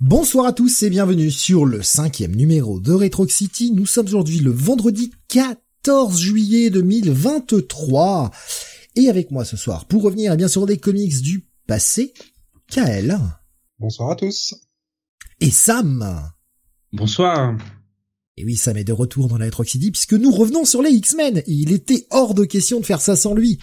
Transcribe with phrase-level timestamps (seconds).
[0.00, 3.70] Bonsoir à tous et bienvenue sur le cinquième numéro de Retro City.
[3.70, 8.30] Nous sommes aujourd'hui le vendredi 14 juillet 2023.
[8.96, 12.14] Et avec moi ce soir, pour revenir eh bien sur des comics du passé,
[12.70, 13.18] Kael.
[13.78, 14.54] Bonsoir à tous.
[15.38, 16.32] Et Sam.
[16.94, 17.58] Bonsoir.
[18.38, 20.92] Et oui, Sam est de retour dans la Retro City puisque nous revenons sur les
[20.92, 21.42] X-Men.
[21.46, 23.58] Il était hors de question de faire ça sans lui.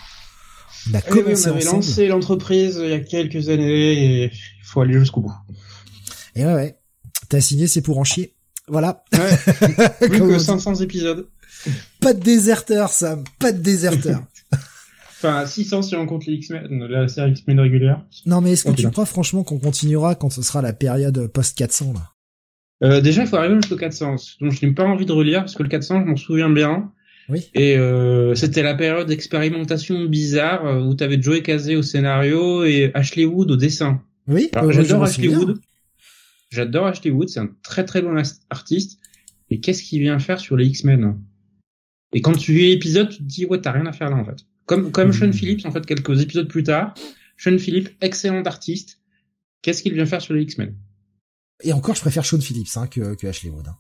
[0.92, 4.82] On a commencé on avait lancé l'entreprise il y a quelques années et il faut
[4.82, 5.34] aller jusqu'au bout.
[6.38, 6.78] Et ouais, ouais.
[7.30, 8.36] T'as signé, c'est pour en chier.
[8.68, 9.04] Voilà.
[9.14, 9.88] Ouais.
[10.08, 11.28] Plus que 500 épisodes.
[12.00, 13.24] Pas de déserteur, Sam.
[13.40, 14.22] Pas de déserteur.
[15.12, 18.06] enfin, 600 si on compte les X-Men, la série X-Men régulière.
[18.26, 21.94] Non, mais est-ce que tu crois franchement qu'on continuera quand ce sera la période post-400,
[21.94, 22.12] là?
[22.84, 24.16] Euh, déjà, il faut arriver jusqu'au 400.
[24.42, 26.92] Donc, je n'ai pas envie de relire parce que le 400, je m'en souviens bien.
[27.30, 27.50] Oui.
[27.56, 32.92] Et euh, c'était la période d'expérimentation bizarre euh, où t'avais Joey Casey au scénario et
[32.94, 34.02] Ashley Wood au dessin.
[34.28, 34.50] Oui.
[34.70, 35.58] J'adore Ashley Wood.
[36.50, 39.00] J'adore Ashley Wood, c'est un très très bon artiste.
[39.50, 41.20] Et qu'est-ce qu'il vient faire sur les X-Men?
[42.14, 44.26] Et quand tu lis l'épisode, tu te dis ouais, t'as rien à faire là en
[44.26, 44.46] fait.
[44.66, 45.34] Comme comme Sean hmm.
[45.34, 46.94] Phillips en fait quelques épisodes plus tard.
[47.38, 49.00] Sean Phillips, excellent artiste.
[49.62, 50.76] Qu'est-ce qu'il vient faire sur les X-Men?
[51.64, 53.68] Et encore, je préfère Sean Phillips hein, que, que Ashley Wood.
[53.68, 53.76] Hein.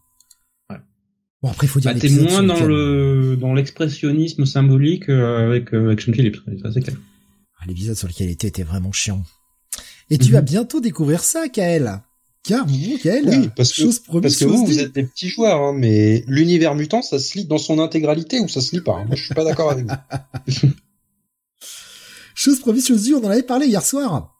[0.69, 0.77] Ouais.
[1.41, 1.93] Bon après, faut dire.
[1.93, 6.37] Bah, t'es moins dans le dans l'expressionnisme symbolique euh, avec euh, avec Sean Phillips.
[6.61, 6.97] Ça c'est clair.
[7.59, 9.23] Ah, l'épisode sur lequel il était était vraiment chiant.
[10.09, 10.47] Et tu vas mhm.
[10.47, 12.01] bientôt découvrir ça, Kael.
[12.47, 12.97] Car oui,
[13.57, 17.19] parce que, parce que vous, vous êtes des petits joueurs, hein, mais l'univers mutant, ça
[17.19, 18.93] se lit dans son intégralité ou ça se lit pas.
[18.93, 19.05] Hein.
[19.05, 20.69] Moi, je suis pas d'accord avec vous.
[22.35, 24.33] chose promise, chose due, on en avait parlé hier soir.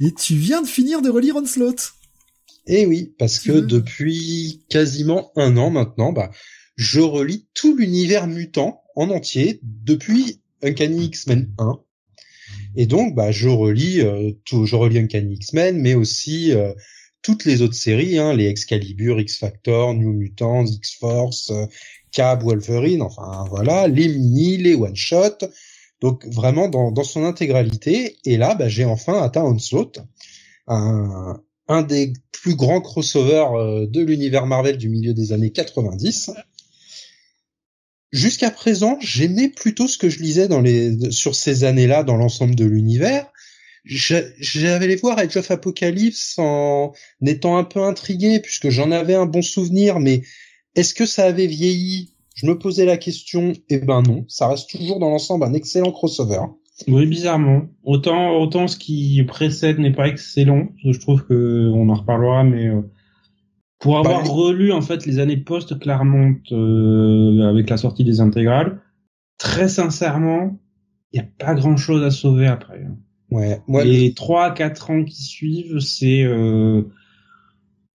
[0.00, 1.92] Et tu viens de finir de relire Onslaught.
[2.68, 6.30] Eh oui, parce que depuis quasiment un an maintenant, bah,
[6.76, 11.80] je relis tout l'univers mutant en entier depuis Uncanny X-Men 1
[12.76, 16.72] et donc, bah, je relis euh, tout, je relis Uncanny X-Men, mais aussi euh,
[17.22, 21.66] toutes les autres séries, hein, les Excalibur, X-Factor, New Mutants, X-Force, euh,
[22.12, 25.38] Cab, Wolverine, enfin voilà, les mini, les one-shot,
[26.00, 28.16] donc vraiment dans, dans son intégralité.
[28.24, 30.00] Et là, bah, j'ai enfin atteint Onslaught,
[30.66, 36.32] un, un des plus grands crossovers de l'univers Marvel du milieu des années 90
[38.12, 42.54] jusqu'à présent, j'aimais plutôt ce que je lisais dans les sur ces années-là dans l'ensemble
[42.54, 43.26] de l'univers.
[43.84, 46.92] J'avais les voir Age of Apocalypse en
[47.24, 50.22] étant un peu intrigué puisque j'en avais un bon souvenir, mais
[50.74, 52.12] est-ce que ça avait vieilli?
[52.34, 53.52] Je me posais la question.
[53.68, 56.40] Eh ben non, ça reste toujours dans l'ensemble un excellent crossover.
[56.88, 57.62] Oui, bizarrement.
[57.84, 60.68] Autant autant ce qui précède n'est pas excellent.
[60.84, 62.82] Je trouve que on en reparlera, mais euh,
[63.80, 68.20] pour avoir bah, relu en fait les années post Claremont euh, avec la sortie des
[68.20, 68.80] intégrales,
[69.38, 70.60] très sincèrement,
[71.12, 72.84] il n'y a pas grand chose à sauver après.
[72.84, 72.96] Hein.
[73.30, 73.60] Ouais.
[73.84, 76.82] Les trois quatre ans qui suivent, c'est euh,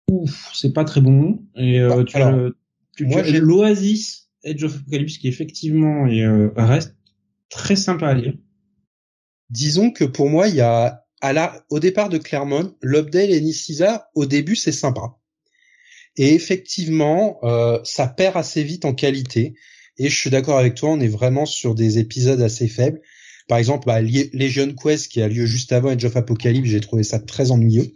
[0.10, 1.44] ouf, c'est pas très bon.
[1.56, 2.52] Et euh, bah, tu, alors,
[2.96, 6.96] tu, moi, j'ai l'Oasis Edge of Apocalypse qui effectivement est, euh, reste
[7.50, 8.34] très sympa à lire.
[9.50, 13.42] Disons que pour moi, il y a à la, au départ de Claremont, Lobdell et
[13.42, 15.18] Nicisa, au début, c'est sympa.
[16.18, 19.56] Et effectivement, euh, ça perd assez vite en qualité.
[19.98, 23.02] Et je suis d'accord avec toi, on est vraiment sur des épisodes assez faibles.
[23.48, 27.04] Par exemple, bah, Legion Quest qui a lieu juste avant Age of Apocalypse, j'ai trouvé
[27.04, 27.92] ça très ennuyeux.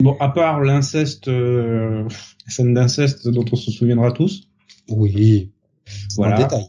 [0.00, 2.04] Bon, à part l'inceste, euh,
[2.46, 4.48] la scène d'inceste dont on se souviendra tous.
[4.88, 5.52] Oui.
[6.16, 6.36] Voilà.
[6.36, 6.64] détail.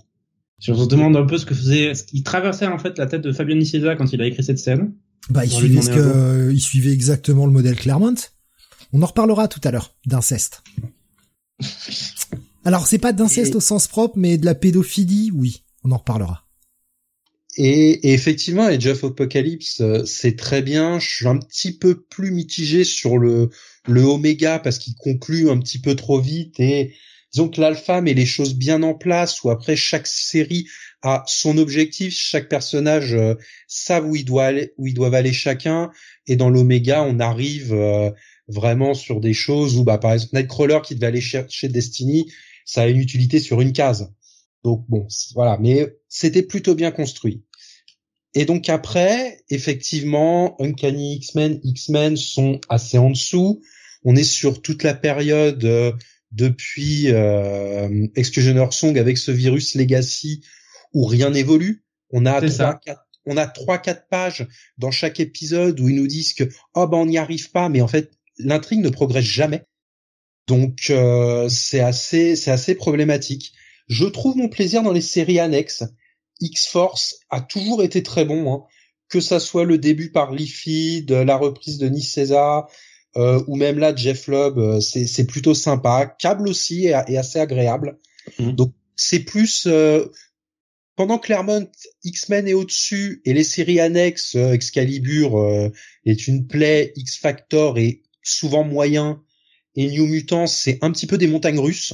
[0.59, 3.05] Si on se demande un peu ce que faisait, ce qui traversait en fait la
[3.05, 4.93] tête de Fabien Nicieza quand il a écrit cette scène.
[5.29, 8.15] Bah, il suivait ce que, il suivait exactement le modèle Claremont.
[8.93, 10.63] On en reparlera tout à l'heure d'inceste.
[12.65, 16.43] Alors c'est pas d'inceste au sens propre, mais de la pédophilie, oui, on en reparlera.
[17.59, 20.99] Et, effectivement, Age of Apocalypse, euh, c'est très bien.
[20.99, 23.49] Je suis un petit peu plus mitigé sur le
[23.87, 26.93] le Oméga parce qu'il conclut un petit peu trop vite et
[27.31, 30.67] disons que l'alpha met les choses bien en place où après chaque série
[31.01, 33.35] a son objectif, chaque personnage euh,
[33.67, 35.89] savent où ils doivent aller, où ils doivent aller chacun
[36.25, 38.11] et dans l'Oméga on arrive euh,
[38.47, 42.31] vraiment sur des choses où, bah, par exemple, Nightcrawler qui devait aller chercher Destiny,
[42.65, 44.13] ça a une utilité sur une case.
[44.63, 47.43] Donc bon, voilà, mais c'était plutôt bien construit.
[48.33, 53.61] Et donc après, effectivement, Uncanny X-Men, X-Men sont assez en dessous.
[54.03, 55.91] On est sur toute la période euh,
[56.31, 60.41] depuis euh, Exclusionner Song avec ce virus Legacy
[60.93, 61.83] où rien n'évolue.
[62.11, 64.47] On a trois, quatre, on a trois, quatre pages
[64.77, 66.43] dans chaque épisode où ils nous disent que
[66.75, 69.63] oh ben on n'y arrive pas, mais en fait l'intrigue ne progresse jamais.
[70.47, 73.53] Donc euh, c'est assez c'est assez problématique.
[73.87, 75.83] Je trouve mon plaisir dans les séries annexes.
[76.39, 78.63] X-Force a toujours été très bon, hein.
[79.09, 82.69] que ça soit le début par Liffy, de la reprise de Nice César,
[83.15, 86.05] euh, ou même là Jeff Lubb, euh, c'est c'est plutôt sympa.
[86.19, 87.97] Cable aussi est, est assez agréable.
[88.39, 88.53] Mhm.
[88.53, 90.05] Donc c'est plus euh,
[90.97, 91.69] pendant Claremont
[92.03, 95.71] X-Men est au-dessus et les séries annexes euh, Excalibur euh,
[96.05, 99.21] est une plaie, X Factor est souvent moyen
[99.75, 101.93] et New Mutants c'est un petit peu des montagnes russes.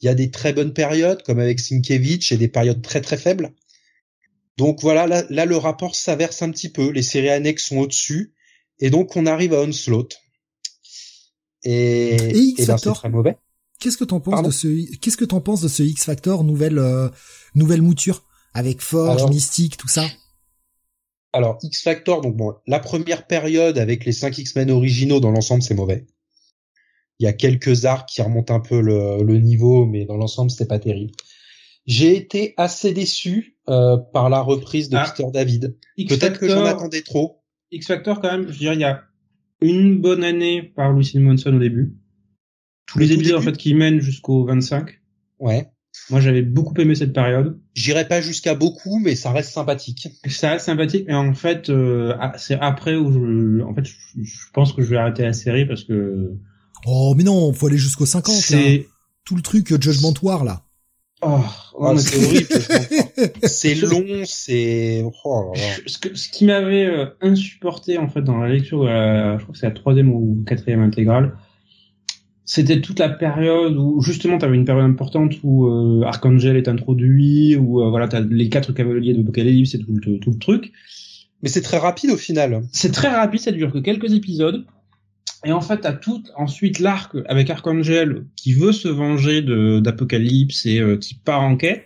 [0.00, 3.16] Il y a des très bonnes périodes comme avec Sienkiewicz et des périodes très très
[3.16, 3.52] faibles.
[4.56, 6.90] Donc voilà, là, là le rapport s'inverse un petit peu.
[6.90, 8.34] Les séries annexes sont au-dessus
[8.80, 10.16] et donc on arrive à Onslaught.
[11.64, 13.36] Et, Et ben, c'est Factor très mauvais.
[13.80, 16.44] Qu'est-ce que t'en penses Pardon de ce Qu'est-ce que t'en penses de ce X Factor
[16.44, 17.08] nouvelle euh,
[17.54, 20.08] nouvelle mouture avec Forge, Alors- Mystique, tout ça?
[21.32, 25.62] Alors X Factor, donc bon, la première période avec les 5 X-Men originaux dans l'ensemble
[25.62, 26.06] c'est mauvais.
[27.18, 30.50] Il y a quelques arcs qui remontent un peu le, le niveau, mais dans l'ensemble
[30.50, 31.12] c'était pas terrible.
[31.86, 35.12] J'ai été assez déçu euh, par la reprise de Ah.
[35.16, 35.76] Peter David.
[36.08, 37.42] Peut-être que j'en attendais trop.
[37.70, 39.04] X Factor quand même, je dirais il y a
[39.60, 41.96] une bonne année par Louis Simonson au début.
[42.86, 45.00] Tous Le les épisodes en fait qui mènent jusqu'au 25.
[45.40, 45.68] Ouais.
[46.10, 47.58] Moi j'avais beaucoup aimé cette période.
[47.74, 50.08] J'irai pas jusqu'à beaucoup, mais ça reste sympathique.
[50.28, 53.92] Ça reste sympathique, mais en fait euh, ah, c'est après où je, en fait je,
[54.52, 56.32] pense que je vais arrêter la série parce que
[56.86, 58.40] Oh mais non, faut aller jusqu'au 50 là.
[58.40, 58.86] c'est
[59.24, 60.62] Tout le truc euh, Judgment War là.
[61.22, 61.40] oh,
[61.80, 63.32] Ah, mais c'est horrible.
[63.44, 65.04] c'est long, c'est.
[65.24, 65.68] Oh là là.
[65.86, 69.42] ce, que- ce qui m'avait euh, insupporté en fait dans la lecture, de la- je
[69.42, 71.36] crois que c'est la troisième ou quatrième intégrale,
[72.48, 76.66] c'était toute la période où justement tu avais une période importante où euh, Archangel est
[76.66, 80.72] introduit, où euh, voilà t'as les quatre cavaliers de et tout, le- tout le truc.
[81.42, 82.62] Mais c'est très rapide au final.
[82.72, 84.64] C'est très rapide, ça dure que quelques épisodes.
[85.44, 89.42] Et en fait, t'as tout ensuite l'arc avec Archangel qui veut se venger
[89.82, 91.84] d'Apocalypse et euh, qui part en quête,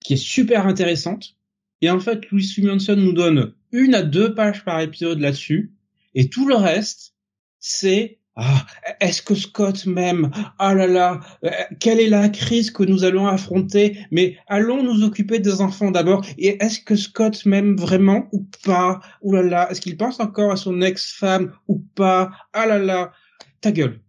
[0.00, 1.36] qui est super intéressante.
[1.82, 5.74] Et en fait, Louis Simonson nous donne une à deux pages par épisode là-dessus,
[6.14, 7.14] et tout le reste,
[7.60, 8.66] c'est ah,
[9.00, 11.50] est-ce que Scott m'aime Ah là là, euh,
[11.80, 13.96] quelle est la crise que nous allons affronter?
[14.10, 16.24] Mais allons nous occuper des enfants d'abord.
[16.38, 19.00] Et est-ce que Scott m'aime vraiment ou pas?
[19.22, 22.32] Ouh là là, est-ce qu'il pense encore à son ex-femme ou pas?
[22.52, 23.12] Ah là là,
[23.60, 24.00] ta gueule,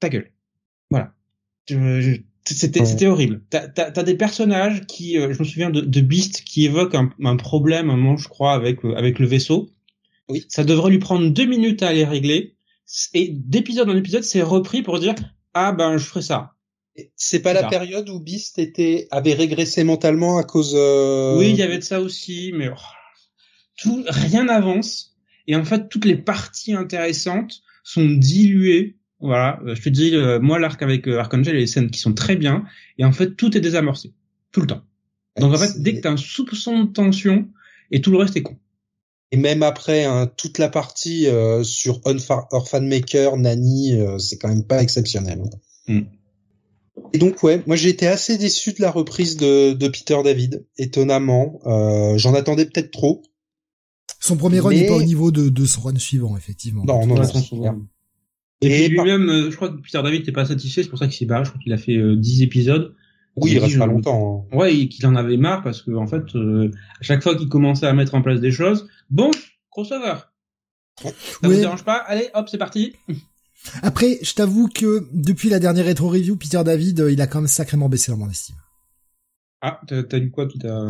[0.00, 0.30] ta gueule.
[0.90, 1.12] Voilà.
[1.68, 3.42] Je- je- C'était horrible.
[3.48, 6.94] T'as t'as- t'as des personnages qui, euh, je me souviens de, de Beast qui évoque
[6.94, 9.70] un, un problème, un moment je crois avec euh, avec le vaisseau.
[10.28, 10.44] Oui.
[10.48, 12.53] Ça devrait lui prendre deux minutes à les régler.
[13.14, 15.14] Et d'épisode en épisode, c'est repris pour dire
[15.54, 16.52] ah ben je ferai ça.
[17.16, 17.68] C'est pas la Ça.
[17.68, 20.74] période où Beast était avait régressé mentalement à cause.
[20.76, 22.80] euh, Oui, il y avait de ça aussi, mais oh,
[23.76, 25.16] tout rien n'avance.
[25.46, 28.96] Et en fait, toutes les parties intéressantes sont diluées.
[29.20, 31.66] Voilà, Euh, je te dis, euh, moi l'arc avec euh, Archangel, il y a des
[31.66, 32.64] scènes qui sont très bien,
[32.98, 34.12] et en fait tout est désamorcé
[34.52, 34.82] tout le temps.
[35.38, 37.48] Donc en fait, dès que t'as un soupçon de tension,
[37.90, 38.56] et tout le reste est con.
[39.34, 44.48] Et même après, hein, toute la partie euh, sur Orphan Maker, Nani, euh, c'est quand
[44.48, 45.42] même pas exceptionnel.
[45.88, 46.02] Mm.
[47.12, 50.64] Et donc ouais, moi j'ai été assez déçu de la reprise de, de Peter David,
[50.78, 51.58] étonnamment.
[51.66, 53.22] Euh, J'en attendais peut-être trop.
[54.20, 56.84] Son premier run Mais- n'est pas au niveau de, de son run suivant effectivement.
[56.84, 57.86] Non, non, non.
[58.60, 60.98] Et, Et par- lui-même, euh, je crois que Peter David n'était pas satisfait, c'est pour
[61.00, 61.44] ça qu'il s'est barré.
[61.44, 62.94] Je crois qu'il a fait euh, 10 épisodes.
[63.36, 64.46] Oui, Il reste pas longtemps.
[64.52, 64.56] hein.
[64.56, 66.70] Ouais, et qu'il en avait marre parce que en fait, euh,
[67.00, 69.30] à chaque fois qu'il commençait à mettre en place des choses, bon,
[69.70, 70.14] crossover.
[71.02, 71.10] Ça
[71.42, 72.94] vous dérange pas Allez, hop, c'est parti.
[73.82, 77.40] Après, je t'avoue que depuis la dernière rétro review, Peter David, euh, il a quand
[77.40, 78.56] même sacrément baissé dans mon estime.
[79.62, 80.86] Ah, t'as lu quoi tout à...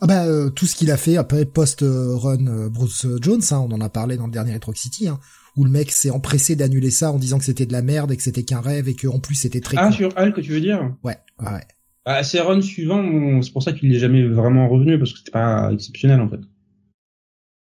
[0.00, 3.66] Ah bah euh, tout ce qu'il a fait après post euh, run Bruce Jones, hein,
[3.66, 5.18] on en a parlé dans le dernier Retro City, hein,
[5.56, 8.16] où le mec s'est empressé d'annuler ça en disant que c'était de la merde et
[8.16, 9.92] que c'était qu'un rêve et que en plus c'était très Ah, con.
[9.92, 11.66] sur Hulk, tu veux dire Ouais, ouais, ouais.
[12.04, 15.18] Ah, c'est run suivant, bon, c'est pour ça qu'il n'est jamais vraiment revenu parce que
[15.18, 16.40] c'était pas exceptionnel en fait.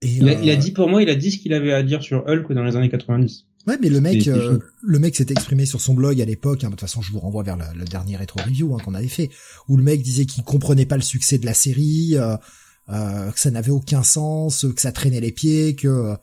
[0.02, 1.74] Et, Il a, euh, il a dit pour moi, il a dit ce qu'il avait
[1.74, 3.46] à dire sur Hulk dans les années 90.
[3.68, 6.64] Ouais, mais le mec, euh, le mec s'est exprimé sur son blog à l'époque.
[6.64, 8.94] hein, de toute façon, je vous renvoie vers le, le dernier rétro review hein, qu'on
[8.94, 9.30] avait fait,
[9.68, 12.38] où le mec disait qu'il comprenait pas le succès de la série, euh,
[12.90, 16.16] euh, que ça n'avait aucun sens, que ça traînait les pieds, que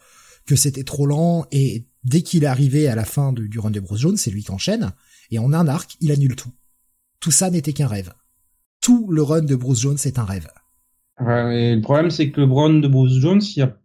[0.47, 1.47] que c'était trop lent.
[1.51, 4.31] Et dès qu'il est arrivé à la fin du, du run de Bruce Jones, c'est
[4.31, 4.93] lui qui enchaîne.
[5.33, 6.53] Et en un arc, il annule tout.
[7.19, 8.13] Tout ça n'était qu'un rêve.
[8.81, 10.49] Tout le run de Bruce Jones est un rêve.
[11.21, 13.77] Ouais, mais le problème, c'est que le Brown de Bruce Jones, il y a,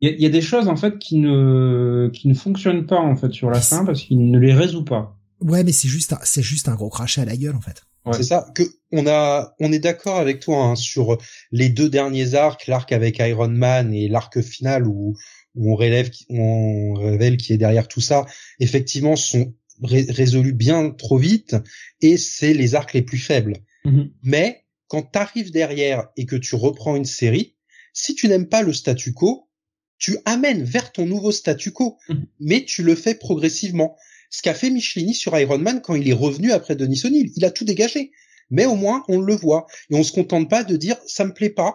[0.00, 2.98] il y a, y a des choses en fait qui ne qui ne fonctionnent pas
[3.00, 5.18] en fait sur la fin parce qu'il ne les résout pas.
[5.40, 7.82] Ouais, mais c'est juste, un- c'est juste un gros crachat à la gueule en fait.
[8.04, 8.12] Ouais.
[8.14, 11.18] C'est ça que on a, on est d'accord avec toi hein, sur
[11.52, 15.16] les deux derniers arcs, l'arc avec Iron Man et l'arc final où,
[15.54, 18.26] où on relève, on révèle qui est derrière tout ça.
[18.60, 21.56] Effectivement, sont ré- résolus bien trop vite
[22.00, 23.58] et c'est les arcs les plus faibles.
[23.84, 24.10] Mhm.
[24.24, 24.61] Mais
[24.92, 27.56] quand t'arrives derrière et que tu reprends une série,
[27.94, 29.48] si tu n'aimes pas le statu quo,
[29.96, 32.26] tu amènes vers ton nouveau statu quo, Mhm.
[32.40, 33.96] mais tu le fais progressivement.
[34.28, 37.44] Ce qu'a fait Michelini sur Iron Man quand il est revenu après Denis O'Neill, il
[37.46, 38.12] a tout dégagé.
[38.50, 39.66] Mais au moins, on le voit.
[39.88, 41.74] Et on se contente pas de dire, ça me plaît pas.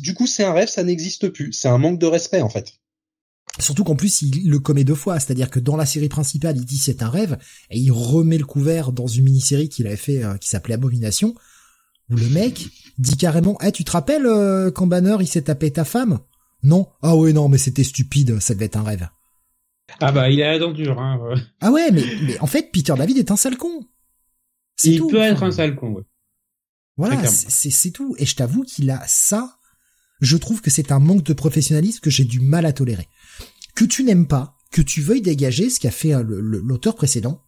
[0.00, 1.54] Du coup, c'est un rêve, ça n'existe plus.
[1.54, 2.74] C'est un manque de respect, en fait.
[3.58, 5.18] Surtout qu'en plus, il le commet deux fois.
[5.18, 7.38] C'est-à-dire que dans la série principale, il dit c'est un rêve,
[7.70, 11.34] et il remet le couvert dans une mini-série qu'il avait fait, euh, qui s'appelait Abomination,
[12.10, 15.70] où le mec dit carrément, eh, tu te rappelles euh, quand Banner, il s'est tapé
[15.70, 16.20] ta femme?
[16.62, 16.88] Non?
[17.02, 19.08] Ah ouais, non, mais c'était stupide, ça devait être un rêve.
[19.98, 21.34] Ah bah, il est à la dent dure, hein.
[21.60, 23.86] Ah ouais, mais, mais en fait, Peter David est un sale con.
[24.84, 25.08] Il tout.
[25.08, 26.04] peut être un sale con, ouais.
[26.96, 28.14] Voilà, c'est tout.
[28.18, 29.56] Et je t'avoue qu'il a ça.
[30.20, 33.08] Je trouve que c'est un manque de professionnalisme que j'ai du mal à tolérer.
[33.74, 37.42] Que tu n'aimes pas, que tu veuilles dégager ce qu'a fait euh, l'auteur précédent,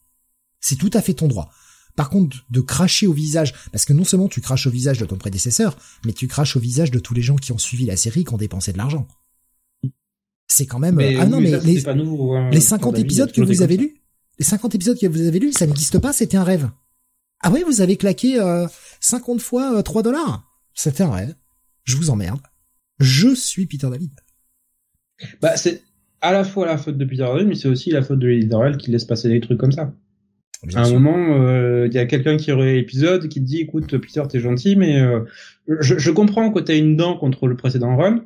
[0.61, 1.53] c'est tout à fait ton droit.
[1.97, 5.05] Par contre, de cracher au visage, parce que non seulement tu craches au visage de
[5.05, 7.97] ton prédécesseur, mais tu craches au visage de tous les gens qui ont suivi la
[7.97, 9.07] série, qui ont dépensé de l'argent.
[10.47, 10.97] C'est quand même...
[10.97, 12.51] Mais, ah non, mais ça, les, c'était pas nouveau, hein.
[12.51, 14.03] les 50 David, épisodes que vous avez lus,
[14.39, 16.71] les 50 épisodes que vous avez lus, ça n'existe pas, c'était un rêve.
[17.43, 18.67] Ah ouais, vous avez claqué euh,
[19.01, 20.49] 50 fois euh, 3 dollars.
[20.75, 21.35] C'était un rêve.
[21.85, 22.41] Je vous emmerde.
[22.99, 24.13] Je suis Peter David.
[25.41, 25.83] Bah, c'est
[26.21, 28.77] à la fois la faute de Peter David, mais c'est aussi la faute de l'éditorial
[28.77, 29.93] qui laisse passer des trucs comme ça.
[30.67, 31.01] Bien à un sûr.
[31.01, 34.39] moment, euh, il y a quelqu'un qui aurait l'épisode qui te dit, écoute, Peter, t'es
[34.41, 35.21] gentil, mais euh,
[35.81, 38.25] je, je comprends que t'as une dent contre le précédent run.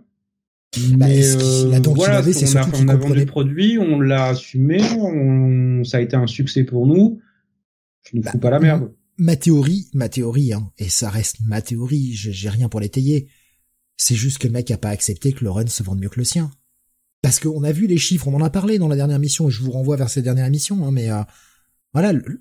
[0.91, 3.79] Bah, Mais qui- la dent voilà, avait, c'est on a, on a vendu le produit,
[3.79, 7.21] on l'a assumé, on, ça a été un succès pour nous.
[8.11, 8.93] Je ne Bah, fous pas la merde.
[9.17, 13.29] ma théorie, ma théorie, hein, et ça reste ma théorie, j'ai j'ai rien pour l'étayer.
[13.97, 16.19] C'est juste que le mec a pas accepté que le run se vende mieux que
[16.19, 16.51] le sien.
[17.23, 19.51] Parce qu'on a vu les chiffres, on en a parlé dans la dernière mission, et
[19.51, 21.23] je vous renvoie vers cette dernière émission, hein, mais euh,
[21.97, 22.41] voilà, le-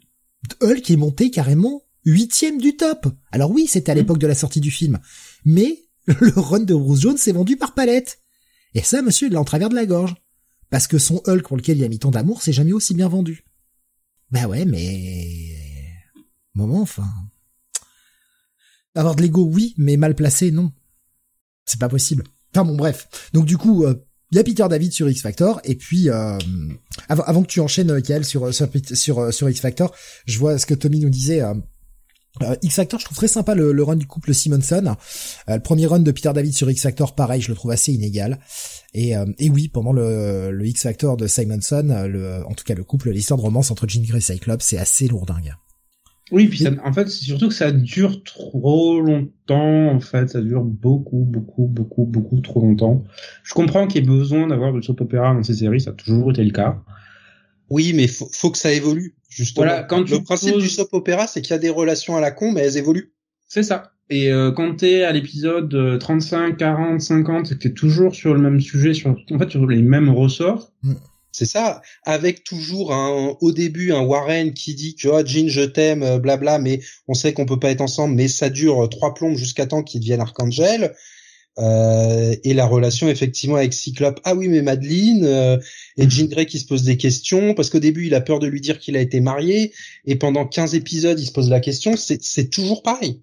[0.61, 3.07] Hulk est monté carrément huitième du top.
[3.31, 4.01] Alors oui, c'était à Mhm.
[4.01, 4.99] l'époque de la sortie du film,
[5.45, 8.19] mais le run de Bruce Jones s'est vendu par palette.
[8.73, 10.13] Et ça, monsieur, il l'a en travers de la gorge.
[10.69, 13.07] Parce que son Hulk pour lequel il a mis tant d'amour, s'est jamais aussi bien
[13.07, 13.45] vendu.
[14.29, 15.55] Bah ouais, mais...
[16.53, 17.07] Moment, enfin...
[18.93, 20.73] Avoir de l'ego, oui, mais mal placé, non.
[21.65, 22.23] C'est pas possible.
[22.53, 23.07] Enfin bon, bref.
[23.33, 23.95] Donc du coup, euh,
[24.35, 26.37] il y a Peter David sur X Factor, et puis euh,
[27.07, 28.51] avant, que tu enchaînes, euh, Kael, sur euh,
[29.31, 31.41] sur X Factor, je vois ce que Tommy nous disait.
[31.41, 31.53] euh,
[32.41, 34.97] euh, X Factor, je trouve très sympa le, run du couple Simonson.
[35.47, 37.93] Euh, le premier run de Peter David sur X Factor, pareil, je le trouve assez
[37.93, 38.39] inégal.
[38.93, 43.11] Et, euh, oui, pendant le, X Factor de Simonson, euh, en tout cas le couple,
[43.11, 45.55] l'histoire de romance entre Jean Grey et Cyclops, c'est assez lourdingue.
[46.31, 49.89] Oui, puis ça, en fait, c'est surtout que ça dure trop longtemps.
[49.89, 53.03] En fait, ça dure beaucoup, beaucoup, beaucoup, beaucoup trop longtemps.
[53.43, 55.93] Je comprends qu'il y ait besoin d'avoir du soap opéra dans ces séries, ça a
[55.93, 56.81] toujours été le cas.
[57.69, 59.67] Oui, mais faut, faut que ça évolue, justement.
[59.67, 62.21] Voilà, quand le principe poses- du soap opéra, c'est qu'il y a des relations à
[62.21, 63.11] la con, mais elles évoluent.
[63.47, 63.91] C'est ça.
[64.09, 68.33] Et euh, quand t'es à l'épisode euh, 35, 40, 50, et que t'es toujours sur
[68.33, 70.71] le même sujet, sur en fait sur les mêmes ressorts,
[71.37, 75.61] C'est ça, avec toujours un, au début un Warren qui dit que oh, Jean je
[75.61, 78.87] t'aime, euh, blabla, mais on sait qu'on peut pas être ensemble, mais ça dure euh,
[78.87, 80.95] trois plombes jusqu'à temps qu'il devienne Archangel.
[81.57, 85.57] Euh, et la relation effectivement avec Cyclope, ah oui mais Madeline euh,
[85.95, 88.47] et Jean Grey qui se pose des questions parce qu'au début il a peur de
[88.47, 89.71] lui dire qu'il a été marié
[90.03, 93.21] et pendant 15 épisodes il se pose la question, c'est c'est toujours pareil.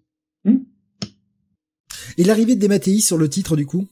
[2.19, 3.87] Et l'arrivée de Dematteis sur le titre, du coup?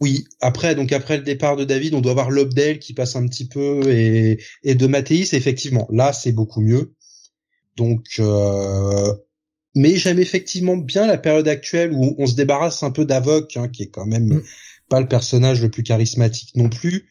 [0.00, 3.26] Oui, après donc après le départ de David, on doit voir Lobdell qui passe un
[3.28, 5.86] petit peu et et de Mathéis effectivement.
[5.90, 6.94] Là, c'est beaucoup mieux.
[7.76, 9.14] Donc euh,
[9.74, 13.68] mais j'aime effectivement bien la période actuelle où on se débarrasse un peu d'Avoc hein,
[13.68, 14.42] qui est quand même Mm.
[14.88, 17.06] pas le personnage le plus charismatique non plus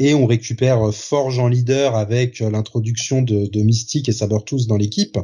[0.00, 4.66] et on récupère euh, Forge en leader avec euh, l'introduction de, de Mystique et Sabertooth
[4.66, 5.16] dans l'équipe.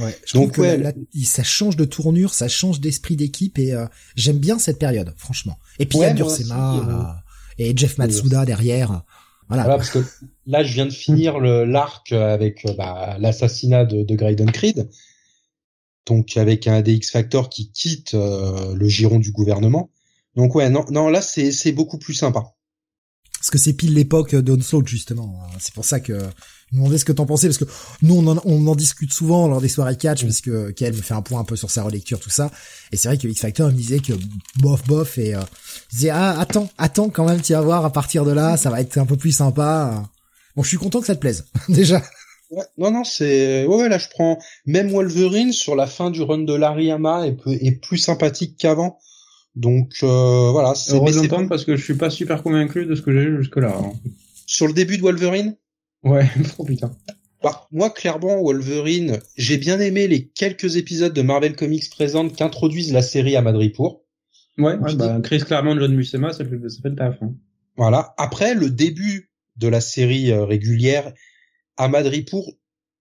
[0.00, 3.14] Ouais, je Donc, que ouais, là, là, il- ça change de tournure, ça change d'esprit
[3.14, 3.86] d'équipe et euh,
[4.16, 5.58] j'aime bien cette période, franchement.
[5.78, 7.20] Et puis Ouais, Dursema
[7.58, 9.02] euh, et Jeff Matsuda derrière.
[9.48, 9.64] Voilà.
[9.64, 9.98] Voilà, parce que
[10.46, 14.88] là, je viens de finir l'arc avec bah, l'assassinat de, de Graydon Creed,
[16.06, 19.90] donc avec un des X Factor qui quitte euh, le giron du gouvernement.
[20.36, 22.54] Donc ouais, non, non, là c'est c'est beaucoup plus sympa.
[23.42, 25.36] Parce que c'est pile l'époque d'Onslaught, justement.
[25.58, 27.64] C'est pour ça que je me demandais ce que t'en pensais, parce que
[28.02, 30.26] nous, on en, on en discute souvent lors des soirées catch, Mm.
[30.26, 32.52] parce que Kael me fait un point un peu sur sa relecture, tout ça.
[32.92, 34.12] Et c'est vrai que X Factor me disait que
[34.60, 35.40] bof, bof, et euh,
[35.92, 38.70] il disait, ah, attends, attends, quand même, tu vas voir, à partir de là, ça
[38.70, 40.04] va être un peu plus sympa.
[40.54, 42.00] Bon, je suis content que ça te plaise, déjà.
[42.50, 46.22] Ouais, non, non, c'est ouais, ouais, là je prends même Wolverine sur la fin du
[46.22, 48.98] run de Lariyama est, peu- est plus sympathique qu'avant.
[49.54, 53.02] Donc euh, voilà, c'est heureux d'entendre parce que je suis pas super convaincu de ce
[53.02, 53.74] que j'ai eu jusque là.
[54.46, 55.56] sur le début de Wolverine?
[56.02, 56.28] Ouais,
[56.58, 56.90] oh putain.
[57.42, 62.92] Bah, moi, clairement, Wolverine, j'ai bien aimé les quelques épisodes de Marvel Comics présentes qu'introduisent
[62.92, 64.04] la série à Madripour.
[64.58, 67.20] Ouais, ouais Je bah, Chris Claremont, John Buscema, ça fait, ça fait le taf.
[67.20, 67.34] Hein.
[67.76, 68.14] Voilà.
[68.16, 71.12] Après, le début de la série euh, régulière
[71.76, 72.56] à Madripour,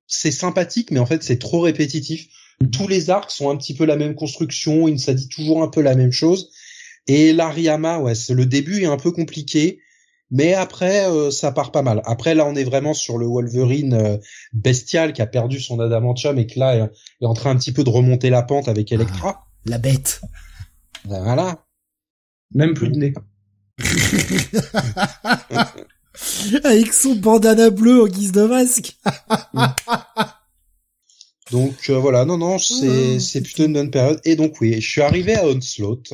[0.08, 2.30] c'est sympathique, mais en fait, c'est trop répétitif.
[2.72, 5.68] Tous les arcs sont un petit peu la même construction, il ça dit toujours un
[5.68, 6.52] peu la même chose.
[7.08, 9.80] Et l'Ariama, ouais, c'est le début est un peu compliqué,
[10.30, 12.02] mais après euh, ça part pas mal.
[12.06, 14.18] Après là, on est vraiment sur le Wolverine euh,
[14.54, 17.84] bestial qui a perdu son adamantium et qui là est, en train un petit peu
[17.84, 19.44] de remonter la pente avec Electra.
[19.44, 20.22] Ah, la bête.
[21.06, 21.66] Ben, voilà.
[22.54, 23.14] Même plus de nez.
[26.64, 28.98] Avec son bandana bleu en guise de masque.
[31.52, 34.22] Donc euh, voilà, non non, c'est c'est plutôt une bonne période.
[34.24, 36.14] Et donc oui, je suis arrivé à Onslaught.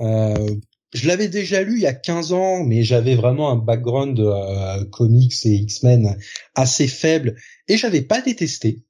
[0.00, 0.54] Euh,
[0.94, 4.24] je l'avais déjà lu il y a 15 ans, mais j'avais vraiment un background de
[4.24, 6.16] euh, comics et X-Men
[6.54, 7.36] assez faible
[7.68, 8.84] et j'avais pas détesté.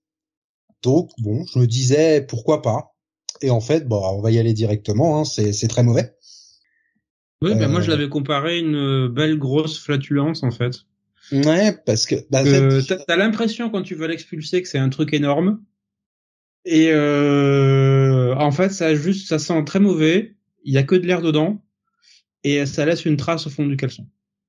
[0.82, 2.94] Donc bon, je me disais pourquoi pas.
[3.40, 5.18] Et en fait, bon, on va y aller directement.
[5.18, 6.14] Hein, c'est c'est très mauvais.
[7.40, 7.96] Oui, ben moi je euh.
[7.96, 10.84] l'avais comparé à une belle grosse flatulence en fait.
[11.32, 12.44] Ouais, parce que bah,
[13.06, 15.62] t'as l'impression quand tu veux l'expulser que c'est un truc énorme.
[16.64, 20.36] Et euh, en fait, ça juste, ça sent très mauvais.
[20.64, 21.62] Il y a que de l'air dedans
[22.42, 24.06] et ça laisse une trace au fond du caleçon.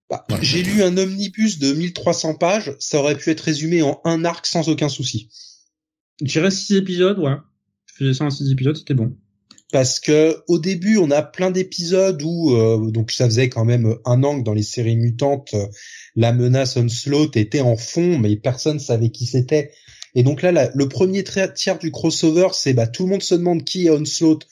[0.09, 4.23] Bah, J'ai lu un omnibus de 1300 pages, ça aurait pu être résumé en un
[4.23, 5.29] arc sans aucun souci.
[6.23, 7.35] J'irais six épisodes, ouais.
[7.85, 9.17] Je faisais ça en six épisodes, c'était bon
[9.71, 13.97] parce que au début on a plein d'épisodes où euh, donc ça faisait quand même
[14.05, 15.67] un an que dans les séries mutantes euh,
[16.15, 19.71] la menace Onslaught était en fond mais personne savait qui c'était.
[20.15, 23.63] Et donc là le premier tiers du crossover c'est bah tout le monde se demande
[23.65, 24.47] qui est Onslaught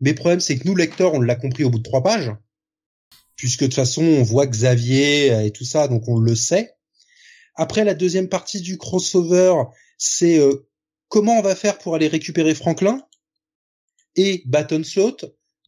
[0.00, 2.30] mais le problème c'est que nous lecteurs on l'a compris au bout de trois pages
[3.36, 6.74] puisque de toute façon on voit Xavier et tout ça donc on le sait.
[7.54, 9.54] Après la deuxième partie du crossover
[9.96, 10.68] c'est euh,
[11.08, 13.00] comment on va faire pour aller récupérer Franklin?
[14.18, 14.82] Et Baton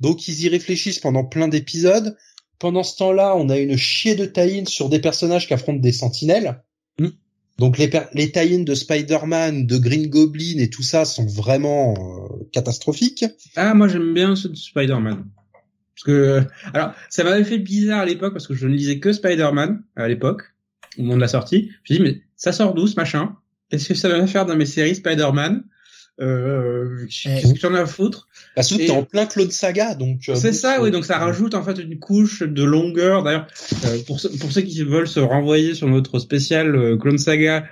[0.00, 2.16] Donc ils y réfléchissent pendant plein d'épisodes.
[2.58, 5.92] Pendant ce temps-là, on a une chier de tie sur des personnages qui affrontent des
[5.92, 6.62] sentinelles.
[6.98, 7.08] Mm.
[7.58, 12.44] Donc les, les tie de Spider-Man, de Green Goblin et tout ça sont vraiment euh,
[12.52, 13.24] catastrophiques.
[13.56, 15.24] Ah, moi j'aime bien ceux de Spider-Man.
[15.94, 16.42] Parce que, euh,
[16.74, 20.08] alors, ça m'avait fait bizarre à l'époque parce que je ne lisais que Spider-Man à
[20.08, 20.42] l'époque,
[20.98, 21.70] au moment de la sortie.
[21.84, 23.36] Je me dis, mais ça sort d'où ce machin?
[23.70, 25.62] Est-ce que ça va faire dans mes séries Spider-Man?
[26.20, 29.94] Euh, qu'est-ce que tu en as à foutre Parce que t'es en plein Clone Saga,
[29.94, 30.28] donc.
[30.28, 30.90] Euh, c'est ça, oui.
[30.90, 33.22] Donc ça rajoute en fait une couche de longueur.
[33.22, 33.46] D'ailleurs,
[33.86, 37.64] euh, pour, pour ceux qui veulent se renvoyer sur notre spécial euh, Clone Saga,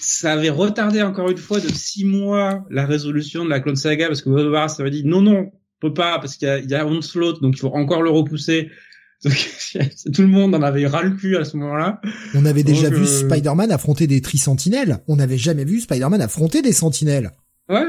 [0.00, 4.08] ça avait retardé encore une fois de six mois la résolution de la Clone Saga
[4.08, 6.58] parce que Wolverine ça avait dit non non, on peut pas parce qu'il y a,
[6.58, 8.70] il y a Onslaught, donc il faut encore le repousser.
[9.24, 9.34] Donc,
[10.14, 12.00] tout le monde en avait ras le cul à ce moment-là.
[12.34, 15.00] On avait déjà vu Spider-Man affronter des tri-sentinelles.
[15.08, 17.32] On n'avait jamais vu Spider-Man affronter des sentinelles.
[17.68, 17.84] Ouais,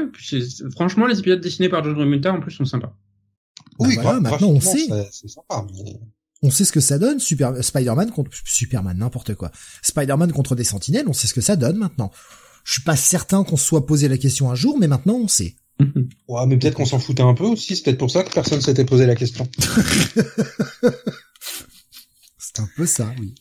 [0.72, 2.94] franchement, les épisodes dessinés par John Romita en plus sont sympas.
[3.78, 4.86] Oui, bah voilà, maintenant on sait.
[5.10, 5.66] C'est sympa,
[6.42, 9.50] On sait ce que ça donne, Super Spider-Man contre Superman, n'importe quoi.
[9.82, 12.10] Spider-Man contre des sentinelles, on sait ce que ça donne maintenant.
[12.64, 15.28] Je suis pas certain qu'on se soit posé la question un jour, mais maintenant on
[15.28, 15.56] sait.
[16.28, 18.60] ouais, mais peut-être qu'on s'en foutait un peu aussi, c'est peut-être pour ça que personne
[18.60, 19.48] s'était posé la question.
[22.38, 23.34] c'est un peu ça, oui.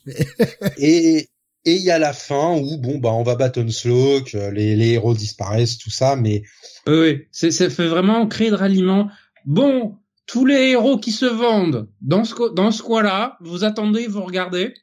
[0.78, 1.28] et,
[1.70, 4.92] et il y a la fin où bon bah on va battre Onslaught, les, les
[4.94, 6.44] héros disparaissent, tout ça, mais
[6.88, 9.10] oui, c'est ça fait vraiment créer de ralliement.
[9.46, 14.24] Bon, tous les héros qui se vendent dans ce dans ce coin-là, vous attendez, vous
[14.24, 14.74] regardez.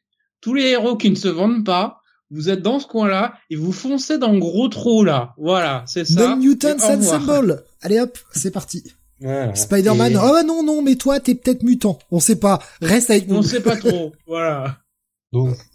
[0.40, 3.72] Tous les héros qui ne se vendent pas, vous êtes dans ce coin-là et vous
[3.72, 5.34] foncez dans le gros trou là.
[5.38, 6.28] Voilà, c'est ça.
[6.28, 7.64] Non Newton Symbol.
[7.82, 8.84] Allez hop, c'est parti.
[9.20, 10.18] Spider-Man.
[10.22, 11.98] Oh non non, mais toi t'es peut-être mutant.
[12.10, 12.60] On sait pas.
[12.80, 13.36] Reste avec nous.
[13.36, 14.12] On sait pas trop.
[14.26, 14.78] voilà.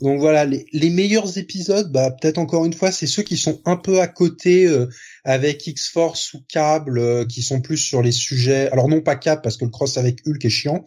[0.01, 3.61] Donc, voilà, les, les, meilleurs épisodes, bah peut-être encore une fois, c'est ceux qui sont
[3.65, 4.87] un peu à côté euh,
[5.23, 8.69] avec X-Force ou Cable, euh, qui sont plus sur les sujets.
[8.71, 10.83] Alors non pas Cable parce que le cross avec Hulk est chiant,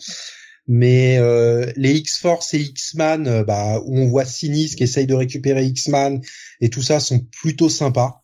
[0.66, 5.64] mais euh, les X-Force et X-Man, bah où on voit Sinis qui essaye de récupérer
[5.64, 6.20] X-Man
[6.60, 8.20] et tout ça sont plutôt sympas.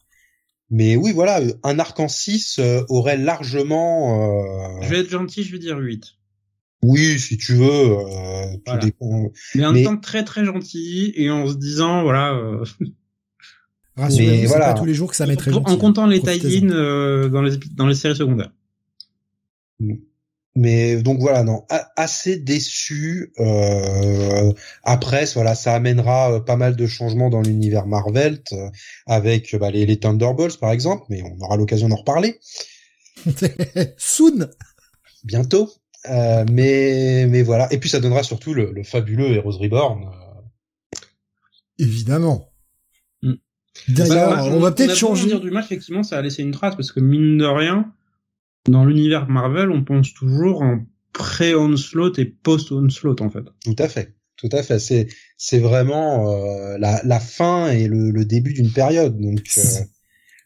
[0.70, 4.80] Mais oui, voilà, un arc en 6 aurait largement.
[4.82, 6.19] Je vais être gentil, je vais dire 8.
[6.82, 9.30] Oui, si tu veux, euh, tout dépend.
[9.54, 12.32] Mais en étant très très gentil et en se disant voilà.
[12.34, 12.64] Euh...
[13.96, 14.72] Rassurez-vous, voilà.
[14.72, 15.70] pas tous les jours que ça met très gentil.
[15.70, 18.52] En comptant les tie euh, dans les dans les séries secondaires.
[20.56, 21.64] Mais donc voilà, non,
[21.96, 23.32] assez déçu.
[23.38, 28.68] Euh, après, voilà, ça amènera euh, pas mal de changements dans l'univers Marvel euh,
[29.06, 32.40] avec bah, les, les Thunderbolts par exemple, mais on aura l'occasion d'en reparler.
[33.96, 34.48] Soon.
[35.22, 35.70] Bientôt.
[36.08, 37.72] Euh, mais mais voilà.
[37.72, 40.04] Et puis ça donnera surtout le, le fabuleux Heroes Reborn.
[40.04, 41.00] Euh.
[41.78, 42.52] Évidemment.
[43.22, 43.34] Mm.
[43.88, 45.26] D'ailleurs, bah, on, va peut-être changer.
[45.26, 47.92] Dire du match, effectivement, ça a laissé une trace parce que mine de rien,
[48.68, 53.44] dans l'univers Marvel, on pense toujours en pré-onslaught et post-onslaught en fait.
[53.64, 54.78] Tout à fait, tout à fait.
[54.78, 59.18] C'est c'est vraiment euh, la, la fin et le, le début d'une période.
[59.18, 59.62] Donc, euh,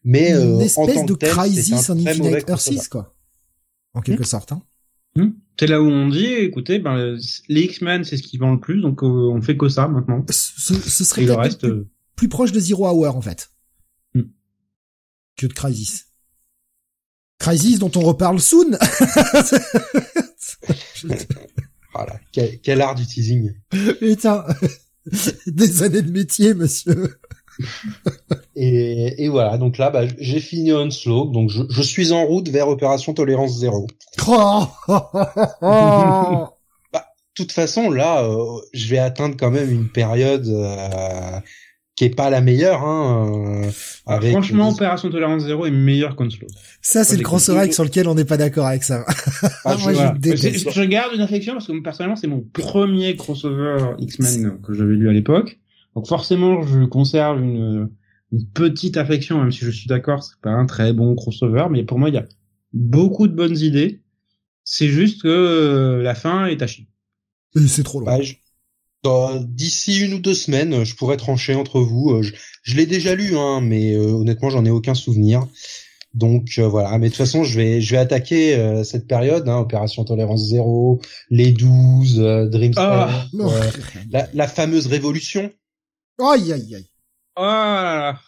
[0.04, 2.78] mais une euh, espèce en de tel, Crisis un en Infinite Earth crossover.
[2.78, 3.14] 6, quoi.
[3.94, 4.62] En quelque sorte, hein.
[5.16, 5.30] Hmm.
[5.58, 7.16] C'est là où on dit, écoutez, ben,
[7.48, 10.24] les X-Men, c'est ce qui vend le plus, donc euh, on fait que ça maintenant.
[10.28, 13.20] Ce, ce serait Et le peut-être reste, plus, euh, plus proche de Zero Hour, en
[13.20, 13.50] fait.
[14.14, 14.22] Hmm.
[15.36, 16.08] Que de Crisis.
[17.38, 18.70] Crisis dont on reparle soon
[21.94, 23.52] Voilà, quel, quel art du teasing.
[24.00, 24.44] Putain
[25.46, 27.18] Des années de métier, monsieur
[28.56, 32.48] Et, et voilà, donc là, bah, j'ai fini Onslaught, donc je, je suis en route
[32.48, 33.86] vers Opération Tolérance Zéro.
[34.28, 34.66] Oh
[36.92, 41.40] De toute façon, là, euh, je vais atteindre quand même une période euh,
[41.96, 42.84] qui est pas la meilleure.
[42.84, 43.70] Hein, euh,
[44.06, 46.48] avec franchement, des- Opération Tolérance Zéro est meilleur qu'Onslaught.
[46.80, 47.74] Ça, c'est le crossover coups.
[47.74, 49.04] sur lequel on n'est pas d'accord avec ça.
[49.64, 50.14] Ah, moi, je- Voilà.
[50.20, 55.08] Je garde une affection parce que personnellement, c'est mon premier crossover X-Men que j'avais lu
[55.08, 55.58] à l'époque.
[55.94, 57.90] Donc forcément, je conserve une,
[58.32, 61.84] une petite affection, même si je suis d'accord, c'est pas un très bon crossover, mais
[61.84, 62.24] pour moi, il y a
[62.72, 64.00] beaucoup de bonnes idées.
[64.64, 66.88] C'est juste que euh, la fin est à chier.
[67.56, 68.06] Et c'est trop long.
[68.06, 68.34] bah, je-
[69.02, 72.10] dans- D'ici une ou deux semaines, je pourrais trancher entre vous.
[72.12, 75.46] Euh, Je, je l'ai déjà lu, hein, mais euh, honnêtement, j'en ai aucun souvenir.
[76.14, 79.48] Donc euh, voilà, mais de toute façon, je vais je vais attaquer euh, cette période,
[79.48, 83.26] hein, Opération Tolérance Zéro, les 12, euh, Dream Ah.
[83.34, 83.70] Euh,
[84.10, 85.50] la, la fameuse révolution.
[86.20, 86.90] Aïe, aïe, aïe.
[87.36, 88.20] Oh là là.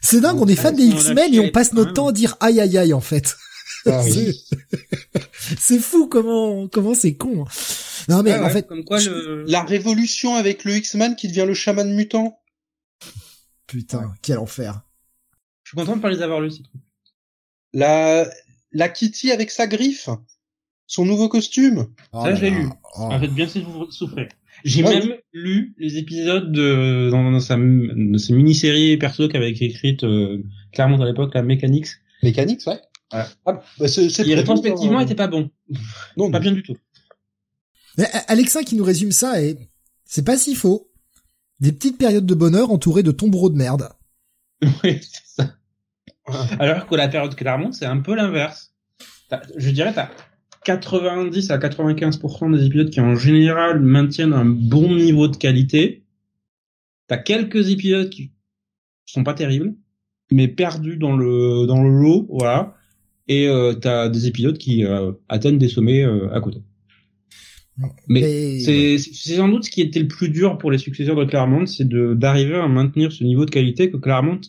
[0.00, 2.60] C'est dingue, on est fan des X-Men et on passe notre temps à dire aïe,
[2.60, 3.36] aïe, aïe, en fait.
[3.86, 4.44] Ah oui.
[5.58, 7.44] C'est- fou comment comment c'est con.
[7.44, 7.48] hein.
[8.08, 9.44] Non mais Ouais, en ouais, fait, comme quoi le...
[9.48, 12.40] La révolution avec le X-Man qui devient le chaman mutant.
[13.66, 14.80] putain, quel enfer.
[15.64, 16.52] je suis content de pas les avoir lus.
[16.52, 16.80] ces trucs.
[17.72, 18.28] La,
[18.72, 20.08] la Kitty avec sa griffe.
[20.88, 21.88] Son nouveau costume.
[22.12, 22.68] Oh Ça, je l'ai lu.
[22.96, 23.10] Oh.
[23.18, 24.28] Fait bien souffrir- souffrir.
[24.64, 29.50] J'ai Ouais, même lu les épisodes de dans, dans sa de ces mini-séries perso qu'avait
[29.50, 30.42] écrite euh,
[30.72, 31.88] Claremont à l'époque, la Mechanics,
[32.22, 32.80] Mécanique, ouais.
[33.12, 33.22] Ouais.
[33.44, 35.02] Ah, bah c'est, c'est rétrospectivement hein.
[35.02, 35.50] était pas bon,
[36.16, 36.42] Non, pas non.
[36.42, 36.76] bien du tout.
[37.98, 39.56] Mais A- Alexa qui nous résume ça et
[40.04, 40.90] c'est pas si faux.
[41.60, 43.88] Des petites périodes de bonheur entourées de tombereaux de merde.
[44.82, 45.54] Oui, c'est ça.
[46.58, 48.74] Alors que la période Claremont, c'est un peu l'inverse.
[49.56, 50.10] Je dirais, t'as
[50.66, 56.02] 90 à 95% des épisodes qui en général maintiennent un bon niveau de qualité.
[57.06, 58.32] T'as quelques épisodes qui
[59.04, 59.76] sont pas terribles,
[60.32, 62.74] mais perdus dans le dans le lot, voilà.
[63.28, 66.58] Et euh, t'as des épisodes qui euh, atteignent des sommets euh, à côté.
[68.08, 71.14] Mais Mais- c'est c'est sans doute ce qui était le plus dur pour les successeurs
[71.14, 74.40] de Claremont, c'est de d'arriver à maintenir ce niveau de qualité que Claremont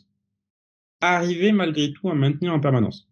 [0.99, 3.07] arrivait malgré tout à maintenir en permanence.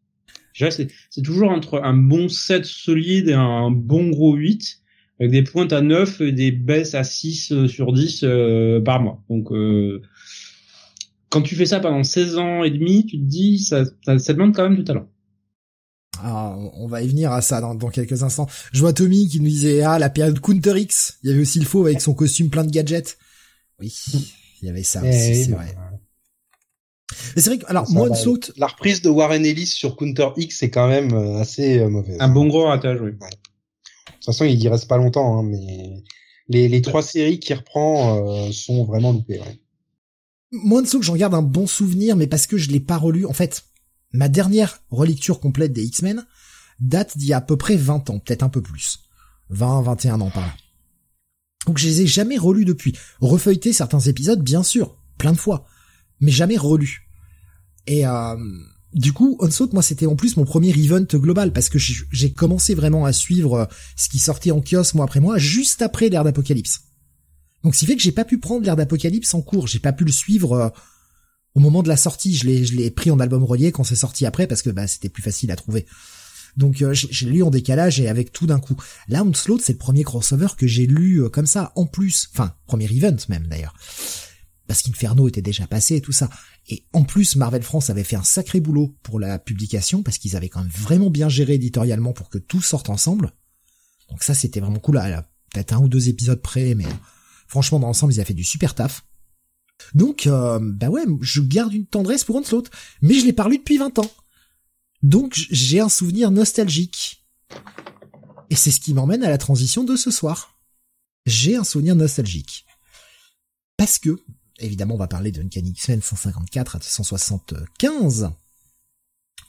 [0.55, 4.79] Je dirais, C'est c'est toujours entre un bon 7 solide et un bon gros 8,
[5.19, 9.01] avec des pointes à 9 et des baisses à 6 euh, sur 10 euh, par
[9.01, 9.21] mois.
[9.29, 10.01] Donc euh,
[11.29, 14.33] quand tu fais ça pendant 16 ans et demi, tu te dis ça, ça, ça
[14.33, 15.09] demande quand même du talent.
[16.19, 18.47] Ah, on on va y venir à ça dans, dans quelques instants.
[18.71, 21.19] Je vois Tommy qui nous disait ah la période Counter X.
[21.21, 23.17] Il y avait aussi le faux avec son costume plein de gadgets.
[23.81, 23.93] Oui,
[24.61, 25.75] il y avait ça Eh aussi, oui, c'est bah, vrai.
[27.35, 28.51] C'est vrai que alors moi saute.
[28.57, 32.17] La reprise de Warren Ellis sur Counter X est quand même euh, assez euh, mauvaise.
[32.19, 33.11] Un bon gros ratage, oui.
[33.11, 36.03] De toute façon, il y reste pas longtemps, hein, mais
[36.47, 39.39] les, les trois séries qu'il reprend euh, sont vraiment loupées.
[39.39, 39.59] Ouais.
[40.51, 43.25] Moi j'en garde un bon souvenir, mais parce que je l'ai pas relu.
[43.25, 43.65] En fait,
[44.13, 46.25] ma dernière relecture complète des X-Men
[46.79, 48.99] date d'il y a à peu près 20 ans, peut-être un peu plus.
[49.49, 50.53] 20, 21 ans par là.
[51.65, 52.93] Donc je les ai jamais relus depuis.
[53.21, 55.65] Refeuilleté certains épisodes, bien sûr, plein de fois,
[56.19, 57.04] mais jamais relus.
[57.87, 58.35] Et euh,
[58.95, 62.31] du coup, Onslaught, moi, c'était en plus mon premier event global parce que j'ai j'ai
[62.31, 63.65] commencé vraiment à suivre euh,
[63.97, 66.79] ce qui sortait en kiosque mois après mois, juste après l'ère d'Apocalypse.
[67.63, 69.91] Donc, ce qui fait que j'ai pas pu prendre l'ère d'Apocalypse en cours, j'ai pas
[69.91, 70.69] pu le suivre euh,
[71.55, 72.35] au moment de la sortie.
[72.35, 74.87] Je l'ai, je l'ai pris en album relié quand c'est sorti après parce que bah,
[74.87, 75.85] c'était plus facile à trouver.
[76.55, 76.93] Donc, euh,
[77.25, 78.77] l'ai lu en décalage et avec tout d'un coup.
[79.09, 82.29] Là, Onslaught, c'est le premier crossover que j'ai lu comme ça, en plus.
[82.31, 83.73] Enfin, premier event même d'ailleurs.
[84.67, 86.29] Parce qu'Inferno était déjà passé et tout ça.
[86.67, 90.35] Et en plus, Marvel France avait fait un sacré boulot pour la publication parce qu'ils
[90.35, 93.31] avaient quand même vraiment bien géré éditorialement pour que tout sorte ensemble.
[94.09, 94.97] Donc ça, c'était vraiment cool.
[94.97, 95.21] à la-
[95.53, 96.85] Peut-être un ou deux épisodes près, mais
[97.47, 99.05] franchement, dans l'ensemble, ils avaient fait du super taf.
[99.93, 102.69] Donc, euh, bah ouais, je garde une tendresse pour Onslaught,
[103.01, 104.11] mais je l'ai pas lu depuis 20 ans.
[105.03, 107.25] Donc, j'ai un souvenir nostalgique.
[108.49, 110.57] Et c'est ce qui m'emmène à la transition de ce soir.
[111.25, 112.65] J'ai un souvenir nostalgique.
[113.77, 114.17] Parce que,
[114.59, 118.29] évidemment, on va parler de Uncanny X-Men 154 à 175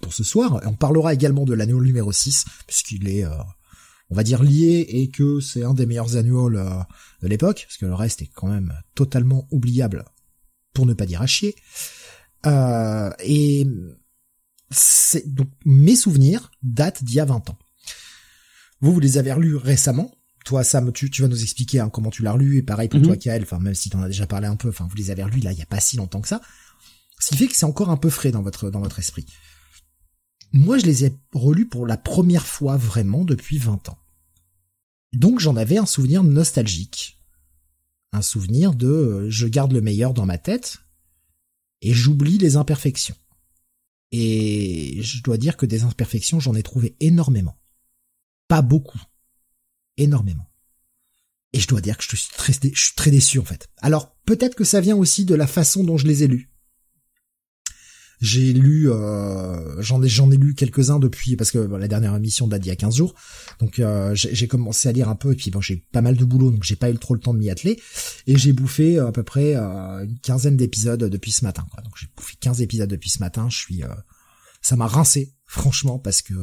[0.00, 0.60] pour ce soir.
[0.64, 3.36] On parlera également de l'anneau numéro 6, puisqu'il est, euh,
[4.10, 6.82] on va dire lié et que c'est un des meilleurs annuals euh,
[7.22, 10.04] de l'époque, parce que le reste est quand même totalement oubliable,
[10.72, 11.56] pour ne pas dire à chier.
[12.44, 13.66] Euh, et
[15.26, 17.58] donc mes souvenirs datent d'il y a 20 ans.
[18.80, 20.15] Vous, vous les avez relus récemment.
[20.46, 23.02] Toi, Sam, tu, tu vas nous expliquer hein, comment tu l'as relu, et pareil pour
[23.02, 25.24] toi, Kael, enfin même si t'en as déjà parlé un peu, enfin vous les avez
[25.24, 26.40] relus là il y a pas si longtemps que ça.
[27.18, 29.26] Ce qui fait que c'est encore un peu frais dans votre dans votre esprit.
[30.52, 33.98] Moi, je les ai relus pour la première fois vraiment depuis 20 ans.
[35.12, 37.20] Donc j'en avais un souvenir nostalgique.
[38.12, 40.78] Un souvenir de euh, je garde le meilleur dans ma tête
[41.82, 43.16] et j'oublie les imperfections.
[44.12, 47.58] Et je dois dire que des imperfections, j'en ai trouvé énormément.
[48.46, 49.00] Pas beaucoup.
[49.96, 50.50] Énormément.
[51.52, 53.68] Et je dois dire que je suis très, je suis très déçu en fait.
[53.78, 56.50] Alors peut-être que ça vient aussi de la façon dont je les ai lus.
[58.20, 62.46] J'ai lu, euh, j'en ai, j'en ai lu quelques-uns depuis parce que la dernière émission
[62.46, 63.14] date d'il y a 15 jours.
[63.60, 66.24] Donc euh, j'ai commencé à lire un peu et puis bon, j'ai pas mal de
[66.24, 67.80] boulot donc j'ai pas eu trop le temps de m'y atteler
[68.26, 71.66] et j'ai bouffé à peu près euh, une quinzaine d'épisodes depuis ce matin.
[71.70, 71.82] Quoi.
[71.82, 73.48] Donc j'ai bouffé 15 épisodes depuis ce matin.
[73.50, 73.82] Je suis,
[74.62, 76.34] ça m'a rincé franchement parce que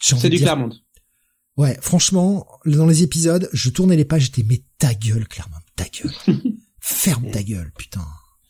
[0.00, 0.72] c'est du Claremont.
[1.60, 5.84] Ouais, franchement, dans les épisodes, je tournais les pages, j'étais mais ta gueule Claremont, ta
[5.84, 6.38] gueule,
[6.80, 8.00] ferme ta gueule, putain,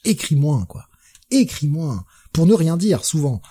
[0.05, 0.85] écris-moi quoi,
[1.33, 3.43] écris-moi pour ne rien dire souvent.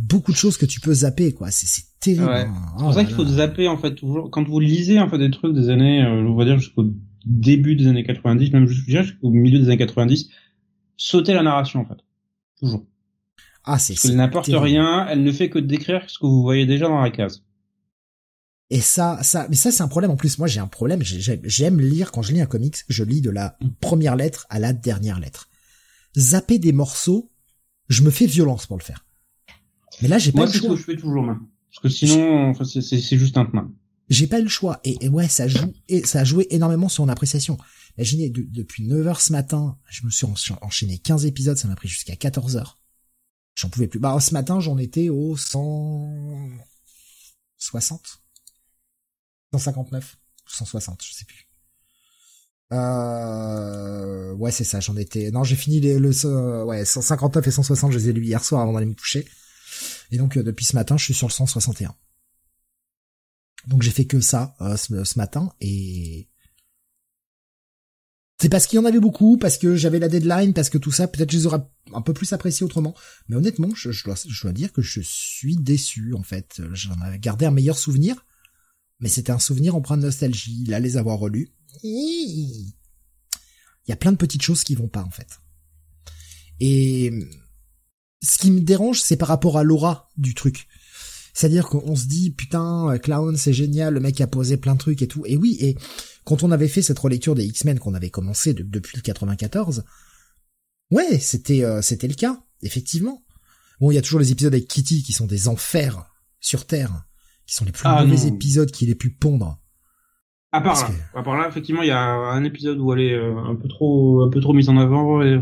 [0.00, 1.50] Beaucoup de choses que tu peux zapper, quoi.
[1.50, 2.24] C'est terrible.
[2.24, 2.46] Ouais.
[2.46, 2.54] Hein.
[2.78, 4.30] C'est pour ça oh qu'il faut zapper en fait toujours.
[4.30, 6.86] Quand vous lisez en fait des trucs des années, euh, on va dire jusqu'au
[7.26, 10.30] début des années 90, même jusqu'au milieu des années 90,
[10.96, 12.02] sautez la narration en fait,
[12.58, 12.86] toujours.
[13.62, 13.92] Ah, c'est.
[13.92, 17.02] Parce qu'elle n'apporte rien, elle ne fait que décrire ce que vous voyez déjà dans
[17.02, 17.45] la case.
[18.70, 20.38] Et ça, ça, mais ça c'est un problème en plus.
[20.38, 21.02] Moi j'ai un problème.
[21.02, 24.72] J'aime lire quand je lis un comics, je lis de la première lettre à la
[24.72, 25.48] dernière lettre.
[26.16, 27.30] Zapper des morceaux,
[27.88, 29.04] je me fais violence pour le faire.
[30.02, 30.70] Mais là, j'ai pas le choix.
[30.70, 31.40] Moi, je fais toujours main.
[31.70, 33.72] Parce que sinon, c'est juste un main.
[34.08, 34.80] J'ai pas eu le choix.
[34.84, 37.58] Et, ouais, ça joue, et ça a joué énormément sur mon appréciation.
[37.98, 40.26] Imaginez, depuis 9h ce matin, je me suis
[40.60, 42.74] enchaîné 15 épisodes, ça m'a pris jusqu'à 14h.
[43.54, 43.98] J'en pouvais plus.
[43.98, 48.22] Bah, ce matin, j'en étais au 160.
[49.52, 50.16] 159.
[50.48, 51.48] 160, je sais plus.
[52.72, 57.50] Euh, ouais, c'est ça, j'en étais, non, j'ai fini les, le, euh, ouais, 159 et
[57.50, 59.26] 160, je les ai lus hier soir avant d'aller me coucher.
[60.10, 61.94] Et donc, euh, depuis ce matin, je suis sur le 161.
[63.68, 66.28] Donc, j'ai fait que ça, euh, ce, matin, et
[68.40, 70.92] c'est parce qu'il y en avait beaucoup, parce que j'avais la deadline, parce que tout
[70.92, 72.94] ça, peut-être je les aurais un peu plus appréciés autrement.
[73.28, 76.60] Mais honnêtement, je, je, dois, je dois dire que je suis déçu, en fait.
[76.72, 78.24] J'en avais gardé un meilleur souvenir,
[79.00, 80.64] mais c'était un souvenir empreint de nostalgie.
[80.66, 82.74] Là, les avoir relus, il
[83.88, 85.40] y a plein de petites choses qui vont pas en fait.
[86.60, 87.12] Et
[88.22, 90.66] ce qui me dérange, c'est par rapport à l'aura du truc.
[91.34, 95.02] C'est-à-dire qu'on se dit putain, Clown c'est génial, le mec a posé plein de trucs
[95.02, 95.22] et tout.
[95.26, 95.76] Et oui, et
[96.24, 99.84] quand on avait fait cette relecture des X-Men qu'on avait commencé depuis le 94,
[100.90, 103.22] ouais, c'était euh, c'était le cas, effectivement.
[103.80, 106.06] Bon, il y a toujours les épisodes avec Kitty qui sont des enfers
[106.40, 107.05] sur Terre,
[107.46, 109.58] qui sont les plus ah mauvais épisodes qu'il ait pu pondre.
[110.52, 113.14] À part là, à part là, effectivement, il y a un épisode où elle est
[113.14, 115.40] euh, un peu trop, un peu trop mise en avant et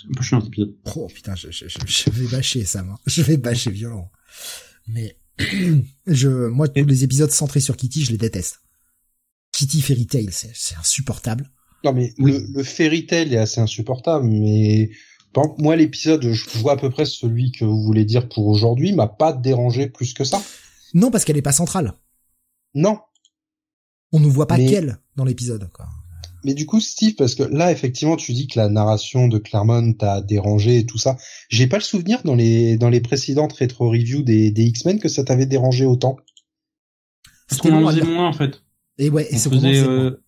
[0.00, 0.74] c'est un peu chiant cet épisode.
[0.96, 2.98] Oh putain, je, je, je, vais bâcher ça, moi.
[3.06, 4.10] Je vais bâcher violent.
[4.88, 5.18] Mais
[6.06, 8.62] je, moi, tous les épisodes centrés sur Kitty, je les déteste.
[9.52, 11.50] Kitty Fairy Tail, c'est, c'est insupportable.
[11.84, 14.90] Non mais le, le Fairy Tail est assez insupportable, mais
[15.58, 19.06] moi l'épisode, je vois à peu près celui que vous voulez dire pour aujourd'hui, m'a
[19.06, 20.42] pas dérangé plus que ça.
[20.94, 21.94] Non, parce qu'elle est pas centrale.
[22.74, 23.00] Non,
[24.12, 25.68] on ne voit pas qu'elle dans l'épisode.
[26.44, 29.94] Mais du coup, Steve, parce que là, effectivement, tu dis que la narration de Claremont
[29.94, 31.16] t'a dérangé et tout ça.
[31.48, 35.08] J'ai pas le souvenir dans les dans les précédentes rétro reviews des, des X-Men que
[35.08, 36.16] ça t'avait dérangé autant.
[37.48, 38.62] Parce qu'on en faisait moins en fait.
[38.98, 40.22] Et ouais, et on faisait, euh...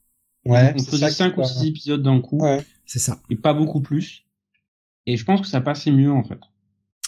[0.45, 2.39] ouais, on faisait cinq ou six épisodes d'un coup.
[2.39, 2.65] Ouais.
[2.85, 3.21] C'est ça.
[3.31, 4.25] Et pas beaucoup plus.
[5.07, 6.41] Et je pense que ça passait mieux en fait.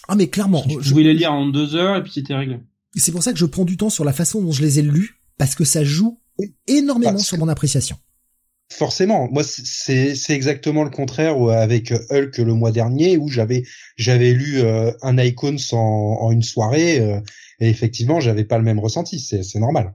[0.09, 0.65] Ah mais clairement.
[0.69, 2.61] Je pouvais les lire en deux heures et puis c'était réglé.
[2.97, 4.83] C'est pour ça que je prends du temps sur la façon dont je les ai
[4.83, 6.21] lus parce que ça joue
[6.67, 7.97] énormément sur mon appréciation.
[8.73, 13.65] Forcément, moi c'est c'est exactement le contraire avec Hulk le mois dernier où j'avais
[13.97, 17.21] j'avais lu euh, un Icons en, en une soirée euh,
[17.59, 19.95] et effectivement j'avais pas le même ressenti, c'est c'est normal.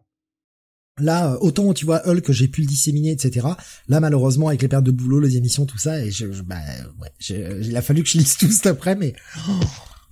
[1.00, 3.48] Là, euh, autant tu vois Hulk, j'ai pu le disséminer, etc.
[3.88, 6.56] Là, malheureusement, avec les pertes de boulot, les émissions, tout ça, et je, bah,
[7.02, 9.14] ouais, il a fallu que je lise tout cet après, mais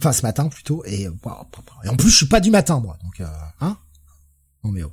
[0.04, 0.84] enfin ce matin plutôt.
[0.86, 3.28] Et, et en plus, je suis pas du matin, moi, donc
[3.62, 3.78] hein?
[4.64, 4.92] Non mais oh.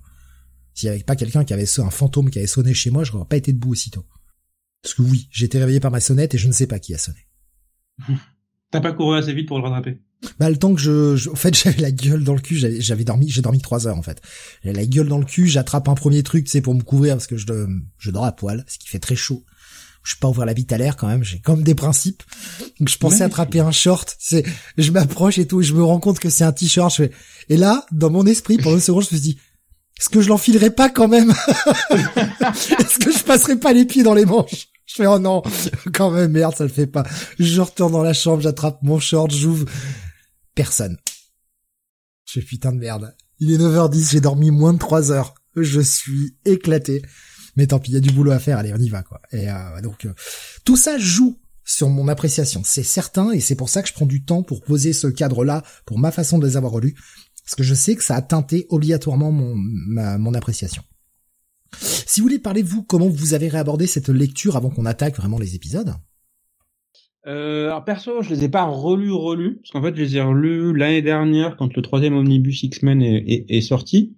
[0.75, 3.13] S'il n'y avait pas quelqu'un qui avait un fantôme qui avait sonné chez moi, je
[3.13, 4.07] n'aurais pas été debout aussitôt.
[4.83, 6.95] Parce que oui, j'ai été réveillé par ma sonnette et je ne sais pas qui
[6.95, 7.27] a sonné.
[8.71, 10.01] T'as pas couru assez vite pour le rattraper?
[10.39, 13.29] Bah le temps que je, en fait j'avais la gueule dans le cul, j'avais dormi,
[13.29, 14.23] j'ai dormi trois heures en fait.
[14.63, 17.27] J'avais la gueule dans le cul, j'attrape un premier truc, c'est pour me couvrir parce
[17.27, 17.47] que je,
[17.99, 19.45] je dors à poil, ce qui fait très chaud.
[20.03, 22.23] Je peux pas ouvrir la bite à l'air quand même, j'ai comme des principes.
[22.79, 24.45] Donc je pensais attraper un short, c'est,
[24.79, 26.93] je m'approche et tout, et je me rends compte que c'est un t-shirt.
[26.93, 27.11] Fais,
[27.49, 29.39] et là, dans mon esprit, pour une seconde, je me suis dit,
[29.99, 31.31] est-ce que je l'enfilerai pas quand même?
[31.91, 34.69] Est-ce que je passerai pas les pieds dans les manches?
[34.87, 35.43] Je fais oh non,
[35.95, 37.05] quand même merde, ça le fait pas.
[37.39, 39.67] Je retourne dans la chambre, j'attrape mon short, j'ouvre
[40.55, 40.97] personne.
[42.25, 43.15] Je fais putain de merde.
[43.41, 45.35] Il est 9h10, j'ai dormi moins de 3 heures.
[45.55, 47.03] Je suis éclaté.
[47.57, 49.21] Mais tant pis, il y a du boulot à faire, allez, on y va quoi.
[49.33, 50.15] Et euh, donc euh,
[50.65, 54.07] tout ça joue sur mon appréciation, c'est certain, et c'est pour ça que je prends
[54.07, 56.97] du temps pour poser ce cadre-là, pour ma façon de les avoir relus,
[57.45, 60.83] parce que je sais que ça a teinté obligatoirement mon, mon appréciation.
[61.79, 65.39] Si vous voulez parler vous, comment vous avez réabordé cette lecture avant qu'on attaque vraiment
[65.39, 65.95] les épisodes?
[67.27, 70.23] Euh, alors perso, je les ai pas relus relus parce qu'en fait, je les ai
[70.23, 74.17] relus l'année dernière quand le troisième omnibus X-Men est, est, sorti.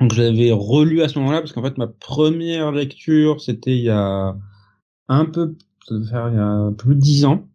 [0.00, 3.84] Donc je l'avais relu à ce moment-là parce qu'en fait ma première lecture c'était il
[3.84, 4.36] y a
[5.08, 7.46] un peu, ça devait faire il y a plus de dix ans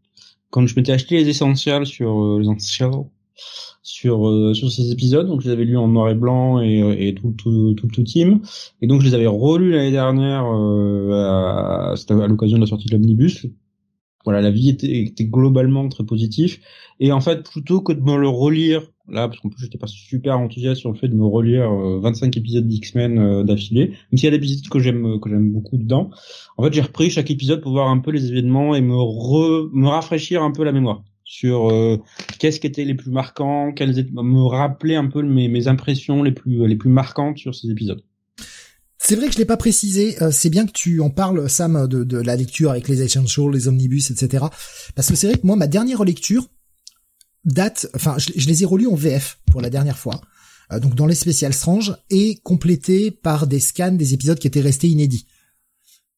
[0.50, 2.92] quand je m'étais acheté les essentiels sur euh, les essentiels
[3.82, 5.28] sur euh, sur ces épisodes.
[5.28, 7.88] Donc je les avais lus en noir et blanc et, euh, et tout tout tout
[7.88, 8.42] tout team.
[8.82, 12.88] Et donc je les avais relus l'année dernière euh, c'était à l'occasion de la sortie
[12.88, 13.48] de l'omnibus.
[14.26, 16.60] Voilà, la vie était, était, globalement très positif.
[17.00, 19.88] Et en fait, plutôt que de me le relire, là, parce qu'en plus j'étais pas
[19.88, 24.18] super enthousiaste sur le fait de me relire 25 euh, épisodes d'X-Men euh, d'affilée, même
[24.18, 26.10] s'il y a des épisodes que j'aime que j'aime beaucoup dedans.
[26.58, 29.70] En fait, j'ai repris chaque épisode pour voir un peu les événements et me re,
[29.74, 31.98] me rafraîchir un peu la mémoire sur euh,
[32.40, 36.24] qu'est-ce qui était les plus marquants, quelles étaient, me rappeler un peu mes, mes impressions
[36.24, 38.02] les plus les plus marquantes sur ces épisodes.
[39.02, 40.22] C'est vrai que je l'ai pas précisé.
[40.22, 43.52] Euh, c'est bien que tu en parles, Sam, de, de la lecture avec les essentials,
[43.52, 44.46] les omnibus, etc.
[44.94, 46.48] Parce que c'est vrai que moi, ma dernière lecture
[47.46, 50.22] date, enfin, je, les ai relus en VF pour la dernière fois,
[50.72, 54.62] euh, donc dans les spéciales Strange, et complétés par des scans des épisodes qui étaient
[54.62, 55.26] restés inédits.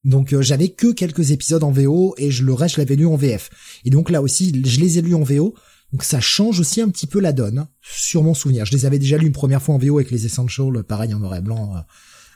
[0.04, 3.06] Donc euh, j'avais que quelques épisodes en VO et je le reste je l'avais lu
[3.06, 3.50] en VF.
[3.86, 5.56] Et donc là aussi, je les ai lus en VO.
[5.92, 8.66] Donc ça change aussi un petit peu la donne sur mon souvenir.
[8.66, 11.20] Je les avais déjà lus une première fois en VO avec les Essentials, pareil en
[11.20, 11.80] noir et blanc euh,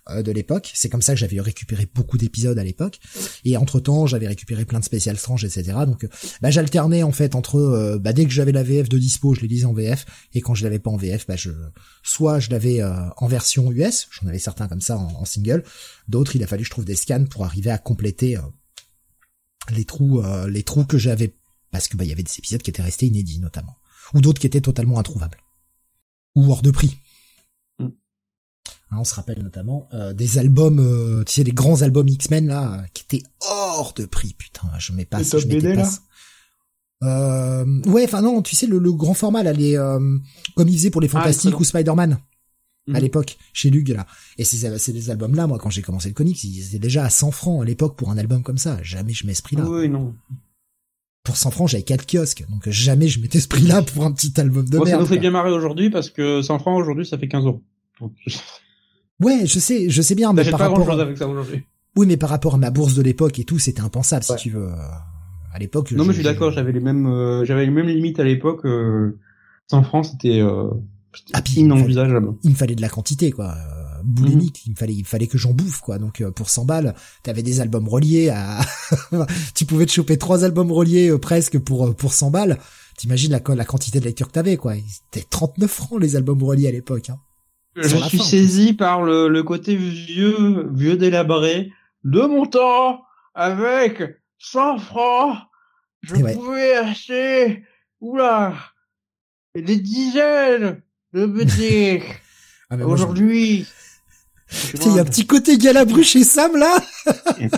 [0.10, 0.72] de l'époque.
[0.74, 3.00] C'est comme ça que j'avais récupéré beaucoup d'épisodes à l'époque.
[3.44, 5.78] Et entre temps, j'avais récupéré plein de spéciales strange, etc.
[5.88, 6.10] Donc, euh,
[6.42, 9.42] bah, j'alternais en fait entre, euh, bah, dès que j'avais la VF de dispo, je
[9.42, 11.52] les lisais en VF, et quand je l'avais pas en VF, bah, je,
[12.04, 15.64] soit je l'avais en version US, j'en avais certains comme ça en, single,
[16.08, 18.38] d'autres il a fallu que je trouve des scans pour arriver à compléter
[19.72, 21.36] les trous, les trous que j'avais,
[21.72, 23.78] parce que bah, il y avait des épisodes qui étaient restés inédits notamment,
[24.14, 25.38] ou d'autres qui étaient totalement introuvables
[26.36, 26.98] ou hors de prix.
[28.92, 32.48] Hein, on se rappelle notamment euh, des albums, euh, tu sais, des grands albums X-Men
[32.48, 35.90] là, qui étaient hors de prix, putain, je mets pas, je BD, là
[37.04, 39.76] euh, ouais, enfin non, tu sais le, grand format là, les
[40.56, 42.18] comme ils faisaient pour les ah, Fantastiques ou Spider-Man
[42.88, 43.00] à mhm.
[43.00, 44.06] l'époque chez Lug là.
[44.38, 47.04] Et c'est c'est des albums là, moi quand j'ai commencé le comics, ils étaient déjà
[47.04, 48.82] à 100 francs à l'époque pour un album comme ça.
[48.82, 49.68] Jamais je mets ce prix là.
[49.68, 50.16] Oui, non.
[51.24, 54.12] Pour 100 francs, j'avais quatre kiosques, donc jamais je mettais ce prix là pour un
[54.12, 54.90] petit album de merde.
[54.90, 57.64] Ça nous fait bien marrer aujourd'hui parce que 100 francs aujourd'hui, ça fait 15 euros.
[59.22, 60.90] Ouais, je sais, je sais bien, mais par rapport.
[60.90, 61.28] Avec ça
[61.96, 64.50] oui, mais par rapport à ma bourse de l'époque et tout, c'était impensable, si tu
[64.50, 64.70] veux.
[65.54, 65.94] À l'époque.
[65.94, 68.66] Non, mais je suis d'accord, j'avais les mêmes, euh, j'avais les mêmes limites à l'époque.
[68.66, 69.18] Euh,
[69.70, 70.70] 100 francs, c'était euh,
[71.34, 72.34] ah, inenvisageable.
[72.44, 73.56] Il me fallait de la quantité, quoi.
[73.56, 75.98] Euh, boulimique, il me fallait, il fallait que j'en bouffe, quoi.
[75.98, 78.60] Donc euh, pour 100 balles, t'avais des albums reliés à.
[79.56, 82.60] tu pouvais te choper trois albums reliés presque pour pour 100 balles.
[82.98, 84.74] T'imagines la, la quantité de lecture que t'avais, quoi.
[84.76, 87.10] C'était 39 francs les albums reliés à l'époque.
[87.10, 87.20] Hein.
[87.76, 91.72] Je suis saisi par le, le, côté vieux, vieux délabré
[92.04, 94.02] de mon temps avec
[94.40, 95.38] 100 francs.
[96.02, 97.64] Je pouvais acheter,
[98.00, 98.54] oula,
[99.56, 100.82] des dizaines
[101.14, 102.22] de boutiques.
[102.70, 103.66] ah, Aujourd'hui.
[104.74, 106.78] Il y a un petit côté galabru chez Sam là.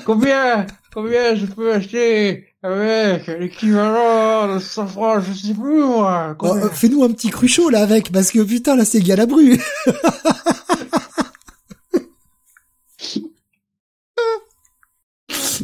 [0.06, 6.36] combien, combien je peux acheter avec l'équivalent de 100 francs, je sais plus moi.
[6.40, 9.62] Oh, euh, fais-nous un petit cruchot là avec, parce que putain là c'est Galabru.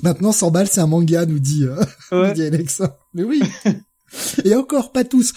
[0.02, 2.34] Maintenant 100 balles c'est un manga nous dit, euh, ouais.
[2.34, 2.98] dit Alexa.
[3.14, 3.42] Mais oui.
[4.44, 5.34] Et encore pas tous.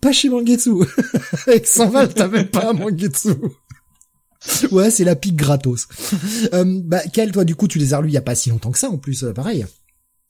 [0.00, 0.70] Pas chez Mangetsu.
[1.46, 3.34] avec 100 balles t'as même pas un Mangetsu.
[4.70, 5.86] ouais, c'est la pique gratos.
[6.54, 8.50] euh, bah, quel, toi, du coup, tu les as relus il y a pas si
[8.50, 9.66] longtemps que ça, en plus, euh, pareil.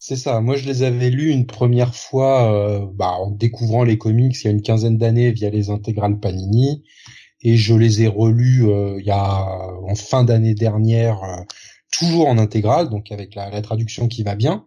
[0.03, 0.41] C'est ça.
[0.41, 4.45] Moi, je les avais lus une première fois euh, bah, en découvrant les comics il
[4.45, 6.83] y a une quinzaine d'années via les intégrales Panini,
[7.43, 9.47] et je les ai relus euh, il y a
[9.87, 11.43] en fin d'année dernière, euh,
[11.93, 14.67] toujours en intégrale, donc avec la, la traduction qui va bien.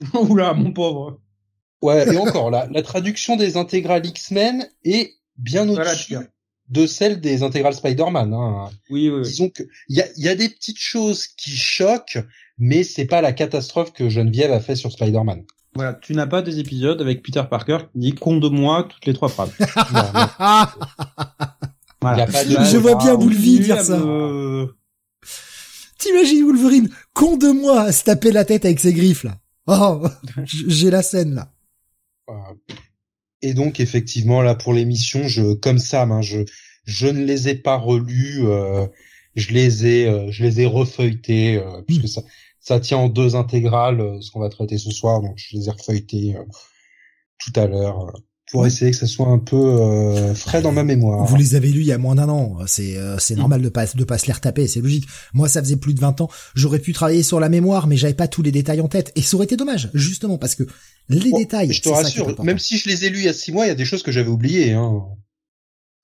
[0.14, 1.20] Oula, mon pauvre.
[1.82, 6.16] Ouais, et encore, la, la traduction des intégrales X-Men est bien au-dessus
[6.70, 8.32] de celle des intégrales Spider-Man.
[8.32, 8.70] Hein.
[8.88, 12.18] Oui, oui, Disons que il y a, y a des petites choses qui choquent,
[12.60, 15.42] mais c'est pas la catastrophe que Geneviève a fait sur Spider-Man.
[15.74, 19.06] Voilà, tu n'as pas des épisodes avec Peter Parker qui dit compte de moi toutes
[19.06, 19.52] les trois phrases.
[22.00, 22.26] voilà.
[22.26, 23.98] pas de je vois bien Wolverine dire ça.
[25.98, 29.38] T'imagines Wolverine, con de moi, à se taper la tête avec ses griffes là.
[29.66, 30.06] Oh,
[30.44, 31.52] j'ai la scène là.
[33.42, 36.40] Et donc effectivement là pour l'émission, je comme ça, hein, je
[36.84, 38.86] je ne les ai pas relus, euh,
[39.36, 42.22] je les ai euh, je les ai refeuilletés euh, puisque ça
[42.60, 45.68] ça tient en deux intégrales euh, ce qu'on va traiter ce soir, donc je les
[45.68, 46.36] ai refeuilletés
[47.38, 48.12] tout à l'heure
[48.52, 51.24] pour essayer que ça soit un peu frais dans ma mémoire.
[51.24, 53.86] Vous les avez lus il y a moins d'un an, c'est c'est normal de pas
[53.86, 55.06] de pas se les retaper, c'est logique.
[55.32, 58.12] Moi ça faisait plus de 20 ans, j'aurais pu travailler sur la mémoire mais j'avais
[58.12, 60.64] pas tous les détails en tête et ça aurait été dommage justement parce que
[61.08, 61.72] les détails.
[61.72, 63.68] Je te rassure, même si je les ai lus il y a six mois, il
[63.68, 64.72] y a des choses que j'avais oubliées.
[64.72, 65.02] Hein.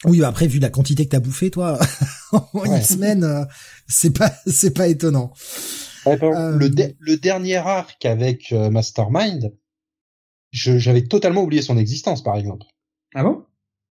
[0.05, 1.79] Oui, bah après vu la quantité que t'as bouffé, toi,
[2.33, 3.45] en une semaine, euh,
[3.89, 5.33] c'est pas c'est pas étonnant.
[6.07, 9.53] Euh, le, le dernier arc avec euh, Mastermind,
[10.53, 12.67] j'avais totalement oublié son existence, par exemple.
[13.15, 13.45] Ah bon?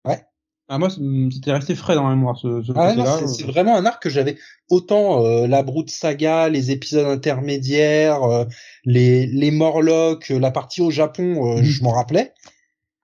[0.06, 0.22] Ouais.
[0.70, 2.96] Ah moi, c'était resté frais dans la mémoire ce, ce ah,
[3.28, 4.38] C'est vraiment un arc que j'avais
[4.70, 8.46] autant euh, la Brood Saga, les épisodes intermédiaires, euh,
[8.86, 11.64] les les Morlocks, la partie au Japon, euh, mm.
[11.64, 12.34] je m'en rappelais.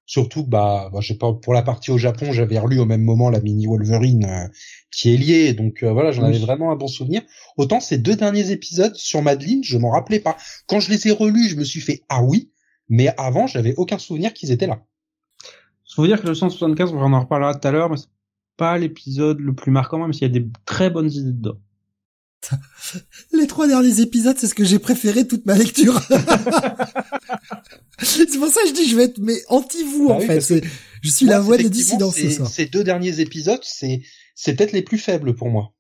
[0.09, 3.03] Surtout bah, bah je sais pas pour la partie au Japon, j'avais relu au même
[3.03, 4.49] moment la mini Wolverine
[4.89, 7.21] qui est liée, donc voilà, j'en avais vraiment un bon souvenir.
[7.57, 10.35] Autant ces deux derniers épisodes sur Madeline, je m'en rappelais pas.
[10.65, 12.49] Quand je les ai relus, je me suis fait ah oui,
[12.89, 14.83] mais avant, j'avais aucun souvenir qu'ils étaient là.
[15.87, 18.09] Je faut dire que le 175, on en reparlera tout à l'heure, mais c'est
[18.57, 21.59] pas l'épisode le plus marquant, même s'il y a des très bonnes idées dedans.
[23.33, 26.01] Les trois derniers épisodes, c'est ce que j'ai préféré toute ma lecture.
[28.01, 30.39] c'est pour ça que je dis, je vais être mais anti vous bah en fait.
[31.01, 32.49] Je suis la voix des dissidents ce soir.
[32.49, 34.01] Ces deux derniers épisodes, c'est
[34.35, 35.73] c'est peut-être les plus faibles pour moi.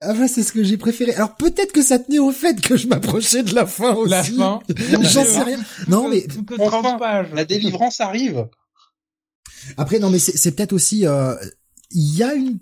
[0.00, 1.14] Ah ouais, c'est ce que j'ai préféré.
[1.14, 4.10] Alors peut-être que ça tenait au fait que je m'approchais de la fin aussi.
[4.10, 4.60] La fin.
[5.02, 5.60] J'en sais rien.
[5.88, 6.26] Non mais
[6.58, 8.46] enfin, la délivrance arrive.
[9.76, 11.34] Après, non, mais c'est peut-être aussi, euh,
[11.90, 12.58] il y a une,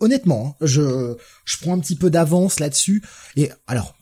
[0.00, 3.02] honnêtement, hein, je, je prends un petit peu d'avance là-dessus.
[3.36, 3.94] Et alors,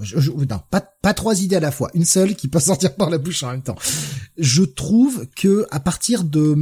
[0.00, 3.10] je, non, pas, pas trois idées à la fois, une seule qui peut sortir par
[3.10, 3.76] la bouche en même temps.
[4.36, 6.56] Je trouve que à partir de,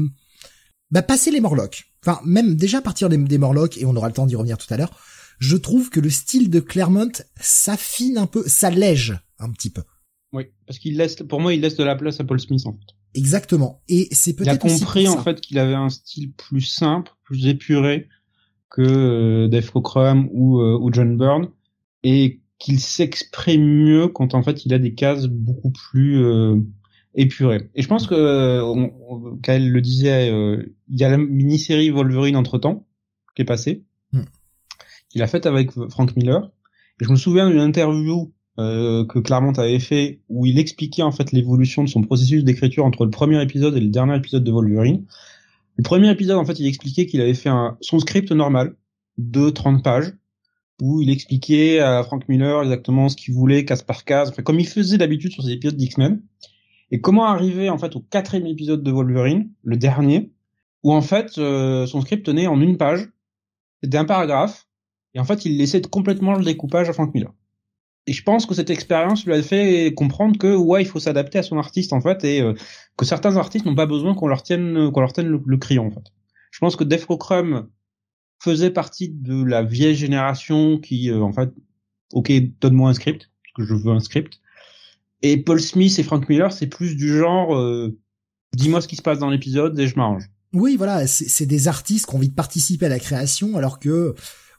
[0.90, 4.08] bah, passer les Morlocks, enfin même déjà à partir des, des Morlocks, et on aura
[4.08, 4.96] le temps d'y revenir tout à l'heure,
[5.38, 9.82] je trouve que le style de Claremont s'affine un peu, s'allège un petit peu.
[10.32, 12.72] Oui, parce qu'il laisse, pour moi, il laisse de la place à Paul Smith en
[12.72, 12.94] fait.
[13.14, 13.82] Exactement.
[13.88, 14.64] Et c'est peut-être.
[14.64, 18.08] Il a compris en fait qu'il avait un style plus simple, plus épuré
[18.70, 21.48] que euh, Dave Cockrum ou, euh, ou John Byrne,
[22.02, 26.56] et qu'il s'exprime mieux quand en fait il a des cases beaucoup plus euh,
[27.14, 27.70] épurées.
[27.74, 32.36] Et je pense que, euh, qu'elle le disait, euh, il y a la mini-série Wolverine
[32.36, 32.86] entre temps
[33.34, 34.22] qui est passée, hmm.
[35.08, 36.50] qu'il a faite avec Frank Miller.
[37.00, 41.10] Et je me souviens d'une interview euh, que Claremont avait fait où il expliquait en
[41.10, 44.52] fait l'évolution de son processus d'écriture entre le premier épisode et le dernier épisode de
[44.52, 45.04] Wolverine.
[45.76, 48.76] Le premier épisode en fait il expliquait qu'il avait fait un, son script normal
[49.18, 50.12] de 30 pages
[50.80, 54.60] où il expliquait à Frank Miller exactement ce qu'il voulait case par case, enfin comme
[54.60, 56.22] il faisait d'habitude sur ses épisodes d'X-Men.
[56.90, 60.32] Et comment arriver en fait au quatrième épisode de Wolverine, le dernier,
[60.82, 63.08] où en fait euh, son script tenait en une page,
[63.82, 64.68] c'était un paragraphe,
[65.14, 67.32] et en fait il laissait complètement le découpage à Frank Miller
[68.06, 71.38] et je pense que cette expérience lui a fait comprendre que ouais, il faut s'adapter
[71.38, 72.54] à son artiste en fait et euh,
[72.96, 75.90] que certains artistes n'ont pas besoin qu'on leur tienne qu'on leur tienne le, crayon en
[75.90, 76.12] fait.
[76.50, 77.68] Je pense que Def Crumb
[78.42, 81.50] faisait partie de la vieille génération qui euh, en fait
[82.12, 82.30] OK,
[82.60, 84.40] donne-moi un script parce que je veux un script.
[85.22, 87.98] Et Paul Smith et Frank Miller, c'est plus du genre euh,
[88.52, 90.24] dis-moi ce qui se passe dans l'épisode et je m'arrange.
[90.52, 94.14] Oui, voilà, c'est des artistes qui ont envie de participer à la création alors que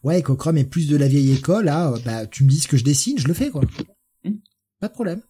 [0.06, 2.68] ouais, Cockrum est plus de la vieille école, là, euh, bah, tu me dis ce
[2.68, 3.62] que je dessine, je le fais, quoi.
[4.24, 4.36] Hmm.
[4.80, 5.22] Pas de problème.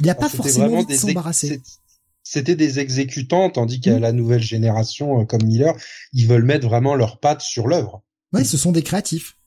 [0.00, 1.62] Il n'y a pas forcément envie de s'embarrasser.
[2.22, 4.00] C'était des exécutants, tandis qu'à hmm.
[4.00, 5.74] la nouvelle génération, euh, comme Miller,
[6.12, 8.02] ils veulent mettre vraiment leurs pattes sur l'œuvre.
[8.32, 9.38] Ouais, ce sont des créatifs.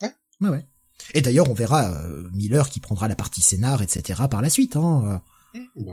[0.00, 0.12] Ouais.
[0.40, 0.66] Ouais, ouais.
[1.14, 4.22] Et d'ailleurs, on verra euh, Miller qui prendra la partie scénar, etc.
[4.30, 4.76] par la suite.
[4.76, 5.20] Hein.
[5.52, 5.92] Hmm,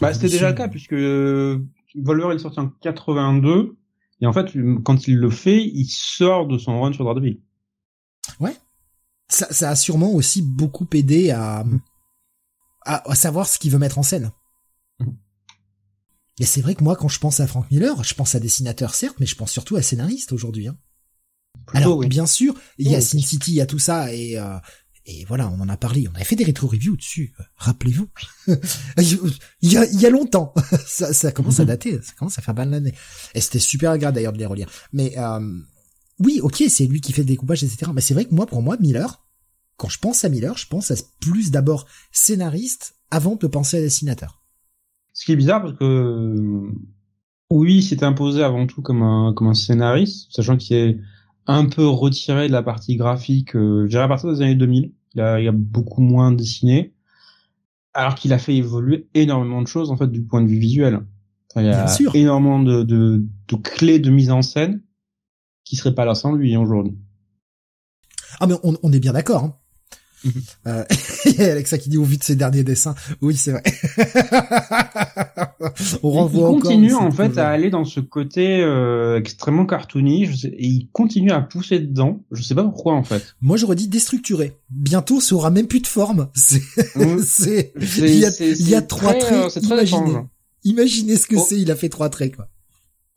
[0.00, 3.76] bah, c'était déjà le cas puisque Volver est sorti en 82
[4.20, 4.52] et en fait,
[4.84, 7.40] quand il le fait, il sort de son run sur Daredevil.
[8.40, 8.56] Ouais.
[9.28, 11.64] Ça, ça a sûrement aussi beaucoup aidé à,
[12.82, 14.30] à, savoir ce qu'il veut mettre en scène.
[15.00, 15.10] Mm.
[16.40, 18.94] Et c'est vrai que moi, quand je pense à Frank Miller, je pense à dessinateur
[18.94, 20.68] certes, mais je pense surtout à scénariste aujourd'hui.
[20.68, 20.76] Hein.
[21.72, 24.58] Alors, bien sûr, il y a Sin City, il y a tout ça, et, euh,
[25.08, 28.08] Et voilà, on en a parlé, on avait fait des rétro-reviews dessus, euh, rappelez-vous.
[28.98, 30.52] il, y a, il y a longtemps,
[30.86, 31.68] ça, ça commence à mhm.
[31.68, 32.92] dater, ça commence à faire mal l'année.
[33.34, 34.68] Et c'était super agréable d'ailleurs de les relire.
[34.92, 35.58] Mais euh,
[36.18, 37.92] oui, ok, c'est lui qui fait le découpage, etc.
[37.94, 39.24] Mais c'est vrai que moi, pour moi, Miller,
[39.76, 43.80] quand je pense à Miller, je pense à plus d'abord scénariste avant de penser à
[43.80, 44.42] dessinateur.
[45.12, 46.34] Ce qui est bizarre parce que
[47.50, 50.98] oui, il s'est imposé avant tout comme un comme un scénariste, sachant qu'il est
[51.46, 54.92] un peu retiré de la partie graphique, euh, je dirais à partir des années 2000.
[55.16, 56.92] Il a, il a beaucoup moins dessiné,
[57.94, 61.00] alors qu'il a fait évoluer énormément de choses en fait du point de vue visuel.
[61.56, 64.82] il y a énormément de, de, de, clés de mise en scène
[65.64, 66.98] qui seraient pas là sans lui aujourd'hui.
[68.40, 69.44] Ah mais on, on est bien d'accord.
[69.44, 69.56] Hein.
[70.66, 70.84] Euh,
[71.38, 72.94] a Alexa qui dit au vu de ses derniers dessins.
[73.20, 73.62] Oui, c'est vrai.
[76.02, 80.66] On renvoie il continue en fait à aller dans ce côté euh, extrêmement cartoony et
[80.66, 82.20] il continue à pousser dedans.
[82.30, 83.34] Je sais pas pourquoi en fait.
[83.40, 84.56] Moi j'aurais dit déstructuré.
[84.70, 86.28] Bientôt ça aura même plus de forme.
[86.34, 86.62] C'est
[87.24, 89.56] c'est il y a, il y a trois traits.
[89.56, 90.18] Euh, imaginez.
[90.64, 91.58] imaginez ce que c'est.
[91.58, 92.48] Il a fait trois traits quoi.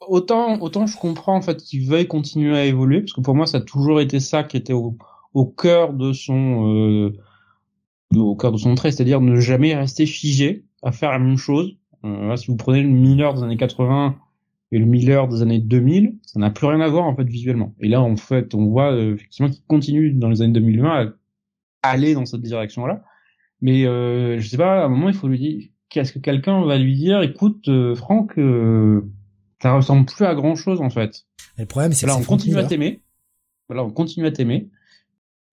[0.07, 3.45] Autant autant je comprends en fait qu'il veuille continuer à évoluer parce que pour moi
[3.45, 4.97] ça a toujours été ça qui était au
[5.33, 7.13] au cœur de son euh,
[8.15, 11.77] au cœur de son trait, c'est-à-dire ne jamais rester figé à faire la même chose.
[12.05, 14.15] Euh, si vous prenez le Miller des années 80
[14.71, 17.75] et le Miller des années 2000, ça n'a plus rien à voir en fait visuellement.
[17.79, 21.13] Et là en fait, on voit euh, effectivement qu'il continue dans les années 2020
[21.83, 23.03] à aller dans cette direction-là.
[23.61, 26.77] Mais je sais pas, à un moment il faut lui dire qu'est-ce que quelqu'un va
[26.77, 28.39] lui dire écoute Franck
[29.61, 31.25] ça ressemble plus à grand chose en fait.
[31.57, 33.01] le problème c'est là on continue à t'aimer.
[33.67, 34.69] Voilà, on continue à t'aimer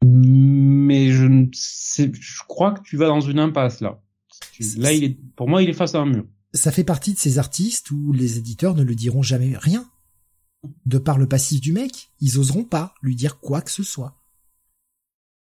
[0.04, 4.00] mais je ne sais, je crois que tu vas dans une impasse là.
[4.76, 6.24] Là, il est, pour moi, il est face à un mur.
[6.52, 9.86] Ça fait partie de ces artistes où les éditeurs ne lui diront jamais rien.
[10.84, 14.22] De par le passif du mec, ils oseront pas lui dire quoi que ce soit.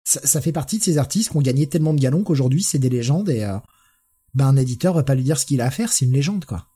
[0.05, 2.89] Ça, fait partie de ces artistes qui ont gagné tellement de galons qu'aujourd'hui c'est des
[2.89, 3.59] légendes et euh,
[4.35, 6.47] ben un éditeur va pas lui dire ce qu'il a à faire, c'est une légende
[6.47, 6.67] quoi.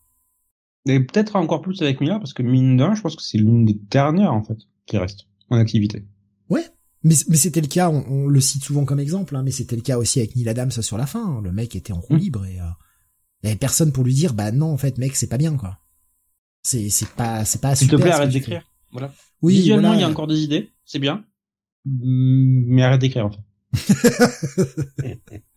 [0.87, 3.65] Et peut-être encore plus avec Mila parce que mine d'un, je pense que c'est l'une
[3.65, 6.05] des dernières en fait qui reste en activité.
[7.05, 9.82] Mais, mais c'était le cas, on, le cite souvent comme exemple, hein, mais c'était le
[9.82, 11.40] cas aussi avec Neil Adams sur la fin.
[11.42, 12.18] Le mec était en roue mmh.
[12.18, 12.64] libre et euh,
[13.42, 15.55] il y avait personne pour lui dire, bah non, en fait, mec, c'est pas bien,
[15.57, 15.78] quoi.
[16.62, 18.62] C'est, c'est pas, c'est pas S'il te plaît, arrête d'écrire.
[18.90, 19.12] Voilà.
[19.42, 21.26] Oui, Visuellement, il y a encore des idées, c'est bien.
[21.84, 23.40] Mais arrête d'écrire, en fait.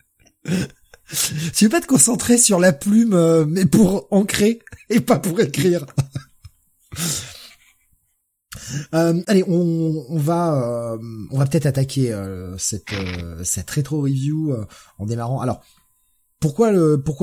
[1.56, 5.40] tu veux pas te concentrer sur la plume, euh, mais pour ancrer et pas pour
[5.40, 5.86] écrire?
[8.94, 10.98] Euh, allez, on, va euh,
[11.32, 14.56] on va peut-être attaquer euh, cette rétro review
[14.98, 15.42] en démarrant.
[15.42, 15.62] Alors
[16.40, 16.72] pourquoi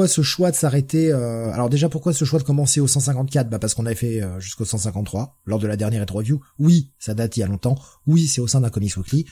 [0.09, 3.75] ce choix de s'arrêter Alors déjà pourquoi ce choix de commencer au 154 Bah parce
[3.75, 6.41] qu'on avait fait jusqu'au 153 lors de la dernière rétro review.
[6.59, 7.79] Oui, ça date il y a longtemps.
[8.07, 9.27] Oui, c'est au sein d'un Comics Weekly.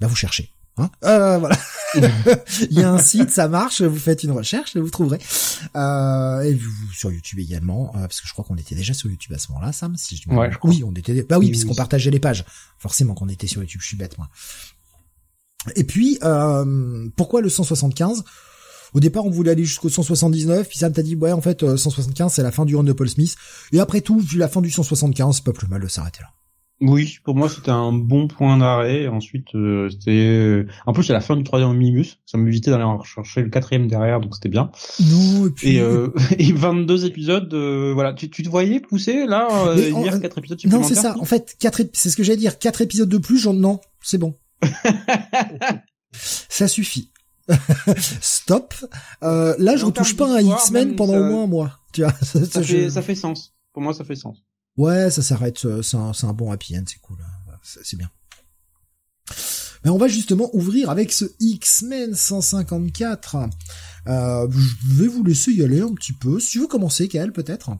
[0.00, 0.50] Bah vous cherchez.
[0.78, 1.56] Hein euh, voilà.
[2.70, 3.82] Il y a un site, ça marche.
[3.82, 5.18] Vous faites une recherche et vous trouverez.
[5.76, 9.10] Euh, et vous, sur YouTube également, euh, parce que je crois qu'on était déjà sur
[9.10, 9.96] YouTube à ce moment-là, Sam.
[9.96, 11.22] Si je ouais, oui, on était.
[11.22, 12.44] Bah oui, puisqu'on partageait les pages.
[12.78, 13.80] Forcément qu'on était sur YouTube.
[13.82, 14.28] Je suis bête moi.
[15.76, 18.24] Et puis, euh, pourquoi le 175
[18.94, 22.26] Au départ, on voulait aller jusqu'au 179, puis Sam t'a dit, ouais, en fait, 175,
[22.26, 23.36] euh, c'est la fin du run de Paul Smith.
[23.72, 26.30] Et après tout, vu la fin du 175, c'est pas plus mal de s'arrêter là.
[26.82, 29.06] Oui, pour moi c'était un bon point d'arrêt.
[29.06, 32.18] Ensuite, euh, c'était euh, en plus c'est la fin du troisième omnibus.
[32.26, 34.72] Ça m'évitait d'aller chercher le quatrième derrière, donc c'était bien.
[34.98, 37.54] Non, et puis et, euh, et 22 épisodes.
[37.94, 39.48] voilà, tu, tu te voyais pousser là
[40.20, 41.16] quatre épisodes Non, c'est ça.
[41.20, 42.58] En fait, quatre c'est ce que j'allais dire.
[42.58, 44.34] Quatre épisodes de plus, genre non, c'est bon.
[46.12, 47.12] ça suffit.
[48.20, 48.74] Stop.
[49.20, 51.78] là, je retouche pas un X-Men pendant au moins un mois.
[51.92, 53.54] Tu vois, ça, fait, ça fait sens.
[53.72, 54.42] Pour moi, ça fait sens.
[54.76, 57.58] Ouais, ça s'arrête, euh, c'est un, un, bon happy end, c'est cool, hein.
[57.62, 58.10] c'est bien.
[59.84, 63.36] Mais on va justement ouvrir avec ce X-Men 154.
[64.06, 66.38] Euh, je vais vous laisser y aller un petit peu.
[66.38, 67.70] Si tu veux commencer, Kael, peut-être.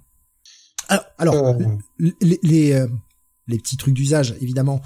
[0.88, 1.64] Alors, alors euh.
[2.20, 2.88] les, les, euh,
[3.46, 4.82] les, petits trucs d'usage, évidemment.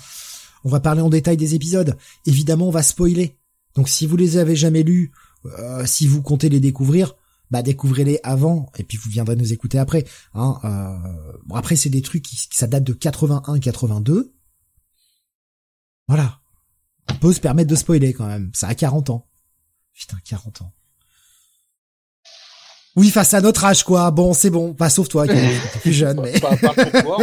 [0.65, 1.97] On va parler en détail des épisodes.
[2.27, 3.37] Évidemment, on va spoiler.
[3.77, 5.13] Donc, si vous les avez jamais lus,
[5.85, 7.15] si vous comptez les découvrir,
[7.51, 10.05] bah découvrez-les avant et puis vous viendrez nous écouter après.
[10.35, 11.33] Hein, euh...
[11.45, 14.33] Bon après c'est des trucs qui, ça date de 81-82.
[16.09, 16.41] Voilà.
[17.11, 18.51] On peut se permettre de spoiler quand même.
[18.55, 19.29] Ça a 40 ans.
[19.95, 20.73] Putain 40 ans.
[22.97, 24.11] Oui face à notre âge quoi.
[24.11, 24.75] Bon c'est bon.
[24.75, 26.39] Pas sauf toi qui es plus jeune mais.
[26.41, 27.19] pas, pas pour toi.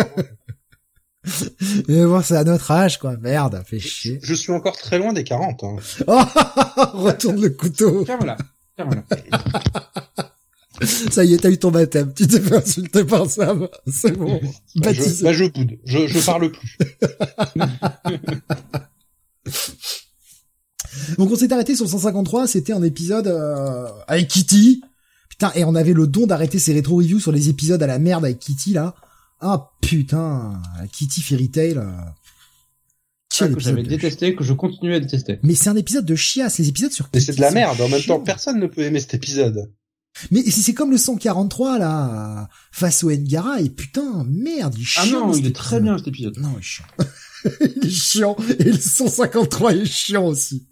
[1.88, 3.16] Mais bon, c'est à notre âge, quoi.
[3.18, 4.20] Merde, fait chier.
[4.22, 5.64] Je, suis encore très loin des 40.
[5.64, 5.76] Hein.
[6.94, 8.04] retourne le couteau.
[8.04, 8.38] Tiens, voilà.
[11.12, 12.14] Ça y est, t'as eu ton baptême.
[12.14, 13.56] Tu t'es fait insulter par ça.
[13.88, 14.42] C'est bon.
[14.76, 15.46] Bah, je, bah, je.
[15.86, 16.78] Je, je parle plus.
[21.18, 24.84] Donc on s'est arrêté sur 153, c'était un épisode euh, avec Kitty.
[25.30, 28.26] Putain, et on avait le don d'arrêter ces rétro-reviews sur les épisodes à la merde
[28.26, 28.96] avec Kitty, là.
[29.42, 30.62] Ah putain,
[30.92, 31.82] Kitty Fairy Tail.
[33.40, 35.40] Ah, que j'avais détesté, que je continue à détester.
[35.44, 37.90] Mais c'est un épisode de chiasse, les épisodes sur Mais c'est de la merde, en
[37.90, 39.72] même temps, personne ne peut aimer cet épisode.
[40.32, 44.86] Mais si c'est comme le 143 là face au Ngara et putain merde il est
[44.86, 45.04] chiant.
[45.06, 46.38] Ah non il est très bien cet épisode.
[46.38, 46.86] Non il est chiant.
[47.82, 50.68] il est chiant et le 153 est chiant aussi.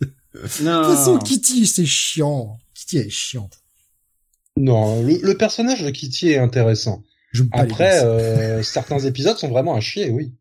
[0.61, 0.81] Non.
[0.81, 2.59] De toute façon Kitty c'est chiant.
[2.75, 3.57] Kitty est chiante.
[4.57, 7.03] Non le, personnage de Kitty est intéressant.
[7.51, 10.35] Après euh, certains épisodes sont vraiment à chier oui.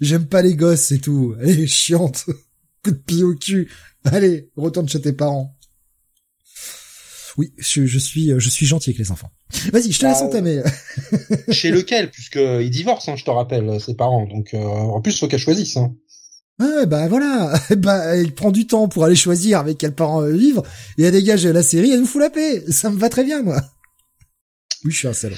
[0.00, 1.34] J'aime pas les gosses c'est tout.
[1.40, 2.26] Elle est chiante.
[2.84, 3.70] Coup de pied au cul.
[4.04, 5.56] Allez retourne chez tes parents.
[7.38, 9.30] Oui, je, je, suis je suis gentil avec les enfants.
[9.72, 10.62] Vas-y, je te laisse bah, entamer.
[11.50, 14.26] chez lequel, puisque il divorce, hein, je te rappelle, ses parents.
[14.26, 15.76] Donc euh, en plus, faut qu'elle choisisse.
[15.76, 15.94] Hein.
[16.58, 20.62] Ouais, bah voilà, bah il prend du temps pour aller choisir avec quels parents vivre
[20.98, 22.62] et elle dégage la série, elle nous fout la paix.
[22.70, 23.60] Ça me va très bien, moi.
[24.84, 25.36] Oui, je suis un salaud.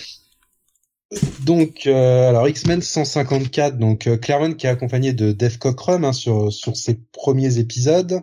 [1.44, 6.12] Donc, euh, alors X-Men 154, donc euh, Claremont qui est accompagné de Dave Cockrum hein,
[6.12, 8.22] sur sur ses premiers épisodes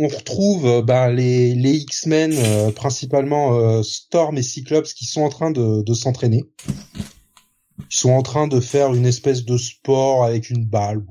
[0.00, 5.20] on retrouve euh, bah, les, les X-Men, euh, principalement euh, Storm et Cyclops, qui sont
[5.20, 6.44] en train de, de s'entraîner.
[7.78, 11.04] Ils sont en train de faire une espèce de sport avec une balle.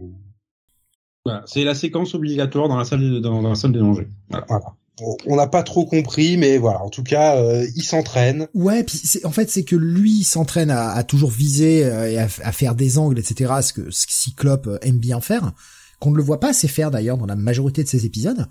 [1.24, 4.08] Voilà, c'est la séquence obligatoire dans la salle de, dans, la salle des dangers.
[4.30, 4.76] Voilà.
[5.26, 6.84] On n'a pas trop compris, mais voilà.
[6.84, 8.47] En tout cas, euh, il s'entraîne.
[8.54, 12.28] Ouais, puis en fait, c'est que lui il s'entraîne à, à, toujours viser et à,
[12.43, 13.54] à, faire des angles, etc.
[13.62, 15.54] Ce que, ce que Cyclope aime bien faire
[16.00, 18.47] qu'on ne le voit pas assez faire d'ailleurs dans la majorité de ses épisodes.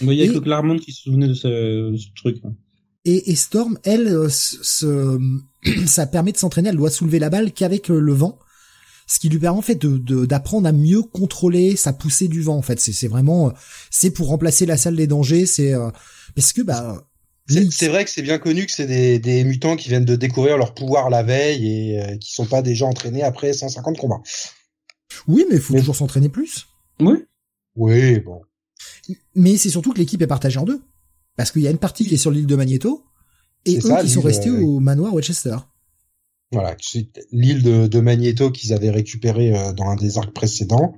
[0.00, 2.38] Il y a que Claremont qui se souvenait de ce, truc.
[2.44, 2.54] Hein.
[3.04, 4.28] Et, Storm, elle, euh,
[5.86, 6.68] ça permet de s'entraîner.
[6.70, 8.38] Elle doit soulever la balle qu'avec euh, le vent,
[9.08, 12.56] ce qui lui permet en fait de d'apprendre à mieux contrôler sa poussée du vent.
[12.56, 13.52] En fait, c'est vraiment,
[13.90, 15.46] c'est pour remplacer la salle des dangers.
[15.46, 15.74] C'est
[16.36, 17.02] parce que bah
[17.70, 20.58] c'est vrai que c'est bien connu que c'est des, des, mutants qui viennent de découvrir
[20.58, 24.20] leur pouvoir la veille et euh, qui sont pas déjà entraînés après 150 combats.
[25.26, 26.66] Oui, mais il faut toujours s'entraîner plus.
[27.00, 27.24] Oui.
[27.76, 28.42] Oui, bon.
[29.34, 30.82] Mais c'est surtout que l'équipe est partagée en deux.
[31.36, 33.04] Parce qu'il y a une partie qui est sur l'île de Magneto,
[33.64, 35.56] et eux qui sont restés euh, au manoir Westchester.
[36.50, 36.76] Voilà,
[37.30, 40.94] l'île de, de, Magneto qu'ils avaient récupéré euh, dans un des arcs précédents.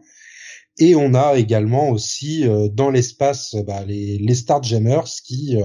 [0.78, 5.56] Et on a également aussi euh, dans l'espace bah, les, les Starjammers qui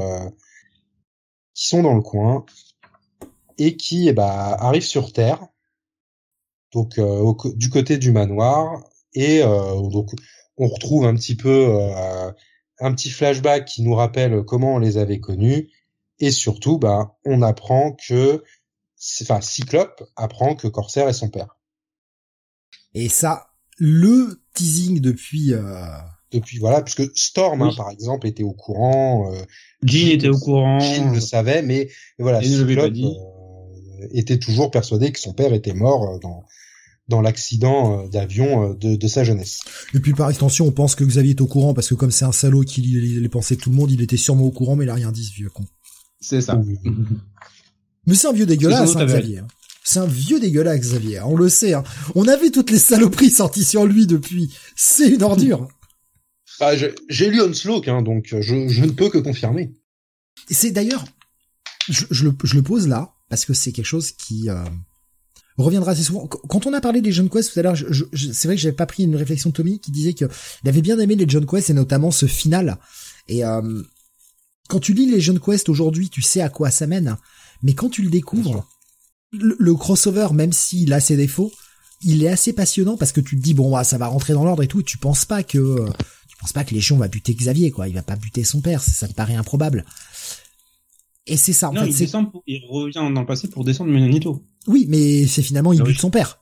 [1.54, 2.46] qui sont dans le coin
[3.58, 5.48] et qui eh bah, arrivent sur Terre,
[6.74, 7.00] donc
[7.56, 8.84] du côté du manoir,
[9.16, 10.12] et euh, donc
[10.58, 12.32] on retrouve un petit peu euh,
[12.80, 15.70] un petit flashback qui nous rappelle comment on les avait connus
[16.20, 18.44] et surtout bah on apprend que
[19.22, 21.58] enfin Cyclope apprend que Corsair est son père.
[22.94, 23.48] Et ça
[23.78, 25.86] le teasing depuis euh...
[26.32, 29.44] depuis voilà puisque Storm hein, par exemple était au courant euh,
[29.84, 35.20] Jean était au courant Jean le savait mais, voilà Cyclope euh, était toujours persuadé que
[35.20, 36.46] son père était mort dans
[37.08, 39.62] dans l'accident euh, d'avion euh, de, de, sa jeunesse.
[39.94, 42.26] Et puis par extension, on pense que Xavier est au courant parce que comme c'est
[42.26, 44.76] un salaud qui lit les pensées de tout le monde, il était sûrement au courant,
[44.76, 45.66] mais il a rien dit, ce vieux con.
[46.20, 46.60] C'est ça.
[48.06, 49.42] mais c'est un vieux dégueulasse, hein, Xavier.
[49.84, 51.22] C'est un vieux dégueulasse, Xavier.
[51.22, 51.74] On le sait.
[51.74, 51.84] Hein.
[52.16, 54.54] On a vu toutes les saloperies sorties sur lui depuis.
[54.76, 55.68] C'est une ordure.
[56.62, 56.72] Ah,
[57.10, 59.74] j'ai lu Onslaught, hein, donc je, je, ne peux que confirmer.
[60.50, 61.04] C'est d'ailleurs,
[61.90, 64.64] je, je, le, je le pose là parce que c'est quelque chose qui euh,
[65.58, 66.28] reviendra assez souvent.
[66.28, 68.86] Quand on a parlé des John Quest tout à l'heure, c'est vrai que j'avais pas
[68.86, 70.26] pris une réflexion de Tommy qui disait que
[70.64, 72.78] il avait bien aimé les John Quest et notamment ce final.
[73.28, 73.82] Et euh,
[74.68, 77.18] quand tu lis les John Quest aujourd'hui, tu sais à quoi ça mène.
[77.66, 78.64] Mais quand tu le découvres,
[79.34, 81.52] le, crossover, même s'il a ses défauts,
[82.04, 84.62] il est assez passionnant parce que tu te dis bon, ça va rentrer dans l'ordre
[84.62, 84.82] et tout.
[84.82, 85.84] Et tu penses pas que
[86.30, 87.88] tu penses pas que Légion va buter Xavier, quoi.
[87.88, 89.84] Il va pas buter son père, ça te paraît improbable.
[91.26, 91.72] Et c'est ça.
[91.72, 94.46] En non, il, descend il revient dans le passé pour descendre Menonito.
[94.68, 96.40] Oui, mais c'est finalement il ah bute son père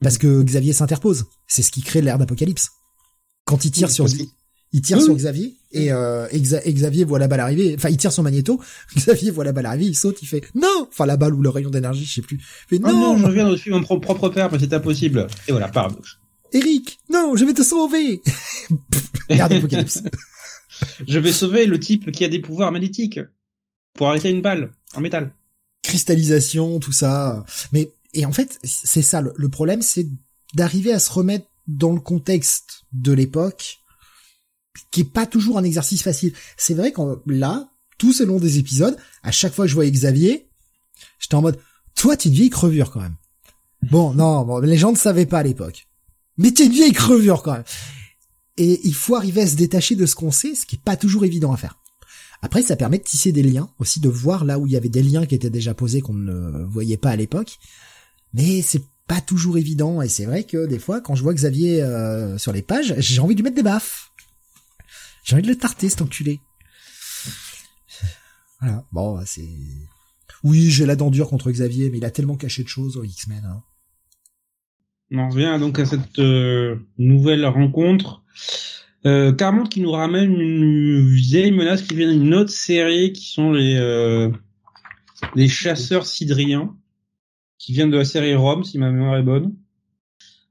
[0.00, 1.24] parce que Xavier s'interpose.
[1.48, 2.70] C'est ce qui crée l'ère d'Apocalypse.
[3.44, 4.06] Quand il tire sur
[4.72, 7.74] il tire sur Xavier et, euh, Xavier voit la balle arriver.
[7.76, 8.60] Enfin, il tire son magnéto.
[8.96, 10.88] Xavier voit la balle arriver, il saute, il fait non.
[10.88, 12.36] Enfin, la balle ou le rayon d'énergie, je sais plus.
[12.70, 15.26] Il fait, non, non, je viens de suivre mon propre père, mais c'est impossible.
[15.48, 15.90] Et voilà, par
[16.52, 18.22] Eric, non, je vais te sauver.
[19.30, 20.02] Regarde Apocalypse.
[21.08, 23.20] je vais sauver le type qui a des pouvoirs magnétiques
[23.94, 25.32] pour arrêter une balle en métal.
[25.82, 27.44] Cristallisation, tout ça.
[27.72, 30.06] Mais et en fait, c'est ça le, problème, c'est
[30.54, 33.78] d'arriver à se remettre dans le contexte de l'époque,
[34.90, 36.32] qui est pas toujours un exercice facile.
[36.56, 39.90] C'est vrai qu'en là, tout au long des épisodes, à chaque fois que je voyais
[39.90, 40.48] Xavier,
[41.18, 41.58] j'étais en mode,
[41.94, 43.16] toi, t'es une vieille crevure quand même.
[43.90, 45.88] Bon, non, bon, les gens ne savaient pas à l'époque.
[46.38, 47.64] Mais t'es une vieille crevure quand même.
[48.56, 50.96] Et il faut arriver à se détacher de ce qu'on sait, ce qui est pas
[50.96, 51.78] toujours évident à faire.
[52.42, 54.88] Après, ça permet de tisser des liens, aussi de voir là où il y avait
[54.88, 57.58] des liens qui étaient déjà posés qu'on ne voyait pas à l'époque.
[58.34, 61.82] Mais c'est pas toujours évident, et c'est vrai que des fois, quand je vois Xavier
[61.82, 64.10] euh, sur les pages, j'ai envie de lui mettre des baffes.
[65.22, 66.40] J'ai envie de le tarter, cet enculé.
[68.60, 69.48] Voilà, bon, bah, c'est...
[70.44, 73.04] Oui, j'ai la dent dure contre Xavier, mais il a tellement caché de choses aux
[73.04, 73.44] X-Men.
[73.44, 73.62] Hein.
[75.12, 78.22] On revient donc à cette euh, nouvelle rencontre.
[79.04, 79.32] Euh,
[79.68, 84.30] qui nous ramène une vieille menace qui vient d'une autre série qui sont les euh,
[85.34, 86.76] les chasseurs cidriens
[87.58, 89.56] qui viennent de la série Rome si ma mémoire est bonne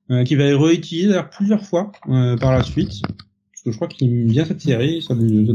[0.09, 3.01] euh, qui va être réutilisé plusieurs fois par la suite
[3.63, 5.53] parce que je crois qu'il aime bien cette série ça, devait, ça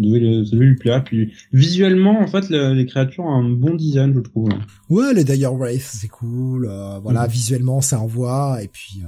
[0.52, 4.20] devait lui plaire puis visuellement en fait le, les créatures ont un bon design je
[4.20, 4.48] trouve
[4.90, 7.30] ouais les Dire Wraith c'est cool euh, voilà mmh.
[7.30, 9.02] visuellement ça envoie et puis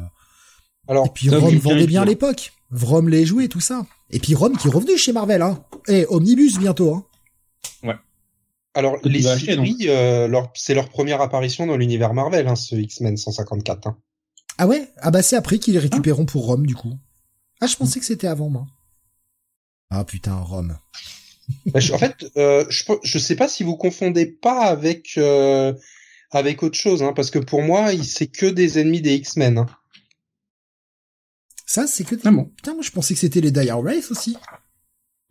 [0.88, 4.34] alors et puis Rome vendait bien à l'époque Rome les jouait tout ça et puis
[4.34, 5.62] Rome qui est revenu chez Marvel, hein.
[5.86, 7.04] Et Omnibus bientôt, hein.
[7.82, 7.96] Ouais.
[8.74, 13.86] Alors, les séries, euh, c'est leur première apparition dans l'univers Marvel, hein, ce X-Men 154.
[13.86, 13.96] Hein.
[14.56, 14.88] Ah ouais?
[14.98, 16.92] Ah bah c'est après qu'ils les récupéreront pour Rome, du coup.
[17.60, 18.66] Ah, je pensais que c'était avant, moi.
[19.90, 20.78] Ah putain, Rome.
[21.66, 25.72] Bah, en fait, euh, je, je sais pas si vous confondez pas avec euh,
[26.30, 29.58] avec autre chose, hein, parce que pour moi, c'est que des ennemis des X-Men.
[29.58, 29.66] Hein.
[31.64, 32.16] Ça, c'est que...
[32.24, 32.44] Ah bon.
[32.56, 34.36] Putain, moi je pensais que c'était les Dire Wraith aussi.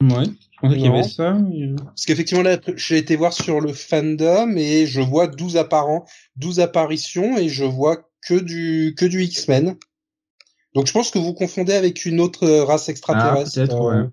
[0.01, 1.33] Ouais, je pensais qu'il y avait ça.
[1.33, 1.75] Euh.
[1.83, 6.05] Parce qu'effectivement, là, j'ai été voir sur le fandom et je vois 12 apparents,
[6.35, 9.75] 12 apparitions et je vois que du, que du X-Men.
[10.75, 13.51] Donc je pense que vous confondez avec une autre race extraterrestre.
[13.55, 14.09] Ah, peut-être, ouais.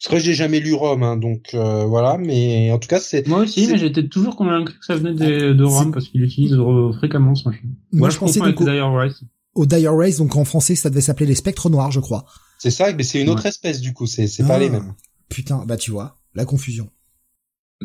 [0.00, 3.26] Parce que j'ai jamais lu Rome, hein, donc euh, voilà, mais en tout cas c'est.
[3.26, 6.56] Moi aussi, mais j'étais toujours convaincu que ça venait de, de Rome parce qu'il utilise
[6.98, 7.62] fréquemment ce machin.
[7.64, 9.24] Moi, Moi je, je pensais avec Dire Wraith
[9.58, 12.24] au Dire Race, donc en français ça devait s'appeler les spectres noirs, je crois.
[12.58, 14.94] C'est ça, mais c'est une autre espèce du coup, c'est c'est pas les ah, mêmes.
[15.28, 16.88] Putain, bah tu vois, la confusion.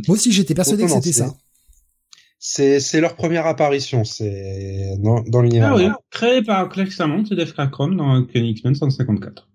[0.08, 1.36] Moi aussi j'étais persuadé que c'était ça.
[2.38, 5.74] C'est c'est leur première apparition, c'est dans, dans l'univers.
[5.74, 9.48] Ah oui, créé par Clark Samont et Dave Chrome dans X-Men 154.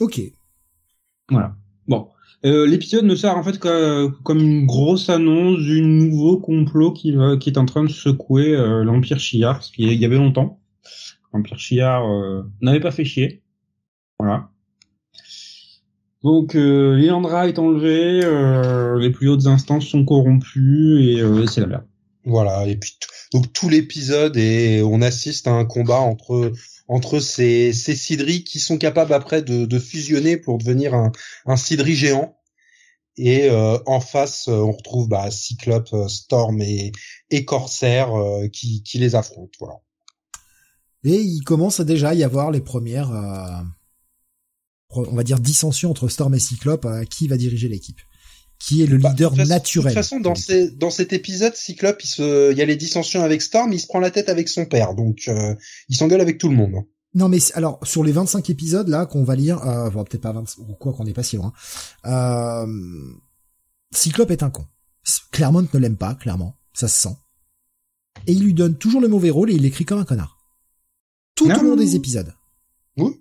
[0.00, 0.20] Ok.
[1.30, 1.56] Voilà.
[1.88, 2.08] Bon.
[2.44, 7.12] Euh, L'épisode ne sert en fait que, comme une grosse annonce du nouveau complot qui,
[7.12, 10.60] va, qui est en train de secouer euh, l'Empire Shi'ar, parce qu'il y avait longtemps.
[11.32, 13.42] Empire Chiard euh, n'avait pas fait chier.
[14.18, 14.50] Voilà.
[16.22, 21.60] Donc euh, Liandra est enlevé, euh, les plus hautes instances sont corrompues et euh, c'est
[21.60, 21.84] la merde.
[22.24, 22.96] Voilà, et puis
[23.34, 26.52] donc tout l'épisode et on assiste à un combat entre
[26.88, 31.12] entre ces ces cidris qui sont capables après de, de fusionner pour devenir un
[31.46, 32.36] un cidri géant.
[33.16, 36.90] Et euh, en face, on retrouve bah, Cyclope, Storm et,
[37.30, 38.10] et Corsair
[38.52, 39.56] qui, qui les affrontent.
[39.60, 39.76] Voilà.
[41.04, 43.62] Et il commence à déjà y avoir les premières, euh,
[44.96, 48.00] on va dire, dissensions entre Storm et Cyclope, euh, qui va diriger l'équipe
[48.64, 49.92] qui est le bah, leader naturel.
[49.92, 52.76] De toute façon, dans, ces, dans cet épisode, Cyclope, il, se, il y a les
[52.76, 55.54] dissensions avec Storm, il se prend la tête avec son père, donc euh,
[55.88, 56.74] il s'engueule avec tout le monde.
[57.16, 60.58] Non mais alors sur les 25 épisodes là qu'on va lire, euh, peut-être pas 20
[60.58, 61.52] ou quoi qu'on n'est pas si loin.
[62.06, 62.66] Euh,
[63.92, 64.64] Cyclope est un con.
[65.30, 67.16] Claremont ne l'aime pas, clairement, ça se sent.
[68.26, 70.38] Et il lui donne toujours le mauvais rôle et il l'écrit comme un connard
[71.34, 72.32] tout au long des épisodes.
[72.96, 73.20] Oui.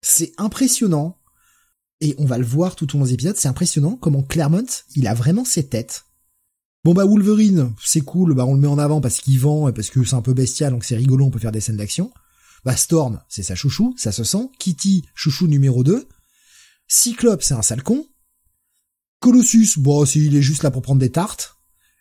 [0.00, 1.18] C'est impressionnant.
[2.04, 5.06] Et on va le voir tout au long des épisodes, c'est impressionnant comment Claremont, il
[5.06, 6.04] a vraiment ses têtes.
[6.84, 9.72] Bon bah Wolverine, c'est cool, bah on le met en avant parce qu'il vend et
[9.72, 12.12] parce que c'est un peu bestial, donc c'est rigolo, on peut faire des scènes d'action.
[12.62, 14.50] Bah Storm, c'est sa chouchou, ça se sent.
[14.58, 16.06] Kitty, chouchou numéro 2.
[16.88, 18.06] Cyclope, c'est un sale con.
[19.20, 21.56] Colossus, bon, il est juste là pour prendre des tartes.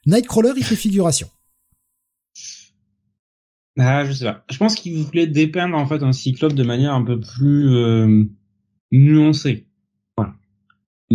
[0.06, 1.30] Nightcrawler, il fait figuration.
[3.80, 4.44] Ah, je sais pas.
[4.52, 8.26] Je pense qu'il voulait dépeindre en fait un cyclope de manière un peu plus euh,
[8.92, 9.70] nuancée.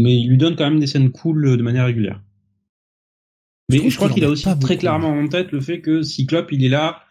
[0.03, 2.21] Mais il lui donne quand même des scènes cool euh, de manière régulière.
[3.71, 6.65] Mais je, crois qu'il a aussi très clairement en tête le fait que Cyclope, il
[6.65, 7.03] est là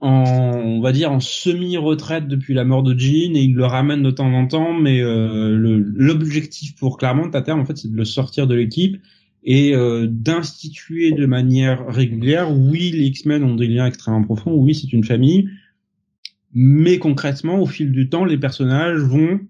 [0.00, 0.24] en,
[0.56, 4.10] on va dire, en semi-retraite depuis la mort de Jean et il le ramène de
[4.10, 8.04] temps en temps, mais euh, l'objectif pour Claremont à terme, en fait, c'est de le
[8.04, 9.00] sortir de l'équipe
[9.44, 12.50] et euh, d'instituer de manière régulière.
[12.52, 14.54] Oui, les X-Men ont des liens extrêmement profonds.
[14.54, 15.48] Oui, c'est une famille.
[16.52, 19.40] Mais concrètement, au fil du temps, les personnages vont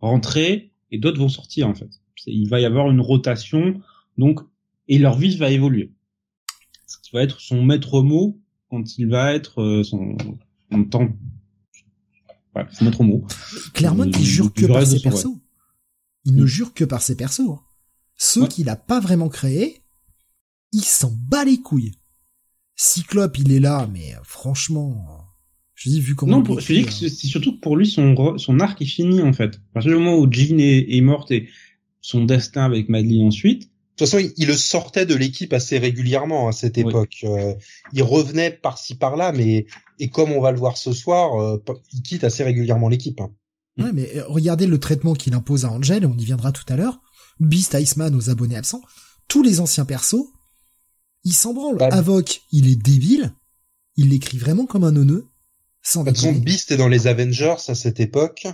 [0.00, 1.90] rentrer et d'autres vont sortir en fait.
[2.26, 3.80] Il va y avoir une rotation,
[4.18, 4.40] donc
[4.88, 5.92] et leur vie va évoluer.
[6.86, 10.16] Ce qui va être son maître mot quand il va être euh, son,
[10.70, 11.08] son temps.
[12.54, 13.26] Ouais, son maître mot.
[13.72, 15.36] Clairement, il jure que par ses persos.
[16.24, 17.58] Il ne jure que par ses persos.
[18.16, 19.82] Ceux qu'il a pas vraiment créés,
[20.72, 21.92] il s'en bat les couilles.
[22.76, 25.24] Cyclope, il est là, mais euh, franchement,
[25.74, 26.38] Je dis vu comment.
[26.38, 29.20] Non, pour, je dis que c'est surtout que pour lui son son arc est fini
[29.22, 29.56] en fait.
[29.56, 31.48] À partir du moment où Jean est, est morte et
[32.00, 36.48] son destin avec Madeline ensuite, de toute façon, il, le sortait de l'équipe assez régulièrement
[36.48, 37.18] à cette époque.
[37.22, 37.54] Euh,
[37.92, 39.66] il revenait par-ci par-là, mais
[40.00, 41.62] et comme on va le voir ce soir, euh,
[41.92, 43.20] il quitte assez régulièrement l'équipe.
[43.20, 43.30] Hein.
[43.78, 46.76] Ouais, mais euh, regardez le traitement qu'il impose à Angel, on y viendra tout à
[46.76, 47.02] l'heure.
[47.38, 48.82] Beast, Iceman aux abonnés absents,
[49.28, 50.26] tous les anciens persos,
[51.22, 51.78] ils s'en branlent.
[51.78, 53.32] Bah, Avoc, il est débile,
[53.96, 55.28] il l'écrit vraiment comme un neuneu.
[55.84, 58.46] Sans toute Beast est dans les Avengers à cette époque.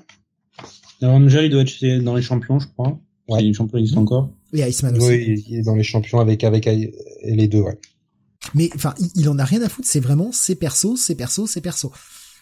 [1.01, 2.99] Angel, il doit être dans les champions, je crois.
[3.29, 3.41] Ouais.
[3.43, 4.31] Les champions existent encore.
[4.53, 5.07] Et Iceman aussi.
[5.07, 7.79] Oui, il est dans les champions avec avec les deux, ouais.
[8.55, 9.87] Mais enfin, il, en a rien à foutre.
[9.89, 11.91] C'est vraiment ses persos, ses persos, ses persos.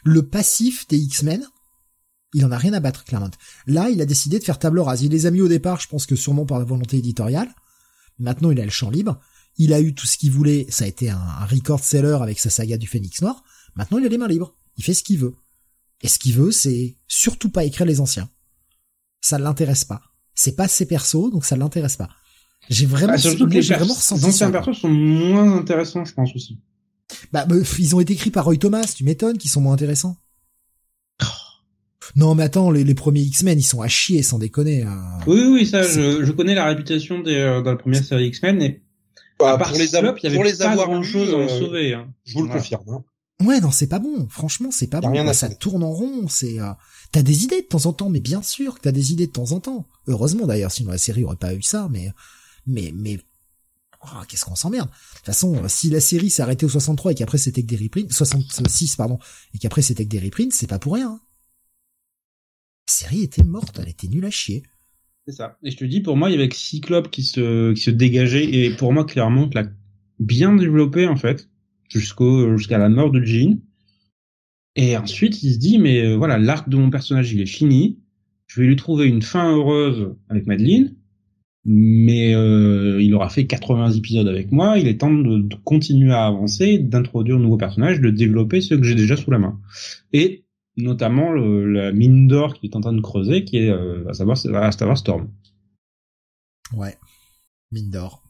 [0.04, 1.44] Le passif des X-Men,
[2.34, 3.30] il en a rien à battre, Claremont.
[3.66, 5.02] Là, il a décidé de faire table rase.
[5.02, 7.48] Il les a mis au départ, je pense que sûrement par la volonté éditoriale.
[8.18, 9.20] Maintenant, il a le champ libre.
[9.58, 10.66] Il a eu tout ce qu'il voulait.
[10.70, 13.42] Ça a été un, un record seller avec sa saga du Phénix Noir.
[13.74, 14.54] Maintenant, il a les mains libres.
[14.78, 15.34] Il fait ce qu'il veut.
[16.00, 18.30] Et ce qu'il veut, c'est surtout pas écrire les anciens.
[19.20, 20.00] Ça ne l'intéresse pas
[20.38, 22.08] c'est pas ses persos, donc ça l'intéresse pas.
[22.70, 26.34] J'ai vraiment, bah, surtout que les, vraiment ressenti anciens persos sont moins intéressants, je pense
[26.34, 26.60] aussi.
[27.32, 30.16] Bah, bah, ils ont été écrits par Roy Thomas, tu m'étonnes qu'ils sont moins intéressants.
[32.16, 34.82] Non, mais attends, les, premiers X-Men, ils sont à chier, sans déconner.
[34.82, 35.18] Hein.
[35.26, 38.62] Oui, oui, ça, je, je, connais la réputation des, euh, dans la première série X-Men,
[38.62, 38.82] et
[39.38, 41.34] bah, à part pour les, Slop, il y avait pour les pas avoir grand chose
[41.34, 41.94] à en euh, sauver.
[41.94, 42.08] Hein.
[42.24, 42.88] Je vous le confirme.
[42.88, 43.04] Hein.
[43.44, 44.26] Ouais, non, c'est pas bon.
[44.28, 45.12] Franchement, c'est pas bon.
[45.12, 46.26] Rien ça tourne en rond.
[46.28, 46.72] C'est, euh...
[47.12, 49.32] t'as des idées de temps en temps, mais bien sûr que t'as des idées de
[49.32, 49.86] temps en temps.
[50.08, 51.88] Heureusement d'ailleurs, sinon la série aurait pas eu ça.
[51.90, 52.10] Mais,
[52.66, 53.20] mais, mais,
[54.02, 54.88] oh, qu'est-ce qu'on s'emmerde.
[54.88, 57.76] De toute façon, si la série s'est arrêtée au 63 et qu'après c'était que des
[57.76, 59.20] reprints, 66 pardon,
[59.54, 61.10] et qu'après c'était que des reprints, c'est pas pour rien.
[61.10, 61.20] Hein.
[62.88, 64.64] La série était morte, elle était nulle à chier.
[65.28, 65.58] C'est ça.
[65.62, 68.52] Et je te dis, pour moi, il y avait Cyclope qui se, qui se dégageait,
[68.52, 69.64] et pour moi, clairement, l'a
[70.18, 71.48] bien développé, en fait
[71.88, 73.58] jusqu'au jusqu'à la mort de Jean.
[74.76, 77.98] Et ensuite, il se dit, mais euh, voilà, l'arc de mon personnage, il est fini.
[78.46, 80.94] Je vais lui trouver une fin heureuse avec Madeline.
[81.64, 84.78] Mais euh, il aura fait 80 épisodes avec moi.
[84.78, 88.84] Il est temps de, continuer à avancer, d'introduire de nouveaux personnages, de développer ceux que
[88.84, 89.60] j'ai déjà sous la main.
[90.12, 90.44] Et
[90.76, 94.38] notamment la mine d'or qu'il est en train de creuser, qui est euh, à savoir,
[94.54, 95.28] à savoir Storm.
[96.72, 96.96] Ouais,
[97.72, 98.22] mine d'or.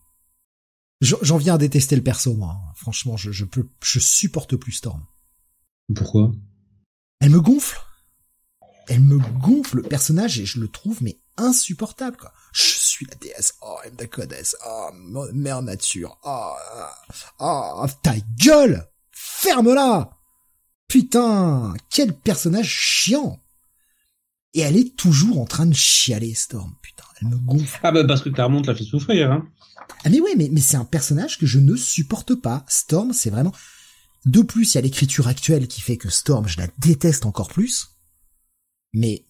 [1.01, 2.59] J'en viens à détester le perso, moi.
[2.74, 5.05] Franchement, je, je peux, je supporte plus Storm.
[5.94, 6.32] Pourquoi?
[7.20, 7.80] Elle me gonfle.
[8.88, 12.32] Elle me gonfle le personnage et je le trouve mais insupportable quoi.
[12.53, 13.55] Je suis la déesse.
[13.62, 13.94] Oh, M.
[13.96, 14.34] Dakodes.
[14.66, 14.90] Oh,
[15.32, 16.18] mère nature.
[16.24, 16.55] Oh,
[17.38, 20.11] oh, ta gueule Ferme-la
[20.88, 23.38] Putain, quel personnage chiant
[24.55, 26.74] Et elle est toujours en train de chialer, Storm.
[26.80, 27.78] Putain, elle me gonfle.
[27.82, 29.46] Ah bah parce que Claremont l'a fait souffrir, hein.
[30.05, 32.64] Ah mais ouais, mais, mais c'est un personnage que je ne supporte pas.
[32.68, 33.53] Storm, c'est vraiment...
[34.24, 37.49] De plus, il y a l'écriture actuelle qui fait que Storm, je la déteste encore
[37.49, 37.97] plus.
[38.93, 39.26] Mais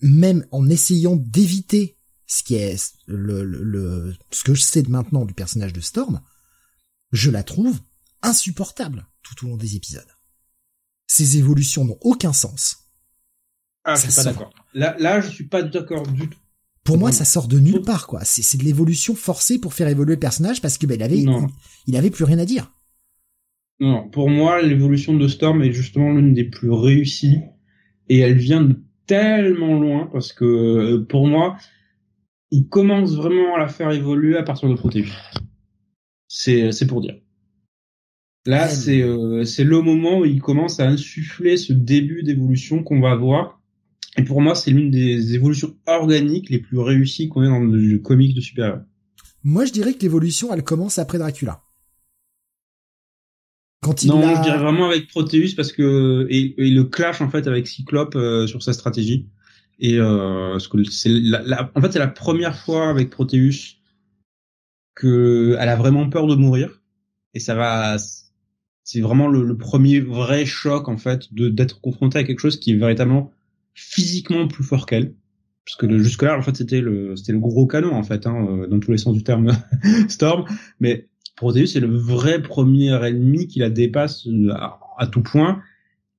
[0.00, 1.96] même en essayant d'éviter
[2.26, 6.20] ce qui est le, le, ce que je sais de maintenant du personnage de Storm,
[7.12, 7.78] je la trouve
[8.22, 10.10] insupportable tout au long des épisodes.
[11.06, 12.78] Ces évolutions n'ont aucun sens.
[13.84, 14.52] Ah, je suis pas d'accord.
[14.74, 16.38] Là, là, je suis pas d'accord du tout.
[16.84, 18.20] Pour moi, ça sort de nulle part, quoi.
[18.24, 21.24] C'est de l'évolution forcée pour faire évoluer le personnage parce que ben, il avait,
[21.86, 22.72] il, avait plus rien à dire.
[23.78, 27.38] Non, pour moi, l'évolution de Storm est justement l'une des plus réussies
[28.08, 28.76] et elle vient de
[29.06, 31.56] tellement loin parce que euh, pour moi,
[32.50, 35.08] il commence vraiment à la faire évoluer à partir de Proteus.
[36.28, 37.16] C'est c'est pour dire.
[38.44, 43.00] Là, c'est euh, c'est le moment où il commence à insuffler ce début d'évolution qu'on
[43.00, 43.61] va voir
[44.16, 47.98] et pour moi, c'est l'une des évolutions organiques les plus réussies qu'on ait dans le
[47.98, 48.80] comics de super-héros.
[49.44, 51.62] Moi, je dirais que l'évolution, elle commence après Dracula.
[53.82, 57.48] Quand il non, je dirais vraiment avec Proteus parce que et, le clash en fait
[57.48, 59.28] avec Cyclope euh, sur sa stratégie
[59.80, 60.56] et euh,
[60.88, 63.80] c'est la, en fait c'est la première fois avec Proteus
[64.94, 66.80] que elle a vraiment peur de mourir
[67.34, 67.96] et ça va
[68.84, 72.60] c'est vraiment le, le, premier vrai choc en fait de d'être confronté à quelque chose
[72.60, 73.32] qui est véritablement
[73.74, 75.14] physiquement plus fort qu'elle.
[75.64, 78.46] Parce que jusque là en fait c'était le c'était le gros canon en fait hein,
[78.48, 79.52] euh, dans tous les sens du terme
[80.08, 80.44] Storm.
[80.80, 84.52] Mais Proteus c'est le vrai premier ennemi qui la dépasse euh,
[84.98, 85.62] à, tout point.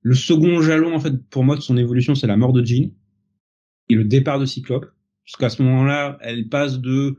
[0.00, 2.90] Le second jalon en fait pour moi de son évolution c'est la mort de Jean.
[3.90, 4.86] Et le départ de Cyclope.
[5.24, 7.18] Puisqu'à ce moment-là elle passe de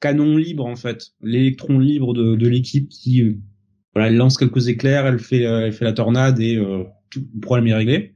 [0.00, 3.38] canon libre en fait l'électron libre de, de l'équipe qui euh,
[3.94, 6.58] voilà elle lance quelques éclairs elle fait elle fait la tornade et
[7.10, 8.13] tout le problème est réglé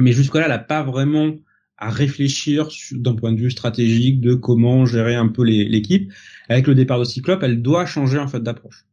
[0.00, 1.34] mais jusque-là, elle n'a pas vraiment
[1.76, 6.12] à réfléchir d'un point de vue stratégique de comment gérer un peu l'équipe.
[6.48, 8.84] Avec le départ de Cyclope, elle doit changer en fait d'approche.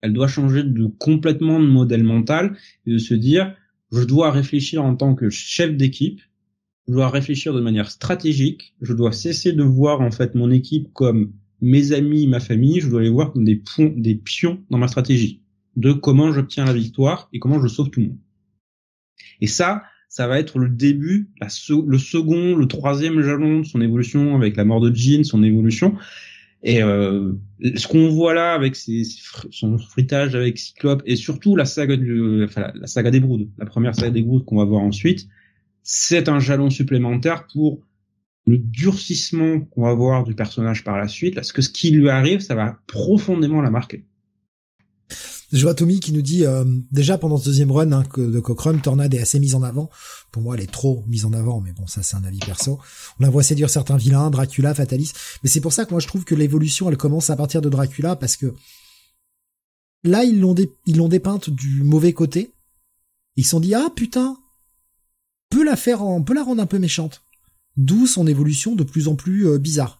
[0.00, 3.54] Elle doit changer de complètement de modèle mental et de se dire
[3.92, 6.20] je dois réfléchir en tant que chef d'équipe,
[6.86, 10.92] je dois réfléchir de manière stratégique, je dois cesser de voir en fait mon équipe
[10.92, 13.60] comme mes amis, ma famille, je dois les voir comme des,
[13.96, 15.42] des pions dans ma stratégie
[15.76, 18.18] de comment j'obtiens la victoire et comment je sauve tout le monde.
[19.40, 24.34] Et ça, ça va être le début, le second, le troisième jalon de son évolution
[24.34, 25.94] avec la mort de Jean, son évolution.
[26.64, 27.32] Et euh,
[27.76, 29.04] ce qu'on voit là avec ses,
[29.50, 33.66] son fritage avec Cyclope et surtout la saga du, enfin, la, saga des Broods, la
[33.66, 35.28] première saga des Broods qu'on va voir ensuite,
[35.84, 37.80] c'est un jalon supplémentaire pour
[38.48, 42.10] le durcissement qu'on va voir du personnage par la suite, parce que ce qui lui
[42.10, 44.04] arrive, ça va profondément la marquer.
[45.52, 48.38] Je vois Tommy qui nous dit euh, déjà pendant ce deuxième run hein, que de
[48.38, 49.90] Cochrane, Tornade est assez mise en avant.
[50.30, 52.78] Pour moi, elle est trop mise en avant, mais bon, ça c'est un avis perso.
[53.18, 55.12] On la voit séduire certains vilains, Dracula, Fatalis.
[55.42, 57.68] Mais c'est pour ça que moi je trouve que l'évolution, elle commence à partir de
[57.68, 58.54] Dracula parce que
[60.04, 60.54] là ils l'ont
[60.86, 62.52] ils l'ont dépeinte du mauvais côté.
[63.34, 64.36] Ils se sont dit ah putain,
[65.48, 67.24] peut la faire, on peut la rendre un peu méchante.
[67.76, 69.99] D'où son évolution de plus en plus euh, bizarre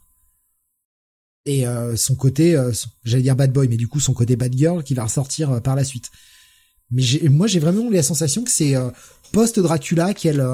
[1.47, 2.73] et euh, son côté, euh,
[3.05, 5.61] j'allais dire bad boy, mais du coup son côté bad girl qui va ressortir euh,
[5.61, 6.11] par la suite.
[6.91, 8.75] Mais moi j'ai vraiment la sensation que c'est
[9.31, 10.45] post Dracula qu'elle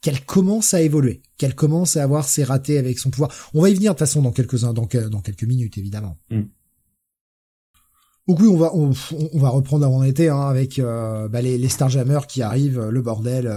[0.00, 3.30] qu'elle commence à évoluer, qu'elle commence à avoir ses ratés avec son pouvoir.
[3.52, 4.86] On va y venir de toute façon dans quelques dans, dans
[5.20, 6.16] quelques minutes évidemment.
[6.30, 6.42] Mm.
[8.28, 8.92] Donc oui, on va on,
[9.38, 13.52] va reprendre avant l'été hein, avec bah, les, les Starjammers qui arrivent, le bordel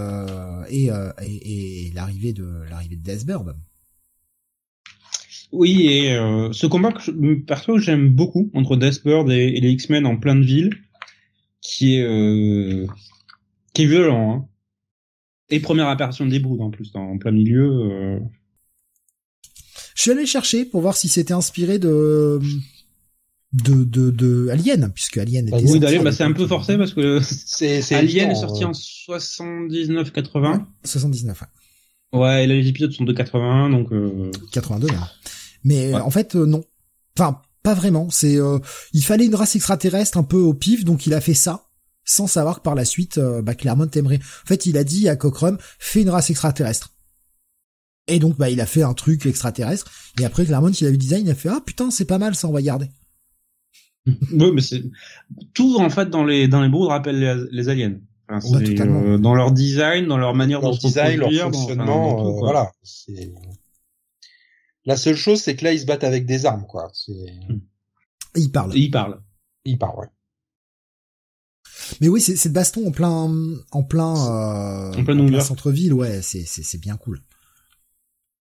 [0.68, 0.90] et,
[1.22, 3.56] et, et l'arrivée de l'arrivée de Deathbird.
[5.52, 9.70] Oui, et euh, ce combat que je, perso j'aime beaucoup entre Deathbird et, et les
[9.70, 10.70] X-Men en pleine ville,
[11.62, 12.86] qui est euh,
[13.72, 14.32] qui est violent.
[14.32, 14.48] Hein.
[15.50, 17.90] Et première apparition des Broods en plus, en plein milieu.
[17.90, 18.18] Euh...
[19.94, 22.40] Je suis allé chercher pour voir si c'était inspiré de
[23.52, 26.92] de, de, de Alien, puisque Alien était Oui, d'Alien, bah, c'est un peu forcé parce
[26.92, 30.64] que c'est, Alien est sorti en 79-80.
[30.84, 31.46] 79, ouais.
[32.18, 33.92] Ouais, et les épisodes sont de 81, donc...
[33.92, 34.30] Euh...
[34.52, 35.10] 82, là.
[35.64, 36.64] Mais en fait, euh, non.
[37.18, 38.08] Enfin, pas vraiment.
[38.10, 38.58] C'est, euh,
[38.92, 41.64] il fallait une race extraterrestre un peu au pif, donc il a fait ça
[42.04, 44.16] sans savoir que par la suite, euh, bah, Claremont aimerait.
[44.16, 46.94] En fait, il a dit à Cockrum, fais une race extraterrestre.
[48.06, 49.90] Et donc, bah, il a fait un truc extraterrestre.
[50.18, 52.16] Et après, Claremont, il a vu le design, il a fait, ah putain, c'est pas
[52.16, 52.88] mal, ça, on va garder.
[54.06, 54.82] oui, mais c'est
[55.52, 57.98] tout en fait dans les dans les broods rappelle les, aliens.
[59.18, 62.72] dans leur design, dans leur manière de design, leur fonctionnement, voilà.
[64.88, 66.90] La seule chose, c'est que là, ils se battent avec des armes, quoi.
[68.34, 68.74] Ils parlent.
[68.74, 69.22] Ils parlent.
[69.66, 70.06] Ils parlent, ouais.
[72.00, 73.30] Mais oui, c'est baston en plein,
[73.70, 77.22] en plein, euh, en plein, centre-ville, ouais, c'est c'est bien cool.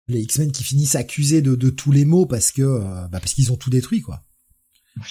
[0.08, 3.34] Les X-Men qui finissent accusés de, de tous les maux parce que euh, bah parce
[3.34, 4.24] qu'ils ont tout détruit, quoi.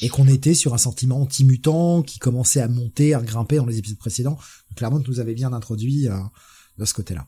[0.03, 3.79] Et qu'on était sur un sentiment anti-mutant qui commençait à monter, à grimper dans les
[3.79, 4.39] épisodes précédents.
[4.77, 6.18] Clairement, nous avait bien introduit euh,
[6.79, 7.27] de ce côté-là.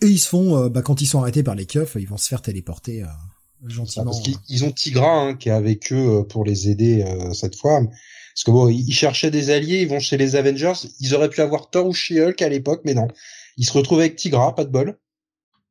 [0.00, 2.16] Et ils se font, euh, bah, quand ils sont arrêtés par les keufs, ils vont
[2.16, 3.06] se faire téléporter euh,
[3.66, 4.04] gentiment.
[4.04, 7.80] parce qu'ils ont Tigra hein, qui est avec eux euh, pour les aider cette fois.
[7.80, 10.74] Parce que bon, ils cherchaient des alliés, ils vont chez les Avengers.
[11.00, 13.08] Ils auraient pu avoir Thor ou She-Hulk à l'époque, mais non.
[13.56, 14.96] Ils se retrouvent avec Tigra, pas de bol.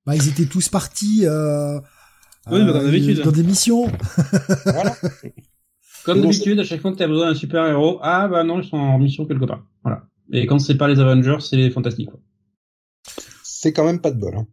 [0.05, 1.21] Bah, ils étaient tous partis.
[1.23, 1.79] Euh,
[2.51, 3.87] oui, dans, dans des missions.
[4.65, 4.97] voilà.
[6.03, 8.61] Comme d'habitude, à chaque fois que tu as besoin d'un super héros, ah bah non,
[8.61, 9.65] ils sont en mission quelque part.
[9.83, 10.03] Voilà.
[10.31, 12.09] Et quand c'est pas les Avengers, c'est les Fantastiques.
[12.09, 12.19] Quoi
[13.59, 14.35] c'est quand même pas de bol.
[14.35, 14.47] Hein.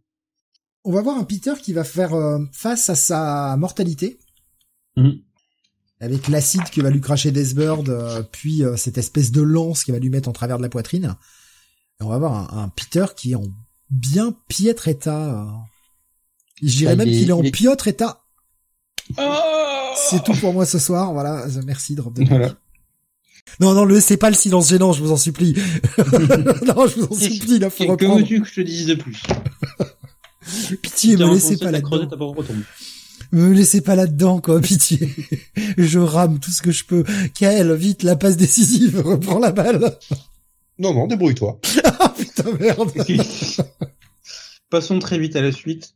[0.83, 4.19] On va voir un Peter qui va faire euh, face à sa mortalité.
[4.97, 5.19] Mhm.
[5.99, 9.91] Avec l'acide que va lui cracher Deathbird, euh, puis euh, cette espèce de lance qui
[9.91, 11.15] va lui mettre en travers de la poitrine.
[11.99, 13.47] on va voir un, Peter qui est en
[13.91, 15.47] bien piètre état.
[16.61, 18.23] Je dirais même qu'il est en piètre état.
[19.17, 21.13] Oh c'est tout pour moi ce soir.
[21.13, 22.55] Voilà, merci Drop de voilà.
[23.59, 25.53] Non, non, le c'est pas le silence gênant, je vous en supplie.
[25.97, 28.15] non, je vous en supplie, là, faut reprendre.
[28.15, 29.21] Que veux-tu que je te dise de plus
[30.81, 32.35] Pitié, me laissez pas là-dedans.
[33.31, 35.09] Me laissez pas là-dedans, quoi, pitié.
[35.77, 37.03] je rame tout ce que je peux.
[37.33, 39.97] Kael, vite, la passe décisive, reprends la balle.
[40.77, 41.59] Non, non, débrouille-toi.
[41.99, 42.91] ah, putain, merde.
[44.69, 45.95] Passons très vite à la suite.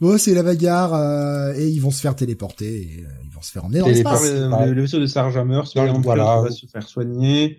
[0.00, 3.08] Bon, c'est la bagarre euh, et ils vont se faire téléporter et euh,
[3.38, 4.22] vont se faire emmener dans l'espace.
[4.22, 5.62] Le, le, vaisseau de Starjammer,
[6.02, 6.42] voilà.
[6.42, 7.58] va se faire soigner.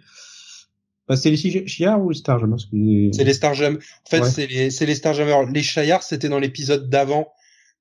[1.07, 2.59] Bah, c'est les Shi'ar ou les Starjammers
[3.13, 3.80] C'est les Starjammers.
[3.80, 5.51] En fait, c'est les, c'est les Starjammers.
[5.51, 7.27] Les Shi'ar, c'était dans l'épisode d'avant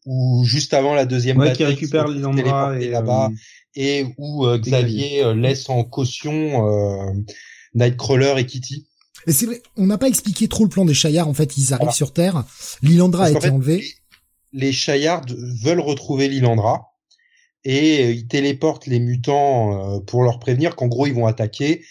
[0.07, 3.37] ou juste avant la deuxième ouais, qui récupère Lilandra et là-bas euh,
[3.75, 7.13] et où Xavier laisse en caution
[7.75, 8.87] Nightcrawler et Kitty.
[9.27, 11.29] Et c'est vrai, on n'a pas expliqué trop le plan des Shi'ar.
[11.29, 12.45] En fait, ils arrivent sur Terre.
[12.83, 13.85] Lilandra a été enlevé
[14.53, 15.27] les Chayards
[15.63, 16.88] veulent retrouver Lilandra
[17.71, 21.85] et il téléporte les mutants pour leur prévenir qu'en gros ils vont attaquer.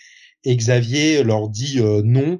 [0.43, 2.39] Et Xavier leur dit non,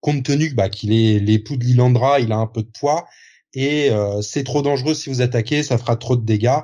[0.00, 3.06] compte tenu bah, qu'il est l'époux de Lilandra, il a un peu de poids
[3.54, 6.60] et c'est trop dangereux si vous attaquez, ça fera trop de dégâts.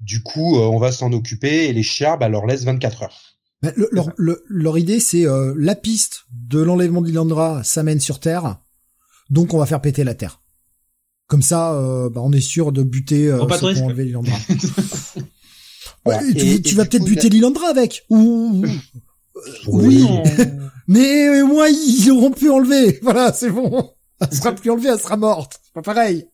[0.00, 3.38] Du coup, on va s'en occuper et les chiens bah, leur laissent 24 heures.
[3.62, 5.24] Bah, leur, leur, idée, c'est
[5.56, 8.58] la piste de l'enlèvement de Lilandra, ça mène sur Terre,
[9.30, 10.42] donc on va faire péter la Terre.
[11.32, 14.36] Comme ça, euh, bah, on est sûr de buter euh, ceux qui ont enlevé Lilandra.
[16.04, 18.04] tu, vas peut-être buter Lilandra avec.
[18.10, 18.64] Ou,
[19.68, 20.06] oui.
[20.88, 22.98] Mais moi, ils auront pu enlever.
[23.02, 23.90] Voilà, c'est bon.
[24.20, 25.60] Elle sera plus enlevée, elle sera morte.
[25.64, 26.26] C'est pas pareil.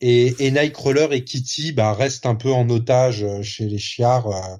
[0.00, 4.26] Et, et Nightcrawler et Kitty bah, restent un peu en otage euh, chez les chiards
[4.26, 4.56] euh,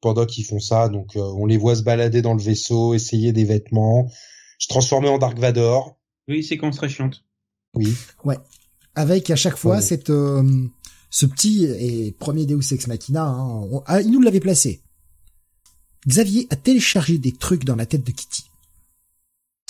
[0.00, 0.88] pendant qu'ils font ça.
[0.88, 4.10] Donc on les voit se balader dans le vaisseau, essayer des vêtements,
[4.58, 5.98] se transformer en Dark Vador.
[6.28, 7.24] Oui, séquence très chiante.
[7.74, 7.94] Oui.
[8.24, 8.38] Ouais
[8.94, 10.42] avec à chaque fois cette euh,
[11.10, 13.24] ce petit et premier Deus Ex Machina.
[13.24, 14.82] Hein, ah, il nous l'avait placé.
[16.06, 18.44] Xavier a téléchargé des trucs dans la tête de Kitty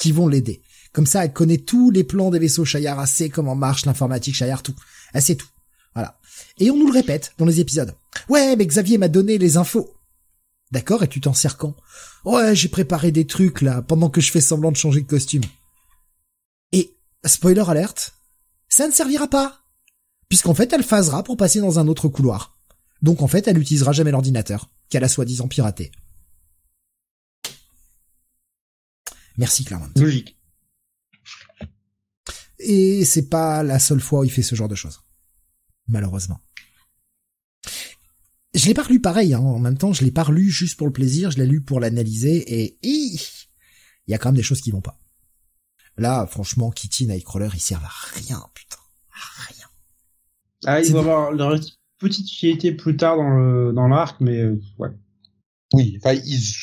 [0.01, 0.63] qui vont l'aider.
[0.93, 4.35] Comme ça, elle connaît tous les plans des vaisseaux Shayar, elle sait comment marche l'informatique
[4.35, 4.75] Shayar, tout.
[5.13, 5.47] Elle sait tout.
[5.95, 6.19] Voilà.
[6.59, 7.95] Et on nous le répète dans les épisodes.
[8.29, 9.95] Ouais, mais Xavier m'a donné les infos.
[10.73, 11.77] D'accord, et tu t'en sers quand?
[12.25, 15.43] Ouais, j'ai préparé des trucs là, pendant que je fais semblant de changer de costume.
[16.73, 18.15] Et, spoiler alerte,
[18.69, 19.60] ça ne servira pas.
[20.31, 22.57] Puisqu'en fait, elle phasera pour passer dans un autre couloir.
[23.03, 25.91] Donc en fait, elle n'utilisera jamais l'ordinateur, qu'elle a soi-disant piraté.
[29.37, 29.93] Merci Claremont.
[29.97, 30.39] Logique.
[32.59, 35.01] Et c'est pas la seule fois où il fait ce genre de choses.
[35.89, 36.41] Malheureusement.
[38.55, 39.41] Je l'ai pas lu pareil, hein.
[39.41, 41.81] en même temps, je l'ai pas lu juste pour le plaisir, je l'ai lu pour
[41.81, 43.21] l'analyser et il
[44.09, 44.99] y a quand même des choses qui vont pas.
[45.97, 48.79] Là, franchement, Kitty, Nightcrawler, ils servent à rien, putain.
[49.13, 49.60] À rien.
[50.67, 51.59] Ah, il va avoir leur
[51.99, 54.91] petite utilité plus tard dans le, dans l'arc, mais, euh, ouais.
[55.73, 56.19] Oui, enfin,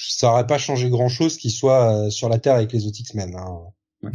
[0.09, 2.99] ça aurait pas changé grand chose qu'ils soient euh, sur la Terre avec les autres
[2.99, 3.59] X-Men, hein.
[4.03, 4.11] Ouais.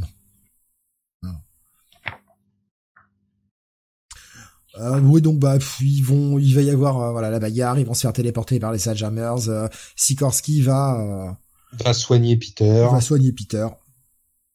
[4.79, 7.93] Euh, oui, donc bah ils vont, il va y avoir voilà la bagarre, ils vont
[7.93, 9.49] se faire téléporter par les Saljamers.
[9.49, 11.37] Euh, Sikorsky va
[11.85, 12.87] va soigner Peter.
[12.91, 13.67] Va soigner Peter.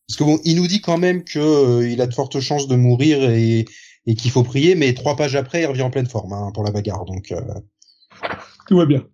[0.08, 2.68] Parce que bon, il nous dit quand même que euh, il a de fortes chances
[2.68, 3.66] de mourir et,
[4.08, 6.64] et qu'il faut prier, mais trois pages après, il revient en pleine forme hein, pour
[6.64, 7.06] la bagarre.
[7.06, 7.42] Donc euh...
[8.68, 9.08] tout va bien.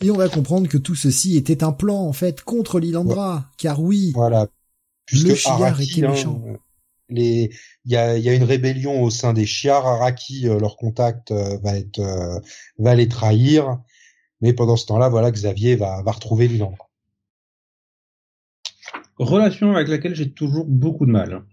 [0.00, 3.80] Et on va comprendre que tout ceci était un plan en fait contre Lilandra, car
[3.80, 4.12] oui.
[4.14, 4.48] Voilà.
[5.06, 6.42] Puisque le Chiar était hein, méchant.
[7.08, 7.50] les,
[7.84, 9.86] il y a, y a une rébellion au sein des Chiar.
[9.86, 12.02] Araki, euh, leur contact euh, va être,
[12.78, 13.78] va les trahir.
[14.40, 16.88] Mais pendant ce temps-là, voilà, Xavier va, va retrouver Lilandra
[19.18, 21.44] relation avec laquelle j'ai toujours beaucoup de mal.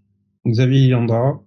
[0.45, 1.41] Xavier Yandra,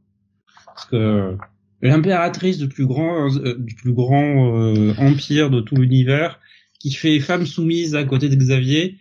[0.79, 1.37] parce que
[1.83, 6.41] l'impératrice du plus grand, euh, du plus grand euh, empire de tout l'univers,
[6.79, 8.99] qui fait femme soumise à côté de Xavier.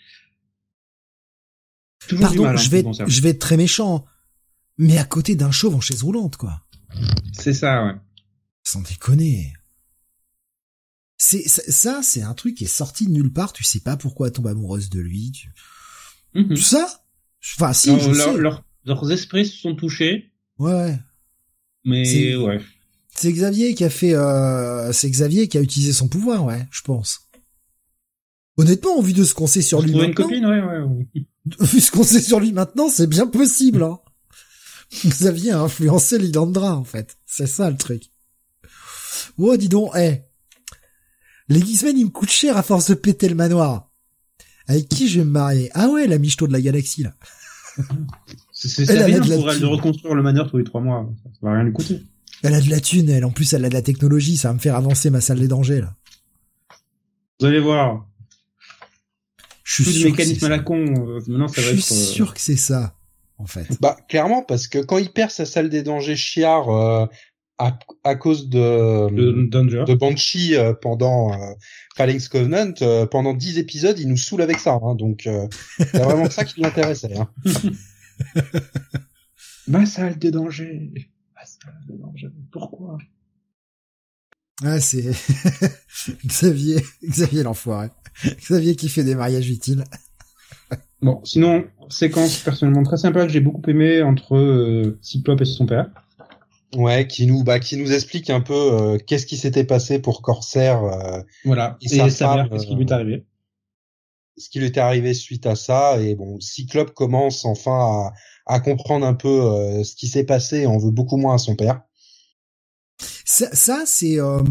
[2.08, 4.06] Toujours Pardon, mal, hein, je vais, je vais être très méchant,
[4.78, 6.64] mais à côté d'un chauve en chaise roulante, quoi.
[7.34, 7.96] C'est ça, ouais.
[8.64, 9.54] Sans déconner.
[11.20, 13.54] C'est ça, c'est un truc qui est sorti de nulle part.
[13.54, 15.32] Tu sais pas pourquoi elle tombe amoureuse de lui.
[15.32, 15.50] Tu...
[16.36, 17.04] Mm Ça,
[17.56, 17.92] Enfin, si,
[18.86, 20.34] leurs esprits se sont touchés.
[20.58, 20.98] Ouais.
[21.86, 22.60] Mais ouais.
[23.18, 26.82] C'est Xavier qui a fait, euh, c'est Xavier qui a utilisé son pouvoir, ouais, je
[26.82, 27.28] pense.
[28.58, 30.08] Honnêtement, vu de ce qu'on sait sur lui maintenant.
[30.08, 31.26] une copine, ouais, ouais,
[31.66, 34.00] Vu ce qu'on sait sur lui maintenant, c'est bien possible, hein.
[35.06, 37.18] Xavier a influencé Lilandra, en fait.
[37.26, 38.04] C'est ça, le truc.
[39.38, 40.00] Oh, dis donc, eh.
[40.00, 40.24] Hey.
[41.50, 43.90] Les Gizmen, ils me coûtent cher à force de péter le manoir.
[44.68, 45.72] Avec qui je vais me marier?
[45.74, 47.14] Ah ouais, la michto de la galaxie, là.
[48.60, 51.08] C'est bien pour elle de reconstruire le manoir tous les trois mois.
[51.24, 52.02] Ça, va rien lui coûter.
[52.44, 53.24] Elle a de la thune, elle.
[53.24, 54.36] En plus, elle a de la technologie.
[54.36, 55.94] Ça va me faire avancer ma salle des dangers, là.
[57.40, 58.08] Vous allez voir.
[59.64, 60.78] Je suis sûr mécanisme à la con.
[60.78, 62.96] Euh, maintenant, ça va Je suis euh, sûr que c'est ça,
[63.38, 63.68] en fait.
[63.80, 67.06] Bah, clairement, parce que quand il perd sa salle des dangers chiard euh,
[67.60, 72.74] à, à, cause de, de, de Banshee pendant euh, Covenant,
[73.12, 74.80] pendant dix épisodes, il nous saoule avec ça.
[74.82, 75.30] Hein, donc,
[75.78, 77.16] c'est vraiment ça qui l'intéressait.
[77.16, 77.30] Hein.
[79.68, 80.92] Ma salle de danger.
[81.36, 82.30] Ma salle de danger.
[82.52, 82.98] Pourquoi?
[84.64, 85.12] Ah, c'est
[86.26, 87.90] Xavier, Xavier l'enfoiré.
[88.40, 89.84] Xavier qui fait des mariages utiles.
[91.02, 95.68] bon, sinon, séquence personnellement très sympa que j'ai beaucoup aimé entre euh, Cyclope et son
[95.68, 95.92] père.
[96.76, 100.22] Ouais, qui nous, bah, qui nous explique un peu euh, qu'est-ce qui s'était passé pour
[100.22, 100.84] Corsair.
[100.84, 101.78] Euh, voilà.
[101.82, 103.26] Et, et sa mère, qu'est-ce qui lui est arrivé
[104.38, 106.00] ce qui lui était arrivé suite à ça.
[106.02, 108.14] Et bon, Cyclope commence enfin à,
[108.46, 111.38] à comprendre un peu euh, ce qui s'est passé et en veut beaucoup moins à
[111.38, 111.82] son père.
[113.26, 114.20] Ça, ça c'est...
[114.20, 114.42] Euh,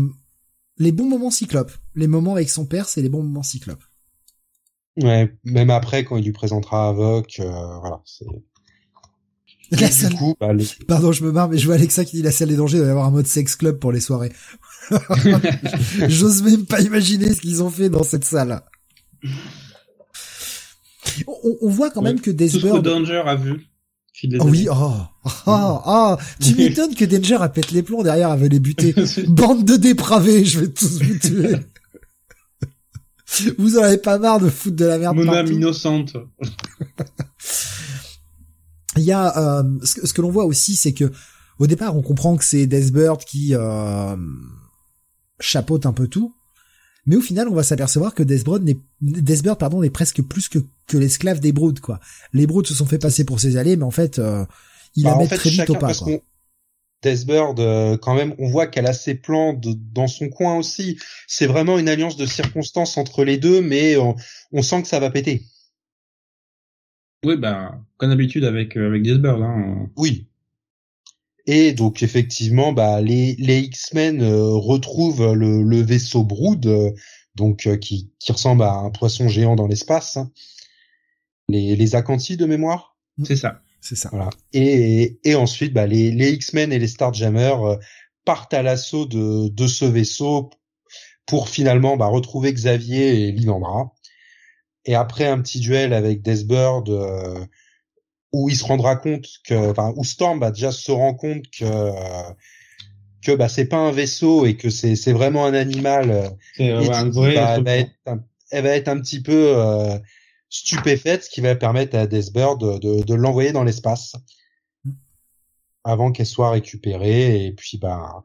[0.78, 1.72] les bons moments Cyclope.
[1.94, 3.82] Les moments avec son père, c'est les bons moments Cyclope.
[5.02, 8.26] Ouais, même après quand il lui présentera Avoc, euh, voilà, c'est.
[9.80, 10.14] La salle...
[10.14, 10.52] coup, bah,
[10.86, 12.86] Pardon, je me marre, mais je vois Alexa qui dit la salle des dangers doit
[12.86, 14.32] y avoir un mode sex club pour les soirées.
[16.08, 18.62] J'ose même pas imaginer ce qu'ils ont fait dans cette salle.
[21.26, 22.62] On, on voit quand même que Deathbird...
[22.62, 23.66] Tout ce que Danger a vu.
[24.40, 24.92] Oh oui, oh,
[25.46, 28.94] oh, oh, tu m'étonnes que Danger a pété les plombs derrière, avait les buter.
[29.28, 31.56] Bande de dépravés, je vais tous vous tuer.
[33.58, 36.16] vous en avez pas marre de foutre de la merde Mon âme innocente.
[38.96, 41.12] Il y a, euh, ce, que l'on voit aussi, c'est que,
[41.58, 44.16] au départ, on comprend que c'est Deathbird qui, euh,
[45.40, 46.34] chapeaute un peu tout.
[47.06, 50.58] Mais au final, on va s'apercevoir que Deathbird n'est, Deathbird, pardon, n'est presque plus que,
[50.86, 52.00] que l'esclave des Broods, quoi.
[52.32, 54.44] Les Broods se sont fait passer pour ses alliés, mais en fait, euh,
[54.96, 56.12] il bah, a très vite au pas, quoi.
[57.02, 59.58] Deathbird, euh, quand même, on voit qu'elle a ses plans
[59.92, 60.98] dans son coin aussi.
[61.28, 65.10] C'est vraiment une alliance de circonstances entre les deux, mais on, sent que ça va
[65.10, 65.44] péter.
[67.24, 69.42] Oui, bah, comme d'habitude avec euh, avec Deathbird.
[69.42, 69.88] Hein.
[69.96, 70.26] Oui,
[71.46, 76.92] et donc effectivement, bah les, les X-Men euh, retrouvent le, le, vaisseau Brood, euh,
[77.34, 80.16] donc euh, qui, qui ressemble à un poisson géant dans l'espace.
[80.16, 80.30] Hein.
[81.48, 82.96] Les, les Acanthi de mémoire?
[83.24, 83.62] C'est ça.
[83.80, 84.08] C'est ça.
[84.10, 84.30] Voilà.
[84.52, 87.78] Et, et ensuite, bah, les, les X-Men et les Starjammers
[88.24, 90.50] partent à l'assaut de, de ce vaisseau
[91.24, 93.92] pour finalement bah, retrouver Xavier et Lilandra.
[94.84, 96.88] Et après un petit duel avec Deathbird,
[98.36, 101.90] où il se rendra compte que, enfin, où Storm va déjà se rend compte que
[103.22, 106.10] que bah c'est pas un vaisseau et que c'est c'est vraiment un animal.
[106.10, 109.54] Euh, et un vrai bah, elle, va être un, elle va être un petit peu
[109.56, 109.98] euh,
[110.50, 114.14] stupéfaite, ce qui va permettre à Deathbird de, de, de l'envoyer dans l'espace
[115.82, 118.22] avant qu'elle soit récupérée et puis bah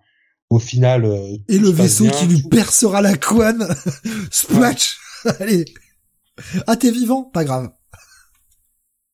[0.50, 1.06] au final.
[1.06, 3.68] Euh, et le vaisseau qui lui percera la couenne,
[4.32, 4.98] Splatch.
[5.40, 5.66] Allez,
[6.68, 7.72] ah t'es vivant, pas grave.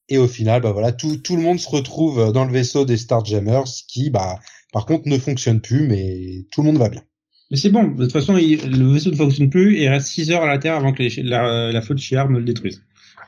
[0.09, 2.97] Et au final, bah voilà, tout, tout le monde se retrouve dans le vaisseau des
[2.97, 4.39] Starjammers, qui, bah,
[4.71, 7.03] par contre, ne fonctionne plus, mais tout le monde va bien.
[7.51, 10.31] Mais c'est bon, de toute façon, le vaisseau ne fonctionne plus et il reste 6
[10.31, 12.83] heures à la Terre avant que la, la flotte Chiar ne le détruise.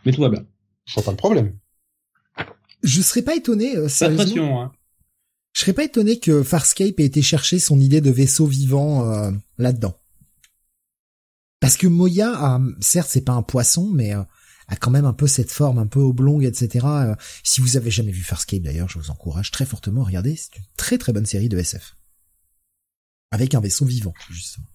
[0.05, 0.45] Mais tout va bien.
[0.85, 1.53] Je vois pas le problème.
[2.83, 4.71] Je serais pas étonné, euh, Pas pression, hein.
[5.53, 9.31] Je serais pas étonné que Farscape ait été chercher son idée de vaisseau vivant euh,
[9.57, 9.95] là-dedans.
[11.59, 14.21] Parce que Moya, certes, c'est pas un poisson, mais euh,
[14.69, 16.85] a quand même un peu cette forme un peu oblongue, etc.
[16.85, 20.35] Euh, si vous avez jamais vu Farscape d'ailleurs, je vous encourage très fortement à regarder.
[20.35, 21.95] C'est une très très bonne série de SF.
[23.31, 24.67] Avec un vaisseau vivant, justement.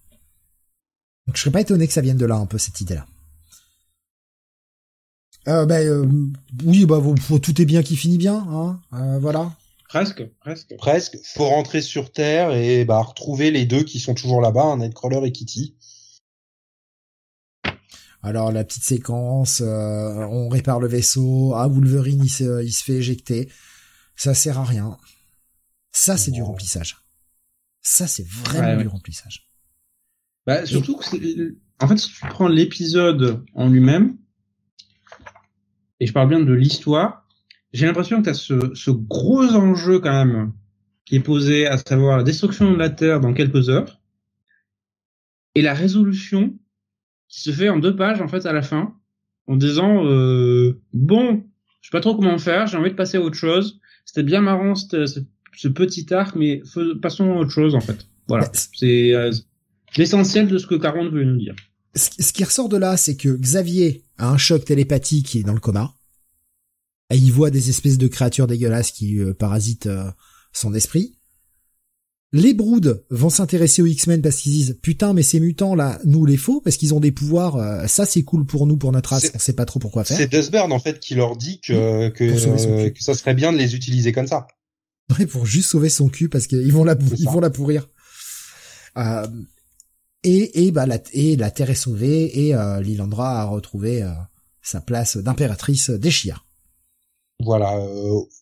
[1.27, 3.05] Donc je serais pas étonné que ça vienne de là un peu cette idée-là.
[5.47, 6.05] Euh, ben euh,
[6.63, 7.01] oui, bah
[7.41, 8.79] tout est bien qui finit bien, hein.
[8.93, 9.51] Euh, voilà.
[9.87, 10.75] Presque, presque.
[10.77, 11.17] Presque.
[11.35, 15.31] Faut rentrer sur Terre et bah retrouver les deux qui sont toujours là-bas, Nightcrawler et
[15.31, 15.75] Kitty.
[18.25, 22.83] Alors la petite séquence, euh, on répare le vaisseau, ah Wolverine il se, il se
[22.83, 23.51] fait éjecter,
[24.15, 24.97] ça sert à rien.
[25.91, 26.97] Ça c'est du remplissage.
[27.83, 29.47] Ça c'est vraiment du remplissage.
[30.47, 34.17] Bah surtout que en fait si tu prends l'épisode en lui-même,
[35.99, 37.27] et je parle bien de l'histoire,
[37.73, 40.51] j'ai l'impression que tu as ce, ce gros enjeu quand même
[41.05, 44.01] qui est posé, à savoir la destruction de la Terre dans quelques heures,
[45.53, 46.57] et la résolution
[47.27, 48.95] qui se fait en deux pages en fait à la fin,
[49.47, 51.43] en disant euh, bon,
[51.81, 53.79] je sais pas trop comment faire, j'ai envie de passer à autre chose.
[54.05, 55.05] C'était bien marrant ce,
[55.55, 56.61] ce petit arc, mais
[57.01, 58.07] passons à autre chose en fait.
[58.27, 59.31] Voilà, c'est euh,
[59.97, 61.55] l'essentiel de ce que Caron veut nous dire.
[61.95, 65.53] Ce qui ressort de là, c'est que Xavier a un choc télépathique qui est dans
[65.53, 65.93] le coma.
[67.09, 70.09] Et il voit des espèces de créatures dégueulasses qui euh, parasitent euh,
[70.51, 71.17] son esprit.
[72.35, 76.25] Les Broods vont s'intéresser aux X-Men parce qu'ils disent putain mais ces mutants là nous
[76.25, 79.11] les faut parce qu'ils ont des pouvoirs euh, ça c'est cool pour nous pour notre
[79.11, 80.17] race on sait pas trop pourquoi faire.
[80.17, 83.57] C'est Dustburn en fait qui leur dit que que, euh, que ça serait bien de
[83.57, 84.47] les utiliser comme ça.
[85.17, 87.87] Ouais pour juste sauver son cul parce qu'ils vont la ils vont la pourrir.
[88.97, 89.27] Euh,
[90.23, 94.05] et et bah la et la Terre est sauvée et euh, Lilandra a retrouvé
[94.61, 96.43] sa place d'impératrice des Chia.
[97.39, 97.79] Voilà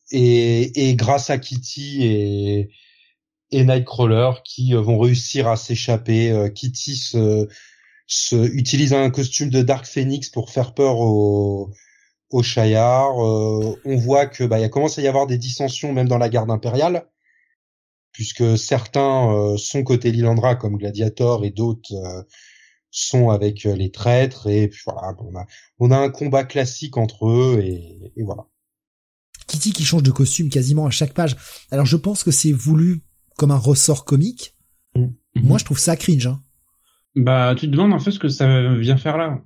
[0.10, 2.72] et et grâce à Kitty et
[3.54, 6.32] et Nightcrawler qui euh, vont réussir à s'échapper.
[6.32, 7.48] Euh, Kitty se,
[8.08, 11.72] se, utilise un costume de Dark Phoenix pour faire peur au
[12.32, 13.12] au Shire.
[13.22, 16.30] Euh, on voit que bah il commence à y avoir des dissensions même dans la
[16.30, 17.08] garde impériale,
[18.12, 21.94] puisque certains sont côté Lilandra comme Gladiator et d'autres
[22.90, 25.46] sont avec les traîtres et puis voilà on a
[25.80, 28.46] on a un combat classique entre eux et, et voilà.
[29.48, 31.36] Kitty qui change de costume quasiment à chaque page.
[31.70, 33.04] Alors je pense que c'est voulu
[33.38, 34.56] comme un ressort comique.
[34.96, 35.08] Mm.
[35.36, 36.28] Moi, je trouve ça cringe.
[36.28, 36.42] Hein.
[37.16, 39.42] Bah, tu te demandes en fait ce que ça vient faire là.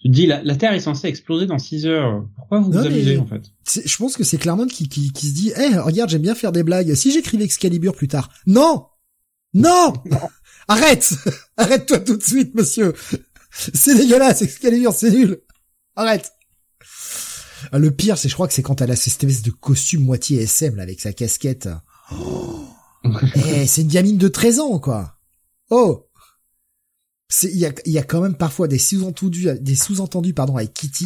[0.00, 2.26] Tu te dis, la, la Terre est censée exploser dans 6 heures.
[2.36, 3.42] Pourquoi vous vous amusez en fait?
[3.84, 6.52] Je pense que c'est Claremont qui, qui, qui se dit, eh, regarde, j'aime bien faire
[6.52, 6.94] des blagues.
[6.94, 8.86] Si j'écrivais Excalibur plus tard, non,
[9.54, 9.94] non,
[10.68, 11.14] arrête,
[11.56, 12.94] arrête-toi tout de suite, monsieur.
[13.50, 15.40] C'est dégueulasse, Excalibur, c'est nul.
[15.94, 16.32] Arrête.
[17.72, 20.04] Ah, le pire, c'est, je crois que c'est quand elle a cette espèce de costume
[20.04, 21.68] moitié SM, là, avec sa casquette.
[22.12, 22.66] Oh.
[23.34, 25.18] Eh, c'est une gamine de 13 ans, quoi.
[25.70, 26.08] Oh.
[27.28, 30.72] C'est, il y a, y a quand même parfois des sous-entendus, des sous-entendus, pardon, avec
[30.72, 31.04] Kitty,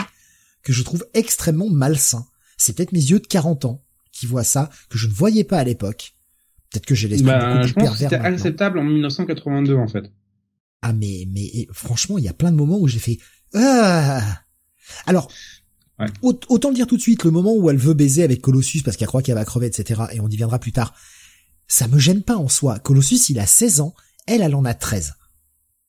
[0.62, 2.26] que je trouve extrêmement malsains.
[2.56, 5.58] C'est peut-être mes yeux de 40 ans qui voient ça, que je ne voyais pas
[5.58, 6.14] à l'époque.
[6.70, 10.12] Peut-être que j'ai l'esprit bah, beaucoup plus C'était acceptable en 1982, en fait.
[10.82, 13.18] Ah, mais, mais, franchement, il y a plein de moments où j'ai fait,
[13.54, 14.22] ah.
[15.06, 15.30] Alors,
[16.22, 18.96] autant le dire tout de suite, le moment où elle veut baiser avec Colossus parce
[18.96, 20.94] qu'elle croit qu'elle va crever, etc., et on y viendra plus tard,
[21.68, 22.78] ça me gêne pas en soi.
[22.78, 23.94] Colossus, il a 16 ans,
[24.26, 25.14] elle, elle en a 13.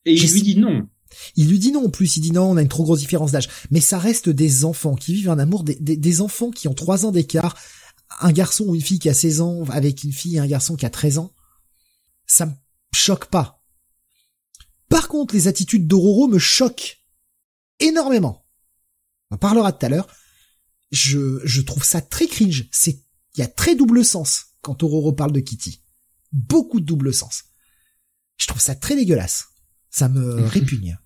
[0.05, 0.88] Et il lui dit non.
[1.35, 3.31] Il lui dit non en plus, il dit non, on a une trop grosse différence
[3.31, 3.49] d'âge.
[3.69, 7.05] Mais ça reste des enfants qui vivent un amour, des, des, enfants qui ont 3
[7.05, 7.57] ans d'écart,
[8.19, 10.75] un garçon ou une fille qui a 16 ans avec une fille et un garçon
[10.75, 11.33] qui a 13 ans.
[12.27, 12.53] Ça me
[12.93, 13.61] choque pas.
[14.89, 16.99] Par contre, les attitudes d'Ororo me choquent
[17.79, 18.40] énormément.
[19.32, 20.08] On en parlera tout à l'heure.
[20.91, 22.68] Je, je trouve ça très cringe.
[22.72, 23.02] C'est,
[23.36, 25.82] il y a très double sens quand Ororo parle de Kitty.
[26.32, 27.45] Beaucoup de double sens.
[28.38, 29.48] Je trouve ça très dégueulasse.
[29.90, 30.98] Ça me répugne.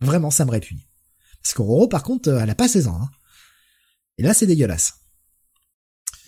[0.00, 0.80] Vraiment, ça me répugne.
[1.42, 3.00] Parce qu'Ororo, par contre, elle a pas 16 ans.
[3.02, 3.10] Hein.
[4.18, 4.94] Et là, c'est dégueulasse.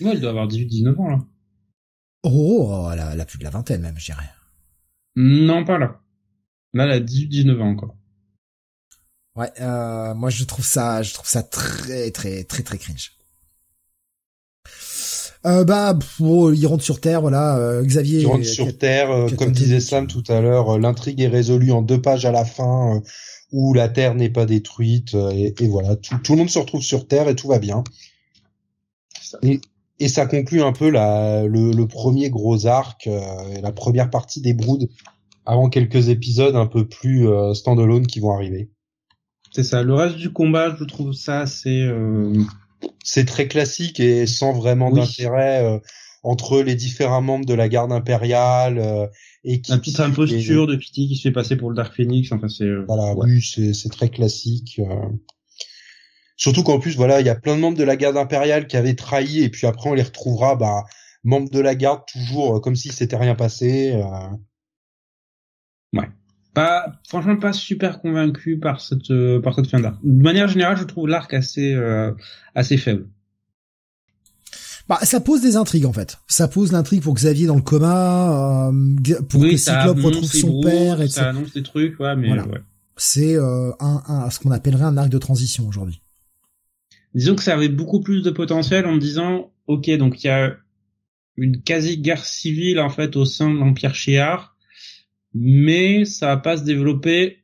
[0.01, 1.25] Ouais, elle doit avoir 18-19 ans, là.
[2.23, 4.29] Ororo, elle, a, plus de la vingtaine, même, je dirais.
[5.15, 6.01] Non, pas là.
[6.73, 7.95] Là, elle a 18-19 ans, encore.
[9.35, 13.11] Ouais, euh, moi, je trouve ça, je trouve ça très, très, très, très cringe.
[15.45, 17.57] Euh, bah, bon, ils rentrent sur Terre, voilà.
[17.57, 18.21] Euh, Xavier.
[18.21, 20.71] Ils rentrent sur Terre, euh, comme disait Sam tout à l'heure.
[20.71, 23.01] Euh, l'intrigue est résolue en deux pages à la fin,
[23.51, 26.81] où la Terre n'est pas détruite, et, et, voilà, tout, tout, le monde se retrouve
[26.81, 27.83] sur Terre et tout va bien.
[29.43, 29.59] Et,
[29.99, 33.07] et ça conclut un peu la, le, le premier gros arc,
[33.61, 34.87] la première partie des Broods,
[35.45, 38.71] avant quelques épisodes un peu plus standalone qui vont arriver.
[39.55, 39.83] C'est ça.
[39.83, 41.87] Le reste du combat, je trouve ça c'est
[43.05, 45.79] c'est très classique et sans vraiment d'intérêt euh,
[46.23, 49.07] entre les différents membres de la garde impériale euh,
[49.45, 52.31] et qui la petite imposture de Kitty qui se fait passer pour le Dark Phoenix
[52.33, 54.81] enfin c'est euh, voilà oui c'est très classique
[56.35, 58.75] surtout qu'en plus voilà il y a plein de membres de la garde impériale qui
[58.75, 60.83] avaient trahi et puis après on les retrouvera bah
[61.23, 63.97] membres de la garde toujours comme si c'était rien passé
[65.93, 66.09] ouais
[66.55, 69.97] pas franchement pas super convaincu par cette euh, par cette fin d'arc.
[70.03, 72.11] De manière générale, je trouve l'arc assez euh,
[72.55, 73.07] assez faible.
[74.87, 76.17] Bah, ça pose des intrigues en fait.
[76.27, 81.01] Ça pose l'intrigue pour Xavier dans le coma, euh, pour que Cyclope retrouve son père,
[81.01, 82.61] et ça annonce des trucs, ouais, mais ouais.
[82.97, 86.01] C'est euh, un, un, ce qu'on appellerait un arc de transition aujourd'hui.
[87.13, 90.29] Disons que ça avait beaucoup plus de potentiel en me disant, ok, donc il y
[90.29, 90.55] a
[91.35, 94.54] une quasi guerre civile en fait au sein de l'Empire Shi'ar
[95.35, 97.39] mais ça va pas se développer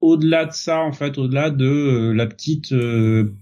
[0.00, 3.34] au-delà de ça en fait, au-delà de euh, la petite euh,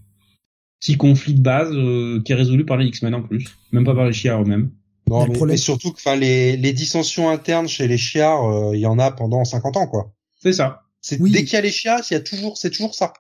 [0.81, 3.95] petit conflit de base euh, qui est résolu par les X-Men en plus, même pas
[3.95, 4.71] par les Chiars eux-mêmes.
[5.09, 8.99] Non, mais, surtout que enfin les, les dissensions internes chez les Chiars, il y en
[8.99, 10.13] a pendant 50 ans quoi.
[10.41, 10.83] C'est ça.
[11.01, 13.13] C'est dès qu'il y a les Chiars, il y a toujours c'est toujours ça.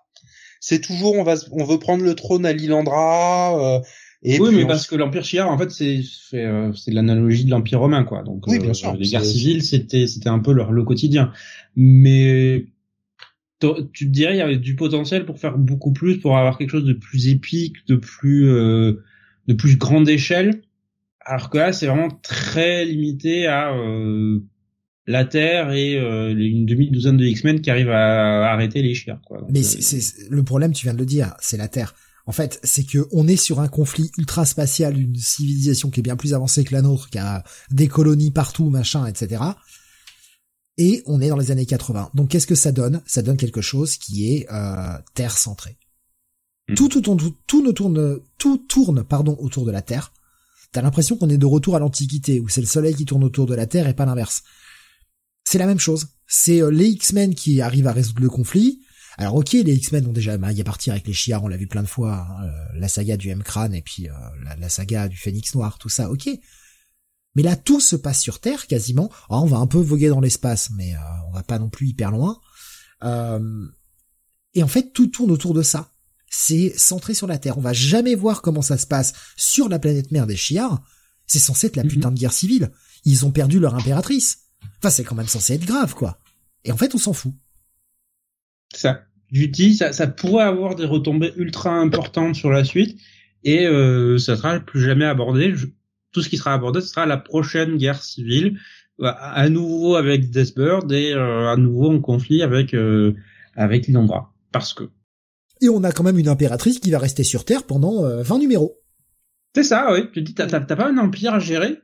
[0.60, 3.82] C'est toujours on va on veut prendre le trône à Lilandra,
[4.24, 6.02] oui, mais parce que l'Empire Shi'ar, en fait, c'est
[6.34, 8.22] euh, c'est l'analogie de l'Empire romain, quoi.
[8.22, 11.32] Donc, oui, bien euh, sûr, les guerres civiles, c'était c'était un peu leur le quotidien.
[11.74, 12.66] Mais
[13.92, 16.70] tu te dirais, il y avait du potentiel pour faire beaucoup plus, pour avoir quelque
[16.70, 19.02] chose de plus épique, de plus euh,
[19.46, 20.62] de plus grande échelle.
[21.20, 24.40] Alors que là, c'est vraiment très limité à euh,
[25.06, 29.20] la Terre et euh, une demi-douzaine de X-Men qui arrivent à, arrêter les chiens.
[29.24, 29.46] Quoi.
[29.50, 31.94] Mais c'est le problème, tu viens de le dire, c'est la Terre.
[32.26, 36.02] En fait, c'est que on est sur un conflit ultra spatial, une civilisation qui est
[36.02, 39.42] bien plus avancée que la nôtre, qui a des colonies partout, machin, etc.
[40.78, 42.10] Et on est dans les années 80.
[42.14, 43.02] Donc qu'est-ce que ça donne?
[43.06, 45.76] Ça donne quelque chose qui est euh, terre centré.
[46.68, 46.74] Hmm.
[46.74, 50.12] Tout, tout, tout, tout, ne tourne, tout tourne, pardon, autour de la Terre.
[50.70, 53.46] T'as l'impression qu'on est de retour à l'Antiquité, où c'est le Soleil qui tourne autour
[53.46, 54.42] de la Terre et pas l'inverse.
[55.44, 56.08] C'est la même chose.
[56.26, 58.80] C'est euh, les X-Men qui arrivent à résoudre le conflit,
[59.18, 61.66] alors ok, les X-Men ont déjà maillé à partir avec les Chiars, on l'a vu
[61.66, 64.12] plein de fois, hein, euh, la saga du M-Crane et puis euh,
[64.58, 66.28] la, saga du Phénix Noir, tout ça, ok.
[67.34, 69.10] Mais là, tout se passe sur Terre quasiment.
[69.30, 70.98] Oh, on va un peu voguer dans l'espace, mais euh,
[71.28, 72.38] on va pas non plus hyper loin.
[74.54, 75.92] et en fait, tout tourne autour de ça.
[76.28, 77.58] C'est centré sur la Terre.
[77.58, 80.82] On va jamais voir comment ça se passe sur la planète mère des Chiars.
[81.26, 81.90] C'est censé être la mhm.
[81.90, 82.70] putain de guerre civile.
[83.04, 84.38] Ils ont perdu leur impératrice.
[84.78, 86.18] Enfin, c'est quand même censé être grave, quoi.
[86.64, 87.32] Et en fait, on s'en fout.
[88.74, 89.02] Ça.
[89.32, 92.98] Je dis, ça, ça pourrait avoir des retombées ultra importantes sur la suite
[93.44, 95.54] et euh, ça sera plus jamais abordé.
[96.12, 98.58] tout ce qui sera abordé, ce sera la prochaine guerre civile,
[99.02, 103.14] à nouveau avec Deathbird et euh, à nouveau en conflit avec euh,
[103.56, 104.32] avec Lilandra.
[104.52, 104.84] Parce que.
[105.60, 108.80] Et on a quand même une impératrice qui va rester sur Terre pendant 20 numéros.
[109.54, 110.10] C'est ça, oui.
[110.12, 111.78] Tu dis, t'as pas un empire à gérer?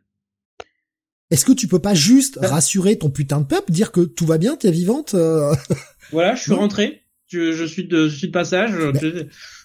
[1.31, 4.39] Est-ce que tu peux pas juste rassurer ton putain de peuple, dire que tout va
[4.39, 5.15] bien, t'es vivante
[6.12, 8.72] Voilà, je suis rentré je, suis de, je suis de passage.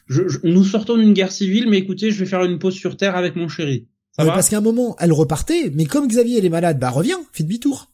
[0.07, 3.15] Je, nous sortons d'une guerre civile, mais écoutez, je vais faire une pause sur Terre
[3.15, 3.87] avec mon chéri.
[4.11, 6.91] Ça va parce qu'à un moment, elle repartait, mais comme Xavier elle est malade, bah
[6.91, 7.91] reviens, fais demi-tour.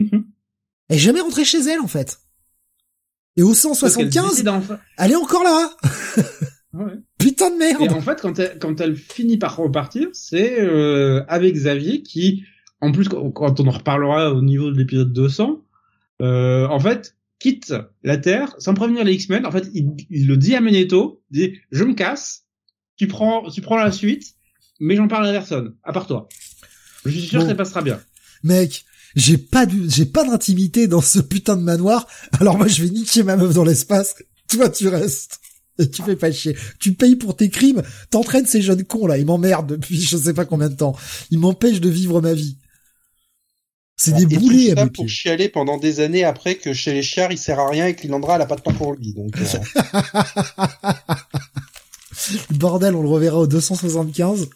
[0.00, 0.24] Mhm.
[0.88, 2.18] Elle est jamais rentrée chez elle en fait.
[3.36, 4.44] Et au 175,
[4.98, 5.70] elle est encore là.
[7.18, 7.82] Putain de merde.
[7.82, 12.44] Et en fait, quand elle, quand elle finit par repartir, c'est euh, avec Xavier qui,
[12.80, 15.62] en plus, quand on en reparlera au niveau de l'épisode 200,
[16.22, 19.44] euh, en fait, quitte la Terre sans prévenir les X-Men.
[19.44, 22.46] En fait, il, le dit à Magneto, il dit je me casse,
[22.96, 24.34] tu prends, tu prends la suite,
[24.80, 26.26] mais j'en parle à personne, à part toi.
[27.04, 28.00] Je suis sûr que ça passera bien.
[28.44, 32.06] Mec, j'ai pas j'ai pas d'intimité dans ce putain de manoir.
[32.40, 34.14] Alors moi, je vais niquer ma meuf dans l'espace.
[34.48, 35.38] Toi, tu restes.
[35.78, 36.56] Et tu fais pas chier.
[36.80, 37.82] Tu payes pour tes crimes.
[38.08, 39.18] T'entraînes ces jeunes cons là.
[39.18, 40.96] Ils m'emmerdent depuis je sais pas combien de temps.
[41.30, 42.56] Ils m'empêchent de vivre ma vie.
[43.96, 47.38] C'est des boulets à pour chialer pendant des années après que chez les chiards il
[47.38, 49.14] sert à rien et que Lilandra elle a pas de temps pour lui.
[49.14, 49.44] Donc euh.
[52.50, 54.48] bordel, on le reverra au 275.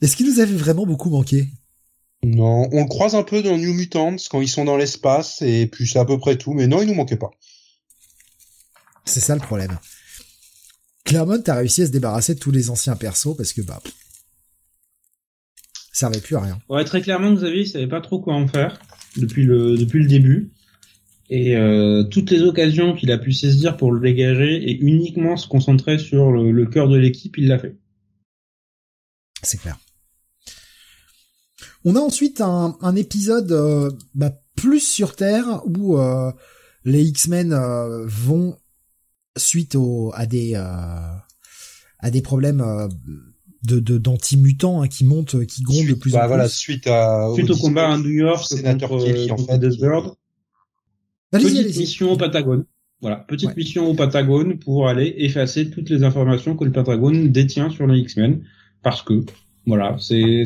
[0.00, 1.48] Est-ce qu'il nous avait vraiment beaucoup manqué?
[2.22, 5.66] Non, on le croise un peu dans New Mutants quand ils sont dans l'espace et
[5.66, 6.52] puis c'est à peu près tout.
[6.52, 7.30] Mais non, il nous manquait pas.
[9.04, 9.78] C'est ça le problème.
[11.04, 13.80] Claremont a réussi à se débarrasser de tous les anciens persos parce que bah
[15.96, 16.58] servait plus à rien.
[16.68, 18.78] Ouais, très clairement, Xavier, il savait pas trop quoi en faire
[19.16, 20.50] depuis le depuis le début.
[21.30, 25.48] Et euh, toutes les occasions qu'il a pu saisir pour le dégager et uniquement se
[25.48, 27.76] concentrer sur le, cœur de l'équipe, il l'a fait.
[29.42, 29.76] C'est clair.
[31.84, 36.30] On a ensuite un, un épisode euh, bah, plus sur Terre où euh,
[36.84, 37.54] les X-Men
[38.04, 38.56] vont
[39.36, 42.62] suite au, à des à des problèmes
[43.62, 46.54] de d'anti-mutants hein, qui montent, qui grondent de plus bah en voilà, plus.
[46.54, 50.14] Suite à suite au, combat à New York contre, Kelly, en fait, Bird.
[51.30, 52.64] Petite mission au Patagone.
[53.00, 57.68] Voilà, petite mission au Patagone pour aller effacer toutes les informations que le Patagone détient
[57.68, 58.42] sur les X-Men,
[58.82, 59.24] parce que
[59.66, 60.44] voilà, c'est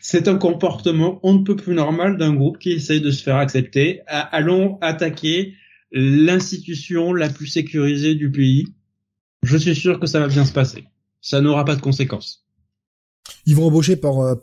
[0.00, 3.36] c'est un comportement on ne peut plus normal d'un groupe qui essaye de se faire
[3.36, 4.00] accepter.
[4.06, 5.54] Allons attaquer
[5.92, 8.66] l'institution la plus sécurisée du pays.
[9.42, 10.84] Je suis sûr que ça va bien se passer.
[11.28, 12.46] Ça n'aura pas de conséquences.
[13.44, 14.36] Ils vont embaucher pour euh,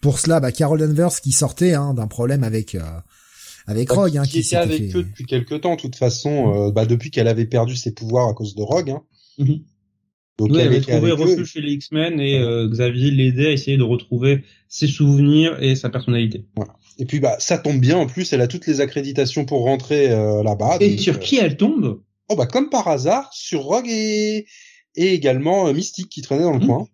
[0.00, 2.82] pour cela bah, Carol Danvers qui sortait hein, d'un problème avec euh,
[3.66, 5.74] avec bah, Rogue, hein, qui, était avec eux depuis quelque temps.
[5.74, 8.90] De toute façon, euh, bah, depuis qu'elle avait perdu ses pouvoirs à cause de Rogue.
[8.90, 9.02] Hein.
[9.38, 9.64] Mhm.
[10.38, 14.44] Donc elle avait trouvé refuge chez les X-Men et Xavier l'aidait à essayer de retrouver
[14.68, 16.46] ses souvenirs et sa personnalité.
[16.54, 16.76] Voilà.
[16.98, 20.10] Et puis bah ça tombe bien en plus, elle a toutes les accréditations pour rentrer
[20.44, 20.76] là-bas.
[20.78, 22.00] Et sur qui elle tombe?
[22.28, 24.46] Oh bah comme par hasard sur Rogue et
[24.98, 26.66] et également Mystique qui traînait dans le mhm.
[26.66, 26.88] coin.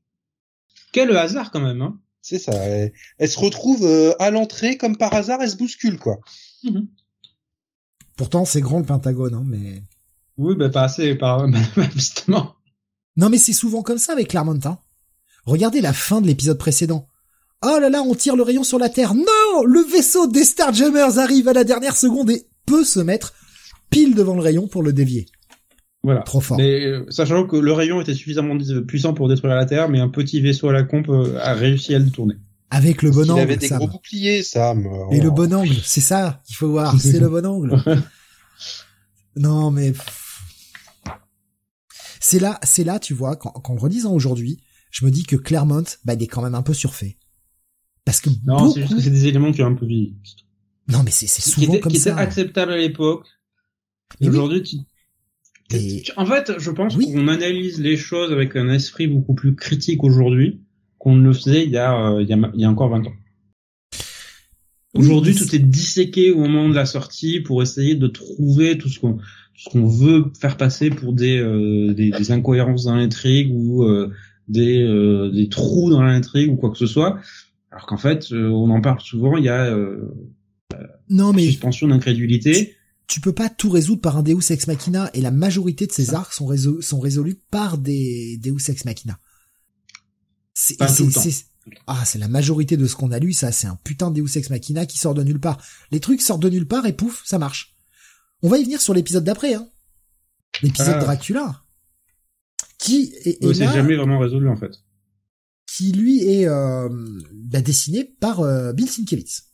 [0.93, 2.53] Quel hasard quand même, hein C'est ça.
[2.53, 6.21] Elle, se retrouve euh, à l'entrée comme par hasard, elle se bouscule quoi.
[6.63, 6.87] Mhm.
[8.17, 9.83] Pourtant c'est grand le Pentagone, hein, mais.
[10.37, 11.47] Oui, bah pas assez, pas
[11.95, 12.55] justement.
[13.17, 14.61] Non mais c'est souvent comme ça avec Claremont.
[14.65, 14.79] Hein.
[15.47, 17.09] Regardez la fin de l'épisode précédent.
[17.63, 19.15] Oh là là, on tire le rayon sur la Terre.
[19.15, 23.33] Non Le vaisseau des Starjammers arrive à la dernière seconde et peut se mettre
[23.89, 25.27] pile devant le rayon pour le dévier.
[26.05, 26.21] Voilà.
[26.21, 26.59] Trop fort.
[26.59, 28.57] Mais euh, sachant que le rayon était suffisamment
[28.87, 31.95] puissant pour détruire la Terre, mais un petit vaisseau à la compe euh, a réussi
[31.95, 32.35] à le tourner.
[32.71, 33.41] Avec le bon angle.
[33.41, 34.87] Il avait des gros boucliers, Sam.
[35.11, 37.01] Et le bon angle, c'est ça qu'il faut voir.
[37.01, 37.83] c'est le bon angle.
[39.37, 39.95] non, mais
[42.21, 44.61] c'est là, c'est là, tu vois, quand, en relisant aujourd'hui,
[44.91, 47.17] je me dis que Claremont, bah, il est quand même un peu surfait.
[48.05, 50.17] Parce que non, c'est juste que c'est des éléments qui ont un peu vieilli.
[50.89, 52.11] Non, mais c'est souvent comme qui ça.
[52.11, 53.27] Qui était acceptable à l'époque.
[54.21, 54.77] Aujourd'hui, tu
[56.17, 60.61] en fait, je pense qu'on analyse les choses avec un esprit beaucoup plus critique aujourd'hui
[60.99, 63.13] qu'on ne le faisait il y a, euh, il y a, encore 20 ans.
[64.95, 69.01] Aujourd'hui, tout est disséqué au moment de la sortie pour essayer de trouver tout ce
[69.01, 69.19] qu'on
[69.57, 74.11] ce qu'on veut faire passer pour des, euh, des, incohérences dans l'intrigue ou euh,
[74.49, 77.19] des, des trous dans l'intrigue ou quoi que ce soit.
[77.71, 79.77] Alors qu'en fait, on en parle souvent, il y a
[81.09, 81.43] non, mais...
[81.43, 82.75] suspension d'incrédulité
[83.07, 86.15] tu peux pas tout résoudre par un Deus Ex Machina et la majorité de ces
[86.15, 89.19] arcs sont, sont résolus par des Deus Ex Machina.
[90.55, 90.77] C'est.
[91.87, 94.37] Ah, c'est la majorité de ce qu'on a lu, ça, c'est un putain de Deus
[94.37, 95.63] Ex Machina qui sort de nulle part.
[95.91, 97.75] Les trucs sortent de nulle part et pouf, ça marche.
[98.43, 99.67] On va y venir sur l'épisode d'après, hein.
[100.63, 101.05] L'épisode Ah.
[101.05, 101.63] Dracula.
[102.79, 104.73] Qui est, Ouais, c'est jamais vraiment résolu en fait.
[105.67, 106.89] qui lui est euh,
[107.33, 109.45] bah, dessiné par euh, Bill Sienkiewicz.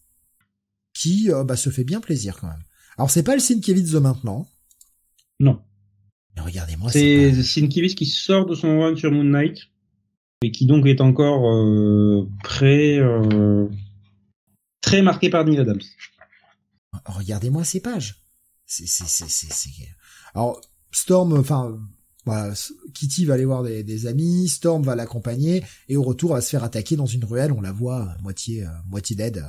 [0.93, 2.63] Qui euh, bah, se fait bien plaisir quand même.
[3.01, 4.47] Alors c'est pas le Sienkiewicz de maintenant.
[5.41, 5.59] Non.
[6.37, 9.57] Mais regardez-moi, C'est Sienkiewicz qui sort de son run sur Moon Knight
[10.43, 13.67] et qui donc est encore euh, très euh,
[14.83, 15.81] très marqué par Neil Adams.
[16.93, 18.23] pas- regardez-moi ces pages.
[18.67, 19.71] C'est c'est c'est c'est c'est-
[20.35, 20.61] Alors
[20.93, 21.79] Storm, enfin
[22.27, 26.33] voilà, S- Kitty va aller voir des, des amis, Storm va l'accompagner et au retour
[26.33, 27.53] elle va se faire attaquer dans une ruelle.
[27.53, 29.43] On la voit euh, moitié euh, moitié dead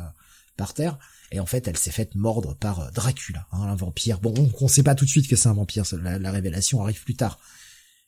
[0.55, 0.97] par terre.
[1.31, 4.19] Et en fait, elle s'est faite mordre par euh, Dracula, hein, un vampire.
[4.19, 6.81] Bon, on, on sait pas tout de suite que c'est un vampire, la, la révélation
[6.81, 7.39] arrive plus tard.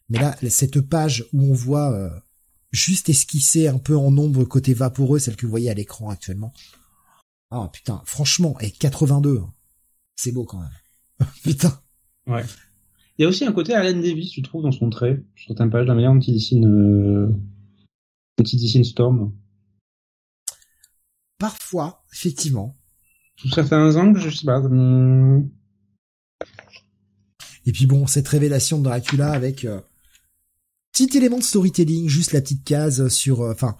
[0.10, 2.10] Mais là, cette page où on voit euh,
[2.72, 6.54] juste esquisser un peu en ombre côté vaporeux, celle que vous voyez à l'écran actuellement.
[7.50, 9.54] Ah putain, franchement, et 82, hein.
[10.16, 11.28] c'est beau quand même.
[11.44, 11.80] putain.
[12.28, 12.44] Ouais.
[13.18, 15.70] Il y a aussi un côté Alan Davis, je trouve, dans son trait, sur certaines
[15.70, 17.28] pages, la manière dont il dessine, euh,
[18.38, 19.32] dont il dessine Storm.
[21.38, 22.76] Parfois, effectivement.
[23.38, 24.60] Sous certains angles, je sais pas.
[24.60, 25.50] hum,
[27.66, 29.82] Et puis bon, cette révélation de Dracula avec euh,
[30.92, 33.76] petit élément de storytelling, juste la petite case sur, euh, enfin,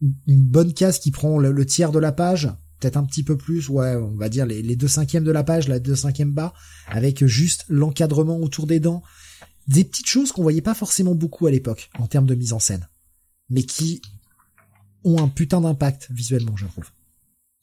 [0.00, 3.22] une une bonne case qui prend le, le tiers de la page, peut-être un petit
[3.22, 5.96] peu plus, ouais, on va dire les, les deux cinquièmes de la page, la deux
[5.96, 6.52] cinquièmes bas,
[6.88, 9.02] avec juste l'encadrement autour des dents,
[9.68, 12.58] des petites choses qu'on voyait pas forcément beaucoup à l'époque en termes de mise en
[12.58, 12.88] scène,
[13.48, 14.02] mais qui
[15.04, 16.90] ont un putain d'impact visuellement, je trouve.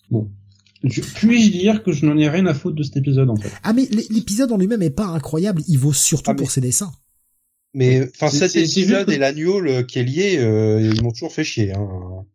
[0.10, 0.32] Bon.
[0.84, 3.52] Je- Puis-je dire que je n'en ai rien à foutre de cet épisode, en fait?
[3.64, 6.52] Ah mais l'é- l'épisode en lui-même est pas incroyable, il vaut surtout Ah, mais- pour
[6.52, 6.92] ses dessins.
[7.74, 11.32] Mais enfin C'est- cet épisode que- et l'agneau qui est lié, euh, ils m'ont toujours
[11.32, 11.72] fait chier.
[11.74, 12.26] Hein.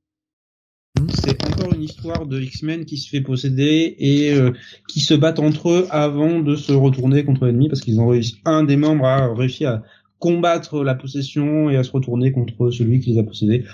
[1.13, 4.53] C'est encore une histoire de X-Men qui se fait posséder et euh,
[4.89, 8.37] qui se battent entre eux avant de se retourner contre l'ennemi parce qu'ils ont réussi.
[8.47, 9.83] Un des membres a réussi à
[10.19, 13.65] combattre la possession et à se retourner contre celui qui les a possédés.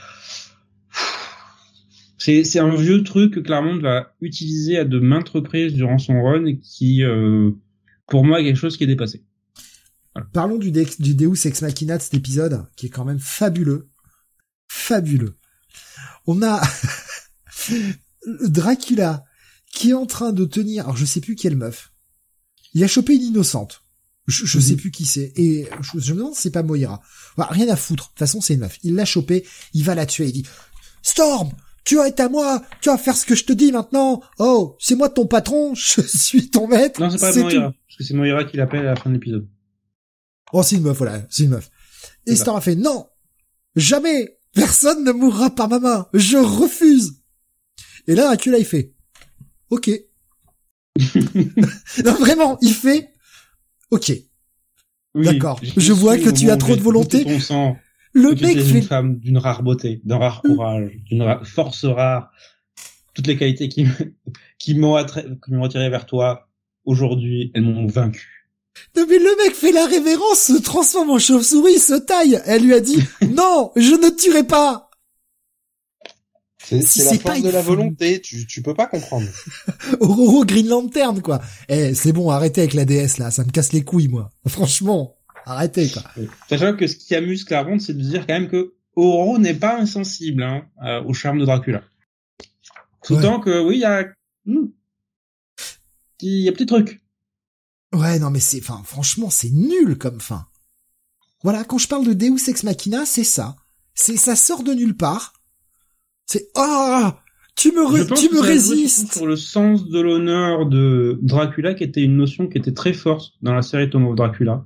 [2.25, 6.55] C'est un vieux truc que Claremont va utiliser à de maintes reprises durant son run
[6.63, 7.51] qui, euh,
[8.07, 9.25] pour moi, est quelque chose qui est dépassé.
[10.33, 13.89] Parlons du, Dex- du Deus Ex Machina de cet épisode, qui est quand même fabuleux.
[14.69, 15.35] Fabuleux.
[16.27, 16.61] On a
[18.43, 19.25] Dracula
[19.73, 21.93] qui est en train de tenir, alors je sais plus quelle meuf.
[22.75, 23.83] Il a chopé une innocente.
[24.29, 24.63] Je, je Mhm.
[24.65, 25.33] sais plus qui c'est.
[25.37, 27.01] Et je, je me demande si c'est pas Moira.
[27.37, 28.05] Enfin, rien à foutre.
[28.05, 28.79] De toute façon, c'est une meuf.
[28.83, 29.45] Il l'a chopée,
[29.75, 30.27] il va la tuer.
[30.27, 30.47] Il dit,
[31.03, 31.51] Storm,
[31.85, 34.23] tu es à moi, tu vas faire ce que je te dis maintenant.
[34.39, 37.01] Oh, c'est moi ton patron, je suis ton maître.
[37.01, 37.33] Non, c'est pas.
[37.33, 39.49] Moira, parce que c'est Moira qui l'appelle à la fin de l'épisode.
[40.53, 41.71] Oh, c'est une meuf, voilà, c'est une meuf.
[42.27, 42.37] Et.
[42.37, 43.07] Star a fait, non,
[43.75, 47.23] jamais, personne ne mourra par ma main, je refuse.
[48.07, 48.93] Et là, Dracula, il fait,
[49.71, 49.91] ok.
[52.05, 53.13] non, vraiment, il fait,
[53.91, 54.13] ok.
[55.15, 55.61] Oui, D'accord.
[55.77, 57.19] Je vois que tu as trop de volonté.
[57.19, 57.77] goûté Ton sang.
[58.15, 62.31] Le mec fait, une femme d'une rare beauté, d'un rare courage, d'une ra- force rare,
[63.15, 64.15] toutes les qualités qui me-
[64.59, 66.49] qui m'ont attra- qui m'ont attiré vers toi
[66.85, 68.49] aujourd'hui, elles m'ont vaincu.
[68.97, 72.41] non mais le mec fait la révérence, se transforme en chauve-souris, se taille.
[72.45, 72.99] Elle lui a dit,
[73.31, 74.91] non, je ne tuerai pas.
[76.65, 78.21] C'est Si c'est la force de la volonté.
[78.21, 79.27] Tu tu peux pas comprendre.
[80.01, 81.41] Aurora Green Lantern, quoi.
[81.69, 84.31] Eh, c'est bon, arrêtez avec la déesse, là, ça me casse les couilles, moi.
[84.47, 85.17] Franchement,
[85.47, 86.03] arrêtez, quoi.
[86.49, 89.79] Sachant que ce qui amuse Claremont, c'est de dire quand même que Oro n'est pas
[89.81, 91.83] insensible hein, euh, au charme de Dracula.
[93.05, 94.05] Tout temps que oui, il y a
[94.47, 94.67] hmm,
[96.21, 97.03] il y a petit truc.
[97.93, 100.47] Ouais, non, mais c'est, enfin, franchement, c'est nul comme fin.
[101.43, 103.57] Voilà, quand je parle de Deus Ex Machina, c'est ça.
[103.95, 105.35] C'est, ça sort de nulle part.
[106.27, 107.21] C'est, ah,
[107.57, 109.13] tu me, Je re- pense tu que me résistes.
[109.13, 113.33] Sur le sens de l'honneur de Dracula, qui était une notion qui était très forte
[113.43, 114.65] dans la série Tom of Dracula.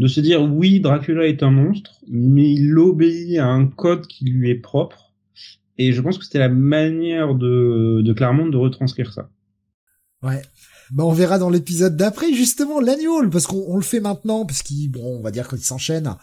[0.00, 4.24] De se dire, oui, Dracula est un monstre, mais il obéit à un code qui
[4.24, 5.12] lui est propre.
[5.76, 9.28] Et je pense que c'était la manière de, de Claremont de retranscrire ça.
[10.22, 10.40] Ouais.
[10.90, 14.62] Bah, on verra dans l'épisode d'après, justement, l'annual, parce qu'on on le fait maintenant, parce
[14.62, 16.16] qu'il, bon, on va dire qu'il s'enchaîne.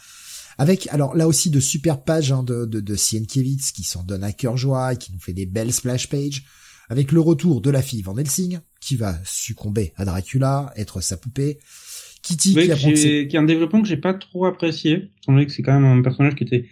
[0.57, 4.23] Avec, alors là aussi, de super pages hein, de, de, de Sienkiewicz qui s'en donne
[4.23, 6.45] à cœur joie et qui nous fait des belles splash pages.
[6.89, 11.15] Avec le retour de la fille Van Helsing, qui va succomber à Dracula, être sa
[11.15, 11.59] poupée.
[12.27, 14.13] Kitty Oui, qui que apprend que c'est- j'ai- qui est un développement que j'ai pas
[14.13, 15.09] trop apprécié.
[15.21, 16.67] étant donné que c'est quand même un personnage qui était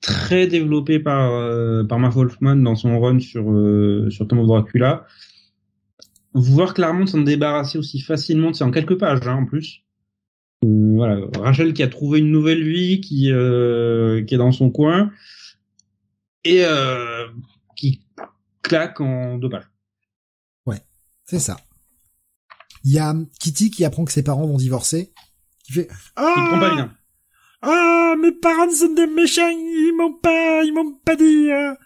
[0.00, 4.46] très développé par euh, par Marv Wolfman dans son run sur euh, sur Tom of
[4.46, 5.06] Dracula.
[6.32, 9.82] Voir Claremont s'en débarrasser aussi facilement, c'est en quelques pages hein, en plus.
[10.64, 14.70] Euh, voilà, Rachel qui a trouvé une nouvelle vie, qui euh, qui est dans son
[14.70, 15.10] coin.
[16.44, 17.26] et euh,
[17.76, 18.00] qui
[18.62, 19.68] claque en deux pages.
[20.66, 20.80] Ouais,
[21.24, 21.56] c'est ça.
[22.84, 25.12] Il y a Kitty qui apprend que ses parents vont divorcer,
[25.64, 26.94] qui fait ah il pas bien.
[27.62, 31.50] Ah, mes parents sont des méchants, ils m'ont pas, ils m'ont pas dit.
[31.52, 31.76] Hein.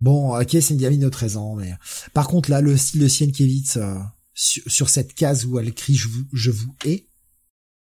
[0.00, 1.72] Bon, ok, c'est une gamine de 13 ans, mais
[2.12, 3.98] par contre là, le style de Sienkiewicz euh,
[4.34, 7.08] sur, sur, cette case où elle crie je vous, je vous hais,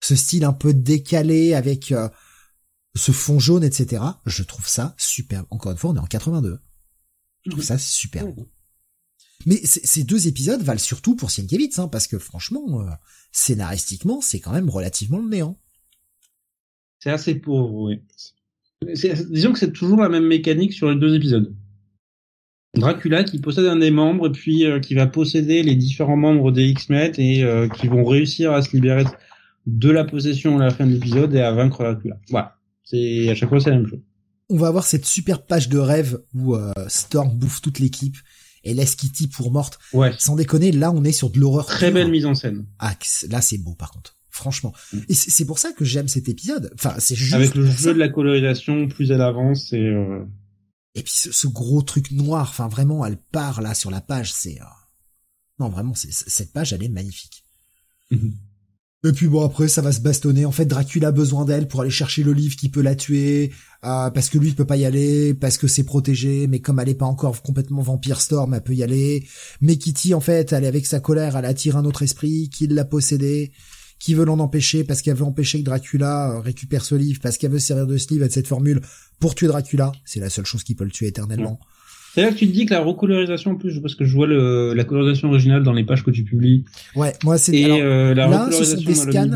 [0.01, 2.09] ce style un peu décalé avec euh,
[2.95, 4.03] ce fond jaune, etc.
[4.25, 5.47] Je trouve ça superbe.
[5.51, 6.59] Encore une fois, on est en 82.
[7.45, 8.47] Je trouve ça superbe.
[9.45, 12.91] Mais ces deux épisodes valent surtout pour Sienkiewicz, hein, parce que franchement, euh,
[13.33, 15.59] scénaristiquement, c'est quand même relativement le néant.
[17.01, 18.01] C'est assez pauvre, oui.
[18.83, 21.55] Disons que c'est toujours la même mécanique sur les deux épisodes.
[22.75, 26.53] Dracula qui possède un des membres et puis euh, qui va posséder les différents membres
[26.53, 29.05] des X-Men et euh, qui vont réussir à se libérer
[29.67, 32.19] de la possession à la fin de l'épisode et à vaincre Dracula.
[32.29, 32.59] Voilà.
[32.85, 34.03] C'est à chaque fois c'est la même chose.
[34.51, 36.55] On va avoir cette super page de rêve où
[36.87, 38.17] Storm bouffe toute l'équipe
[38.67, 39.79] et laisse Kitty pour morte.
[39.93, 40.13] Ouais.
[40.19, 41.67] Sans déconner, là on est sur de l'horreur.
[41.67, 42.67] Très belle mise en scène.
[42.79, 42.95] Ah,
[43.31, 44.15] là c'est beau par contre.
[44.31, 44.75] Franchement.
[44.93, 44.99] Mm.
[45.09, 46.71] Et c'est pour ça que j'aime cet épisode.
[46.75, 49.95] Enfin, c'est juste avec le jeu de la colorisation, plus elle avance et
[50.97, 54.59] et puis ce, gros truc noir, enfin vraiment, elle part là sur la page, c'est...
[54.63, 54.65] Euh,
[55.59, 57.45] non, vraiment, c'est, cette page, elle est magnifique.
[58.11, 58.33] Mhm.
[59.07, 60.45] Et puis bon, après, ça va se bastonner.
[60.47, 63.53] En fait, Dracula a besoin d'elle pour aller chercher le livre qui peut la tuer,
[63.85, 66.81] euh, parce que lui, il peut pas y aller, parce que c'est protégé, mais comme
[66.81, 69.25] elle est pas encore complètement vampire Storm, elle peut y aller.
[69.61, 72.67] Mais Kitty, en fait, elle est avec sa colère, elle attire un autre esprit qui
[72.67, 73.53] l'a possédé
[73.99, 77.39] qui veut l'en empêcher parce qu'elle veut empêcher que Dracula euh, récupère ce livre, parce
[77.39, 78.81] qu'elle veut servir de ce livre et de cette formule
[79.21, 79.93] pour tuer Dracula.
[80.05, 81.61] C'est la seule chose qui peut le tuer éternellement.
[82.17, 84.27] C'est là que tu te dis que la recolorisation en plus, parce que je vois
[84.27, 86.65] le, la colorisation originale dans les pages que tu publies.
[86.95, 89.31] Ouais, moi c'est et euh, la là, ce sont des scans.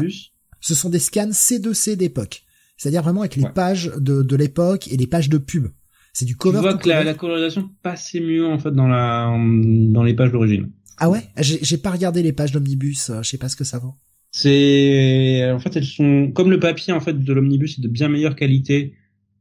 [0.60, 2.42] Ce sont des scans C2C d'époque,
[2.78, 5.66] c'est-à-dire vraiment avec les pages de, de l'époque et les pages de pub.
[6.14, 6.56] C'est du cover.
[6.56, 10.32] Tu vois que la, la, colorisation passait mieux en fait dans la dans les pages
[10.32, 10.70] d'origine.
[10.96, 13.78] Ah ouais, j'ai pas regardé les pages d'omnibus, euh, je sais pas ce que ça
[13.78, 13.92] vaut.
[14.30, 18.08] C'est en fait elles sont comme le papier en fait de l'omnibus est de bien
[18.08, 18.94] meilleure qualité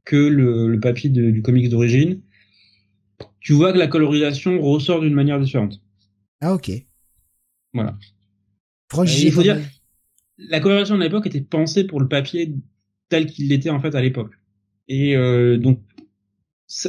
[0.04, 2.20] que le, le papier du comics d'origine.
[3.40, 5.82] Tu vois que la colorisation ressort d'une manière différente.
[6.42, 6.72] Ah ok.
[7.74, 7.98] Voilà.
[9.06, 9.60] il faut dire
[10.38, 12.54] la colorisation de l'époque était pensée pour le papier
[13.10, 14.32] tel qu'il l'était en fait à l'époque.
[14.88, 15.82] Et euh, donc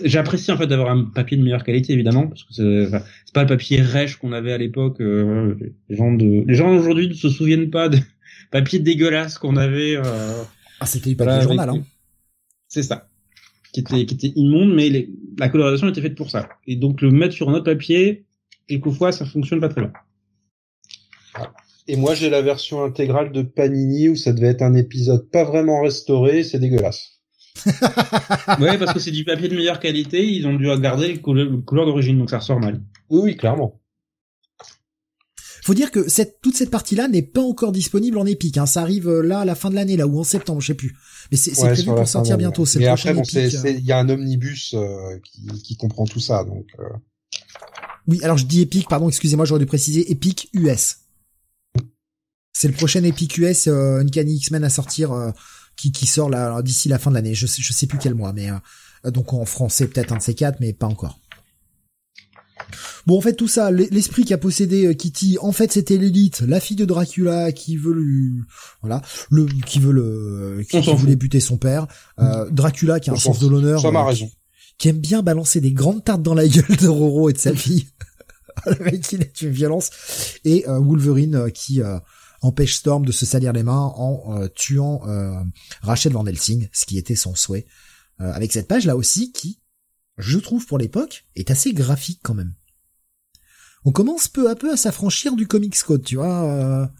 [0.04, 3.48] j'apprécie en fait d'avoir un papier de meilleure qualité évidemment parce que c'est pas le
[3.48, 5.54] papier rêche qu'on avait à l'époque euh,
[5.88, 7.98] les gens de les gens aujourd'hui ne se souviennent pas de
[8.50, 10.42] papier dégueulasse qu'on avait euh,
[10.80, 11.82] ah c'était du papier journal hein.
[12.68, 13.08] c'est ça
[13.72, 17.10] qui était qui était immonde mais la colorisation était faite pour ça et donc le
[17.10, 18.24] mettre sur un autre papier
[18.68, 19.92] quelquefois ça fonctionne pas très bien
[21.88, 25.44] et moi j'ai la version intégrale de Panini où ça devait être un épisode pas
[25.44, 27.20] vraiment restauré c'est dégueulasse
[28.60, 31.86] ouais, parce que c'est du papier de meilleure qualité, ils ont dû garder les couleurs,
[31.86, 32.80] d'origine, donc ça ressort mal.
[33.10, 33.79] Oui, oui, clairement.
[35.62, 38.56] Faut dire que cette, toute cette partie-là n'est pas encore disponible en épique.
[38.56, 38.66] Hein.
[38.66, 40.74] Ça arrive euh, là à la fin de l'année, là ou en septembre, je sais
[40.74, 40.96] plus.
[41.30, 42.64] Mais c'est prévu pour sortir bientôt.
[42.76, 46.66] Mais après, bon, il y a un omnibus euh, qui, qui, comprend tout ça, donc.
[46.78, 46.84] Euh...
[48.06, 50.96] Oui, alors je dis épique, pardon, excusez-moi, j'aurais dû préciser épique US.
[52.52, 55.30] C'est le prochain Epic US, euh, Uncanny X-Men à sortir euh,
[55.76, 56.30] qui, qui sort
[56.62, 57.34] d'ici la fin de l'année.
[57.34, 60.22] Je sais, je sais plus quel mois, mais euh, donc en français peut-être un de
[60.22, 61.20] ces quatre, mais pas encore.
[63.06, 66.40] Bon, en fait, tout ça, l'esprit qui a possédé euh, Kitty, en fait, c'était l'élite,
[66.40, 68.40] la fille de Dracula qui veut lui,
[68.80, 71.86] voilà, le, qui veut le, qui, voulait buter son père,
[72.18, 73.80] euh, Dracula qui a un sens de l'honneur,
[74.78, 77.54] qui, aime bien balancer des grandes tartes dans la gueule de Roro et de sa
[77.54, 77.86] fille.
[78.66, 79.90] le mec, il est une violence.
[80.44, 81.80] Et Wolverine qui
[82.42, 85.42] empêche Storm de se salir les mains en euh, tuant euh,
[85.82, 87.66] Rachel Van Helsing, ce qui était son souhait.
[88.20, 89.60] Euh, avec cette page là aussi qui,
[90.18, 92.54] je trouve pour l'époque, est assez graphique quand même.
[93.84, 96.90] On commence peu à peu à s'affranchir du comics code, tu vois.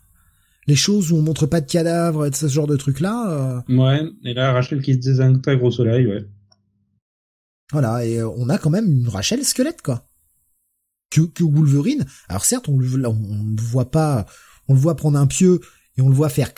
[0.67, 3.63] les choses où on montre pas de cadavres et ce genre de trucs là.
[3.69, 6.27] Ouais, et là Rachel qui se désintègre au soleil, ouais.
[7.73, 10.09] Voilà, et on a quand même une Rachel squelette, quoi.
[11.11, 14.27] Que, que Wolverine, alors certes, on ne voit pas,
[14.69, 15.61] on le voit prendre un pieu
[15.97, 16.53] et on le voit faire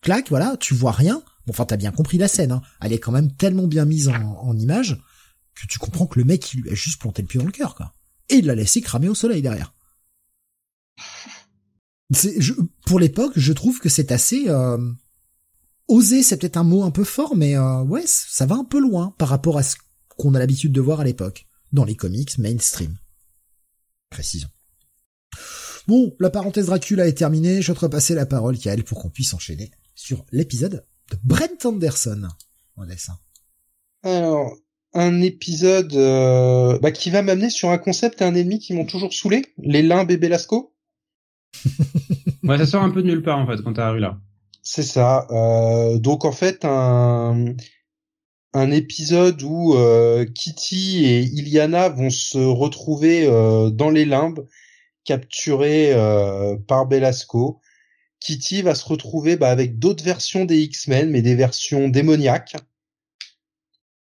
[0.00, 1.22] clac, voilà, tu vois rien.
[1.46, 2.62] Bon, enfin, t'as bien compris la scène, hein.
[2.80, 5.00] Elle est quand même tellement bien mise en, image
[5.54, 7.52] que tu comprends que le mec, il lui a juste planté le pied dans le
[7.52, 7.94] cœur, quoi.
[8.28, 9.74] Et il l'a laissé cramer au soleil derrière.
[12.10, 12.38] C'est,
[12.86, 14.78] pour l'époque, je trouve que c'est assez euh,
[15.88, 16.22] osé.
[16.22, 19.14] C'est peut-être un mot un peu fort, mais euh, ouais, ça va un peu loin
[19.18, 19.76] par rapport à ce
[20.16, 22.96] qu'on a l'habitude de voir à l'époque dans les comics mainstream.
[24.10, 24.48] Précision.
[25.86, 29.10] Bon, la parenthèse Dracula est terminée, je vais te repasser la parole, elle pour qu'on
[29.10, 32.28] puisse enchaîner sur l'épisode de Brent Anderson
[32.76, 33.18] en dessin.
[34.02, 34.56] Alors,
[34.96, 38.86] un épisode euh, bah, qui va m'amener sur un concept et un ennemi qui m'ont
[38.86, 40.74] toujours saoulé, les limbes et Belasco.
[42.42, 44.18] ouais, ça sort un peu de nulle part en fait quand t'arrives là.
[44.62, 45.26] C'est ça.
[45.30, 47.54] Euh, donc en fait un
[48.56, 54.46] un épisode où euh, Kitty et Iliana vont se retrouver euh, dans les limbes,
[55.04, 57.60] capturés euh, par Belasco.
[58.20, 62.56] Kitty va se retrouver bah, avec d'autres versions des X-Men, mais des versions démoniaques.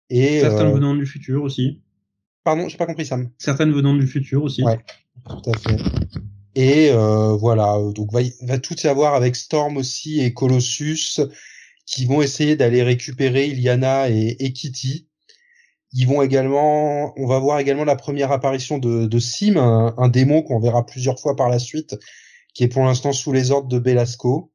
[0.10, 1.81] Et certaines venant du futur aussi.
[2.44, 3.30] Pardon, j'ai pas compris Sam.
[3.38, 4.64] Certaines venant du futur aussi.
[4.64, 4.80] Ouais,
[5.27, 5.77] tout à fait.
[6.56, 11.22] Et voilà, donc va, va tout y avoir avec Storm aussi et Colossus
[11.90, 15.07] qui vont essayer d'aller récupérer Iliana et, et, Kitty.
[15.91, 20.07] Ils vont également, on va voir également la première apparition de, de Sim, un, un
[20.07, 21.98] démon qu'on verra plusieurs fois par la suite,
[22.53, 24.52] qui est pour l'instant sous les ordres de Belasco.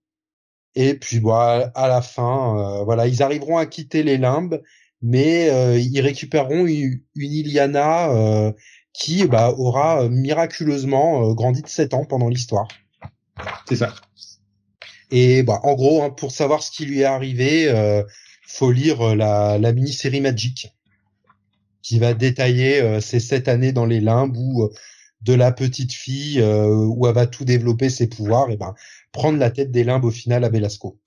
[0.77, 4.63] Et puis, bah, à la fin, euh, voilà, ils arriveront à quitter les limbes,
[5.05, 8.53] mais euh, ils récupéreront une, une Iliana euh,
[8.93, 12.67] qui bah, aura miraculeusement grandi de 7 ans pendant l'histoire.
[13.69, 13.95] C'est ça.
[15.11, 18.03] Et bah, en gros, hein, pour savoir ce qui lui est arrivé, euh,
[18.47, 20.75] faut lire euh, la, la mini-série Magic,
[21.83, 24.69] qui va détailler euh, ces sept années dans les limbes où
[25.23, 28.75] de la petite fille où elle va tout développer ses pouvoirs, et ben
[29.11, 30.99] prendre la tête des limbes au final à Belasco.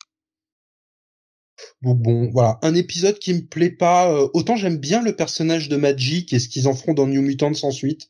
[1.84, 4.12] Donc bon, voilà, un épisode qui me plaît pas.
[4.34, 7.64] autant j'aime bien le personnage de Magic et ce qu'ils en feront dans New Mutants
[7.64, 8.10] ensuite,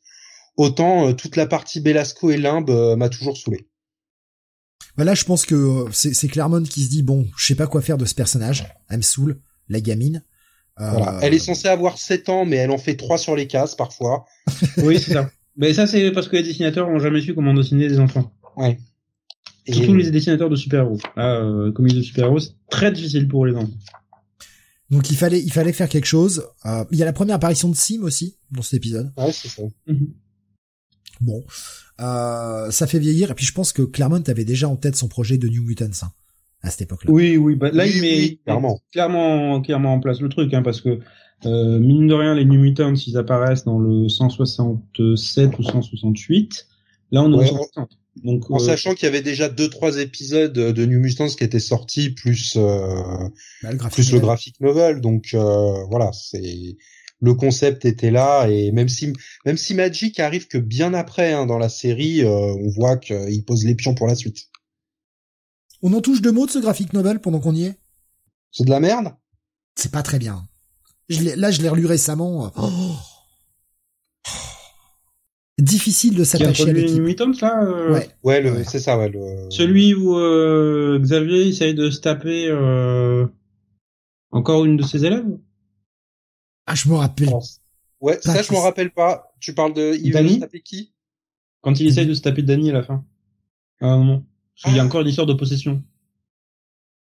[0.55, 3.67] autant toute la partie Belasco et limbe m'a toujours saoulé.
[4.97, 7.67] Bah là, je pense que euh, c'est Claremont qui se dit bon, je sais pas
[7.67, 8.65] quoi faire de ce personnage.
[8.89, 9.39] Elle me saoule,
[9.69, 10.23] la gamine.
[10.79, 10.89] Euh...
[10.89, 11.19] Voilà.
[11.21, 14.25] Elle est censée avoir 7 ans, mais elle en fait 3 sur les cases parfois.
[14.77, 15.29] oui, c'est ça.
[15.55, 18.31] Mais ça, c'est parce que les dessinateurs ont jamais su comment dessiner des enfants.
[18.55, 18.79] Ouais.
[19.67, 19.73] Et...
[19.73, 20.97] Surtout les dessinateurs de super-héros.
[21.15, 23.69] Là, euh, comme de super-héros, c'est très difficile pour les enfants.
[24.89, 26.47] Donc il fallait, il fallait faire quelque chose.
[26.65, 29.11] Euh, il y a la première apparition de Sim aussi dans cet épisode.
[29.17, 29.63] Ouais, c'est ça.
[29.87, 30.13] Mhm.
[31.19, 31.43] Bon,
[31.99, 33.31] euh, ça fait vieillir.
[33.31, 35.85] Et puis je pense que Claremont avait déjà en tête son projet de New Mutants
[36.03, 36.11] hein,
[36.61, 37.11] à cette époque-là.
[37.11, 37.55] Oui, oui.
[37.55, 38.79] Bah, là, il met clairement.
[38.91, 40.99] clairement, clairement en place le truc, hein, parce que
[41.45, 46.67] euh, mine de rien, les New Mutants, ils apparaissent dans le 167 ou 168.
[47.11, 47.89] Là, on est ouais, 160.
[48.23, 51.43] Donc, en euh, sachant qu'il y avait déjà deux trois épisodes de New Mutants qui
[51.43, 53.03] étaient sortis plus euh,
[53.63, 56.77] bah, le plus le graphic novel donc euh, voilà c'est
[57.19, 59.13] le concept était là et même si
[59.45, 63.43] même si Magic arrive que bien après hein, dans la série, euh, on voit qu'il
[63.45, 64.49] pose les pions pour la suite.
[65.81, 67.79] On en touche deux mots de ce graphique novel pendant qu'on y est?
[68.51, 69.13] C'est de la merde?
[69.75, 70.47] C'est pas très bien.
[71.09, 72.51] Je là, je l'ai relu récemment.
[72.55, 72.93] Oh.
[75.59, 77.01] Difficile de s'attacher à l'équipe.
[77.01, 77.91] Euh...
[77.91, 78.63] Ouais, ouais, le...
[78.63, 79.09] c'est ça, ouais.
[79.09, 79.49] Le...
[79.49, 83.25] Celui où euh, Xavier essaye de se taper euh,
[84.31, 85.25] encore une de ses élèves?
[86.67, 87.29] Ah, je me rappelle.
[88.01, 89.33] Ouais, ça, je me rappelle pas.
[89.39, 90.93] Tu parles de, il veut se taper qui?
[91.61, 93.03] Quand il essaye de se taper Danny à la fin.
[93.81, 94.23] À un moment.
[94.67, 94.85] Il y a ah.
[94.85, 95.81] encore une histoire de possession.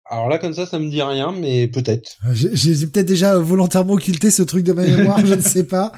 [0.07, 2.17] Alors là, comme ça, ça me dit rien, mais peut-être.
[2.27, 5.91] Euh, j'ai peut-être déjà volontairement occulté ce truc de ma mémoire, je ne sais pas.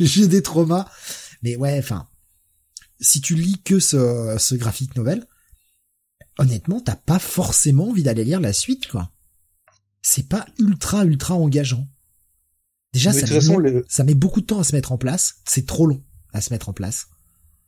[0.00, 0.86] J'ai des traumas.
[1.42, 2.08] Mais ouais, enfin,
[3.00, 5.26] si tu lis que ce, ce graphique novel,
[6.38, 9.10] honnêtement, t'as pas forcément envie d'aller lire la suite, quoi.
[10.02, 11.86] C'est pas ultra, ultra engageant.
[12.92, 15.36] Déjà, ça, met, ça met beaucoup de temps à se mettre en place.
[15.44, 16.02] C'est trop long
[16.32, 17.08] à se mettre en place.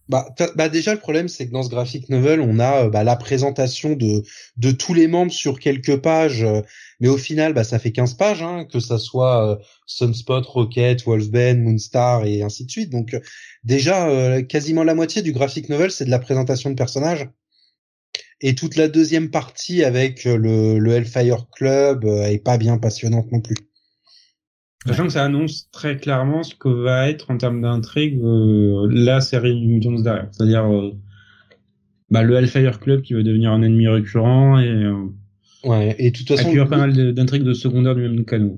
[0.08, 3.04] Bah, bah déjà le problème c'est que dans ce graphic novel on a euh, bah,
[3.04, 4.22] la présentation de
[4.56, 6.62] de tous les membres sur quelques pages euh,
[6.98, 9.56] mais au final bah ça fait 15 pages hein, que ça soit euh,
[9.86, 13.14] Sunspot, Rocket, Wolfbane, Moonstar et ainsi de suite donc
[13.64, 17.28] déjà quasiment la moitié du graphic novel c'est de la présentation de personnages
[18.40, 23.40] et toute la deuxième partie avec le, le Hellfire Club est pas bien passionnante non
[23.40, 23.67] plus.
[24.86, 29.20] Sachant que ça annonce très clairement ce que va être en termes d'intrigue euh, la
[29.20, 30.28] série Mutants derrière.
[30.30, 30.92] C'est-à-dire euh,
[32.10, 34.94] bah, le Hellfire Club qui va devenir un ennemi récurrent et euh,
[35.64, 38.56] ouais et de toute façon pas mal d'intrigues de secondaire du même canon.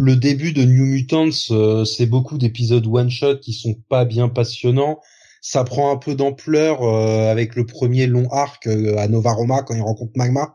[0.00, 5.00] Le début de New Mutants, c'est beaucoup d'épisodes one shot qui sont pas bien passionnants.
[5.40, 9.82] Ça prend un peu d'ampleur avec le premier long arc à Nova Roma quand il
[9.82, 10.54] rencontre Magma.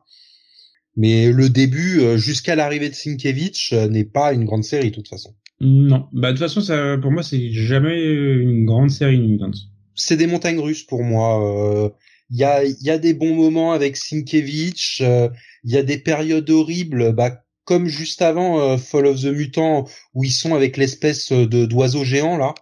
[0.96, 4.96] Mais le début, euh, jusqu'à l'arrivée de Sienkiewicz, euh, n'est pas une grande série, de
[4.96, 5.34] toute façon.
[5.60, 9.52] Non, bah de toute façon, ça, pour moi, c'est jamais une grande série Mutants.
[9.96, 11.94] C'est des montagnes russes pour moi.
[12.30, 15.98] Il euh, y a, y a des bons moments avec Sienkiewicz, il y a des
[15.98, 21.32] périodes horribles, bah comme juste avant Fall of the Mutant, où ils sont avec l'espèce
[21.32, 22.54] de d'oiseau géant là.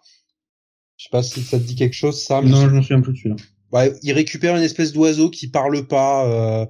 [0.97, 2.41] Je sais pas si ça te dit quelque chose, ça.
[2.41, 3.35] non, je m'en souviens plus de celui-là.
[3.71, 6.67] Ouais, ils récupèrent une espèce d'oiseau qui parle pas.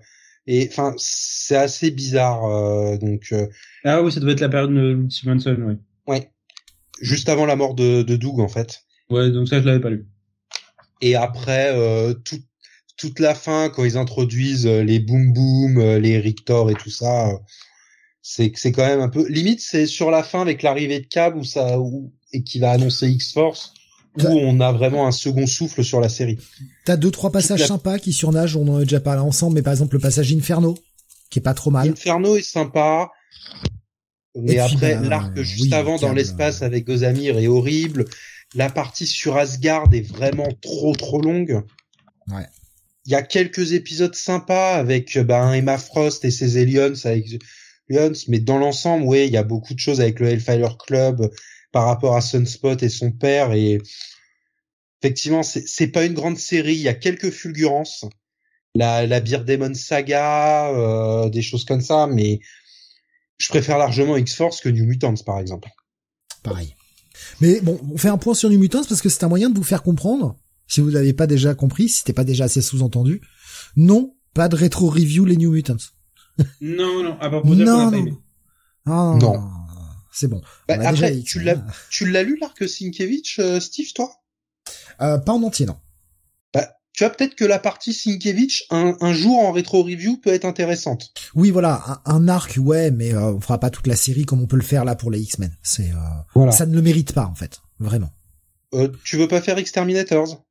[0.47, 2.45] Et enfin, c'est assez bizarre.
[2.45, 3.27] Euh, donc.
[3.31, 3.47] Euh,
[3.83, 5.75] ah oui, ça doit être la période de Stevenson, oui.
[6.07, 6.31] Ouais.
[6.99, 8.81] juste avant la mort de, de Doug en fait.
[9.09, 10.07] Ouais, donc ça je l'avais pas lu.
[11.01, 12.39] Et après euh, tout,
[12.97, 17.29] toute la fin quand ils introduisent euh, les boom boom, les Rictor et tout ça,
[18.23, 21.35] c'est c'est quand même un peu limite c'est sur la fin avec l'arrivée de Cab
[21.35, 23.73] où ça où, et qui va annoncer X Force
[24.17, 26.37] où on a vraiment un second souffle sur la série.
[26.85, 29.61] T'as deux trois passages la- sympas qui surnagent, on en a déjà parlé ensemble, mais
[29.61, 30.77] par exemple le passage Inferno,
[31.29, 31.89] qui est pas trop mal.
[31.89, 33.09] Inferno est sympa.
[34.35, 38.05] Mais Et après, bah, l'arc juste oui, avant dans l'espace avec Gozamir est horrible.
[38.55, 41.61] La partie sur Asgard est vraiment trop trop longue.
[42.27, 42.45] Ouais.
[43.05, 47.41] Il y a quelques épisodes sympas avec ben, Emma Frost et ses aliens avec
[48.27, 51.29] mais dans l'ensemble, ouais, il y a beaucoup de choses avec le Hellfire Club
[51.71, 53.79] par rapport à Sunspot et son père et
[55.01, 56.75] effectivement, c'est c'est pas une grande série.
[56.75, 58.05] Il y a quelques fulgurances,
[58.75, 62.39] la la Beer Demon Saga, euh, des choses comme ça, mais
[63.37, 65.69] je préfère largement X-Force que New Mutants par exemple.
[66.43, 66.75] Pareil.
[67.39, 69.57] Mais bon, on fait un point sur New Mutants parce que c'est un moyen de
[69.57, 70.35] vous faire comprendre,
[70.67, 73.21] si vous l'avez pas déjà compris, si c'était pas déjà assez sous-entendu.
[73.75, 75.77] Non, pas de rétro review les New Mutants.
[76.61, 77.97] Non, non, à part pour dire qu'on Non, non.
[77.97, 78.13] aimé.
[78.85, 79.43] Ah, Non.
[80.11, 80.41] C'est bon.
[80.67, 81.65] Bah, On a après, déjà tu l'as hein.
[81.89, 84.11] tu l'as lu l'arc Sienkiewicz, euh, Steve, toi?
[85.01, 85.77] Euh, pas en entier, non.
[86.53, 90.33] Bah, tu vois peut-être que la partie Sienkiewicz un, un jour en rétro review peut
[90.33, 91.13] être intéressante.
[91.33, 94.41] Oui, voilà, un, un arc, ouais, mais euh, on fera pas toute la série comme
[94.41, 95.55] on peut le faire là pour les X-Men.
[95.63, 95.95] C'est, euh,
[96.35, 96.51] Voilà.
[96.51, 98.11] ça ne le mérite pas en fait, vraiment.
[98.73, 100.43] Euh, tu veux pas faire Exterminators?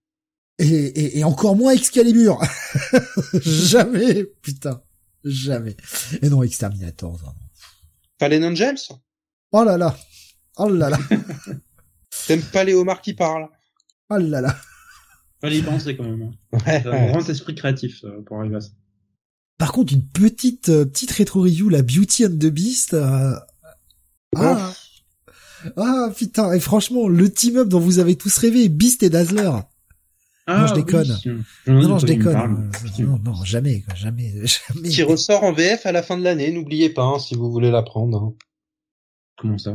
[0.58, 2.38] Et, et, et encore moins Excalibur.
[3.40, 4.82] jamais, putain,
[5.24, 5.76] jamais.
[6.22, 7.16] Et non, Exterminator.
[7.16, 7.34] vraiment.
[8.18, 8.90] Fallen Angels?
[9.52, 9.96] Oh là là,
[10.58, 10.98] oh là là,
[12.26, 13.48] T'aimes pas les homards qui parlent
[14.10, 14.56] oh là là.
[15.40, 16.22] Fallait y penser quand même.
[16.22, 16.58] hein.
[16.66, 16.80] Ouais.
[16.82, 18.70] C'est un grand esprit créatif pour arriver à ça.
[19.58, 22.94] Par contre, une petite euh, petite rétro review, la Beauty and the Beast.
[22.94, 23.34] euh,
[24.36, 24.72] Ah,
[25.76, 29.50] ah putain, et franchement, le team up dont vous avez tous rêvé, Beast et Dazzler.
[30.46, 31.16] Ah, je déconne.
[31.26, 31.42] oui.
[31.66, 32.70] Non, non, je déconne.
[32.98, 34.88] Non, non, jamais, quoi, jamais, jamais.
[34.88, 37.70] Qui ressort en VF à la fin de l'année, n'oubliez pas hein, si vous voulez
[37.70, 38.22] la prendre.
[38.22, 38.34] hein.
[39.40, 39.74] Comment ça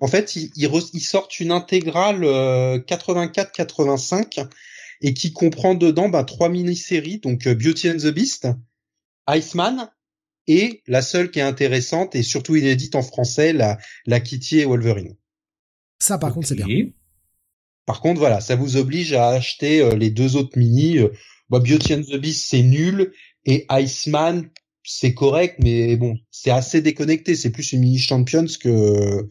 [0.00, 4.46] En fait, ils, ils, re- ils sortent une intégrale euh, 84-85
[5.02, 8.48] et qui comprend dedans bah, trois mini-séries, donc euh, Beauty and the Beast,
[9.28, 9.90] Iceman
[10.46, 14.64] et la seule qui est intéressante et surtout inédite en français, la, la Kitty et
[14.64, 15.16] Wolverine.
[15.98, 16.66] Ça, par contre, c'est bien.
[17.86, 20.98] Par contre, voilà, ça vous oblige à acheter euh, les deux autres mini.
[20.98, 21.08] euh,
[21.48, 23.12] bah, Beauty and the Beast, c'est nul
[23.44, 24.48] et Iceman,
[24.82, 27.34] c'est correct, mais bon, c'est assez déconnecté.
[27.36, 29.28] C'est plus une mini Champions que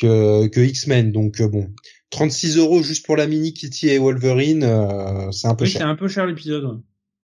[0.00, 1.12] que, que X-Men.
[1.12, 1.68] Donc euh, bon,
[2.10, 5.78] 36 euros juste pour la mini Kitty et Wolverine, euh, c'est un peu Oui, c'est
[5.78, 5.88] cher.
[5.88, 6.64] un peu cher l'épisode.
[6.64, 6.80] ouais.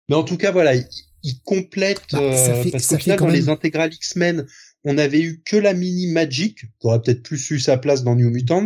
[0.10, 0.86] Mais en tout cas, voilà, il,
[1.24, 4.46] il complète Bah, euh, fait- parce ça qu'au final, fait quand dans les intégrales X-Men,
[4.84, 8.16] on avait eu que la mini Magic, qui aurait peut-être plus eu sa place dans
[8.16, 8.66] New Mutants,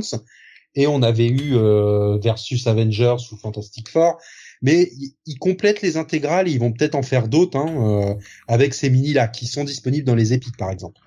[0.76, 4.18] et on avait eu euh, versus Avengers ou Fantastic Four.
[4.66, 4.90] Mais
[5.28, 8.16] ils complètent les intégrales, ils vont peut-être en faire d'autres hein, euh,
[8.48, 11.00] avec ces mini là qui sont disponibles dans les épiques par exemple.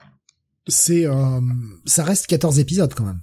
[0.68, 1.40] C'est, euh,
[1.84, 3.20] ça reste 14 épisodes quand même.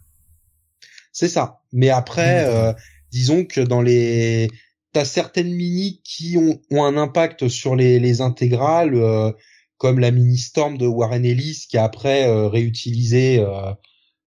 [1.14, 1.62] C'est ça.
[1.72, 2.54] Mais après, Ouais.
[2.54, 2.74] euh,
[3.12, 4.50] disons que dans les,
[4.92, 9.32] t'as certaines mini qui ont, ont un impact sur les, les intégrales, euh,
[9.78, 13.72] comme la mini Storm de Warren Ellis qui est après euh, réutilisée euh,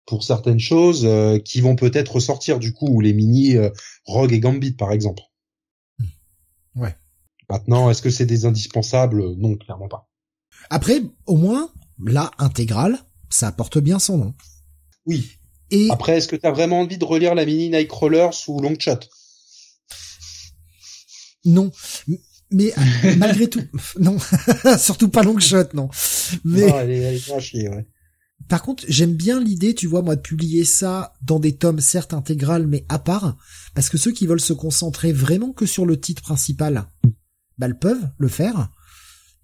[0.05, 3.69] pour certaines choses, euh, qui vont peut-être ressortir du coup, ou les mini euh,
[4.05, 5.23] Rogue et Gambit par exemple.
[6.75, 6.95] Ouais.
[7.49, 9.35] Maintenant, est-ce que c'est des indispensables?
[9.37, 10.09] Non, clairement pas.
[10.69, 11.69] Après, au moins,
[12.03, 12.97] la intégrale,
[13.29, 14.33] ça apporte bien son nom.
[15.05, 15.31] Oui.
[15.71, 18.99] Et Après, est-ce que t'as vraiment envie de relire la mini Nightcrawler sous Longshot
[21.47, 21.71] non,
[22.07, 22.17] M-
[22.51, 22.73] mais
[23.17, 23.61] malgré tout,
[23.99, 24.17] non,
[24.79, 25.89] surtout pas long shot, non.
[26.43, 27.85] Mais Non, elle est, elle est bien à chier, ouais.
[28.47, 32.13] Par contre, j'aime bien l'idée, tu vois, moi, de publier ça dans des tomes certes
[32.13, 33.37] intégrales, mais à part,
[33.73, 36.87] parce que ceux qui veulent se concentrer vraiment que sur le titre principal,
[37.57, 38.69] bah, le peuvent le faire.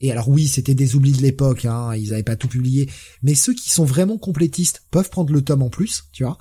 [0.04, 2.90] Et alors oui, c'était des oublis de l'époque, hein, ils avaient pas tout publié,
[3.22, 6.38] mais ceux qui sont vraiment complétistes peuvent prendre le tome en plus, tu vois.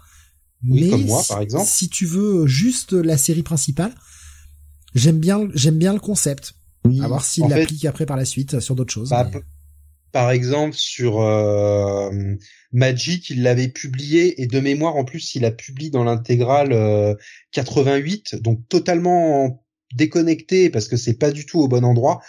[0.66, 1.66] Oui, mais comme moi, si- par exemple.
[1.68, 3.94] si tu veux juste la série principale,
[4.94, 6.54] j'aime bien, j'aime bien le concept.
[6.86, 7.00] Oui.
[7.02, 9.10] À voir s'il l'applique après par la suite sur d'autres choses.
[9.10, 9.42] Bah, mais-
[10.12, 12.10] par exemple, sur euh,
[12.72, 17.14] Magic, il l'avait publié et de mémoire, en plus, il a publié dans l'intégrale euh,
[17.52, 19.64] 88, donc totalement
[19.94, 22.20] déconnecté parce que c'est pas du tout au bon endroit.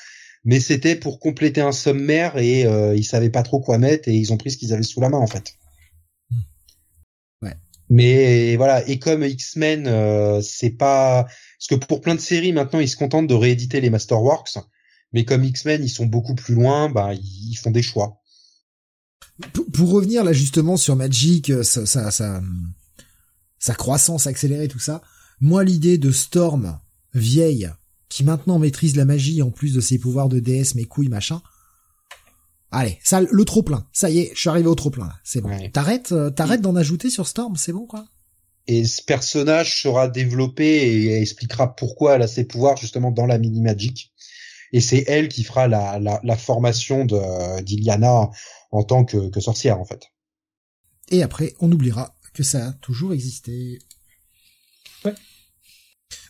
[0.43, 4.13] Mais c'était pour compléter un sommaire et euh, ils savaient pas trop quoi mettre et
[4.13, 5.53] ils ont pris ce qu'ils avaient sous la main en fait.
[6.31, 6.39] Hmm.
[7.43, 7.55] Ouais.
[7.89, 11.27] Mais voilà, et comme X-Men, euh, c'est pas
[11.59, 14.57] parce que pour plein de séries maintenant, ils se contentent de rééditer les Masterworks.
[15.13, 18.21] Mais comme X-Men, ils sont beaucoup plus loin, bah ils font des choix.
[19.53, 22.41] Pour, pour revenir là justement sur Magic, ça, ça, ça,
[23.59, 25.01] sa croissance accélérée, tout ça.
[25.39, 26.79] Moi, l'idée de Storm,
[27.13, 27.69] vieille,
[28.09, 31.41] qui maintenant maîtrise la magie en plus de ses pouvoirs de déesse, mes couilles, machin.
[32.71, 33.85] Allez, ça, le trop plein.
[33.91, 35.11] Ça y est, je suis arrivé au trop plein.
[35.23, 35.49] C'est bon.
[35.73, 38.05] T'arrêtes, euh, t'arrêtes d'en ajouter sur Storm, c'est bon quoi?
[38.67, 43.37] Et ce personnage sera développé et expliquera pourquoi elle a ses pouvoirs justement dans la
[43.37, 44.13] mini magic.
[44.71, 48.29] Et c'est elle qui fera la, la, la formation de d'Iliana
[48.71, 50.03] en tant que, que sorcière en fait.
[51.09, 53.79] Et après, on oubliera que ça a toujours existé.
[55.03, 55.13] Ouais.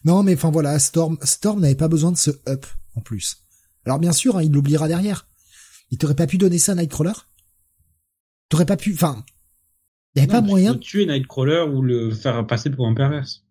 [0.03, 2.65] Non, mais enfin voilà, Storm, Storm n'avait pas besoin de ce up
[2.95, 3.37] en plus.
[3.85, 5.27] Alors bien sûr, hein, il l'oubliera derrière.
[5.91, 7.13] Il t'aurait pas pu donner ça à Nightcrawler?
[8.49, 9.23] T'aurais pas pu, enfin,
[10.15, 10.73] il y avait pas moyen.
[10.73, 13.45] de tuer Nightcrawler ou le faire passer pour un perverse.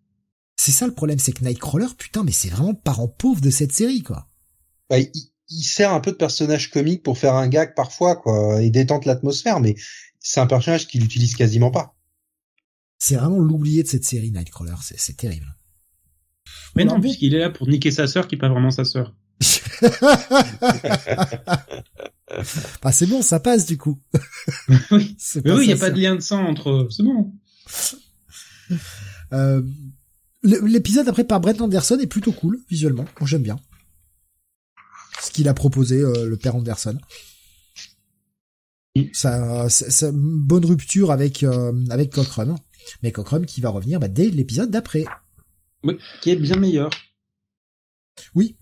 [0.57, 3.51] C'est ça le problème, c'est que Nightcrawler, putain, mais c'est vraiment le parent pauvre de
[3.51, 4.30] cette série, quoi.
[4.91, 5.11] Bah, il,
[5.49, 9.07] il, sert un peu de personnage comique pour faire un gag parfois, quoi, et détente
[9.07, 9.77] l'atmosphère, mais
[10.19, 11.97] c'est un personnage qu'il utilise quasiment pas.
[12.99, 15.57] C'est vraiment l'oublié de cette série, Nightcrawler, c'est terrible.
[16.77, 19.15] Mais non, puisqu'il est là pour niquer sa sœur qui est pas vraiment sa sœur.
[22.83, 23.99] bah c'est bon, ça passe du coup.
[24.91, 27.33] oui, mais oui, il n'y a pas de lien de sang entre eux, c'est bon.
[29.33, 29.63] Euh,
[30.43, 33.59] L'épisode après par Brett Anderson est plutôt cool visuellement, j'aime bien.
[35.21, 36.99] Ce qu'il a proposé euh, le père Anderson.
[39.13, 42.57] Ça, c'est une bonne rupture avec euh, avec Cochrane,
[43.03, 45.05] mais Cochrane qui va revenir bah, dès l'épisode d'après.
[45.85, 46.91] Oui, qui est bien meilleur.
[48.35, 48.57] Oui,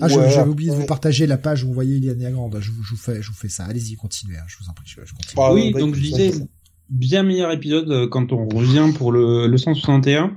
[0.00, 2.58] ah, j'avais oublié de vous partager la page où vous voyez Iliana Grande.
[2.60, 3.64] Je vous, je vous fais, je vous fais ça.
[3.64, 4.36] Allez-y, continuez.
[4.36, 5.34] Hein, je vous en prie, je, continue.
[5.36, 6.32] Ah, oui, donc je disais,
[6.88, 10.36] bien meilleur épisode euh, quand on revient pour le, le 161.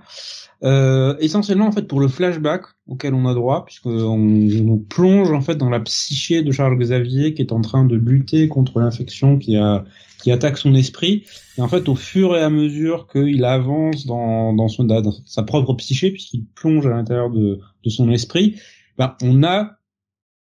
[0.63, 5.31] Euh, essentiellement en fait pour le flashback auquel on a droit puisque on, on, plonge
[5.33, 8.79] en fait dans la psyché de Charles Xavier qui est en train de lutter contre
[8.79, 9.83] l'infection qui a
[10.23, 11.25] qui attaque son esprit
[11.57, 15.43] et en fait au fur et à mesure qu'il avance dans dans, son, dans sa
[15.43, 18.55] propre psyché puisqu'il plonge à l'intérieur de de son esprit
[18.97, 19.77] ben, on a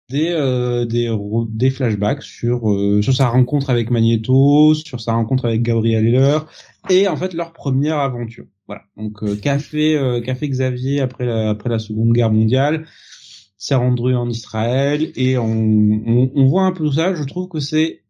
[0.09, 1.13] des euh, des
[1.49, 6.47] des flashbacks sur euh, sur sa rencontre avec Magneto, sur sa rencontre avec Gabriel Heller
[6.91, 8.47] et en fait leur première aventure.
[8.67, 8.83] Voilà.
[8.97, 12.87] Donc euh, fait euh, fait Xavier après la, après la Seconde Guerre mondiale,
[13.57, 17.15] s'est rendu en Israël et on, on, on voit un peu tout ça.
[17.15, 18.03] Je trouve que c'est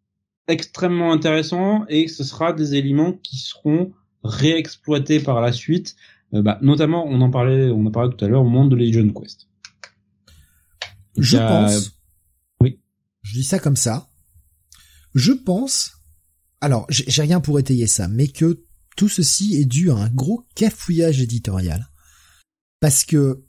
[0.48, 3.92] extrêmement intéressant et que ce sera des éléments qui seront
[4.24, 5.96] réexploités par la suite.
[6.32, 9.08] Bah, notamment, on en parlait, on en parlait tout à l'heure au monde de Legion
[9.10, 9.48] Quest.
[11.16, 11.92] Je pense.
[12.60, 12.80] Oui.
[13.22, 14.08] Je dis ça comme ça.
[15.14, 15.92] Je pense.
[16.60, 18.64] Alors, j'ai rien pour étayer ça, mais que
[18.96, 21.88] tout ceci est dû à un gros cafouillage éditorial.
[22.80, 23.44] Parce que,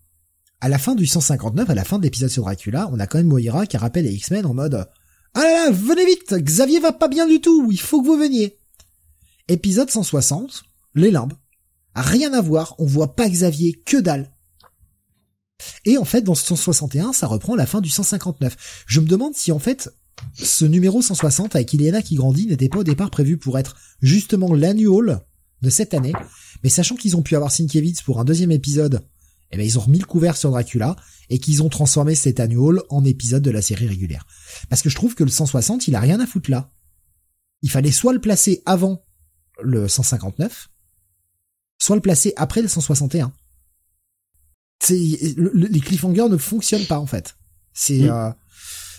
[0.61, 3.17] à la fin du 159, à la fin de l'épisode sur Dracula, on a quand
[3.17, 4.87] même Moira qui rappelle les X-Men en mode
[5.33, 8.17] Ah là là, venez vite, Xavier va pas bien du tout, il faut que vous
[8.17, 8.59] veniez.
[9.47, 10.63] Épisode 160,
[10.95, 11.33] les limbes.
[11.95, 14.31] Rien à voir, on voit pas Xavier, que dalle.
[15.85, 18.85] Et en fait, dans ce 161, ça reprend la fin du 159.
[18.85, 19.89] Je me demande si en fait,
[20.35, 24.53] ce numéro 160 avec Ileana qui grandit n'était pas au départ prévu pour être justement
[24.53, 25.21] l'annual
[25.61, 26.13] de cette année.
[26.63, 29.05] Mais sachant qu'ils ont pu avoir Sienkiewicz pour un deuxième épisode,
[29.51, 30.95] eh ben ils ont remis le couvert sur Dracula
[31.29, 34.25] et qu'ils ont transformé cet annual en épisode de la série régulière.
[34.69, 36.71] Parce que je trouve que le 160, il a rien à foutre là.
[37.61, 39.03] Il fallait soit le placer avant
[39.61, 40.69] le 159,
[41.79, 43.33] soit le placer après le 161
[44.89, 47.35] les cliffhangers ne fonctionnent pas en fait.
[47.73, 48.09] C'est mm.
[48.09, 48.31] euh,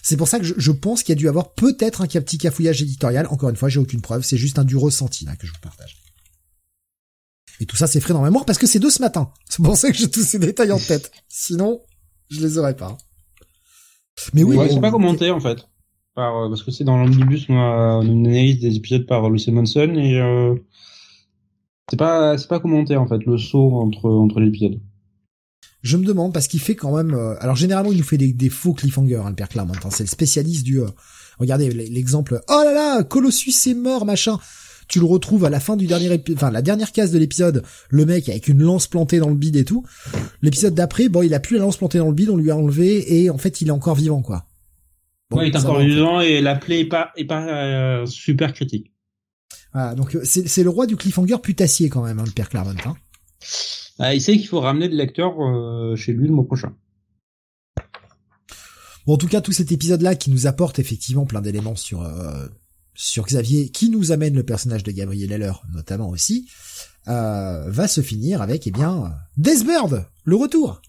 [0.03, 2.81] c'est pour ça que je, pense qu'il y a dû avoir peut-être un petit cafouillage
[2.81, 3.27] éditorial.
[3.27, 4.23] Encore une fois, j'ai aucune preuve.
[4.23, 5.99] C'est juste un du ressenti là que je vous partage.
[7.61, 9.31] Et tout ça, c'est frais dans ma mémoire parce que c'est de ce matin.
[9.49, 11.11] C'est pour ça que j'ai tous ces détails en tête.
[11.29, 11.81] Sinon,
[12.31, 12.97] je les aurais pas.
[14.35, 15.69] Mais oui, ouais, c'est pas commenté en fait.
[16.15, 19.53] Par, euh, parce que c'est dans l'omnibus, on a une analyse des épisodes par Lucy
[19.53, 20.57] Manson et euh,
[21.89, 24.81] c'est pas c'est pas commenté en fait le saut entre entre les épisodes.
[25.83, 27.15] Je me demande parce qu'il fait quand même.
[27.15, 29.75] Euh, alors généralement il nous fait des, faux cliffhangers, hein, le père Claremont.
[29.85, 30.81] Hein, c'est le spécialiste du.
[30.81, 30.89] Euh,
[31.39, 32.41] regardez l'exemple.
[32.49, 34.39] Oh là là, Colossus est mort, machin.
[34.89, 37.63] Tu le retrouves à la fin du dernier épisode, enfin la dernière case de l'épisode,
[37.91, 39.85] le mec avec une lance plantée dans le bide et tout.
[40.43, 42.57] L'épisode d'après, bon, il a plus la lance plantée dans le bide, on lui a
[42.57, 44.47] enlevé et en fait il est encore vivant quoi.
[45.31, 48.93] Bon, il est encore vivant et la plaie est pas est pas euh, super critique.
[49.75, 52.81] Voilà, donc c'est le roi du cliffhanger putassier quand même, hein, le père Claremont.
[52.87, 52.97] Hein.
[53.99, 56.73] Ah, il sait qu'il faut ramener des lecteurs euh, chez lui le mois prochain.
[59.07, 62.47] Bon, en tout cas, tout cet épisode-là qui nous apporte effectivement plein d'éléments sur euh,
[63.01, 66.49] sur Xavier, qui nous amène le personnage de Gabriel Heller, notamment aussi,
[67.07, 70.83] euh, va se finir avec, eh bien, Deathbird, le retour.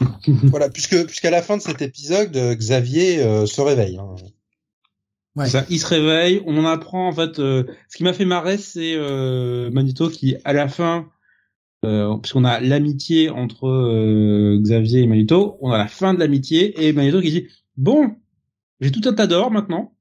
[0.44, 3.96] voilà, puisque puisqu'à la fin de cet épisode, Xavier se réveille.
[3.96, 4.14] Hein.
[5.36, 5.48] Ouais.
[5.48, 7.38] Ça, il se réveille, on apprend en fait.
[7.38, 11.08] Euh, ce qui m'a fait marrer, c'est euh, Manito qui, à la fin,
[11.84, 16.84] euh, puisqu'on a l'amitié entre euh, Xavier et Manito, on a la fin de l'amitié
[16.84, 17.46] et Manito qui dit
[17.76, 18.16] bon,
[18.80, 19.94] j'ai tout un tas d'or maintenant,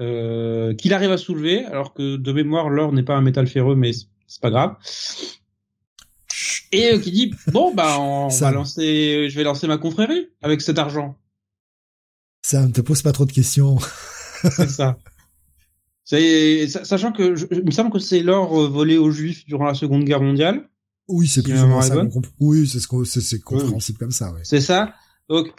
[0.00, 3.76] euh, qu'il arrive à soulever, alors que de mémoire l'or n'est pas un métal ferreux,
[3.76, 3.92] mais
[4.26, 4.76] c'est pas grave.
[6.72, 10.78] Et qui dit bon bah on va lancer, je vais lancer ma confrérie avec cet
[10.78, 11.16] argent.
[12.42, 13.78] Ça ne te pose pas trop de questions.
[14.42, 14.98] c'est ça.
[16.04, 20.04] sachant que il me semble que c'est l'or euh, volé aux Juifs durant la Seconde
[20.04, 20.68] Guerre mondiale.
[21.06, 22.02] Oui, c'est plus ou moins ça.
[22.40, 24.32] Oui, c'est ce c'est compréhensible comme ça.
[24.32, 24.40] Ouais.
[24.42, 24.94] C'est ça.
[25.28, 25.52] Donc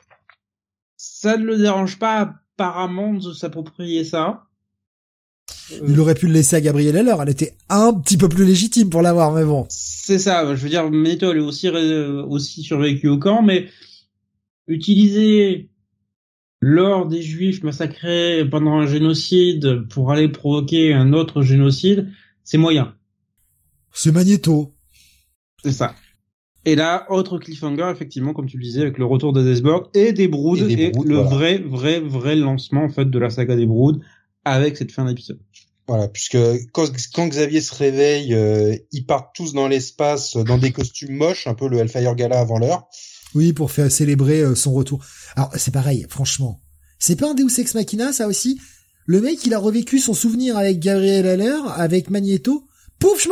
[0.97, 4.43] ça ne le dérange pas apparemment de s'approprier ça.
[5.87, 8.89] Il aurait pu le laisser à Gabrielle Heller, elle était un petit peu plus légitime
[8.89, 9.65] pour l'avoir, mais bon.
[9.69, 13.67] C'est ça, je veux dire, Meto est aussi, aussi survécu au camp, mais
[14.67, 15.69] utiliser
[16.61, 22.11] lors des juifs massacrés pendant un génocide pour aller provoquer un autre génocide,
[22.43, 22.95] c'est moyen.
[23.91, 24.73] C'est Magneto.
[25.63, 25.95] C'est ça.
[26.65, 30.13] Et là, autre cliffhanger, effectivement, comme tu le disais, avec le retour de Desborg et
[30.13, 33.99] des Broods, et, le vrai, vrai, vrai lancement, en fait, de la saga des Broods,
[34.43, 35.39] avec cette fin d'épisode.
[35.87, 36.37] Voilà, puisque
[36.71, 41.53] quand, Xavier se réveille, euh, ils partent tous dans l'espace, dans des costumes moches, un
[41.53, 42.87] peu le Hellfire Gala avant l'heure.
[43.35, 45.05] Oui, pour faire célébrer euh, son retour.
[45.35, 46.61] Alors, c'est pareil, franchement.
[46.97, 48.59] C'est pas un Deus Ex Machina, ça aussi?
[49.05, 52.67] Le mec, il a revécu son souvenir avec Gabriel Haller, avec Magneto.
[52.97, 53.29] Pouf, je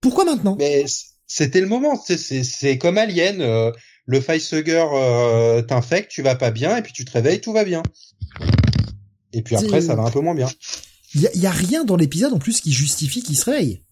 [0.00, 0.54] Pourquoi maintenant?
[0.56, 0.84] Mais
[1.32, 3.40] c'était le moment, c'est comme Alien.
[3.40, 3.72] Euh,
[4.04, 7.64] le facehugger euh, t'infecte, tu vas pas bien, et puis tu te réveilles, tout va
[7.64, 7.82] bien.
[9.32, 10.50] Et puis après, ça va un peu moins bien.
[11.14, 13.82] Il y, a rien dans l'épisode en plus qui justifie qu'il se réveille.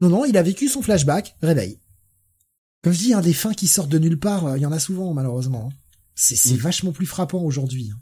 [0.00, 1.78] Non, non, il a vécu son flashback, réveil.
[2.82, 4.72] Comme je dis, hein, des fins qui sortent de nulle part, euh, il y en
[4.72, 5.70] a souvent malheureusement.
[5.70, 5.76] Hein.
[6.14, 6.58] C'est mm.
[6.58, 7.90] vachement plus frappant aujourd'hui.
[7.92, 7.98] Hein.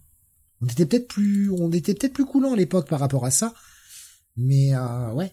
[0.63, 3.55] On était peut-être plus, on était peut-être plus coulant à l'époque par rapport à ça,
[4.37, 5.33] mais euh, ouais,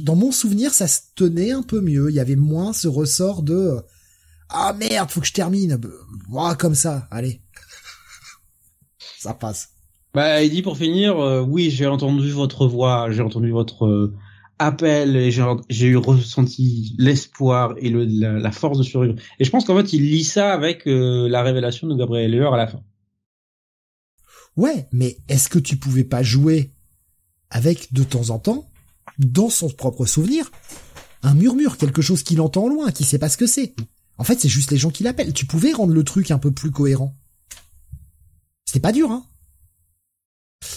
[0.00, 2.10] dans mon souvenir, ça se tenait un peu mieux.
[2.10, 3.80] Il y avait moins ce ressort de
[4.48, 5.80] ah merde, faut que je termine.
[6.28, 7.40] Moi comme ça, allez,
[9.18, 9.70] ça passe.
[10.14, 14.12] Bah, il dit pour finir, euh, oui, j'ai entendu votre voix, j'ai entendu votre
[14.58, 19.16] appel et j'ai eu ressenti l'espoir et le, la, force de survivre.
[19.38, 22.52] Et je pense qu'en fait, il lit ça avec euh, la révélation de Gabriel Heller
[22.52, 22.82] à la fin.
[24.56, 26.72] Ouais, mais est-ce que tu pouvais pas jouer
[27.50, 28.68] avec de temps en temps,
[29.18, 30.50] dans son propre souvenir,
[31.22, 33.74] un murmure, quelque chose qu'il entend loin, qui sait pas ce que c'est.
[34.18, 35.32] En fait, c'est juste les gens qui l'appellent.
[35.32, 37.14] Tu pouvais rendre le truc un peu plus cohérent.
[38.64, 39.24] C'était pas dur, hein.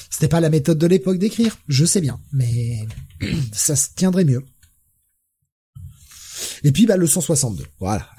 [0.10, 2.85] C'était pas la méthode de l'époque d'écrire, je sais bien, mais
[3.53, 4.43] ça se tiendrait mieux.
[6.64, 8.10] Et puis bah le 162, voilà.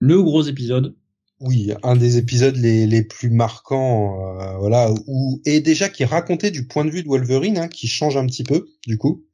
[0.00, 0.96] Le gros épisode.
[1.44, 6.06] Oui, un des épisodes les, les plus marquants, euh, voilà, où et déjà qui est
[6.06, 9.24] raconté du point de vue de Wolverine, hein, qui change un petit peu, du coup.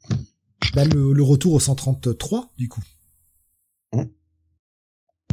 [0.75, 2.81] Bah, le, retour au 133, du coup.
[3.93, 4.07] Hein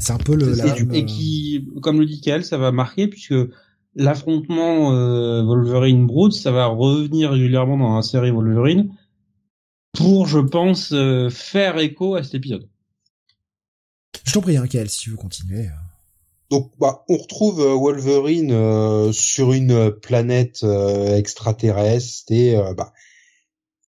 [0.02, 0.54] c'est un peu le.
[0.94, 3.36] et, qui, comme le dit Kel, ça va marquer puisque
[3.96, 8.94] l'affrontement euh, Wolverine Brood, ça va revenir régulièrement dans la série Wolverine
[9.94, 12.68] pour, je pense, euh, faire écho à cet épisode.
[14.26, 15.70] Je t'en prie, hein, si tu veux continuer.
[16.50, 22.94] Donc, bah, on retrouve euh, Wolverine sur une planète extraterrestre et bah,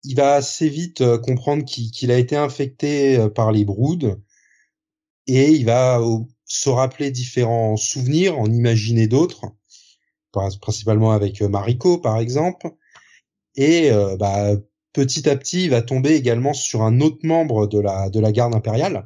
[0.04, 4.18] il va assez vite comprendre qu'il a été infecté par les Broods
[5.28, 6.02] et il va
[6.46, 9.46] se rappeler différents souvenirs, en imaginer d'autres
[10.62, 12.72] principalement avec euh, Mariko par exemple,
[13.56, 14.56] et euh, bah,
[14.94, 18.32] petit à petit il va tomber également sur un autre membre de la de la
[18.32, 19.06] garde impériale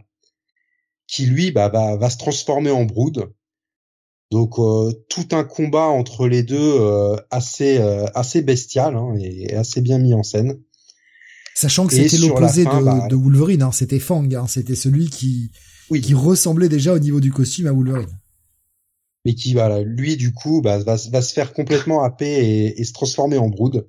[1.08, 3.32] qui lui bah, va se transformer en Brood.
[4.32, 6.80] Donc euh, tout un combat entre les deux
[7.32, 7.78] assez
[8.14, 10.60] assez bestial hein, et assez bien mis en scène.
[11.56, 15.52] Sachant que c'était l'opposé de, bah, de, Wolverine, hein, c'était Fang, hein, c'était celui qui
[15.90, 16.02] oui.
[16.02, 18.20] qui ressemblait déjà au niveau du costume à Wolverine
[19.28, 22.84] mais qui voilà, lui du coup bah, va, va se faire complètement happer et, et
[22.86, 23.86] se transformer en Brood.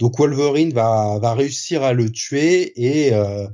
[0.00, 3.46] Donc Wolverine va, va réussir à le tuer et euh,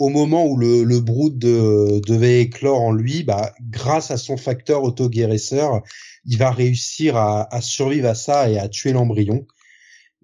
[0.00, 4.82] au moment où le, le Brood devait éclore en lui, bah, grâce à son facteur
[4.82, 5.82] auto-guérisseur,
[6.24, 9.46] il va réussir à, à, survivre à ça et à tuer l'embryon.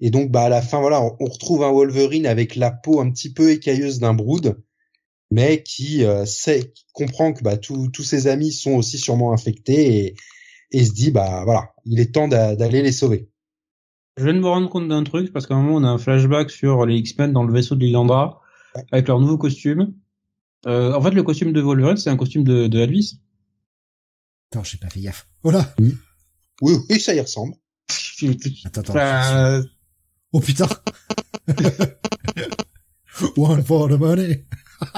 [0.00, 3.10] Et donc bah à la fin voilà, on, retrouve un Wolverine avec la peau un
[3.10, 4.60] petit peu écailleuse d'un Brood
[5.30, 10.14] mais qui euh, sait, comprend que bah, tous ses amis sont aussi sûrement infectés et,
[10.70, 13.28] et se dit bah voilà, il est temps d'aller les sauver.
[14.16, 15.98] Je viens de me rendre compte d'un truc parce qu'à un moment on a un
[15.98, 18.40] flashback sur les X-Men dans le vaisseau de Lilandra
[18.92, 19.94] avec leur nouveau costume.
[20.66, 23.20] Euh, en fait, le costume de Wolverine, c'est un costume de, de Elvis.
[24.50, 25.28] Attends, j'ai pas fait gaffe.
[25.42, 25.74] Voilà.
[25.78, 25.94] Oui.
[26.62, 27.54] oui, oui, ça y ressemble.
[28.64, 29.62] Attends, attends.
[30.32, 30.68] Oh putain.
[33.36, 34.46] One for the money.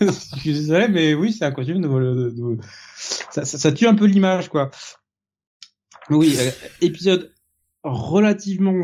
[0.00, 0.10] je
[0.40, 2.58] suis désolé, mais oui, c'est un costume de,
[2.96, 4.70] Ça, ça, tue un peu l'image, quoi.
[6.10, 6.50] Oui, euh,
[6.80, 7.32] épisode
[7.82, 8.74] relativement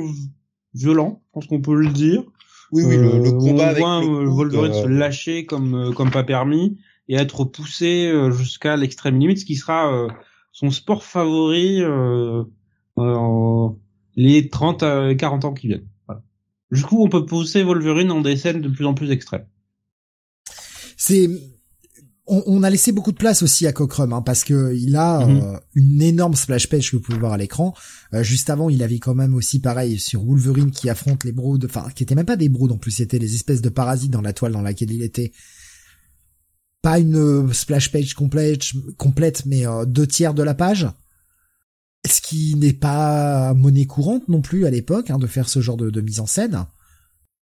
[0.74, 2.22] violent, je pense qu'on peut le dire.
[2.72, 6.78] Oui, oui, le, euh, combat avec voit le Wolverine se lâcher comme comme pas permis
[7.08, 10.08] et être poussé jusqu'à l'extrême limite, ce qui sera
[10.52, 11.82] son sport favori
[12.98, 13.68] euh,
[14.16, 15.88] les 30 à 40 ans qui viennent.
[16.06, 16.22] Voilà.
[16.70, 19.46] Du coup, on peut pousser Wolverine dans des scènes de plus en plus extrêmes.
[20.96, 21.28] C'est
[22.26, 25.40] on, a laissé beaucoup de place aussi à Cockrum hein, parce que il a mhm.
[25.42, 27.74] euh, une énorme splash page que vous pouvez voir à l'écran.
[28.14, 31.64] Euh, juste avant, il avait quand même aussi pareil sur Wolverine qui affronte les broods,
[31.64, 34.20] enfin qui étaient même pas des broods en plus, c'était les espèces de parasites dans
[34.20, 35.32] la toile dans laquelle il était.
[36.80, 38.64] Pas une splash page complète,
[38.96, 40.88] complète mais deux tiers de la page
[42.06, 45.76] ce qui n'est pas monnaie courante non plus à l'époque hein, de faire ce genre
[45.76, 46.66] de, mise en scène.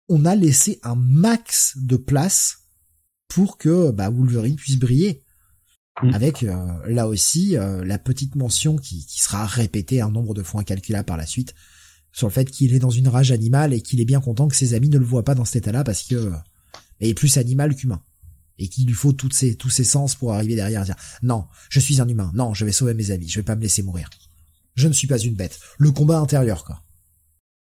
[0.09, 2.66] On a laissé un max de place
[3.29, 5.23] pour que bah, Wolverine puisse briller.
[6.03, 6.15] Mm.
[6.15, 6.55] Avec euh,
[6.89, 11.07] là aussi euh, la petite mention qui, qui, sera répétée un nombre de fois incalculable
[11.07, 11.55] par la suite
[12.13, 14.57] sur le fait qu'il est dans une rage animale et qu'il est bien content que
[14.57, 16.33] ses amis ne le voient pas dans cet état-là parce que
[17.01, 18.03] il est plus animal qu'humain
[18.59, 21.47] et qu'il lui faut toutes ses, tous ses sens pour arriver derrière et dire non
[21.71, 23.83] je suis un humain non je vais sauver mes amis je vais pas me laisser
[23.83, 24.11] mourir
[24.77, 25.59] je ne suis pas une bête.
[25.79, 26.83] Le combat intérieur, quoi.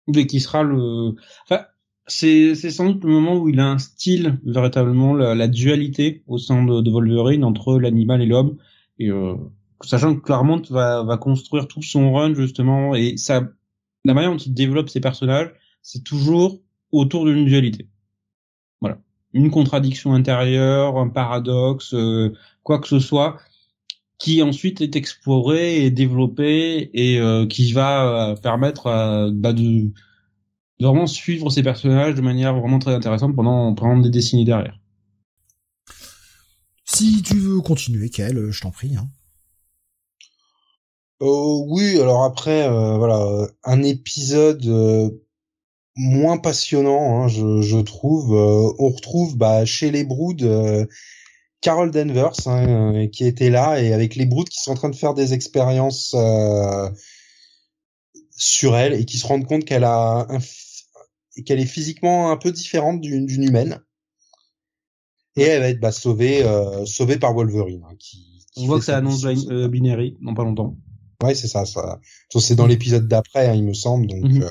[0.07, 1.13] Mais qui sera le,
[1.45, 1.65] enfin,
[2.11, 6.63] c'est, sans doute le moment où il a un style, véritablement, la, dualité au sein
[6.63, 8.57] de, Wolverine entre l'animal et l'homme.
[8.99, 9.35] Et, euh,
[9.83, 13.49] sachant que Claremont va, va construire tout son run, justement, et ça,
[14.05, 15.51] la manière dont il développe ses personnages,
[15.81, 16.59] c'est toujours
[16.91, 17.87] autour d'une dualité.
[18.81, 18.99] Voilà.
[19.33, 22.33] Une contradiction intérieure, un paradoxe, euh,
[22.63, 23.37] quoi que ce soit
[24.17, 29.91] qui ensuite est exploré et développé et euh, qui va euh, permettre bah, de,
[30.87, 34.77] vraiment suivre ces personnages de manière vraiment très intéressante pendant, pendant des décennies derrière.
[36.85, 38.95] Si tu veux continuer, Kael, je t'en prie.
[38.95, 39.09] Hein.
[41.21, 44.65] oui, alors après, voilà, un épisode
[45.95, 48.33] moins passionnant, hein, je, je, trouve.
[48.33, 50.87] on retrouve bah, chez les Broods
[51.61, 54.89] Carol Danvers hein, euh, qui était là et avec les brutes qui sont en train
[54.89, 56.89] de faire des expériences euh,
[58.31, 60.27] sur elle et qui se rendent compte qu'elle a
[61.43, 63.79] qu'elle est physiquement un peu différente d'une humaine.
[65.35, 68.85] Et elle va être bah, sauvée euh, sauvée par Wolverine hein, qui, on voit que
[68.85, 70.77] ça annonce euh, Binary non pas longtemps.
[71.23, 72.01] Ouais c'est ça ça.
[72.37, 74.49] C'est dans l'épisode d'après hein, il me semble donc mhm.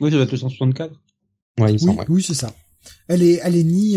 [0.00, 0.92] oui ça va être le 164
[1.60, 2.52] ouais, il oui, oui c'est ça.
[3.06, 3.96] Elle est elle est ni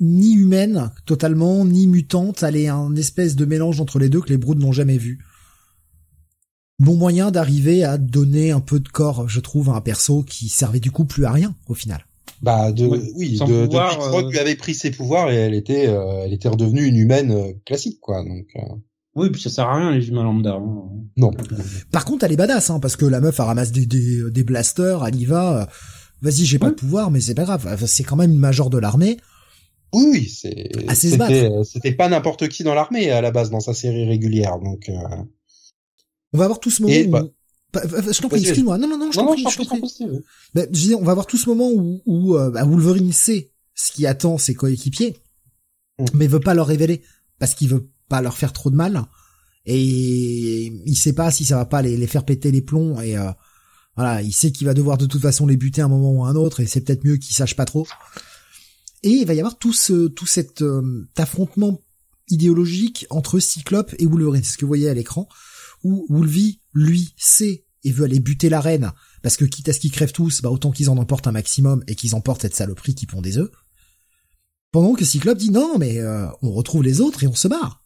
[0.00, 2.42] ni humaine totalement, ni mutante.
[2.42, 5.22] Elle est un espèce de mélange entre les deux que les Broods n'ont jamais vu.
[6.80, 10.48] Bon moyen d'arriver à donner un peu de corps, je trouve, à un perso qui
[10.48, 12.06] servait du coup plus à rien au final.
[12.40, 14.30] Bah de oui, de, pouvoir, depuis euh...
[14.30, 17.52] lui avait pris ses pouvoirs et elle était euh, elle était redevenue une humaine euh,
[17.66, 18.24] classique quoi.
[18.24, 18.76] Donc euh.
[19.14, 20.54] oui, puis ça sert à rien les humains lambda.
[20.54, 20.84] Hein.
[21.18, 21.32] Non.
[21.92, 24.42] Par contre, elle est badass hein, parce que la meuf elle ramasse des des, des
[24.42, 25.68] blasters, elle y va.
[26.22, 27.82] Vas-y, j'ai pas de pouvoir, mais c'est pas grave.
[27.86, 29.18] C'est quand même une major de l'armée.
[29.92, 34.06] Oui, c'est c'était c'était pas n'importe qui dans l'armée à la base dans sa série
[34.06, 34.90] régulière donc.
[36.32, 36.36] Euh...
[36.36, 36.94] On va avoir tout ce moment.
[36.94, 37.10] où...
[37.72, 38.78] Bah, bah, je t'en prie, excuse-moi.
[38.78, 39.94] Non, non, non, je t'en prie, je t'en prie.
[40.54, 43.92] je disais, on va avoir tout ce moment où, où euh, bah, Wolverine sait ce
[43.92, 45.16] qui attend ses coéquipiers,
[45.98, 46.06] mm.
[46.14, 47.02] mais veut pas leur révéler
[47.38, 49.04] parce qu'il veut pas leur faire trop de mal
[49.66, 53.16] et il sait pas si ça va pas les, les faire péter les plombs et
[53.16, 53.30] euh,
[53.96, 56.34] voilà, il sait qu'il va devoir de toute façon les buter un moment ou un
[56.34, 57.86] autre et c'est peut-être mieux qu'il sache pas trop.
[59.02, 61.80] Et il va y avoir tout ce tout cet euh, affrontement
[62.28, 64.42] idéologique entre Cyclope et Wolverine.
[64.42, 65.28] C'est ce que vous voyez à l'écran,
[65.82, 68.92] où Wolvie, lui, sait et veut aller buter la reine,
[69.22, 71.82] parce que quitte à ce qu'ils crèvent tous, bah autant qu'ils en emportent un maximum
[71.86, 73.50] et qu'ils emportent cette saloperie qui pond des œufs.
[74.70, 77.84] Pendant que Cyclope dit non, mais euh, on retrouve les autres et on se barre.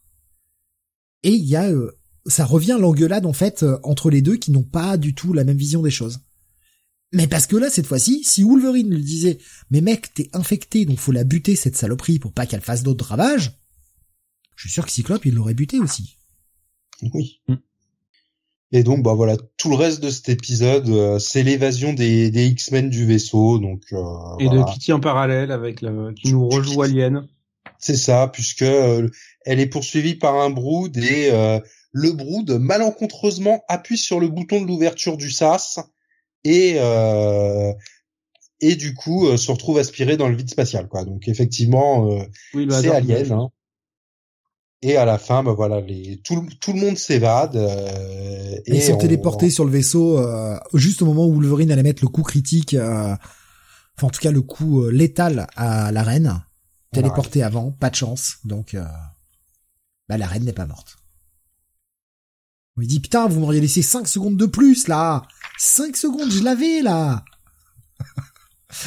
[1.23, 1.93] Et il y a, euh,
[2.27, 5.57] ça revient l'engueulade en fait entre les deux qui n'ont pas du tout la même
[5.57, 6.21] vision des choses.
[7.13, 9.39] Mais parce que là, cette fois-ci, si Wolverine lui disait,
[9.71, 13.07] mais mec, t'es infecté, donc faut la buter, cette saloperie, pour pas qu'elle fasse d'autres
[13.07, 13.53] ravages,
[14.57, 16.17] je suis sûr que Cyclope, il l'aurait buté aussi.
[17.03, 17.41] Oui.
[18.75, 22.47] Et donc, bah voilà, tout le reste de cet épisode, euh, c'est l'évasion des, des
[22.49, 23.83] X-Men du vaisseau, donc.
[23.93, 24.03] Euh,
[24.41, 27.27] et de Kitty en parallèle avec la, qui nous rejoue Alien.
[27.79, 29.09] C'est ça, puisque euh,
[29.47, 31.31] elle est poursuivie par un Brood et
[31.95, 35.79] le Brood malencontreusement appuie sur le bouton de l'ouverture du sas
[36.43, 37.73] et euh,
[38.61, 41.05] et du coup euh, se retrouve aspiré dans le vide spatial quoi.
[41.05, 42.25] Donc effectivement euh,
[42.67, 43.33] bah, c'est Alien.
[43.33, 43.49] Hein.
[44.87, 47.57] Et à la fin, bah voilà, les, tout, tout le monde s'évade.
[47.57, 51.83] Euh, et ils sont téléportés sur le vaisseau euh, juste au moment où Wolverine allait
[51.83, 53.17] mettre le coup critique, euh,
[53.97, 56.45] enfin en tout cas le coup euh, létal à la reine.
[56.93, 58.37] Téléporté avant, pas de chance.
[58.45, 58.77] Donc,
[60.09, 60.99] bah, la reine n'est pas morte.
[62.77, 65.23] On lui dit putain, vous m'auriez laissé 5 secondes de plus là.
[65.59, 67.25] 5 secondes, je l'avais là.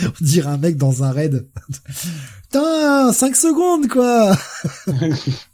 [0.04, 1.50] On dirait un mec dans un raid.
[2.44, 4.38] Putain, 5 secondes quoi.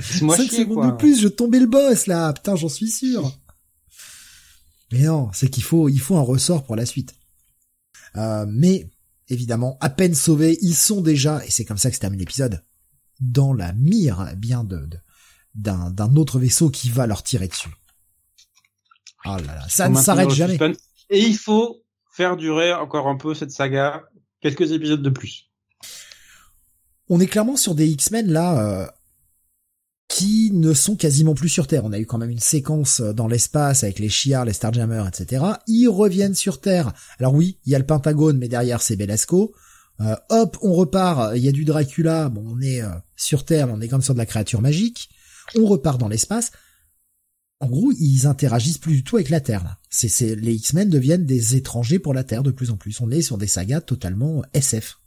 [0.00, 2.32] 5 secondes de plus, je tombais le boss là.
[2.32, 3.32] Putain, j'en suis sûr.
[4.92, 7.14] Mais non, c'est qu'il faut, il faut un ressort pour la suite.
[8.16, 8.88] Euh, mais
[9.28, 12.62] évidemment, à peine sauvés, ils sont déjà, et c'est comme ça que se termine l'épisode,
[13.20, 14.88] dans la mire bien de,
[15.54, 17.70] d'un, d'un autre vaisseau qui va leur tirer dessus.
[19.24, 20.58] Oh là là, ça ne s'arrête jamais.
[21.10, 24.04] Et il faut faire durer encore un peu cette saga,
[24.40, 25.50] quelques épisodes de plus.
[27.08, 28.86] On est clairement sur des X-Men là, euh,
[30.08, 31.84] qui ne sont quasiment plus sur Terre.
[31.84, 35.08] On a eu quand même une séquence euh, dans l'espace avec les Shi'ar, les Starjammers,
[35.08, 35.44] etc.
[35.66, 36.92] Ils reviennent sur Terre.
[37.18, 39.54] Alors oui, il y a le Pentagone, mais derrière c'est Belasco.
[40.00, 43.68] Euh, hop, on repart, il y a du Dracula, bon on est euh, sur Terre,
[43.70, 45.08] on est comme sur de la créature magique.
[45.56, 46.50] On repart dans l'espace.
[47.60, 49.64] En gros, ils interagissent plus du tout avec la Terre.
[49.64, 49.78] Là.
[49.88, 53.00] C'est, les X-Men deviennent des étrangers pour la Terre de plus en plus.
[53.00, 54.98] On est sur des sagas totalement SF.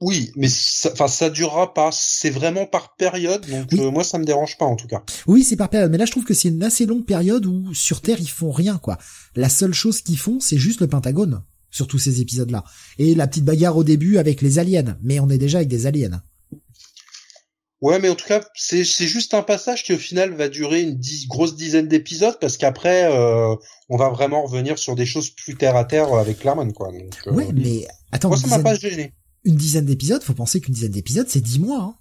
[0.00, 1.90] Oui, mais ça, enfin, ça durera pas.
[1.92, 5.02] C'est vraiment par période, donc euh, moi ça me dérange pas en tout cas.
[5.26, 7.74] Oui, c'est par période, mais là je trouve que c'est une assez longue période où
[7.74, 8.98] sur Terre ils font rien quoi.
[9.34, 12.64] La seule chose qu'ils font, c'est juste le Pentagone sur tous ces épisodes-là
[12.98, 14.96] et la petite bagarre au début avec les aliens.
[15.02, 16.22] Mais on est déjà avec des aliens.
[17.80, 20.82] Ouais, mais en tout cas, c'est c'est juste un passage qui au final va durer
[20.82, 23.54] une grosse dizaine d'épisodes parce qu'après euh,
[23.88, 26.92] on va vraiment revenir sur des choses plus terre à terre avec Claremont quoi.
[26.92, 29.12] Donc, euh, ouais, mais attends, moi ça m'a pas gêné
[29.44, 31.82] une dizaine d'épisodes, faut penser qu'une dizaine d'épisodes, c'est dix mois.
[31.82, 31.94] Hein.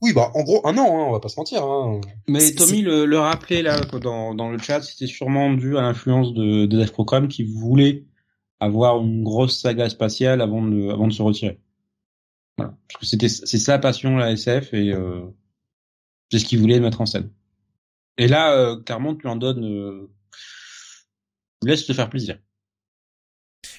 [0.00, 1.64] Oui, bah en gros un an, hein, on va pas se mentir.
[1.64, 2.00] Hein.
[2.28, 6.34] Mais Tommy le, le, rappelait là dans, dans le chat, c'était sûrement dû à l'influence
[6.34, 8.04] de, de Death Program qui voulait
[8.60, 11.60] avoir une grosse saga spatiale avant de, avant de se retirer.
[12.56, 12.76] Voilà.
[12.88, 15.22] Parce que c'était c'est sa passion la SF et euh,
[16.30, 17.30] c'est ce qu'il voulait mettre en scène.
[18.18, 20.10] Et là, euh, clairement, tu en donnes, euh,
[21.62, 22.38] laisse te faire plaisir.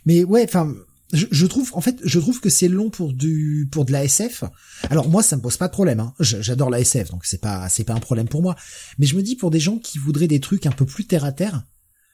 [0.05, 0.73] Mais ouais, enfin,
[1.11, 4.43] je, trouve en fait je trouve que c'est long pour du pour de la SF.
[4.89, 6.13] Alors moi ça me pose pas de problème hein.
[6.19, 8.55] J'adore la SF donc c'est pas c'est pas un problème pour moi.
[8.97, 11.25] Mais je me dis pour des gens qui voudraient des trucs un peu plus terre
[11.25, 11.63] à terre,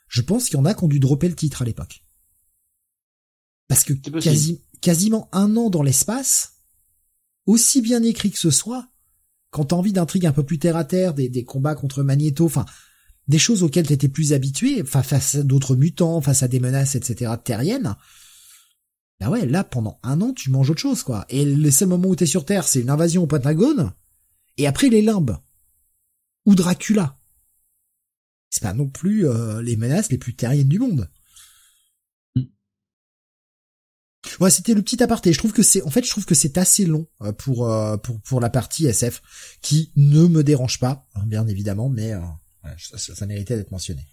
[0.08, 2.04] je pense qu'il y en a qui ont dû dropper le titre à l'époque.
[3.68, 6.54] Parce que quasi, quasiment un an dans l'espace,
[7.46, 8.88] aussi bien écrit que ce soit,
[9.50, 12.46] quand t'as envie d'intrigue un peu plus terre à terre, des, des combats contre Magneto,
[12.46, 12.66] enfin
[13.28, 16.96] des choses auxquelles t'étais plus habitué, enfin face à d'autres mutants, face à des menaces,
[16.96, 17.32] etc.
[17.44, 17.96] terriennes,
[19.20, 21.26] bah ouais, là, pendant un an, tu manges autre chose, quoi.
[21.30, 23.94] Et le seul moment où t'es sur Terre, c'est une invasion au Pentagone,
[24.58, 25.38] et après les limbes.
[26.46, 27.18] Ou Dracula.
[28.50, 31.10] C'est pas non plus euh, les menaces les plus terriennes du monde.
[32.36, 32.44] Mm.
[34.40, 35.34] Ouais, c'était le petit aparté.
[35.34, 37.98] Je trouve que c'est, en fait, je trouve que c'est assez long euh, pour, euh,
[37.98, 39.22] pour pour la partie SF,
[39.62, 42.14] qui ne me dérange pas, hein, bien évidemment, mais
[42.78, 44.06] ça, ça méritait d'être mentionné.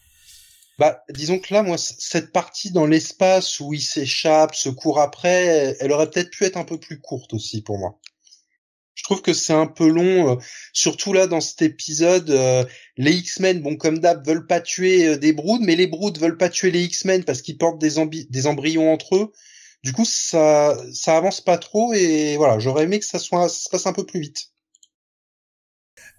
[0.82, 5.76] Bah, disons que là, moi, cette partie dans l'espace où il s'échappe, se court après,
[5.78, 8.00] elle aurait peut-être pu être un peu plus courte aussi pour moi.
[8.94, 10.36] Je trouve que c'est un peu long, euh,
[10.72, 12.30] surtout là dans cet épisode.
[12.30, 12.64] Euh,
[12.96, 16.36] les X-Men, bon comme d'hab, veulent pas tuer euh, des Broods, mais les Broods veulent
[16.36, 17.98] pas tuer les X-Men parce qu'ils portent des,
[18.48, 19.32] embryons entre eux.
[19.84, 23.54] Du coup, ça, ça avance pas trop et voilà, j'aurais aimé que ça soit, ça
[23.54, 24.51] se passe un peu plus vite.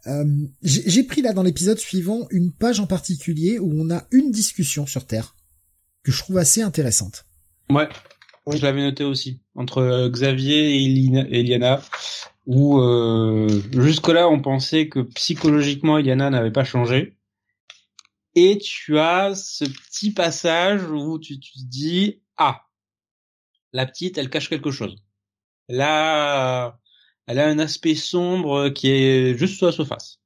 [0.07, 0.25] Euh,
[0.61, 4.85] j'ai pris là dans l'épisode suivant une page en particulier où on a une discussion
[4.85, 5.35] sur Terre
[6.03, 7.25] que je trouve assez intéressante.
[7.69, 7.87] Ouais,
[8.51, 11.81] je l'avais noté aussi entre euh, Xavier et Eliana
[12.45, 17.17] où euh, jusque-là on pensait que psychologiquement Eliana n'avait pas changé
[18.35, 22.63] et tu as ce petit passage où tu, tu te dis ah
[23.71, 24.97] la petite elle cache quelque chose.
[25.69, 26.77] Là
[27.27, 30.19] elle a un aspect sombre qui est juste sur la surface.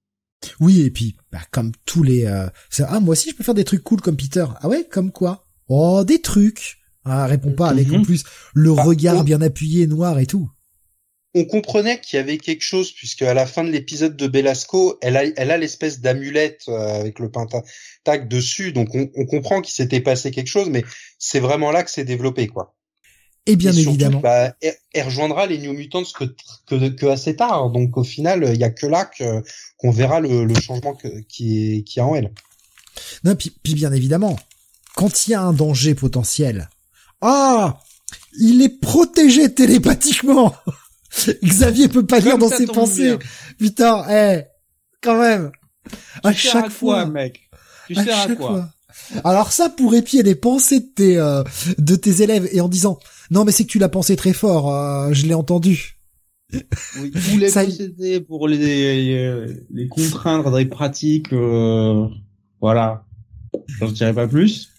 [0.60, 2.26] Oui, et puis, bah, comme tous les...
[2.26, 2.48] Euh...
[2.88, 4.46] Ah, moi aussi, je peux faire des trucs cool comme Peter.
[4.62, 5.46] Ah ouais, comme quoi?
[5.68, 8.06] Oh, des trucs Ah, réponds pas avec en mhm.
[8.06, 10.50] plus le bah, regard bien appuyé, noir et tout.
[11.36, 14.98] On comprenait qu'il y avait quelque chose, puisque à la fin de l'épisode de Belasco,
[15.02, 19.62] elle a, elle a l'espèce d'amulette euh, avec le pentatac dessus, donc on, on comprend
[19.62, 20.84] qu'il s'était passé quelque chose, mais
[21.20, 22.77] c'est vraiment là que c'est développé, quoi.
[23.48, 24.20] Et bien évidemment.
[24.20, 26.26] Bah, elle, rejoindra les New Mutants que,
[26.68, 27.70] que, que assez tard.
[27.70, 29.10] Donc au final, il y a que là
[29.80, 32.34] qu'on verra le, le changement que, qui est qui a en elle.
[33.24, 34.38] Non, puis, puis bien évidemment,
[34.96, 36.70] quand il y a un danger potentiel,
[37.22, 37.80] ah,
[38.40, 40.54] il est protégé télépathiquement.
[41.44, 43.18] Xavier peut pas lire dans ses pensées.
[43.58, 44.44] Putain, eh,
[45.02, 45.52] quand même.
[46.24, 47.50] à chaque fois, mec?
[47.88, 48.70] Tu sais à quoi?
[49.24, 51.44] Alors ça, pour épier les pensées de tes euh,
[51.78, 53.00] de tes élèves et en disant
[53.32, 55.98] non mais c'est que tu l'as pensé très fort, euh, je l'ai entendu.
[56.54, 62.08] Oui, ou les posséder pour les les contraindre dans les pratiques, euh,
[62.62, 63.06] voilà.
[63.80, 64.70] J'en dirais pas plus.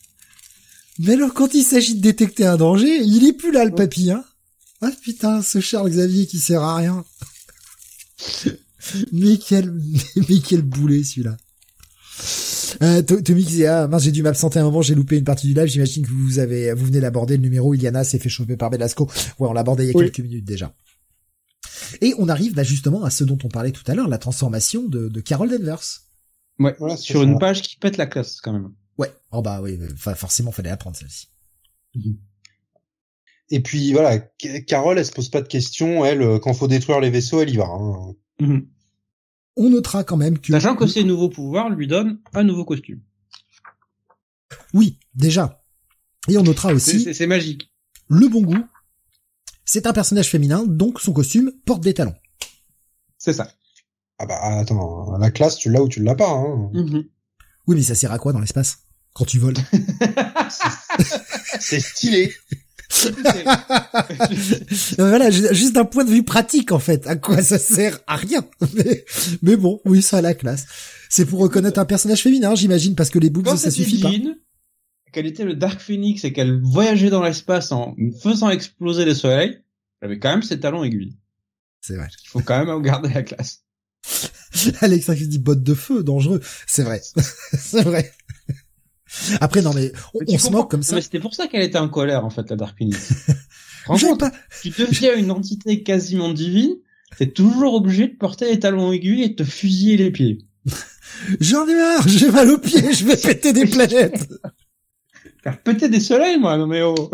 [0.98, 4.10] Mais alors quand il s'agit de détecter un danger, il est plus là le papy,
[4.10, 4.24] hein.
[4.80, 7.04] Ah putain, ce Charles Xavier qui sert à rien.
[9.12, 9.72] mais quel
[10.28, 11.36] mais quel boulet celui-là.
[12.82, 15.54] Euh, Tommy qui ah, mince, j'ai dû m'absenter un moment, j'ai loupé une partie du
[15.54, 18.70] live, j'imagine que vous avez, vous venez d'aborder le numéro, Iliana s'est fait choper par
[18.70, 19.06] Belasco.
[19.38, 20.74] Ouais, on l'a abordé il y a quelques minutes déjà.
[22.00, 24.84] Et on arrive bah, justement à ce dont on parlait tout à l'heure, la transformation
[24.84, 26.02] de, de Carol Danvers.
[26.58, 28.72] Ouais, voilà, sur une page qui pète la classe quand même.
[28.96, 31.28] Ouais, oh bah oui, forcément fallait apprendre celle-ci.
[31.94, 32.16] Mhm.
[33.50, 34.18] Et puis voilà,
[34.66, 37.50] Carole, elle se pose pas de questions, elle, euh, quand faut détruire les vaisseaux, elle
[37.50, 37.66] y va.
[37.66, 38.14] Hein.
[38.40, 38.66] Mhm
[39.58, 40.52] on notera quand même que...
[40.52, 43.00] Sachant que ces nouveaux pouvoirs lui donnent un nouveau costume.
[44.72, 45.62] Oui, déjà.
[46.28, 47.12] Et on notera aussi...
[47.12, 47.70] C'est magique.
[48.08, 48.64] Le bon goût.
[49.64, 52.14] C'est un personnage féminin, donc son costume porte des talons.
[53.18, 53.52] C'est ça.
[54.18, 56.30] Ah bah attends, la classe, tu l'as ou tu l'as pas.
[56.30, 56.70] Hein.
[56.72, 57.04] Mhm.
[57.66, 58.78] Oui, mais ça sert à quoi dans l'espace
[59.12, 59.54] Quand tu voles?
[61.60, 62.32] C'est stylé.
[64.98, 68.44] Voilà, juste d'un point de vue pratique en fait, à quoi ça sert À rien.
[69.42, 70.66] Mais, bon, oui, ça a la classe.
[71.08, 74.10] C'est pour reconnaître un personnage féminin, j'imagine, parce que les boobs, ça suffit pas.
[75.12, 79.62] Qu'elle était le Dark Phoenix et qu'elle voyageait dans l'espace en faisant exploser les soleils,
[80.00, 81.16] elle avait quand même ses talons aiguilles.
[81.80, 82.08] C'est vrai.
[82.24, 83.64] Il faut quand même garder la classe.
[84.80, 86.40] Alexa qui dit botte de feu, dangereux.
[86.66, 87.00] C'est vrai.
[87.58, 88.12] C'est vrai.
[89.40, 91.00] Après, non, mais on, se moque comme ça.
[91.00, 93.12] C'était pour ça qu'elle était en colère, en fait, la Dark Phoenix.
[93.84, 94.32] Franchement, pas...
[94.62, 96.74] tu deviens une entité quasiment divine,
[97.16, 100.38] t'es toujours obligé de porter les talons aiguilles et de te fusiller les pieds.
[101.40, 104.28] J'en ai marre, j'ai mal aux pieds, je vais péter des planètes.
[105.42, 107.10] Faire péter des soleils, moi, non mais oh.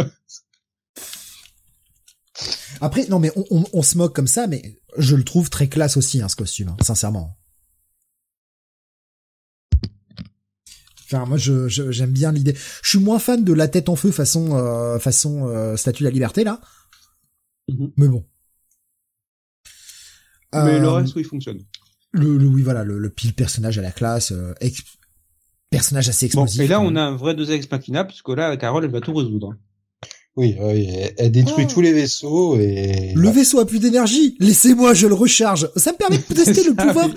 [2.80, 5.96] Après, non mais on, on, se moque comme ça, mais je le trouve très classe
[5.96, 7.36] aussi, hein, ce costume, hein, sincèrement.
[11.14, 12.54] Enfin, moi, je, j'aime bien l'idée.
[12.82, 16.08] Je suis moins fan de la tête en feu façon euh, façon euh, Statue de
[16.08, 16.60] la Liberté là.
[17.68, 17.92] Mhm.
[17.96, 18.24] Mais bon.
[20.52, 21.60] Mais le euh, reste, oui, fonctionne.
[22.12, 24.54] Le, le oui, voilà, le, le, pile personnage à la classe, euh,
[25.68, 26.58] personnage assez explosif.
[26.58, 29.00] Bon, et là, on a un vrai deux ex machina, puisque là, Carole, elle va
[29.00, 29.56] tout résoudre.
[30.36, 31.72] Oui, oui elle détruit oh.
[31.72, 33.12] tous les vaisseaux et...
[33.14, 34.36] Le vaisseau a plus d'énergie.
[34.40, 35.68] Laissez-moi, je le recharge.
[35.76, 37.08] Ça me permet de tester le pouvoir.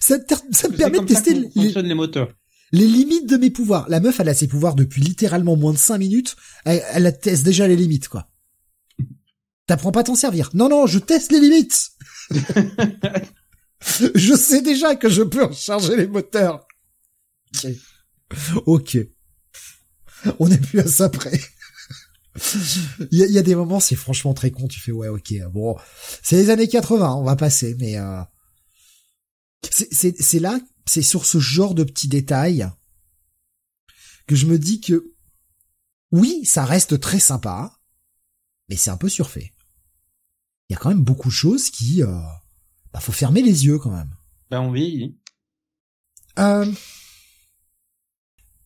[0.00, 0.16] Ça,
[0.50, 1.82] ça, me permet de tester les...
[1.82, 2.28] les moteurs
[2.74, 3.86] les limites de mes pouvoirs.
[3.88, 6.34] La meuf, elle a ses pouvoirs depuis littéralement moins de 5 minutes.
[6.64, 8.28] Elle, elle teste déjà les limites, quoi.
[9.66, 10.50] T'apprends pas à t'en servir.
[10.54, 11.90] Non, non, je teste les limites.
[14.14, 16.66] je sais déjà que je peux recharger les moteurs.
[18.66, 18.98] Ok.
[20.40, 21.40] On est plus à ça près.
[23.12, 24.66] Il y, a, des moments, c'est franchement très con.
[24.66, 25.32] Tu fais ouais, ok.
[25.52, 25.76] Bon,
[26.24, 28.20] c'est les années 80, on va passer, mais euh...
[29.70, 32.68] c'est là c'est sur ce genre de petits détails
[34.26, 35.12] que je me dis que
[36.12, 37.78] oui, ça reste très sympa,
[38.68, 39.52] mais c'est un peu surfait.
[40.68, 42.20] Il y a quand même beaucoup de choses qui, euh,
[42.92, 44.14] bah, faut fermer les yeux quand même.
[44.50, 45.18] Ben on vieillit.
[46.38, 46.70] Euh,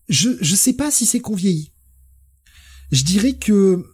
[0.09, 1.73] je je sais pas si c'est qu'on vieillit.
[2.93, 3.85] Je dirais que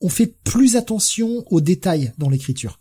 [0.00, 2.78] on fait plus attention aux détails dans l'écriture.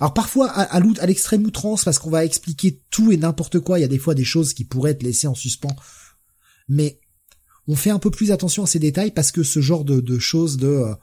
[0.00, 3.84] Alors parfois à, l'extrême outrance parce qu'on va expliquer tout et n'importe quoi, il y
[3.84, 5.74] a des fois des choses qui pourraient être laissées en suspens.
[6.68, 7.00] Mais
[7.66, 10.56] on fait un peu plus attention à ces détails parce que ce genre de, choses
[10.56, 10.94] de euh,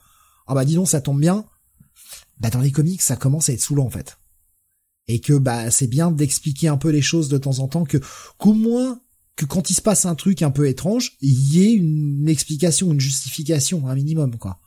[0.47, 1.45] ah bah dis donc ça tombe bien,
[2.39, 4.17] bah dans les comics ça commence à être saoulant en fait.
[5.07, 7.97] Et que bah c'est bien d'expliquer un peu les choses de temps en temps que
[8.37, 8.99] qu'au moins
[9.35, 12.91] que quand il se passe un truc un peu étrange, il y ait une explication,
[12.93, 14.59] une justification, un minimum quoi.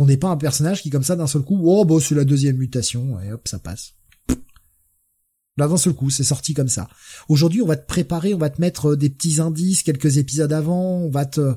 [0.00, 2.24] Qu'on n'ait pas un personnage qui comme ça d'un seul coup, oh bah c'est la
[2.24, 3.96] deuxième mutation, et hop, ça passe.
[5.58, 6.88] Là d'un seul coup, c'est sorti comme ça.
[7.28, 10.54] Aujourd'hui, on va te préparer, on va te mettre euh, des petits indices quelques épisodes
[10.54, 11.54] avant, on va te,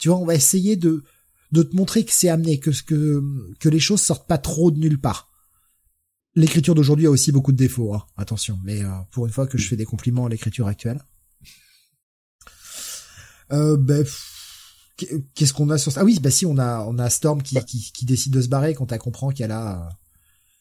[0.00, 1.04] tu vois, on va essayer de
[1.52, 3.22] de te montrer que c'est amené, que que
[3.60, 5.30] que les choses sortent pas trop de nulle part.
[6.34, 8.04] L'écriture d'aujourd'hui a aussi beaucoup de défauts, hein.
[8.16, 8.58] attention.
[8.64, 11.00] Mais euh, pour une fois que je fais des compliments à l'écriture actuelle.
[13.52, 14.04] Euh, ben,
[14.96, 17.56] Qu'est-ce qu'on a sur ça Ah oui, bah si on a on a Storm qui,
[17.56, 17.62] bah.
[17.62, 19.88] qui, qui décide de se barrer quand elle comprend qu'elle a.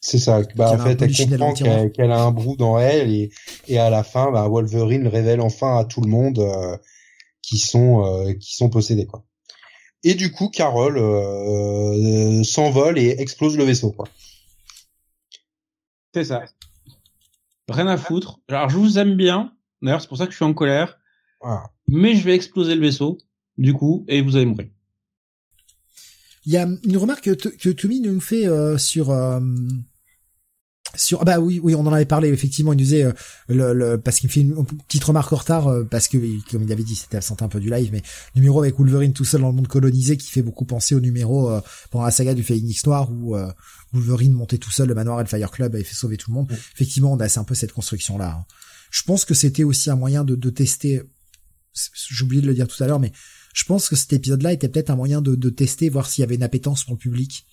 [0.02, 0.42] C'est ça.
[0.56, 3.32] Bah en fait, elle comprend qu'elle a un brou dans elle et
[3.68, 6.78] et à la fin, bah, Wolverine révèle enfin à tout le monde euh,
[7.42, 9.24] qui sont euh, qui sont possédés quoi.
[10.04, 14.08] Et du coup, Carol euh, s'envole et explose le vaisseau quoi.
[16.14, 16.44] C'est ça.
[17.70, 18.40] Rien à foutre.
[18.50, 19.54] Alors je vous aime bien.
[19.82, 20.98] D'ailleurs, c'est pour ça que je suis en colère.
[21.88, 23.18] Mais je vais exploser le vaisseau,
[23.58, 24.70] du coup, et vous allez mourir.
[26.46, 29.40] Il y a une remarque que, que Toumi nous fait euh, sur euh,
[30.96, 33.14] sur ah bah oui oui on en avait parlé effectivement il nous disait euh,
[33.48, 36.18] le, le, parce qu'il me fait une petite remarque en retard euh, parce que
[36.52, 38.04] comme il avait dit c'était absent un peu du live mais
[38.36, 41.50] numéro avec Wolverine tout seul dans le monde colonisé qui fait beaucoup penser au numéro
[41.50, 43.36] euh, pendant la saga du Phoenix Noir où
[43.92, 46.36] Wolverine montait tout seul le manoir et le Fire Club avait fait sauver tout le
[46.36, 48.46] monde effectivement on a c'est un peu cette construction là hein.
[48.92, 51.02] je pense que c'était aussi un moyen de, de tester
[51.74, 53.12] j'ai oublié de le dire tout à l'heure mais
[53.54, 56.22] je pense que cet épisode là était peut-être un moyen de, de tester voir s'il
[56.22, 57.46] y avait une appétence pour le public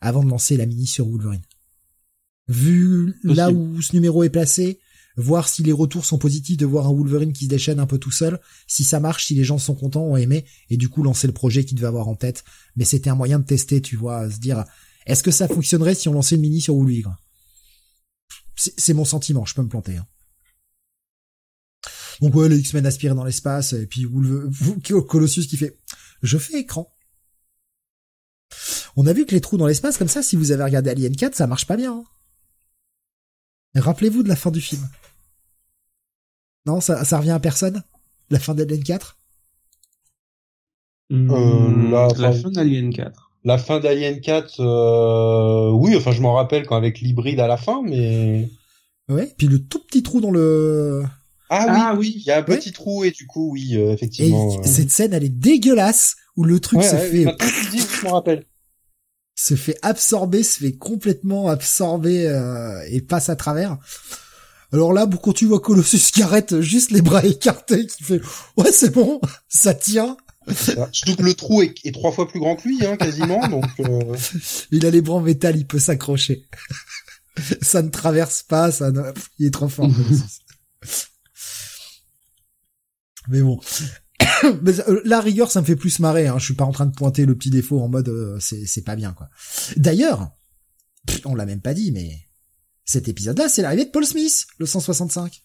[0.00, 1.42] avant de lancer la mini sur Wolverine
[2.48, 4.78] vu là où ce numéro est placé,
[5.16, 7.98] voir si les retours sont positifs, de voir un Wolverine qui se déchaîne un peu
[7.98, 11.02] tout seul, si ça marche, si les gens sont contents, ont aimé, et du coup
[11.02, 12.44] lancer le projet qu'il devait avoir en tête.
[12.76, 14.64] Mais c'était un moyen de tester, tu vois, se dire,
[15.06, 17.16] est-ce que ça fonctionnerait si on lançait une mini sur Wolverine?
[18.56, 19.96] C'est mon sentiment, je peux me planter.
[19.96, 20.06] Hein.
[22.20, 24.06] Donc ouais, les X-Men aspirent dans l'espace, et puis
[25.08, 25.78] Colossus qui fait,
[26.22, 26.90] je fais écran.
[28.96, 31.16] On a vu que les trous dans l'espace, comme ça, si vous avez regardé Alien
[31.16, 31.92] 4, ça marche pas bien.
[31.92, 32.04] Hein.
[33.80, 34.88] Rappelez-vous de la fin du film.
[36.66, 37.82] Non, ça, ça revient à personne
[38.30, 39.18] La fin d'Alien 4
[41.12, 43.30] euh, la, fin d'Alien 4.
[43.44, 47.58] La fin d'Alien 4, euh, oui, enfin je m'en rappelle quand avec l'hybride à la
[47.58, 48.48] fin, mais...
[49.08, 51.04] Ouais, puis le tout petit trou dans le...
[51.50, 54.62] Ah, oui, il y a un petit trou et du coup, oui, euh, effectivement.
[54.62, 57.24] Et cette scène, elle est dégueulasse, où le truc se fait...
[57.24, 58.44] je m'en rappelle
[59.34, 63.78] se fait absorber, se fait complètement absorber euh, et passe à travers.
[64.72, 68.20] Alors là, quand tu vois Colossus qui arrête juste les bras écartés, qui fait
[68.56, 70.16] ouais c'est bon, ça tient.
[70.92, 73.46] Surtout que le trou est, trois fois plus grand que lui, hein, quasiment.
[73.48, 74.16] Donc euh.
[74.70, 76.44] il a les bras en métal, il peut s'accrocher.
[77.62, 79.02] ça ne traverse pas, ça ne...
[79.38, 79.90] il est trop fort.
[83.28, 83.60] Mais bon,
[84.44, 86.26] Euh, la rigueur, ça me fait plus marrer.
[86.26, 86.38] Hein.
[86.38, 88.96] Je suis pas en train de pointer le petit défaut en mode euh, c'est pas
[88.96, 89.28] bien quoi.
[89.76, 90.30] D'ailleurs,
[91.24, 92.26] on l'a même pas dit, mais
[92.84, 95.42] cet épisode-là, c'est l'arrivée de Paul Smith, le 165.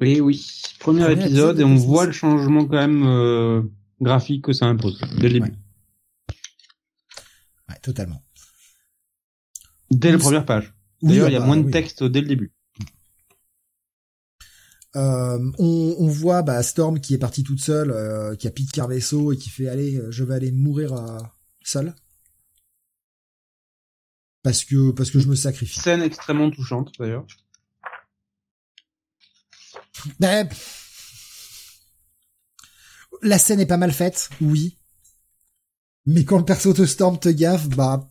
[0.00, 0.62] Oui, oui.
[0.78, 3.62] Premier, épisode, et on voit le changement quand même euh,
[4.00, 5.52] graphique que ça impose dès le début.
[7.68, 8.22] Ouais, totalement.
[9.90, 10.72] Dès la première page.
[11.02, 12.52] D'ailleurs, il y a bah, moins de texte dès le début.
[14.96, 18.72] Euh, on, on, voit bah, Storm qui est partie toute seule, euh, qui a piqué
[18.72, 21.36] Carvesso et qui fait aller, euh, je vais aller mourir à...
[21.62, 21.94] seul
[24.42, 25.78] parce que parce que je me sacrifie.
[25.78, 27.26] Scène extrêmement touchante d'ailleurs.
[30.18, 30.48] Ben,
[33.22, 34.78] la scène est pas mal faite, oui.
[36.06, 38.08] Mais quand le perso de Storm te gaffe, bah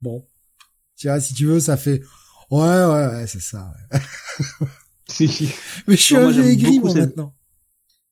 [0.00, 0.24] bon,
[0.96, 2.02] tu vois, si tu veux, ça fait
[2.50, 3.74] ouais ouais, ouais c'est ça.
[5.08, 5.48] Si.
[5.86, 7.34] Mais je suis un vieux aigri, moi, maintenant.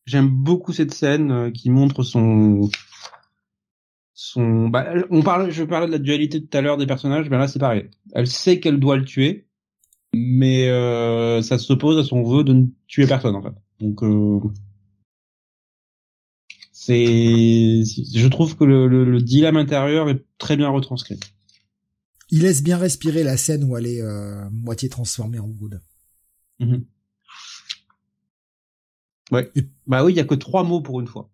[0.06, 2.68] J'aime beaucoup cette scène euh, qui montre son
[4.14, 7.36] son bah, on parle je parlais de la dualité tout à l'heure des personnages mais
[7.36, 9.48] là c'est pareil elle sait qu'elle doit le tuer
[10.14, 14.40] mais euh, ça s'oppose à son vœu de ne tuer personne en fait donc euh,
[16.72, 21.18] c'est je trouve que le, le, dilemme intérieur est très bien retranscrit
[22.30, 25.80] il laisse bien respirer la scène où elle est euh, moitié transformée en wood
[26.60, 26.85] Mhm.
[29.31, 29.51] Ouais.
[29.86, 31.31] Bah oui, il y a que trois mots pour une fois.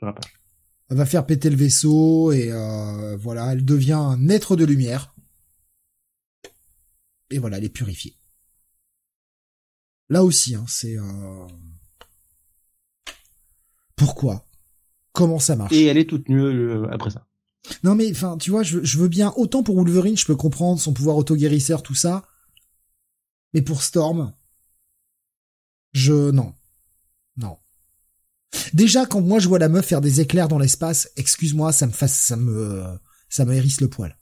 [0.00, 5.14] Elle va faire péter le vaisseau et euh, voilà, elle devient un être de lumière.
[7.30, 8.14] Et voilà, elle est purifiée.
[10.10, 11.46] Là aussi, hein, c'est euh...
[13.96, 14.44] pourquoi,
[15.12, 15.72] comment ça marche?
[15.72, 17.26] Et elle est toute nue euh, après ça.
[17.84, 20.80] Non mais enfin, tu vois, je, je, veux bien autant pour Wolverine, je peux comprendre
[20.80, 22.24] son pouvoir auto-guérisseur, tout ça.
[23.52, 24.34] Mais pour Storm,
[25.92, 26.54] je non.
[27.36, 27.58] Non.
[28.72, 31.92] Déjà quand moi je vois la meuf faire des éclairs dans l'espace, excuse-moi, ça me
[31.92, 32.84] fasse ça me
[33.28, 34.16] ça me hérisse le poil.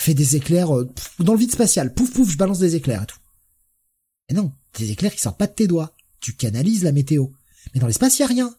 [0.00, 0.88] Fait des éclairs euh,
[1.18, 3.18] dans le vide spatial, pouf pouf, je balance des éclairs et tout.
[4.28, 5.94] Et non, des éclairs qui sortent pas de tes doigts.
[6.20, 7.28] Tu canalises la météo.
[7.72, 8.54] Mais dans l'espace, y a rien.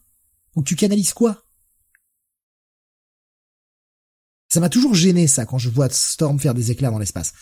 [0.56, 1.46] Donc tu canalises quoi?
[4.52, 7.34] Ça m'a toujours gêné ça quand je vois Storm faire des éclairs dans l'espace.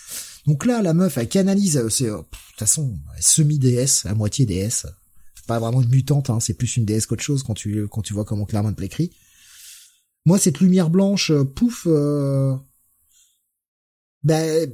[0.48, 4.46] Donc là, la meuf, elle canalise, euh, c'est, euh, de toute façon, semi-déesse, à moitié
[4.46, 4.88] déesse.
[5.46, 8.14] Pas vraiment une mutante, hein, c'est plus une déesse qu'autre chose quand tu, quand tu
[8.14, 9.12] vois comment Claremont l'écrit.
[10.26, 11.86] Moi, cette lumière blanche, euh, pouf,
[14.24, 14.72] ben,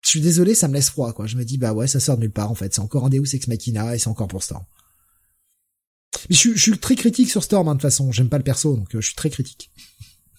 [0.00, 1.26] je suis désolé, ça me laisse froid, quoi.
[1.26, 2.74] Je me dis, bah ouais, ça sort de nulle part, en fait.
[2.74, 4.64] C'est encore un Deus Ex Machina et c'est encore pour Storm.
[6.30, 8.10] Mais je, suis très critique sur Storm, hein, de toute façon.
[8.12, 9.70] J'aime pas le perso, donc je suis très critique.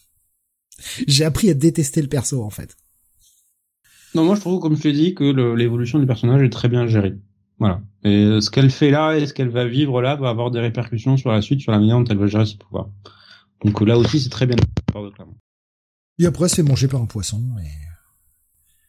[1.07, 2.75] J'ai appris à détester le perso en fait.
[4.15, 5.23] Non, moi je trouve, comme je t'ai dit, que
[5.55, 7.15] l'évolution du personnage est très bien gérée.
[7.59, 7.81] Voilà.
[8.03, 11.17] Et ce qu'elle fait là et ce qu'elle va vivre là va avoir des répercussions
[11.17, 12.89] sur la suite, sur la manière dont elle va gérer ses pouvoirs.
[13.63, 14.57] Donc là aussi, c'est très bien.
[16.17, 17.41] Et après, c'est mangé par un poisson.
[17.61, 17.85] Et...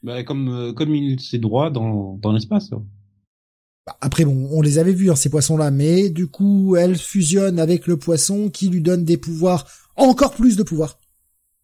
[0.02, 2.70] Bah, comme euh, comme il ses droits dans dans l'espace.
[2.70, 7.58] Bah, après bon, on les avait vus hein, ces poissons-là, mais du coup, elle fusionne
[7.58, 9.66] avec le poisson qui lui donne des pouvoirs,
[9.96, 10.98] encore plus de pouvoirs,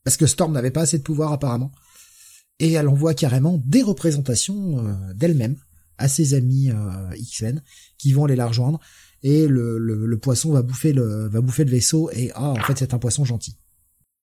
[0.05, 1.71] parce que Storm n'avait pas assez de pouvoir apparemment,
[2.59, 5.57] et elle envoie carrément des représentations euh, d'elle-même
[5.99, 7.63] à ses amis euh, X-Men
[7.99, 8.81] qui vont aller la rejoindre,
[9.23, 12.79] et le, le, poisson va bouffer le va bouffer le vaisseau, et ah en fait
[12.79, 13.57] c'est un poisson gentil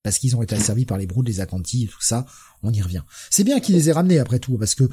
[0.04, 2.26] parce qu'ils ont été asservis par les broods, les Acanti et tout ça,
[2.64, 3.04] on y revient.
[3.30, 4.86] C'est bien qu'ils les aient ramenés après tout, parce que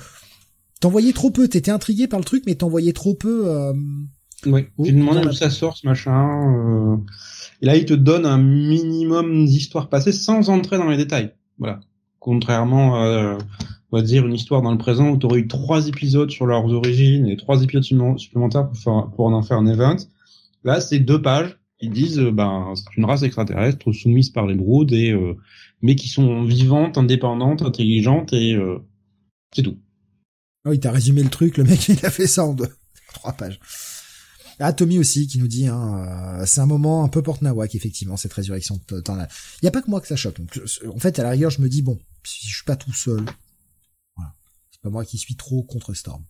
[0.81, 3.49] t'en voyais trop peu, t'étais intrigué par le truc, mais t'en voyais trop peu.
[3.49, 3.73] Euh...
[4.45, 6.55] Oui, tu demandais d'où ça sort ce machin.
[6.55, 6.97] Euh...
[7.63, 11.33] Et là, il te donne un minimum d'histoire passée sans entrer dans les détails.
[11.59, 11.81] Voilà.
[12.27, 13.39] Contrairement à,
[13.93, 16.67] on va dire, une histoire dans le présent où t'aurais eu trois épisodes sur leurs
[16.73, 17.85] origines et trois épisodes
[18.19, 18.69] supplémentaires
[19.15, 19.97] pour, en faire un event.
[20.65, 24.55] Là, c'est deux pages ils disent euh, ben c'est une race extraterrestre soumise par les
[24.55, 25.35] Broods et euh,
[25.83, 28.79] mais qui sont vivantes, indépendantes, intelligentes et euh,
[29.55, 29.79] c'est tout.
[30.67, 32.69] Oh, il t'a résumé le truc, le mec il a fait ça en deux,
[33.15, 33.61] trois pages.
[34.59, 38.33] Ah Tommy aussi qui nous dit hein, c'est un moment un peu porte-nawak effectivement cette
[38.33, 38.81] résurrection.
[38.91, 40.39] Il y a pas que moi que ça choque.
[40.39, 40.59] Donc,
[40.89, 43.25] en fait à la rigueur je me dis bon si je suis pas tout seul,
[44.17, 44.33] voilà,
[44.71, 46.25] c'est pas moi qui suis trop contre Storm.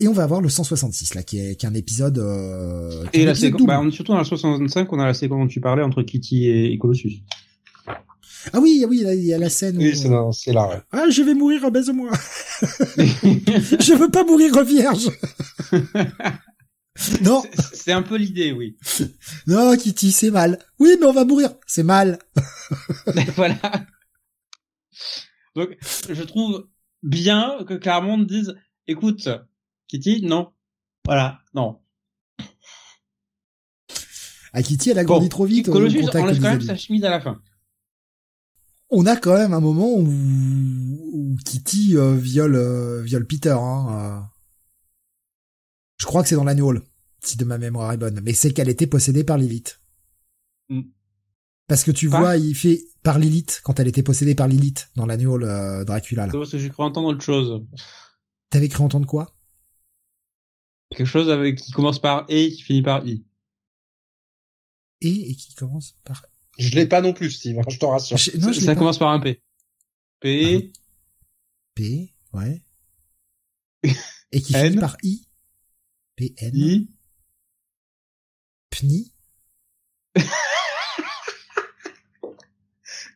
[0.00, 2.18] Et on va avoir le 166 là, qui est, qui est un épisode.
[2.18, 5.60] Euh, et la séquence, bah, surtout dans la 65, on a la séquence dont tu
[5.60, 7.22] parlais entre Kitty et, Colossus.
[8.52, 9.78] Ah oui, ah oui, il y a la scène.
[9.78, 10.32] Oui, où...
[10.32, 10.68] c'est là.
[10.68, 10.82] Ouais.
[10.90, 12.10] Ah, je vais mourir, baise-moi.
[12.60, 15.08] je veux pas mourir vierge.
[17.22, 17.42] non.
[17.72, 18.76] C'est un peu l'idée, oui.
[19.46, 20.58] Non, Kitty, c'est mal.
[20.78, 21.54] Oui, mais on va mourir.
[21.66, 22.18] C'est mal.
[23.36, 23.86] voilà.
[25.56, 25.76] Donc,
[26.08, 26.68] je trouve
[27.02, 28.54] bien que Claremont dise,
[28.86, 29.28] écoute,
[29.88, 30.52] Kitty, non.
[31.04, 31.80] Voilà, non.
[34.52, 35.68] Ah, Kitty, elle a grandi trop vite.
[35.68, 37.40] Colossus on quand même sa chemise à la fin.
[38.88, 43.56] On a quand même un moment où, Kitty euh, viole, euh, viole Peter.
[43.58, 44.33] Hein, euh.
[46.04, 46.82] Je crois que c'est dans l'annual,
[47.22, 48.20] si de ma mémoire est bonne.
[48.22, 49.80] Mais c'est qu'elle était possédée par Lilith.
[50.68, 50.82] Mm.
[51.66, 55.06] Parce que tu vois, il fait par Lilith quand elle était possédée par Lilith dans
[55.06, 56.26] l'annual Dracula.
[56.26, 56.32] Là.
[56.32, 57.64] C'est parce que j'ai cru entendre autre chose.
[58.50, 59.34] T'avais cru entendre quoi?
[60.90, 63.24] Quelque chose avec qui commence par E et qui finit par I.
[65.02, 66.26] E et qui commence par.
[66.58, 67.62] Je l'ai pas non plus, Steve.
[67.66, 68.18] Je te rassure.
[68.40, 69.40] Non, ça commence par un P.
[70.20, 70.70] P.
[71.74, 72.14] P.
[72.34, 72.62] Ouais.
[74.32, 75.26] et qui finit par I?
[76.16, 76.52] P N.
[76.54, 76.88] I?
[78.70, 79.12] Pni.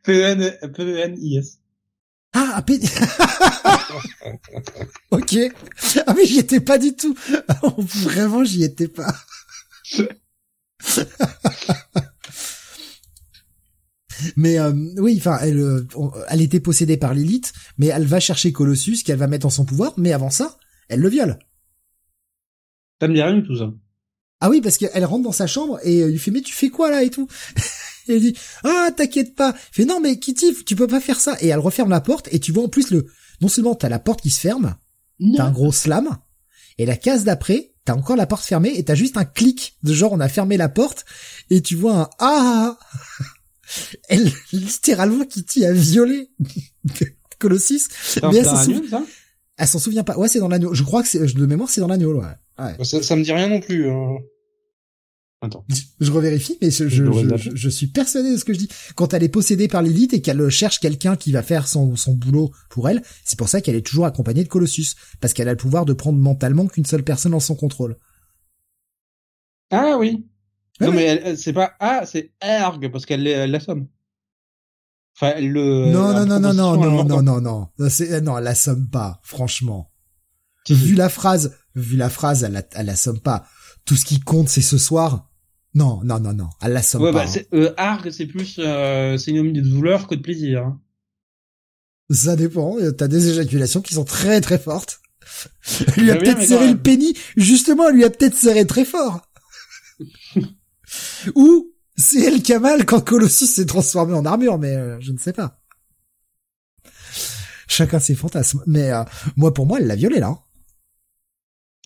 [0.03, 1.59] P N P N I S.
[2.33, 2.81] Ah, peine...
[5.11, 5.37] ok.
[6.07, 7.17] Ah mais j'y étais pas du tout.
[7.79, 9.15] Vraiment, j'y étais pas.
[14.37, 15.87] mais euh, oui, enfin, elle, euh,
[16.29, 19.65] elle était possédée par Lilith, mais elle va chercher Colossus, qu'elle va mettre en son
[19.65, 19.95] pouvoir.
[19.97, 21.39] Mais avant ça, elle le viole.
[23.01, 23.73] Ça me dit rien tout ça.
[24.41, 26.69] Ah oui, parce qu'elle rentre dans sa chambre et euh, il fait mais tu fais
[26.69, 27.29] quoi là et tout?
[28.09, 29.55] Et elle dit ah t'inquiète pas.
[29.73, 32.29] Il fait non mais Kitty tu peux pas faire ça et elle referme la porte
[32.33, 33.07] et tu vois en plus le
[33.43, 34.77] non seulement t'as la porte qui se ferme,
[35.37, 36.09] t'as un gros slam
[36.79, 39.93] et la case d'après t'as encore la porte fermée et t'as juste un clic de
[39.93, 41.05] genre on a fermé la porte
[41.51, 42.79] et tu vois un ah
[44.09, 46.31] elle littéralement Kitty a violé
[47.39, 47.83] Colossus.
[48.23, 49.05] Mais elle s'en souvient
[49.59, 50.17] elle s'en souvient pas.
[50.17, 52.27] Ouais c'est dans l'agneau je crois que c'est de mémoire c'est dans l'agneau ouais,
[52.59, 52.85] ouais.
[52.85, 54.19] Ça, ça me dit rien non plus hein.
[55.41, 55.65] Attends.
[56.01, 57.05] Je revérifie, mais je, je,
[57.55, 58.69] je, suis persuadé de ce que je dis.
[58.97, 62.15] Quand elle est possédée par l'élite et qu'elle cherche quelqu'un qui va faire son, son
[62.15, 64.97] boulot pour elle, c'est pour ça qu'elle est toujours accompagnée de Colossus.
[65.21, 67.97] Parce qu'elle a le pouvoir de prendre mentalement qu'une seule personne en son contrôle.
[69.71, 70.27] Ah oui.
[70.81, 73.87] non mais c'est pas ah c'est Erg parce qu'elle l'assomme.
[75.15, 75.93] Enfin elle le.
[75.93, 77.69] Non non non non non non non non non non
[78.23, 79.93] non elle l'assomme pas franchement.
[80.69, 83.47] vu la phrase vu la phrase elle elle l'assomme pas.
[83.85, 85.29] Tout ce qui compte c'est ce soir
[85.75, 86.49] non, non, non, non.
[86.63, 87.25] Elle l'assomme ouais, pas.
[87.27, 87.43] Bah, hein.
[87.53, 90.65] euh, arg, c'est plus euh, synonyme de douleur que de plaisir.
[90.65, 90.81] Hein.
[92.11, 92.77] Ça dépend.
[92.97, 95.01] T'as des éjaculations qui sont très très fortes.
[95.97, 97.15] Elle lui a peut-être serré le pénis.
[97.37, 99.21] Justement, elle lui a peut-être serré très fort.
[101.35, 105.13] Ou c'est elle qui a mal quand Colossus s'est transformé en armure, mais euh, je
[105.13, 105.61] ne sais pas.
[107.67, 108.63] Chacun ses fantasmes.
[108.67, 109.05] Mais euh,
[109.37, 110.39] moi, pour moi, elle l'a violé là.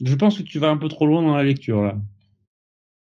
[0.01, 1.97] Je pense que tu vas un peu trop loin dans la lecture là.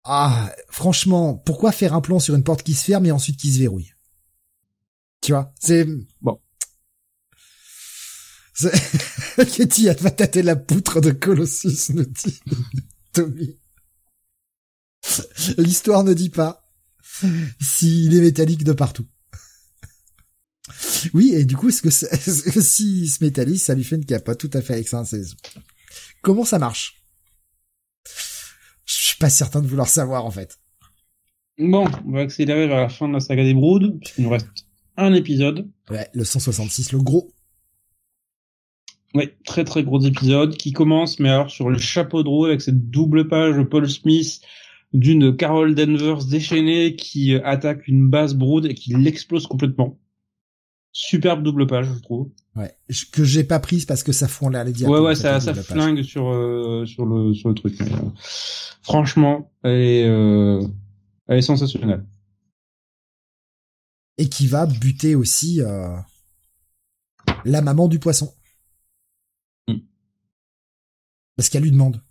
[0.03, 3.53] Ah, franchement, pourquoi faire un plan sur une porte qui se ferme et ensuite qui
[3.53, 3.93] se verrouille?
[5.21, 5.87] Tu vois, c'est
[6.21, 6.39] bon.
[9.55, 12.39] Katie, va tâter la poutre de Colossus, nous dit
[13.13, 13.57] Tommy.
[15.57, 16.67] L'histoire ne dit pas
[17.59, 19.07] s'il est métallique de partout.
[21.13, 24.39] Oui, et du coup, est-ce que, est s'il se métallise, ça lui fait une capote
[24.39, 25.03] tout à fait avec ça.
[26.21, 27.03] Comment ça marche?
[28.85, 30.59] Je suis pas certain de vouloir savoir, en fait.
[31.57, 34.65] Bon, on va accélérer vers la fin de la saga des Broods, puisqu'il nous reste
[34.97, 35.69] un épisode.
[35.89, 37.31] Ouais, le 166, le gros.
[39.13, 42.61] Oui, très très gros épisode qui commence, mais alors sur le chapeau de roue avec
[42.61, 44.41] cette double page de Paul Smith
[44.93, 49.99] d'une Carol Danvers déchaînée qui attaque une base Brood et qui l'explose complètement.
[50.93, 52.29] Superbe double page, je trouve.
[52.55, 52.75] Ouais,
[53.13, 54.93] que j'ai pas prise parce que ça fout en l'air les diapos.
[54.93, 57.79] Ouais, ouais, ça, ça flingue sur euh, sur le sur le truc.
[57.79, 58.09] Mais, euh,
[58.81, 60.61] franchement, elle est euh,
[61.27, 62.05] elle est sensationnelle.
[64.17, 65.61] Et qui va buter aussi
[67.45, 68.33] la maman du poisson.
[69.67, 69.77] Mm.
[71.37, 72.01] Parce qu'elle lui demande.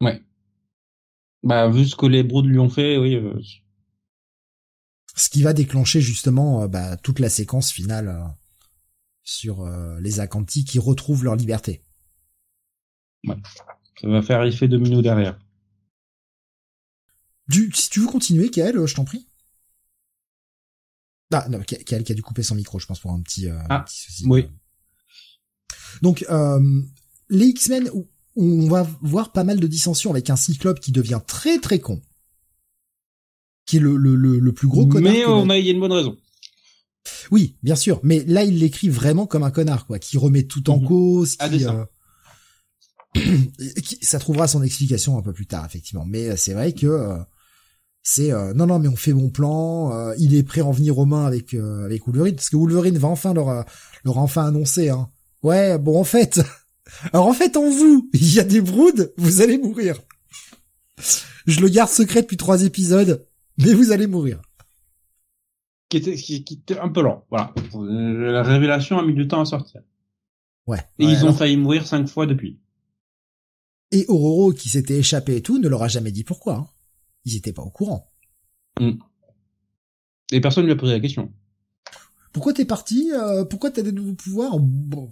[0.00, 0.22] Ouais.
[1.42, 3.20] Bah vu ce que les Broods lui ont fait, oui
[5.16, 8.28] ce qui va déclencher justement euh, bah, toute la séquence finale euh,
[9.26, 11.82] sur euh, les Acanti qui retrouvent leur liberté.
[13.24, 13.36] Ouais.
[14.00, 15.38] Ça va faire effet domino derrière.
[17.48, 19.26] Du, si tu veux continuer, Kael, je t'en prie.
[21.32, 23.80] Ah non, Kael qui a dû couper son micro, je pense pour un petit, ah,
[23.80, 24.24] petit souci.
[24.26, 24.48] Oui.
[26.02, 26.24] Donc
[27.28, 27.90] les X-Men,
[28.36, 32.00] on va voir pas mal de dissensions avec un Cyclope qui devient très très con
[33.64, 35.12] qui est le, le, le, plus gros connard.
[35.12, 36.16] Mais on a, il y a une bonne raison.
[37.30, 38.00] Oui, bien sûr.
[38.02, 40.86] Mais là, il l'écrit vraiment comme un connard, quoi, qui remet tout en mhm.
[40.86, 41.84] cause, qui, euh...
[44.02, 46.04] ça trouvera son explication un peu plus tard, effectivement.
[46.06, 47.16] Mais euh, c'est vrai que euh,
[48.02, 50.12] c'est euh, non, non, mais on fait bon plan.
[50.18, 53.08] il est prêt à en venir aux mains avec avec Wolverine, parce que Wolverine va
[53.08, 53.64] enfin leur
[54.04, 54.90] leur enfin annoncer.
[54.90, 55.08] Hein.
[55.42, 56.40] Ouais, bon, en fait,
[57.12, 60.00] alors en fait, en vous, il y a des broods, vous allez mourir.
[61.46, 63.24] Je le garde secret depuis trois épisodes
[63.58, 64.40] mais vous allez mourir.
[65.88, 67.54] Qui était, qui, était un peu lent, voilà.
[67.74, 69.82] La révélation a mis du temps à sortir.
[70.66, 70.82] Ouais.
[70.98, 72.58] Et ils ont failli mourir cinq fois depuis.
[73.92, 76.56] Et Auroro, qui s'était échappé et tout, ne leur a jamais dit pourquoi.
[76.56, 76.68] Hein.
[77.24, 78.10] Ils étaient pas au courant.
[78.80, 78.98] Mm.
[80.32, 81.32] Et personne ne lui a posé la question.
[82.32, 84.58] Pourquoi t'es parti euh, Pourquoi t'as des nouveaux pouvoirs?
[84.58, 85.10] Bon.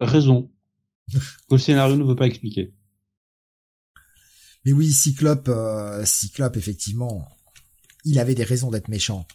[0.00, 0.50] Raison.
[1.12, 2.74] que le scénario ne veut pas expliquer.
[4.64, 7.28] Mais oui, Cyclope, euh, Cyclope, effectivement,
[8.06, 9.26] il avait des raisons d'être méchant.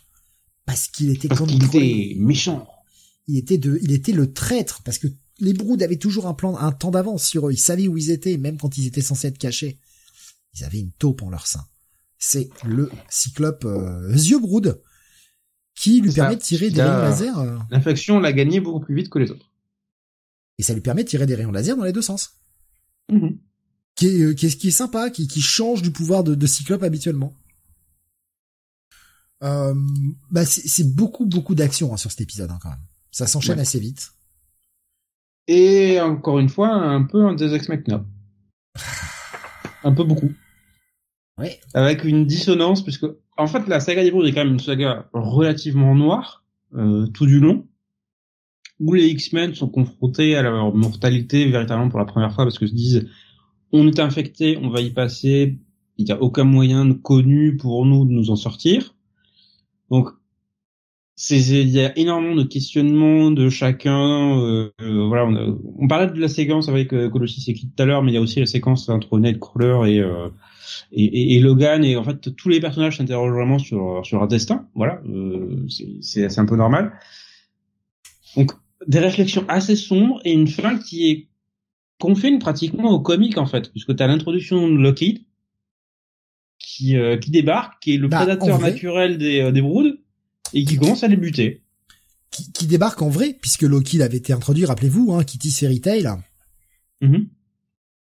[0.65, 2.67] Parce qu'il était parce qu'il était méchant.
[3.27, 5.07] Il était de, il était le traître, parce que
[5.39, 7.51] les Broods avaient toujours un plan, un temps d'avance sur eux.
[7.51, 9.79] Ils savaient où ils étaient, même quand ils étaient censés être cachés.
[10.55, 11.65] Ils avaient une taupe en leur sein.
[12.17, 14.81] C'est le Cyclope euh, Yeux Brood
[15.75, 17.39] qui lui permet de tirer des rayons laser.
[17.39, 17.57] Euh.
[17.71, 19.51] L'infection l'a gagné beaucoup plus vite que les autres.
[20.57, 22.41] Et ça lui permet de tirer des rayons laser dans les deux sens.
[23.09, 23.37] Mm-hmm
[23.95, 26.47] qui est, euh, qui est, qui est sympa, qui, qui change du pouvoir de, de
[26.47, 27.33] Cyclope habituellement.
[29.43, 29.73] Euh,
[30.29, 32.79] bah c'est beaucoup beaucoup d'action hein, sur cet épisode hein, quand même.
[33.11, 34.11] Ça s'enchaîne assez vite.
[35.47, 38.05] Et encore une fois, un peu un des ex machina.
[39.83, 40.31] un peu beaucoup.
[41.37, 41.59] Ouais.
[41.73, 43.05] Avec une dissonance, puisque
[43.37, 46.43] en fait la saga des Broods est quand même une saga relativement noire
[46.75, 47.67] euh, tout du long,
[48.79, 52.67] où les X-Men sont confrontés à leur mortalité véritablement pour la première fois parce que
[52.67, 53.09] se disent
[53.71, 55.57] on est infecté, on va y passer,
[55.97, 58.95] il n'y a aucun moyen connu pour nous de nous en sortir.
[59.91, 60.09] Donc,
[61.29, 64.39] il y a énormément de questionnements de chacun.
[64.39, 67.85] Euh, euh, voilà, on, parlait de la séquence avec euh, Colossus et Kid tout à
[67.85, 70.29] l'heure, mais il y a aussi la séquence entre Nightcrawler et, euh,
[70.93, 71.83] et, et, Logan.
[71.83, 74.67] Et en fait, tous les personnages s'interrogent vraiment sur sur leur destin.
[74.73, 75.01] Voilà,
[75.99, 76.93] c'est un peu normal.
[78.35, 78.53] Donc,
[78.87, 81.27] des réflexions assez sombres et une fin qui est
[81.99, 85.23] confine pratiquement au comique en fait, puisque tu as l'introduction de Lockheed
[86.81, 89.99] qui, euh, qui débarque, qui est le bah, prédateur naturel des, euh, des Broods,
[90.53, 91.63] et qui commence à les buter.
[92.31, 96.09] Qui, qui débarque en vrai, puisque Lockheed avait été introduit, rappelez-vous, hein, Kitty Fairy Tail.
[97.03, 97.27] Mm-hmm.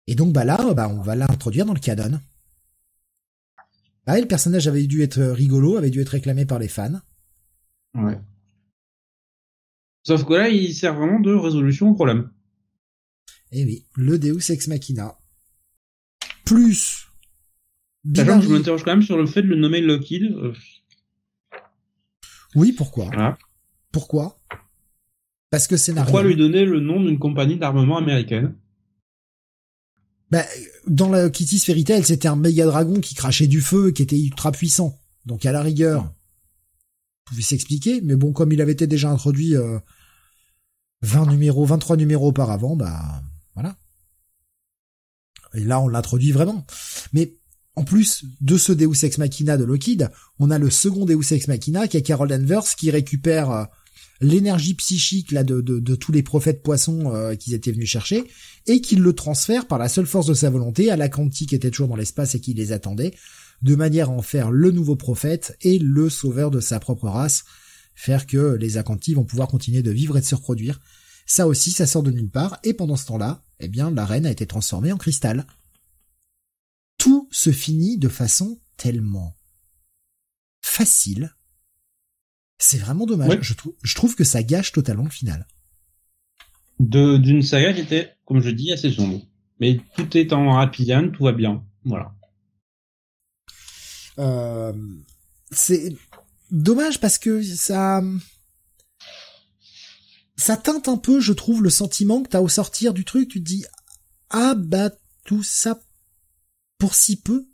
[0.08, 2.20] Et donc bah là, bah, on va l'introduire dans le canon.
[4.08, 7.00] Bah, le personnage avait dû être rigolo, avait dû être réclamé par les fans.
[7.94, 8.20] Ouais.
[10.02, 12.32] Sauf que là, il sert vraiment de résolution au problème.
[13.52, 15.16] Eh oui, le Deus Ex Machina.
[16.44, 17.08] Plus.
[18.16, 20.24] Sachant que je m'interroge quand même sur le fait de le nommer Lockheed.
[20.24, 20.54] Euh.
[22.56, 23.10] Oui, pourquoi?
[23.92, 24.40] Pourquoi?
[25.50, 28.56] Parce que c'est Pourquoi lui donner le nom d'une compagnie d'armement américaine?
[30.32, 30.44] Bah,
[30.88, 34.20] dans la Kitty's Fairy Tail, c'était un méga dragon qui crachait du feu, qui était
[34.20, 35.00] ultra puissant.
[35.26, 36.12] Donc à la rigueur.
[37.26, 39.54] pouvait s'expliquer, mais bon, comme il avait été déjà introduit
[41.04, 43.22] 20 numéros, 23 numéros auparavant, bah
[43.54, 43.78] voilà.
[45.54, 46.66] Et là, on l'introduit vraiment.
[47.14, 47.36] Mais
[47.76, 51.48] en plus de ce Deus Ex Machina de Lockheed, on a le second Deus Ex
[51.48, 53.64] Machina qui est Carol Danvers qui récupère euh,
[54.22, 58.24] l'énergie psychique de, tous les prophètes poissons euh, qu'ils étaient venus chercher
[58.68, 61.72] et qui le transfère par la seule force de sa volonté à la qui était
[61.72, 63.14] toujours dans l'espace et qui les attendait,
[63.62, 67.44] de manière à en faire le nouveau prophète et le sauveur de sa propre race,
[67.96, 70.80] faire que les Akanti vont pouvoir continuer de vivre et de se reproduire.
[71.26, 74.26] Ça aussi, ça sort de nulle part, et pendant ce temps-là, eh bien, la reine
[74.26, 75.46] a été transformée en cristal
[76.98, 79.36] tout se finit de façon tellement
[80.62, 81.36] facile.
[82.58, 83.40] C'est vraiment dommage.
[83.42, 85.48] Je, trouve, je trouve que ça gâche totalement le final.
[86.80, 89.22] d'une saga qui était, comme je dis, assez sombre.
[89.60, 91.66] Mais tout est en rapidiane, tout va bien.
[91.84, 92.14] Voilà.
[94.20, 94.74] Euh,
[95.52, 95.96] c'est
[96.52, 98.02] dommage parce que ça
[100.36, 103.40] ça teinte un peu, je trouve, le sentiment que t'as au sortir du truc, tu
[103.40, 103.66] te dis
[104.30, 104.92] ah bah
[105.26, 105.80] tout ça
[106.84, 107.46] pour si peu.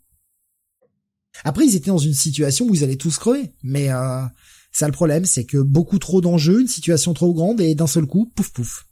[1.43, 4.24] Après, ils étaient dans une situation où ils allaient tous crever, mais euh,
[4.72, 8.08] ça le problème, c'est que beaucoup trop d'enjeux, une situation trop grande et d'un seul
[8.08, 8.88] coup, pouf pouf.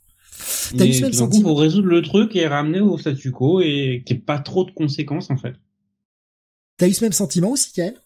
[0.76, 4.04] T'as eu ce même sentiment pour résoudre le truc et ramener au statu quo et
[4.06, 5.56] qu'il n'y ait pas trop de conséquences en fait.
[6.76, 8.00] T'as eu ce même sentiment aussi, Kael?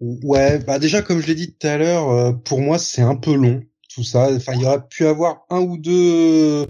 [0.00, 3.14] Ouais, bah déjà comme je l'ai dit tout à l'heure, euh, pour moi c'est un
[3.14, 3.62] peu long
[3.94, 4.28] tout ça.
[4.34, 6.66] Enfin, il y aurait pu avoir un ou deux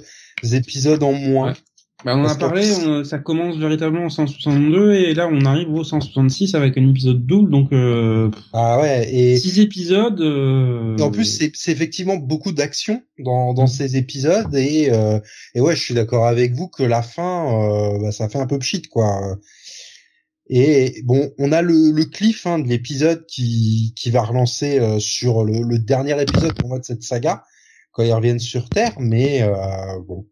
[0.53, 1.55] épisodes en moins.
[2.05, 2.65] Bah, on en a parlé,
[3.05, 7.51] ça commence véritablement en 162 et là on arrive au 166 avec un épisode double
[7.51, 10.19] donc euh, ah ouais et six épisodes.
[10.21, 15.21] Euh, et en plus c'est effectivement beaucoup d'action dans dans ces épisodes et euh,
[15.55, 18.47] et ouais je suis d'accord avec vous que la fin euh, bah, ça fait un
[18.47, 19.37] peu pchit quoi.
[20.53, 24.99] Et bon, on a le, le cliff hein, de l'épisode qui qui va relancer euh,
[24.99, 27.45] sur le, le dernier épisode pour moi de cette saga
[27.93, 29.45] quand ils reviennent sur Terre, mais
[30.07, 30.27] bon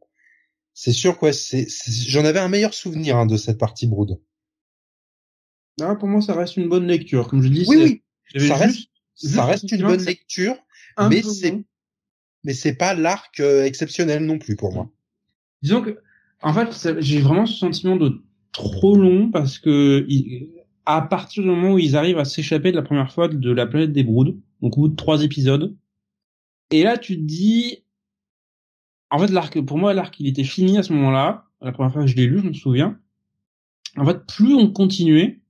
[0.81, 1.33] c'est sûr quoi.
[1.33, 1.67] C'est,
[2.07, 4.21] j'en avais un meilleur souvenir hein, de cette partie Brood.
[5.81, 7.27] Ah, pour moi, ça reste une bonne lecture.
[7.27, 8.01] Comme je dis, oui,
[8.33, 10.55] oui, ça reste, ça reste une bonne lecture,
[11.11, 11.65] mais c'est,
[12.45, 14.89] mais c'est pas l'arc euh, exceptionnel non plus pour moi.
[15.63, 15.99] Disons que,
[16.43, 20.07] en fait, j'ai vraiment ce sentiment de trop long parce que
[20.87, 23.67] à partir du moment où ils arrivent à s'échapper de la première fois de la
[23.67, 25.77] planète des Broods, donc au bout de trois épisodes,
[26.71, 27.83] et là tu te dis
[29.11, 31.47] en fait, l'arc, pour moi, l'arc, il était fini à ce moment-là.
[31.61, 32.99] La première fois que je l'ai lu, je me souviens.
[33.97, 35.41] En fait, plus on continuait,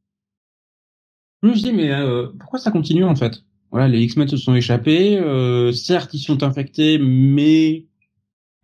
[1.41, 3.45] plus je dis, mais euh, pourquoi ça continue en fait?
[3.71, 5.19] Voilà, les X-Men se sont échappés.
[5.19, 7.87] Euh, certes, ils sont infectés, mais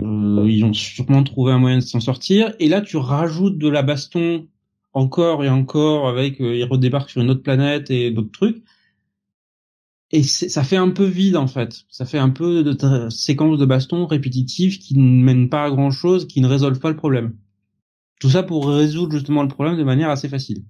[0.03, 2.55] euh, ils ont sûrement trouvé un moyen de s'en sortir.
[2.59, 4.49] Et là, tu rajoutes de la baston
[4.93, 8.63] encore et encore avec, ils redébarquent sur une autre planète et d'autres trucs
[10.15, 11.83] et ça fait un peu vide en fait.
[11.91, 15.91] Ça fait un peu de séquences de baston répétitives qui ne mènent pas à grand
[15.91, 17.35] chose, qui ne résolvent pas le problème.
[18.21, 20.63] Tout ça pour résoudre justement le problème de manière assez facile.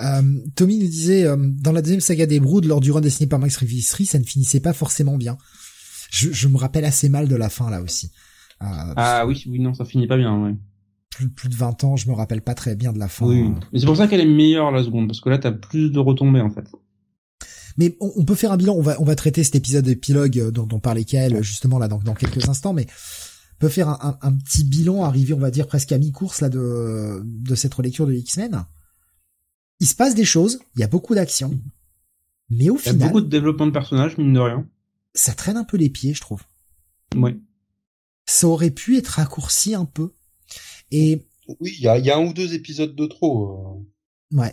[0.00, 0.20] Euh,
[0.56, 3.38] Tommy nous disait euh, dans la deuxième saga des Broods lors du run dessiné par
[3.38, 5.38] Max Rivistry, ça ne finissait pas forcément bien.
[6.10, 8.10] Je, je, me rappelle assez mal de la fin là aussi.
[8.62, 8.66] Euh,
[8.96, 10.36] ah oui, oui non, ça finit pas bien.
[10.42, 10.56] Ouais.
[11.10, 13.26] Plus, plus de 20 ans, je me rappelle pas très bien de la fin.
[13.26, 15.90] Oui, mais c'est pour ça qu'elle est meilleure la seconde parce que là t'as plus
[15.92, 16.66] de retombées en fait.
[17.78, 18.74] Mais on, peut faire un bilan.
[18.74, 21.88] On va on va traiter cet épisode épilogue euh, dont, dont parlait Kael justement là
[21.88, 22.86] dans, dans quelques instants, mais
[23.56, 26.48] on peut faire un, un, petit bilan arrivé on va dire presque à mi-course là
[26.48, 28.64] de de cette relecture de X-Men.
[29.80, 31.58] Il se passe des choses, il y a beaucoup d'action,
[32.48, 34.68] mais au final, il y a beaucoup de développement de personnages mine de rien.
[35.14, 36.42] Ça traîne un peu les pieds, je trouve.
[37.14, 37.42] Oui.
[38.26, 40.12] Ça aurait pu être raccourci un peu.
[40.90, 41.26] Et
[41.60, 43.84] oui, il y a, y a un ou deux épisodes de trop.
[44.32, 44.38] Euh.
[44.38, 44.52] Ouais.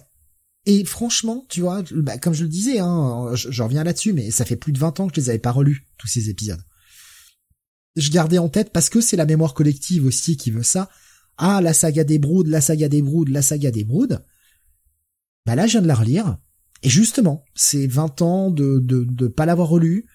[0.66, 4.46] Et franchement, tu vois, bah, comme je le disais, hein, je, reviens là-dessus, mais ça
[4.46, 6.62] fait plus de 20 ans que je les avais pas relus, tous ces épisodes.
[7.96, 10.90] Je gardais en tête, parce que c'est la mémoire collective aussi qui veut ça,
[11.38, 14.20] ah, la saga des Broods, la saga des Broods, la saga des Broods.
[15.46, 16.38] Bah là, je viens de la relire.
[16.82, 20.06] Et justement, ces 20 ans de, de, de pas l'avoir relu,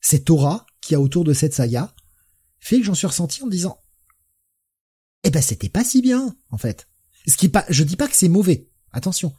[0.00, 1.94] cette aura qu'il y a autour de cette saga,
[2.58, 3.80] fait que j'en suis ressenti en me disant,
[5.22, 6.88] eh ben, c'était pas si bien, en fait.
[7.26, 8.68] Ce qui pas, je dis pas que c'est mauvais.
[8.92, 9.34] Attention.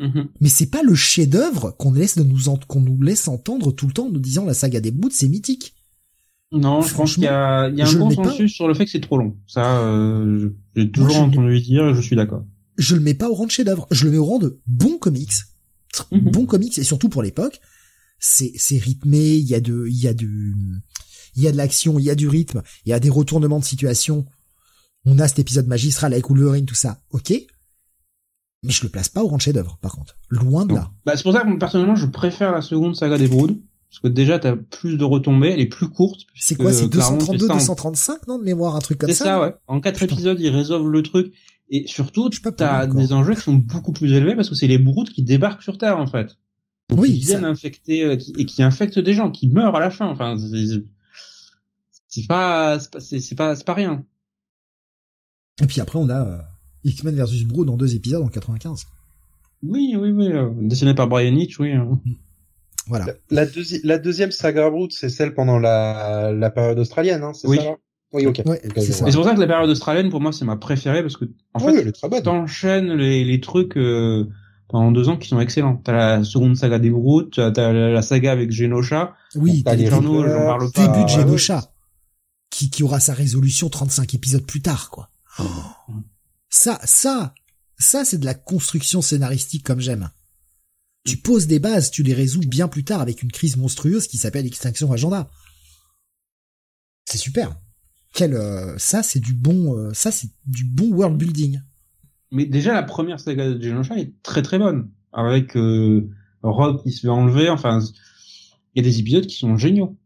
[0.00, 0.28] Mhm.
[0.40, 3.92] Mais c'est pas le chef-d'œuvre qu'on laisse de nous qu'on nous laisse entendre tout le
[3.92, 5.74] temps en nous disant la saga des bouts c'est mythique.
[6.52, 8.90] Non, je pense qu'il y a, il y a un consensus sur le fait que
[8.90, 9.36] c'est trop long.
[9.46, 12.44] Ça, euh, j'ai toujours entendu dire et je suis d'accord.
[12.76, 13.86] Je le mets pas au rang de chef-d'œuvre.
[13.90, 15.34] Je le mets au rang de bon comics.
[16.10, 16.30] Mhm.
[16.30, 17.60] Bon comics et surtout pour l'époque,
[18.18, 19.34] c'est c'est rythmé.
[19.34, 20.56] Il y a de, il y a du,
[21.36, 23.60] il y a de l'action, il y a du rythme, il y a des retournements
[23.60, 24.24] de situation.
[25.04, 27.00] On a cet épisode magistral avec Wolverine, tout ça.
[27.10, 27.32] Ok.
[28.62, 30.16] Mais je le place pas au rang de chef-d'œuvre, par contre.
[30.28, 30.90] Loin de là.
[31.06, 33.56] Bah, c'est pour ça que personnellement, je préfère la seconde saga des Broods.
[33.90, 36.20] Parce que déjà, t'as plus de retombées, elle est plus courte.
[36.36, 39.14] C'est quoi, c'est 232, 235, non, de mémoire, un truc comme ça?
[39.16, 39.52] C'est ça, ouais.
[39.66, 41.32] En quatre épisodes, ils résolvent le truc.
[41.70, 45.08] Et surtout, t'as des enjeux qui sont beaucoup plus élevés parce que c'est les Broods
[45.08, 46.36] qui débarquent sur Terre, en fait.
[46.92, 47.14] oui.
[47.14, 50.06] Qui viennent infecter, euh, et qui infectent des gens, qui meurent à la fin.
[50.06, 50.36] Enfin,
[52.08, 54.04] c'est pas, c'est pas, c'est pas rien.
[55.62, 56.38] Et puis après, on a euh,
[56.84, 58.86] X-Men versus Brood en deux épisodes en 95.
[59.62, 60.28] Oui, oui, oui.
[60.32, 61.72] Euh, dessiné par Brian Hitch, oui.
[61.72, 62.00] Hein.
[62.04, 62.12] Mm.
[62.86, 63.06] Voilà.
[63.30, 63.44] La,
[63.84, 67.58] la, deuxième saga Brood, c'est celle pendant la, la période australienne, hein, c'est oui.
[67.58, 67.76] ça
[68.12, 68.42] Oui, ok.
[68.46, 71.26] Ouais, c'est pour ça que la période australienne, pour moi, c'est ma préférée parce que,
[71.54, 74.26] en oui, fait, t'enchaînes les, les trucs euh,
[74.68, 75.76] pendant deux ans qui sont excellents.
[75.76, 79.14] T'as la seconde saga des Broods, t'as la, saga avec Genosha.
[79.36, 80.88] Oui, t'as les journaux, j'en parle pas.
[80.88, 81.72] Début de Genosha.
[82.50, 85.10] Qui, qui aura sa résolution 35 épisodes plus tard, quoi.
[85.38, 85.44] Oh.
[86.50, 87.34] Ça, ça,
[87.78, 90.10] ça, c'est de la construction scénaristique comme j'aime.
[91.04, 94.18] Tu poses des bases, tu les résous bien plus tard avec une crise monstrueuse qui
[94.18, 95.30] s'appelle Extinction Agenda.
[97.06, 97.56] C'est super.
[98.12, 101.60] Quel, euh, ça, c'est du bon, euh, ça, c'est du bon world building.
[102.32, 104.90] Mais déjà, la première saga de Genosha est très très bonne.
[105.12, 106.10] Avec euh,
[106.42, 107.80] Rob qui se fait enlever, enfin,
[108.74, 109.96] il y a des épisodes qui sont géniaux.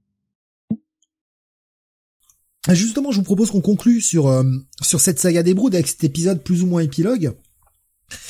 [2.73, 4.43] Justement, je vous propose qu'on conclue sur euh,
[4.81, 7.35] sur cette saga des Broods avec cet épisode plus ou moins épilogue,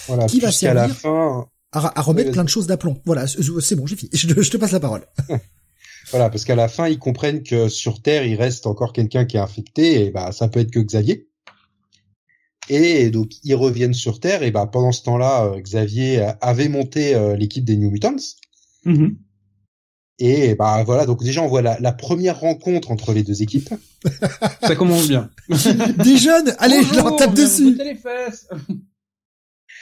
[0.09, 1.47] voilà, qui va servir à, la fin...
[1.73, 3.01] à, remettre plein de choses d'aplomb.
[3.05, 4.11] Voilà, c'est bon, j'ai fini.
[4.15, 5.07] Je, te passe la parole.
[6.11, 9.37] voilà, parce qu'à la fin, ils comprennent que sur Terre, il reste encore quelqu'un qui
[9.37, 11.29] est infecté, et bah ça peut être que Xavier.
[12.69, 17.15] Et donc ils reviennent sur Terre, et bah pendant ce temps-là, euh, Xavier avait monté
[17.15, 18.17] euh, l'équipe des New Mutants.
[18.85, 19.15] Mm-hmm.
[20.19, 23.75] Et bah voilà, donc déjà on voit la, la première rencontre entre les deux équipes.
[24.63, 25.31] Ça commence bien.
[25.49, 27.75] des jeunes, allez, je leur tape dessus.
[27.75, 28.49] Les fesses.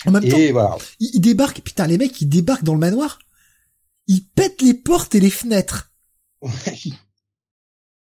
[0.07, 0.77] En même temps, et voilà.
[1.01, 3.19] ils, débarquent, putain, les mecs, ils débarquent dans le manoir,
[4.09, 5.93] ils pètent les portes et les fenêtres.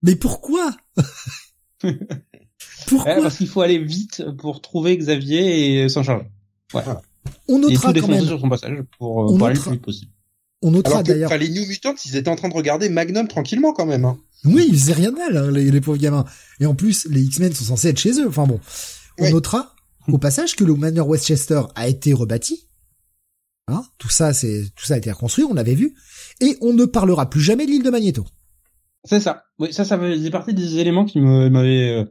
[0.03, 0.77] Mais pourquoi
[2.87, 6.27] Pourquoi Parce qu'il faut aller vite pour trouver Xavier et s'en charger.
[6.73, 6.83] Ouais.
[7.49, 8.25] On notera et tout quand même.
[8.25, 10.13] sur son passage pour, pour aller le plus vite possible.
[10.65, 11.37] On notera d'ailleurs.
[11.37, 14.07] les New Mutants, ils étaient en train de regarder Magnum tranquillement quand même.
[14.07, 14.19] Hein.
[14.47, 16.25] Oui, ils faisaient rien de mal, hein, les, pauvres gamins.
[16.59, 18.27] Et en plus, les X-Men sont censés être chez eux.
[18.27, 18.59] Enfin bon,
[19.19, 19.75] on notera
[20.09, 22.67] au passage que le Manor Westchester a été rebâti.
[23.69, 25.95] Hein tout ça, c'est tout ça a été reconstruit, on l'avait vu.
[26.41, 28.25] Et on ne parlera plus jamais de l'île de Magneto.
[29.05, 29.45] C'est ça.
[29.59, 32.05] Oui, ça, ça faisait partie des éléments qui m'avaient euh,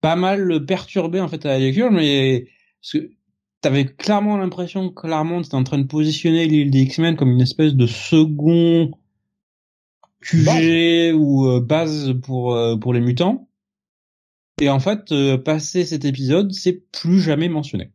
[0.00, 2.46] pas mal perturbé en fait à la lecture, mais
[2.80, 3.10] parce que
[3.60, 7.40] t'avais clairement l'impression que Claremont était en train de positionner l'île des X-Men comme une
[7.40, 8.90] espèce de second
[10.20, 13.48] QG ou euh, base pour euh, pour les mutants.
[14.60, 17.92] Et en fait, euh, passé cet épisode, c'est plus jamais mentionné.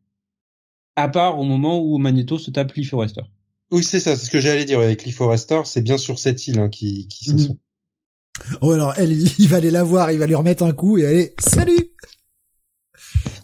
[0.96, 3.24] À part au moment où Magneto se tape Lee Forrester.
[3.72, 6.46] Oui, c'est ça, c'est ce que j'allais dire avec Lee Forrester, c'est bien sur cette
[6.48, 7.40] île hein, qui qui se mhm.
[7.40, 7.58] sont.
[8.62, 11.06] Oh alors elle, il va aller la voir, il va lui remettre un coup et
[11.06, 11.91] aller salut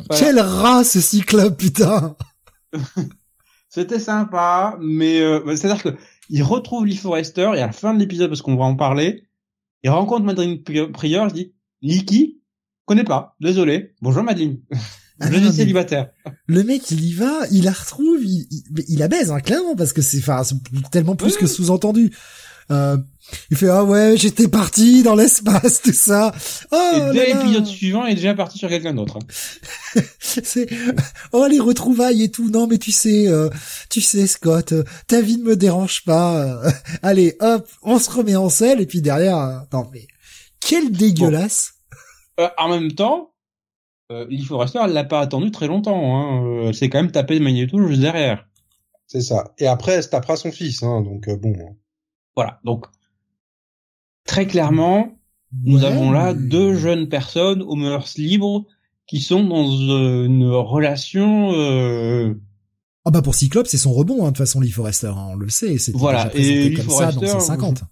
[0.08, 2.16] quelle race ce cyclope, putain
[3.70, 5.90] C'était sympa, mais euh, bah, c'est-à-dire que
[6.30, 9.24] il retrouve Lee Forrester et à la fin de l'épisode, parce qu'on va en parler,
[9.84, 12.42] il rencontre Madeline Prior, je dis Liki,
[12.86, 13.94] connais pas, désolé.
[14.02, 14.60] Bonjour Madeline.
[15.20, 16.10] Ah je suis célibataire.
[16.46, 19.76] Le mec, il y va, il la retrouve, il, il, il la baise, hein, clairement,
[19.76, 20.44] parce que c'est, enfin,
[20.92, 22.16] tellement plus que sous-entendu.
[22.70, 22.98] Euh,
[23.50, 26.34] il fait ah ouais j'étais parti dans l'espace tout ça.
[26.72, 29.20] Oh, et dès l'épisode suivant il est déjà parti sur quelqu'un d'autre.
[30.20, 30.68] c'est
[31.34, 33.50] oh les retrouvailles et tout non mais tu sais euh,
[33.90, 34.74] tu sais Scott
[35.08, 36.62] ta vie ne me dérange pas.
[37.04, 40.08] allez hop on se remet en selle et puis derrière euh, non mais
[40.60, 41.74] quel dégueulasse.
[42.40, 43.32] Euh, en même temps
[44.12, 46.68] euh, Lee Forrester elle l'a pas attendu très longtemps hein.
[46.68, 48.46] elle s'est quand même tapé de Magneto juste derrière.
[49.06, 49.54] C'est ça.
[49.58, 51.76] Et après elle se tapera son fils hein donc bon.
[52.38, 52.86] Voilà, donc
[54.28, 55.18] très clairement,
[55.64, 58.68] nous avons là deux jeunes personnes aux mœurs libres
[59.08, 61.52] qui sont dans une relation.
[61.54, 62.36] Euh...
[63.06, 65.36] Ah bah pour Cyclope, c'est son rebond hein, de toute façon, Lee Forrester, hein, on
[65.36, 65.80] le sait.
[65.80, 67.84] C'est voilà et comme Forrester, ça dans 50.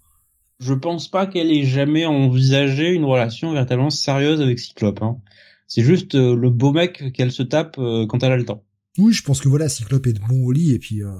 [0.60, 5.02] Je, je pense pas qu'elle ait jamais envisagé une relation véritablement sérieuse avec Cyclope.
[5.02, 5.18] Hein.
[5.66, 8.62] C'est juste euh, le beau mec qu'elle se tape euh, quand elle a le temps.
[8.96, 11.02] Oui, je pense que voilà, Cyclope est de bon au lit et puis.
[11.02, 11.10] Euh...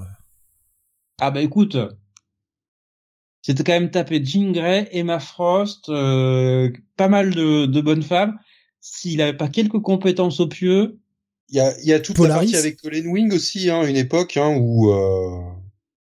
[1.19, 1.75] Ah bah écoute,
[3.47, 8.37] c'était quand même tapé Jean Grey, Emma Frost, euh, pas mal de, de bonnes femmes.
[8.81, 10.99] S'il avait pas quelques compétences au pieu,
[11.47, 14.35] il y a, y a toute la partie avec Colin Wing aussi, hein, une époque
[14.35, 14.91] hein, où.
[14.91, 15.39] Euh...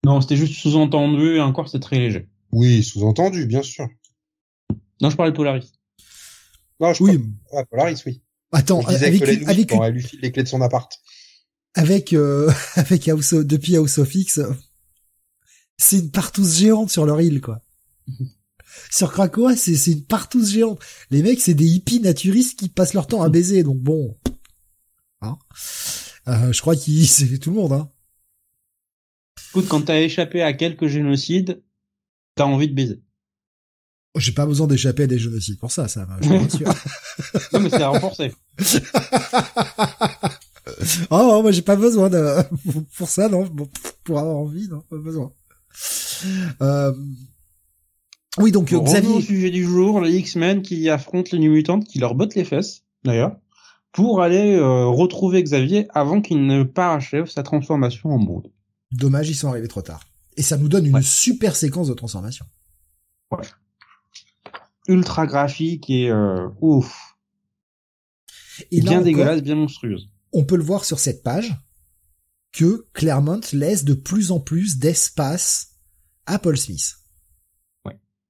[0.06, 2.30] Non, c'était juste sous-entendu et encore c'était très léger.
[2.54, 3.90] Oui, sous-entendu, bien sûr.
[5.02, 5.74] Non, je parlais de Polaris.
[6.80, 7.26] Non, je oui.
[7.52, 8.22] Ah, Polaris, oui.
[8.54, 9.70] Attends, avec, Colin Wing, avec...
[9.70, 10.90] quand elle lui file les clés de son appart.
[11.74, 14.50] avec euh, avec House of- depuis House of X, euh,
[15.78, 17.62] c'est une partouze géante sur leur île quoi.
[18.92, 20.80] sur Krakoa, c'est c'est une partouze géante.
[21.12, 24.18] Les mecs, c'est des hippies naturistes qui passent leur temps à baiser, donc bon.
[25.22, 25.38] Hein
[26.28, 27.90] Euh, je crois qu'ils c'est tout le monde hein.
[29.52, 31.62] Écoute, quand t'as échappé à quelques génocides,
[32.36, 33.02] t'as envie de baiser.
[34.16, 36.30] J'ai pas besoin d'échapper à des génocides pour ça, ça va, je.
[37.54, 38.34] Non, mais c'est renforcé.
[41.10, 42.38] oh, moi j'ai pas besoin de
[42.96, 43.48] pour ça non,
[44.04, 45.32] pour avoir envie non, pas besoin.
[46.62, 46.94] Euh...
[48.40, 51.52] Oui donc Bon, revenons au Xavier, sujet du jour, les X-Men qui affrontent les New
[51.52, 53.38] Mutants, qui leur bottent les fesses, d'ailleurs,
[53.92, 58.52] pour aller euh, retrouver Xavier avant qu'il ne parachève sa transformation en Brood.
[58.92, 60.02] dommage ils sont arrivés trop tard.
[60.36, 61.04] Et ça nous donne une Ouais.
[61.04, 62.46] super séquence de transformation.
[64.88, 67.16] Ultra graphique et euh, ouf,
[68.72, 70.10] Et là bien encore, dégueulasse, bien monstrueuse.
[70.34, 71.54] on peut le voir sur cette page
[72.52, 75.73] que Claremont laisse de plus en plus d'espace
[76.26, 76.96] à Paul Smith.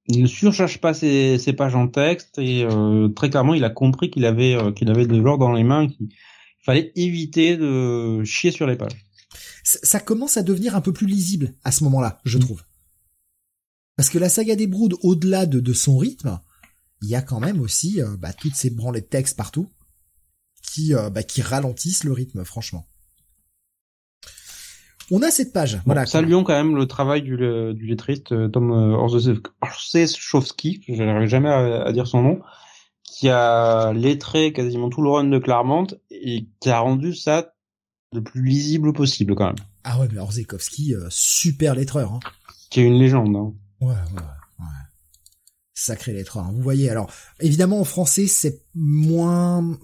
[0.06, 3.70] Il ne surcharge pas ses, ses pages en texte et euh, très clairement, il a
[3.70, 6.10] compris qu'il avait euh, qu'il avait de l'or dans les mains, qu'il
[6.62, 9.06] fallait éviter de chier sur les pages.
[9.62, 12.62] ça ça commence à devenir un peu plus lisible à ce moment-là, je trouve.
[13.96, 16.38] Parce que la saga des Broods, au-delà de, de son rythme,
[17.04, 19.70] il y a quand même aussi euh, bah, toutes ces branlées de texte partout
[20.62, 22.88] qui, euh, bah, qui ralentissent le rythme, franchement.
[25.10, 26.06] On a cette page, voilà.
[26.06, 31.50] Saluons quand même le travail du, du lettriste euh, Tom euh, Orzechowski, je n'arrive jamais
[31.50, 32.40] à, à dire son nom,
[33.02, 37.52] qui a lettré quasiment tout le run de Claremont et qui a rendu ça
[38.12, 39.56] le plus lisible possible quand même.
[39.84, 42.12] Ah ouais, mais Orzekowski, euh, super lettreur.
[42.12, 42.20] Hein.
[42.70, 43.36] Qui est une légende.
[43.36, 43.52] Hein.
[43.80, 44.22] Ouais, ouais,
[44.60, 44.66] ouais.
[45.74, 46.44] Sacré lettreur.
[46.44, 46.52] hein.
[46.54, 47.10] Vous voyez, alors,
[47.40, 49.76] évidemment, en français, c'est moins...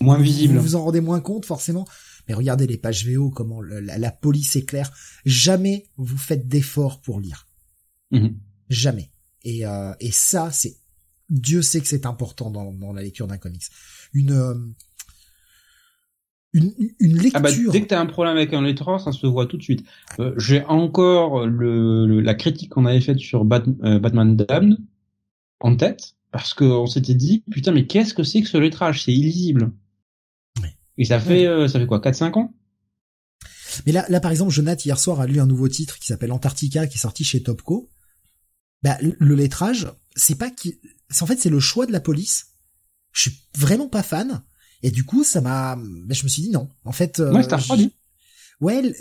[0.00, 0.56] Moins visible.
[0.56, 1.86] Vous vous en rendez moins compte, forcément.
[2.28, 4.90] Mais regardez les pages VO, comment le- la, la police est claire.
[5.24, 7.48] Jamais vous faites d'efforts pour lire.
[8.10, 8.36] Mhm.
[8.68, 9.10] Jamais.
[9.44, 10.76] Et, euh, et ça, c'est...
[11.28, 13.64] Dieu sait que c'est important dans, dans la lecture d'un comics.
[14.12, 14.32] Une...
[14.32, 14.54] euh,
[16.52, 17.32] une, une lecture...
[17.34, 19.62] Ah bah, dès que t'as un problème avec un lettreur, ça se voit tout de
[19.62, 19.84] suite.
[20.20, 24.76] Euh, J'ai encore le, le- la critique qu'on avait faite sur Bat- euh, Batman Damned
[25.60, 29.04] en tête, parce qu'on s'était dit, putain, mais qu'est-ce que c'est que ce lettrage?
[29.04, 29.72] C'est illisible.
[30.98, 31.02] Ouais.
[31.02, 32.54] Et ça fait, euh, ça fait quoi, 4-5 ans?
[33.86, 36.32] Mais là, là, par exemple, Jonathan, hier soir, a lu un nouveau titre qui s'appelle
[36.32, 37.90] Antarctica, qui est sorti chez Topco.
[38.82, 40.78] Bah, le- le lettrage, c'est pas qui,
[41.20, 42.48] en fait, c'est le choix de la police.
[43.12, 44.42] Je suis vraiment pas fan.
[44.82, 46.68] Et du coup, ça m'a, bah, je me suis dit non.
[46.84, 47.32] En fait, euh,
[47.70, 47.90] Ouais,
[48.60, 48.92] Ouais,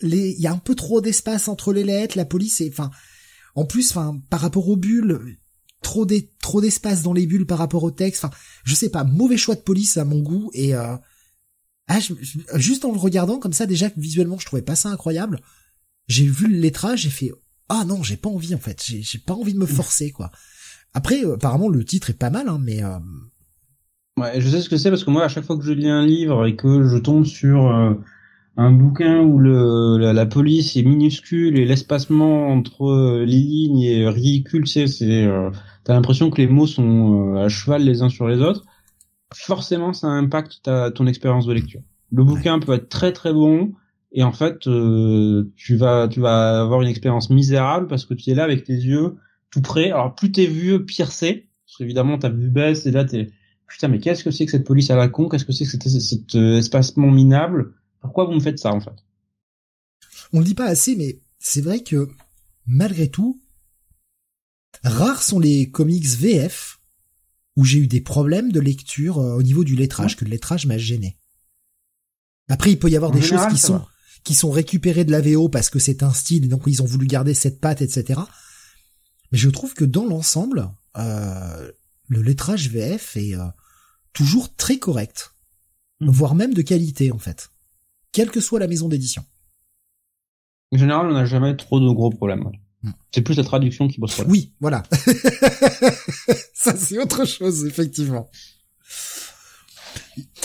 [0.00, 2.90] les, il y a un peu trop d'espace entre les lettres, la police est, enfin,
[3.54, 5.20] en plus, enfin, par rapport aux bulles,
[5.82, 9.04] trop d'es- trop d'espace dans les bulles par rapport au texte, enfin, je sais pas,
[9.04, 10.96] mauvais choix de police à mon goût, et, euh,
[11.88, 11.98] ah,
[12.54, 15.40] juste en le regardant comme ça, déjà visuellement je trouvais pas ça incroyable,
[16.08, 17.32] j'ai vu le lettrage, j'ai fait
[17.68, 20.30] ah non, j'ai pas envie en fait, j'ai pas envie de me forcer quoi.
[20.94, 22.98] Après, euh, apparemment le titre est pas mal, hein, mais euh,
[24.18, 25.88] Ouais, je sais ce que c'est parce que moi, à chaque fois que je lis
[25.88, 27.94] un livre et que je tombe sur euh,
[28.58, 34.06] un bouquin où le, la, police est minuscule et l'espacement entre euh, les lignes est
[34.08, 35.50] ridicule, c'est, euh,
[35.84, 38.64] t'as l'impression que les mots sont euh, à cheval les uns sur les autres.
[39.34, 41.80] Forcément, ça impacte ta, ton expérience de lecture.
[42.10, 43.72] Le bouquin peut être très très bon
[44.12, 48.30] et en fait, euh, tu vas tu vas avoir une expérience misérable parce que tu
[48.30, 49.16] es là avec tes yeux
[49.50, 49.90] tout près.
[49.90, 51.48] Alors plus t'es vieux, pire c'est.
[51.66, 53.30] Parce qu'évidemment, ta vue baisse et là t'es
[53.66, 55.28] putain mais qu'est-ce que c'est que cette police à la con?
[55.28, 57.72] Qu'est-ce que c'est que cet, cet, euh, espacement minable?
[58.02, 59.04] Pourquoi vous me faites ça en fait?
[60.34, 62.08] On le dit pas assez, mais c'est vrai que
[62.66, 63.40] malgré tout,
[64.84, 66.78] rares sont les comics VF
[67.56, 70.66] où j'ai eu des problèmes de lecture euh, au niveau du lettrage, que le lettrage
[70.66, 71.18] m'a gêné.
[72.48, 73.88] Après, il peut y avoir En des général, choses qui sont va.
[74.24, 76.86] qui sont récupérées de la VO parce que c'est un style et donc ils ont
[76.86, 78.20] voulu garder cette patte, etc.
[79.30, 81.70] Mais je trouve que dans l'ensemble, euh,
[82.08, 83.44] le lettrage VF est euh,
[84.12, 85.34] toujours très correct,
[86.00, 86.10] Mhm.
[86.10, 87.50] voire même de qualité en fait,
[88.12, 89.24] quelle que soit la maison d'édition.
[90.72, 92.50] En général, on n'a jamais trop de gros problèmes.
[92.82, 92.90] Hmm.
[93.14, 94.32] C'est plus la traduction qui pose problème.
[94.32, 94.82] Oui, voilà.
[96.54, 98.28] Ça, c'est autre chose, effectivement.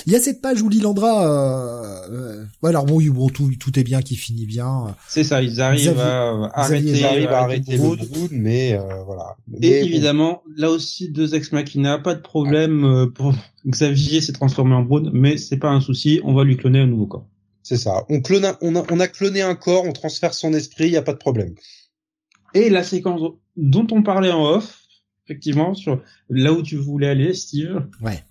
[0.06, 3.77] Il y a cette page où Lilandra, euh, euh, alors bon, oui, bon, tout, tout
[3.77, 4.95] est bien, qui finit bien.
[5.09, 7.99] C'est ça, ils arrivent Xavier- à arrêter, Ils arrivent à arrêter Brood.
[8.09, 9.35] Brood, mais euh, voilà.
[9.61, 13.33] Et Mais bon, évidemment, là aussi, deux ex machina, pas de problème euh, pour
[13.67, 16.88] Xavier s'est transformé en Brood, mais c'est pas un souci, on va lui cloner un
[16.88, 17.25] nouveau corps.
[17.64, 18.06] c'est ça.
[18.09, 20.98] On clone, un- on a, on a cloné un corps, on transfère son esprit, y
[20.98, 21.53] a pas de problème.
[22.53, 23.22] Et la séquence
[23.56, 24.80] dont on parlait en off,
[25.26, 27.88] effectivement, sur là où tu voulais aller, Steve.
[28.01, 28.24] Ouais.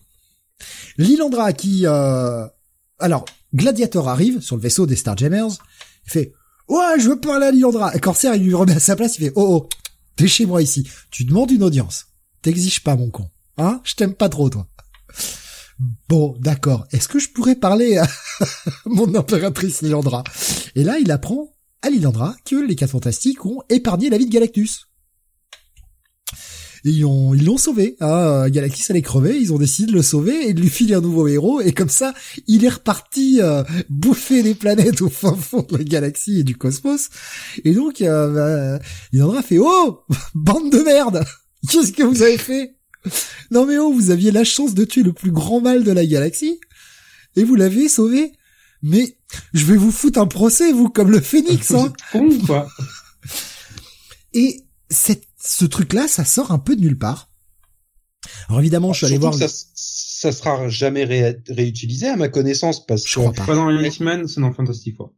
[0.98, 2.46] Lilandra qui, euh,
[2.98, 5.58] alors, Gladiator arrive sur le vaisseau des Starjammers,
[6.06, 6.32] il fait
[6.68, 7.94] Ouais, je veux parler à Lilandra.
[7.94, 9.68] Et Corsair, il lui remet à sa place, il fait Oh oh,
[10.16, 10.88] t'es chez moi ici.
[11.10, 12.06] Tu demandes une audience.
[12.42, 13.28] T'exiges pas, mon con.
[13.58, 13.80] Hein?
[13.84, 14.66] Je t'aime pas trop, toi.
[16.08, 16.86] Bon, d'accord.
[16.90, 18.06] Est-ce que je pourrais parler à
[18.86, 20.24] mon impératrice Lilandra?
[20.74, 21.55] Et là, il apprend
[21.86, 24.88] à Lilandra que les quatre fantastiques ont épargné la vie de Galactus.
[26.82, 27.96] ils ont, ils l'ont sauvé.
[28.00, 28.48] Hein.
[28.48, 31.28] Galactus allait crever, ils ont décidé de le sauver et de lui filer un nouveau
[31.28, 31.60] héros.
[31.60, 32.12] Et comme ça,
[32.48, 36.56] il est reparti euh, bouffer les planètes au fin fond de la galaxie et du
[36.56, 37.08] cosmos.
[37.64, 40.00] Et donc, euh, bah, Lilandra fait oh
[40.34, 41.24] bande de merde.
[41.70, 42.74] Qu'est-ce que vous avez fait?
[43.52, 46.04] Non mais oh, vous aviez la chance de tuer le plus grand mal de la
[46.04, 46.58] galaxie
[47.36, 48.32] et vous l'avez sauvé.
[48.82, 49.16] Mais
[49.52, 51.92] je vais vous foutre un procès, vous, comme le phénix, hein.
[52.46, 52.68] quoi.
[54.32, 57.30] Et cette, ce truc-là, ça sort un peu de nulle part.
[58.48, 59.34] Alors évidemment, je suis allé voir.
[59.34, 63.20] Ça, ça sera jamais réutilisé à ma connaissance parce que.
[63.20, 63.54] Crois pas.
[63.54, 65.12] dans les X-Men, c'est dans Fantastic Four.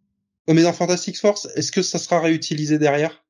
[0.48, 3.24] Mais dans Fantastic Force, est-ce que ça sera réutilisé derrière?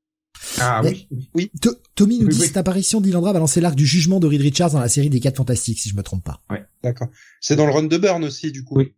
[0.59, 1.09] Ah oui.
[1.35, 1.51] Oui.
[1.95, 4.81] Tommy nous dit cette apparition d'Ilandra va lancer l'arc du jugement de Reed Richards dans
[4.81, 6.41] la série des 4 Fantastiques, si je me trompe pas.
[6.49, 6.65] Ouais.
[6.83, 7.09] D'accord.
[7.41, 8.77] C'est dans le run de Burn aussi, du coup.
[8.77, 8.95] Oui.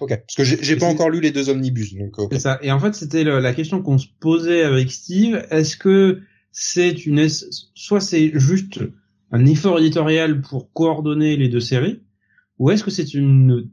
[0.00, 0.08] Ok.
[0.08, 2.16] Parce que j'ai pas encore lu les deux omnibus, donc.
[2.32, 2.58] C'est ça.
[2.62, 5.46] Et en fait, c'était la question qu'on se posait avec Steve.
[5.50, 7.28] Est-ce que c'est une,
[7.74, 8.80] soit c'est juste
[9.30, 12.02] un effort éditorial pour coordonner les deux séries,
[12.58, 13.70] ou est-ce que c'est une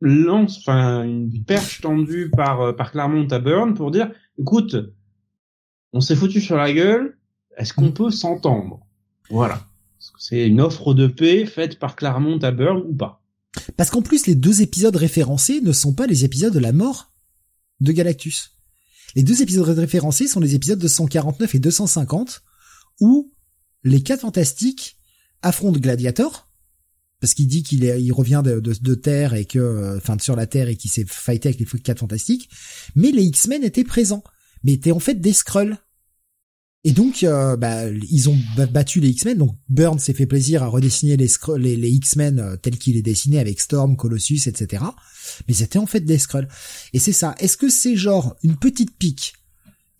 [0.00, 4.76] lance, enfin une perche tendue par par Claremont à Burn pour dire, écoute,
[5.92, 7.16] on s'est foutu sur la gueule,
[7.56, 8.80] est-ce qu'on peut s'entendre?
[9.30, 9.60] Voilà.
[10.18, 13.17] C'est une offre de paix faite par Claremont à Burn ou pas?
[13.76, 17.12] Parce qu'en plus, les deux épisodes référencés ne sont pas les épisodes de la mort
[17.80, 18.52] de Galactus.
[19.14, 22.42] Les deux épisodes référencés sont les épisodes 249 et 250,
[23.00, 23.32] où
[23.84, 24.98] les quatre fantastiques
[25.42, 26.50] affrontent Gladiator,
[27.20, 30.76] parce qu'il dit qu'il il revient de, Terre et que, enfin, sur la Terre et
[30.76, 32.50] qu'il s'est fighté avec les quatre fantastiques,
[32.94, 34.22] mais les X-Men étaient présents
[34.64, 35.78] mais étaient en fait des Skrulls.
[36.84, 38.38] Et donc, euh, bah, ils ont
[38.70, 39.38] battu les X-Men.
[39.38, 43.02] Donc, Burns s'est fait plaisir à redessiner les, les, les X-Men euh, tels qu'il est
[43.02, 44.84] dessiné avec Storm, Colossus, etc.
[45.48, 46.48] Mais c'était en fait des Skrulls.
[46.92, 47.34] Et c'est ça.
[47.40, 49.34] Est-ce que c'est genre une petite pique?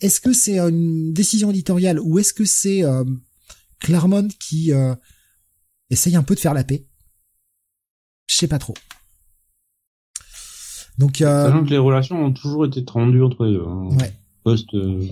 [0.00, 1.98] Est-ce que c'est une décision éditoriale?
[2.00, 3.04] Ou est-ce que c'est euh,
[3.80, 4.94] Claremont qui euh,
[5.90, 6.86] essaye un peu de faire la paix?
[8.28, 8.74] Je sais pas trop.
[10.98, 13.64] Donc, que les relations ont toujours été tendues entre eux.
[13.66, 13.96] Hein.
[13.96, 14.12] Ouais.
[14.74, 15.04] Euh,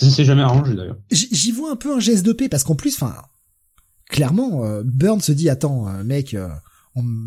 [0.00, 0.98] ça s'est jamais arrangé d'ailleurs.
[1.10, 3.14] J'y vois un peu un geste de paix parce qu'en plus, enfin,
[4.08, 6.36] clairement, euh, Burn se dit attends, euh, mec,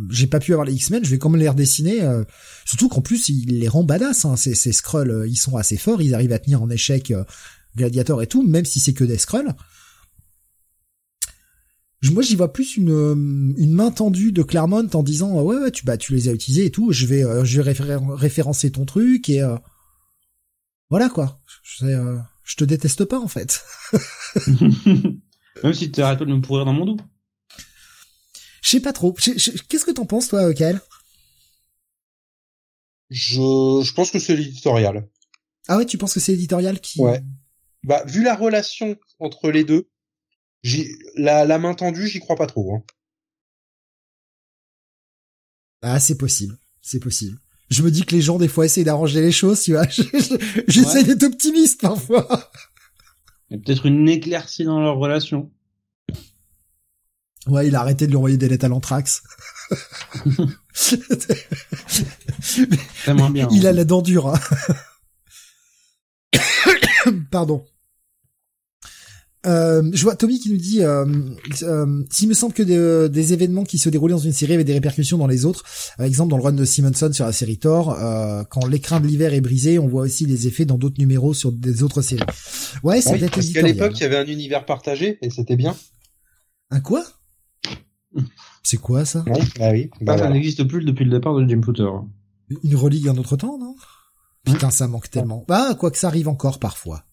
[0.10, 2.02] j'ai pas pu avoir les X-Men, je vais quand même les redessiner.
[2.66, 4.26] surtout qu'en plus, il les rend badass.
[4.26, 7.14] Hein, ces, ces Skrulls, ils sont assez forts, ils arrivent à tenir en échec
[7.76, 9.54] Gladiator et tout, même si c'est que des Skrulls.
[12.12, 15.86] Moi, j'y vois plus une, une main tendue de Claremont en disant ouais, ouais tu
[15.86, 16.92] bah tu les as utilisés et tout.
[16.92, 19.42] Je vais je vais référencer ton truc et
[20.94, 21.40] voilà quoi.
[21.64, 23.64] Je, euh, je te déteste pas en fait.
[25.64, 26.98] Même si tu arrêtes de me pourrir dans mon dos.
[28.62, 29.14] Je sais pas trop.
[29.14, 30.82] Qu'est-ce que t'en penses toi, Kael?
[33.10, 35.08] Je, je pense que c'est l'éditorial.
[35.68, 37.00] Ah ouais, tu penses que c'est l'éditorial qui...
[37.00, 37.22] Ouais.
[37.84, 39.90] Bah, vu la relation entre les deux,
[41.16, 42.76] la, la main tendue, j'y crois pas trop.
[42.76, 42.84] Hein.
[45.82, 46.58] Ah, c'est possible.
[46.82, 47.43] C'est possible
[47.74, 49.88] je me dis que les gens des fois essayent d'arranger les choses, tu vois.
[50.68, 52.52] J'essaie d'être optimiste parfois.
[53.50, 55.52] Il y a peut-être une éclaircie dans leur relation.
[57.48, 59.24] Ouais, il a arrêté de lui envoyer des lettres à l'anthrax.
[63.32, 63.48] bien.
[63.52, 64.28] Il a la dent dure.
[64.28, 64.40] Hein.
[67.32, 67.66] Pardon.
[69.46, 71.06] Euh, je vois Tommy qui nous dit euh,
[71.64, 72.64] euh, s'il me semble que
[73.08, 75.64] des, événements qui se déroulaient dans une série avaient des répercussions dans les autres.
[75.98, 79.08] Par exemple, dans le run de Simonson sur la série Thor, euh, quand l'écran de
[79.08, 82.24] l'hiver est brisé, on voit aussi des effets dans d'autres numéros sur des autres séries.
[82.84, 85.76] Ouais, c'est oui, Parce qu'à l'époque, il y avait un univers partagé et c'était bien.
[86.70, 87.04] Un quoi?
[88.64, 89.26] C'est quoi ça?
[89.60, 89.90] Ah oui.
[90.00, 91.88] Bah, ça n'existe plus depuis le départ de Jim Potter.
[92.64, 93.76] Une relique d'un autre temps, non?
[94.46, 95.44] Putain, ça manque tellement.
[95.48, 97.04] Bah, quoi que ça arrive encore parfois.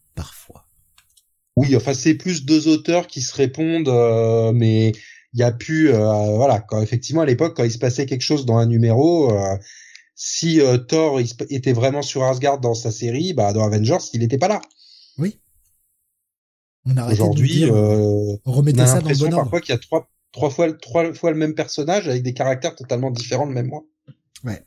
[1.57, 4.93] Oui, enfin c'est plus deux auteurs qui se répondent, euh, mais
[5.33, 8.23] il y a pu, euh, voilà, quand effectivement à l'époque quand il se passait quelque
[8.23, 9.57] chose dans un numéro, euh,
[10.15, 14.49] si Thor était vraiment sur Asgard dans sa série, bah dans Avengers il n'était pas
[14.49, 14.61] là.
[15.19, 15.41] Oui.
[16.87, 20.51] On a Aujourd'hui, on remettait ça dans le bon parfois qu'il y a trois trois
[20.51, 23.85] fois trois fois le même personnage avec des caractères totalement différents le même mois.
[24.45, 24.63] Ouais.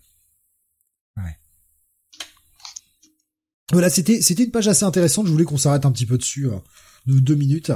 [3.74, 5.28] Voilà, c'était c'était une page assez intéressante.
[5.28, 6.50] Je voulais qu'on s'arrête un petit peu dessus
[7.06, 7.72] de deux minutes.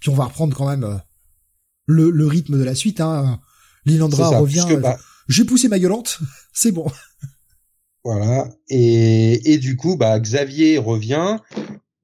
[0.00, 0.96] Puis on va reprendre quand même euh,
[1.86, 3.00] le, le rythme de la suite.
[3.00, 3.40] Hein.
[3.84, 4.66] Lilandra revient.
[4.70, 4.98] Euh, bah,
[5.28, 6.18] j'ai poussé ma gueulante,
[6.52, 6.90] c'est bon.
[8.04, 8.50] Voilà.
[8.68, 11.38] Et, et du coup, bah, Xavier revient.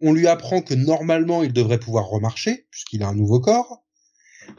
[0.01, 3.85] On lui apprend que normalement, il devrait pouvoir remarcher, puisqu'il a un nouveau corps.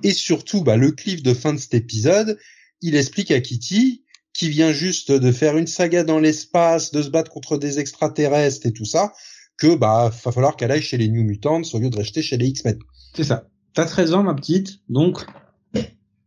[0.04, 2.38] Et surtout, bah, le cliff de fin de cet épisode,
[2.82, 4.04] il explique à Kitty,
[4.34, 8.66] qui vient juste de faire une saga dans l'espace, de se battre contre des extraterrestres
[8.66, 9.14] et tout ça,
[9.58, 12.38] que bah va falloir qu'elle aille chez les New Mutants au lieu de rester chez
[12.38, 12.80] les X-Men.
[13.16, 13.48] C'est ça.
[13.74, 15.26] T'as 13 ans, ma petite, donc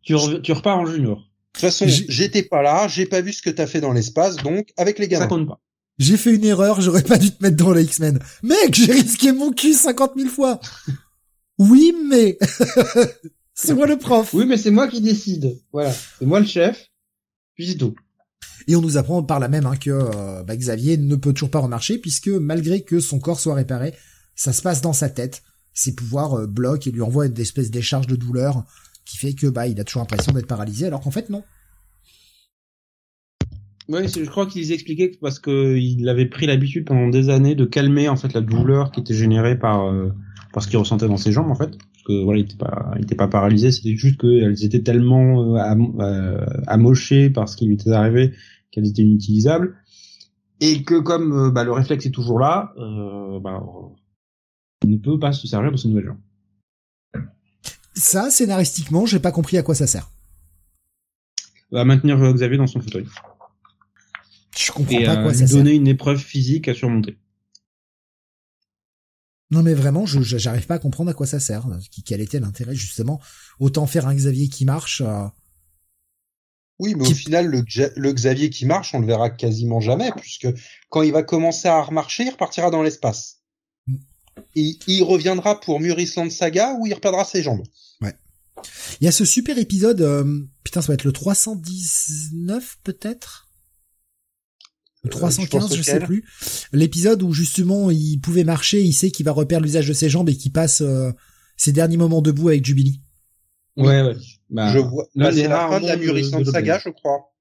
[0.02, 1.16] tu, tu repars en junior.
[1.18, 4.36] De toute façon, j'étais pas là, j'ai pas vu ce que t'as fait dans l'espace,
[4.36, 5.24] donc avec les gamins.
[5.24, 5.60] Ça compte pas.
[5.98, 8.18] J'ai fait une erreur, j'aurais pas dû te mettre dans les X-Men.
[8.42, 10.60] Mec, j'ai risqué mon cul 50 000 fois.
[11.56, 12.36] Oui, mais
[13.54, 14.34] c'est moi le prof.
[14.34, 15.56] Oui, mais c'est moi qui décide.
[15.72, 16.88] Voilà, c'est moi le chef.
[17.54, 17.78] Puis.
[18.66, 21.50] Et on nous apprend par là même hein, que euh, bah, Xavier ne peut toujours
[21.50, 23.94] pas remarcher puisque malgré que son corps soit réparé,
[24.34, 25.42] ça se passe dans sa tête.
[25.72, 28.64] Ses pouvoirs euh, bloquent et lui envoient une espèce d'écharge de douleur
[29.04, 31.42] qui fait que bah il a toujours l'impression d'être paralysé alors qu'en fait non.
[33.88, 37.66] Oui, je crois qu'ils expliquaient que parce qu'il avait pris l'habitude pendant des années de
[37.66, 40.10] calmer en fait la douleur qui était générée par euh,
[40.54, 41.76] par ce qu'il ressentait dans ses jambes en fait.
[42.06, 46.44] Que voilà, il était pas il était pas paralysé, c'était juste qu'elles étaient tellement euh,
[46.66, 48.34] amochées par ce qui lui était arrivé
[48.70, 49.76] qu'elles étaient inutilisables
[50.60, 53.62] et que comme euh, bah, le réflexe est toujours là, euh, bah,
[54.84, 56.16] ne peut pas se servir de ce nouvel genre.
[57.94, 60.10] Ça, scénaristiquement, j'ai pas compris à quoi ça sert.
[61.72, 63.06] À maintenir Xavier dans son fauteuil.
[64.56, 65.80] Je comprends et pas à quoi lui ça donner sert.
[65.80, 67.16] une épreuve physique à surmonter.
[69.54, 71.66] Non mais vraiment, je j'arrive pas à comprendre à quoi ça sert.
[72.04, 73.20] Quel était l'intérêt justement
[73.60, 75.00] Autant faire un Xavier qui marche.
[75.04, 75.24] Euh...
[76.80, 79.80] Oui, mais Qui- au final, le, Xa- le Xavier qui marche, on le verra quasiment
[79.80, 80.48] jamais, puisque
[80.90, 83.36] quand il va commencer à remarcher, il repartira dans l'espace.
[83.86, 83.94] Mm.
[84.56, 87.62] Il reviendra pour Murisland Saga où il reperdra ses jambes.
[89.00, 90.00] Il y a ce super épisode.
[90.00, 93.43] euh, Putain, ça va être le 319 peut-être?
[95.04, 96.24] Ou Euh, je 315, je, sais plus.
[96.72, 100.28] L'épisode où justement il pouvait marcher, il sait qu'il va reperdre l'usage de ses jambes
[100.28, 101.12] et qu'il passe euh,
[101.56, 103.00] ses derniers moments debout avec Jubilee.
[103.76, 104.16] Ouais, ouais.
[104.50, 105.06] Bah, je vois.
[105.14, 107.32] Bah, c'est la fin de la de Saga, je crois.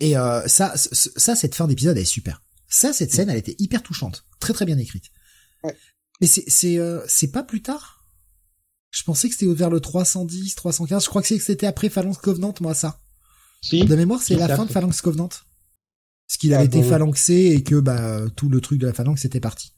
[0.00, 2.42] Et euh, ça, ça, cette fin d'épisode, elle est super.
[2.68, 5.06] Ça, cette scène, elle était hyper touchante, très très bien écrite.
[5.64, 5.74] Ouais.
[6.20, 8.04] Mais c'est c'est euh, c'est pas plus tard?
[8.90, 11.04] Je pensais que c'était vers le 310, 315.
[11.04, 13.00] Je crois que c'est- que c'était après Phalanx Covenant, moi ça.
[13.60, 13.84] Si.
[13.84, 14.70] De mémoire, c'est la fin de.
[14.70, 15.28] Phalanx Covenant.
[16.28, 16.90] Parce qu'il Ah, avait été bon, ouais.
[16.90, 19.72] phalanxé et que bah tout le truc de la phalanx était parti.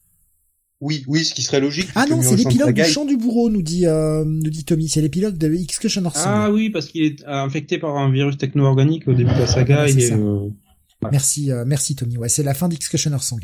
[0.81, 1.89] Oui, oui, ce qui serait logique.
[1.95, 4.89] Ah non, c'est l'épilogue du chant du bourreau, nous dit euh, nous dit Tommy.
[4.89, 6.23] C'est l'épilogue de X-Cushioner Song.
[6.25, 9.83] Ah oui, parce qu'il est infecté par un virus techno-organique au début de la saga.
[9.85, 10.15] Ouais, il c'est est, ça.
[10.17, 10.49] euh,
[11.13, 12.17] Merci, euh, merci Tommy.
[12.17, 13.41] Ouais, c'est la fin d'X-Cushioner Song.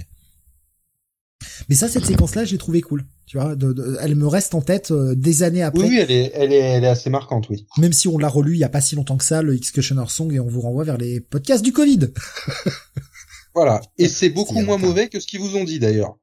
[1.69, 3.05] Mais ça, cette séquence-là, j'ai trouvé cool.
[3.27, 5.83] Tu vois, de- de- elle me reste en tête euh, des années après.
[5.83, 7.67] Oui, oui, elle est, elle est, elle est assez marquante, oui.
[7.79, 10.05] Même si on l'a relu il y a pas si longtemps que ça, le X-Cushioner
[10.09, 12.11] Song, et on vous renvoie vers les podcasts du Covid.
[13.55, 13.81] Voilà.
[13.97, 14.89] Et c'est beaucoup moins longtemps.
[14.89, 16.19] mauvais que ce qu'ils vous ont dit, d'ailleurs.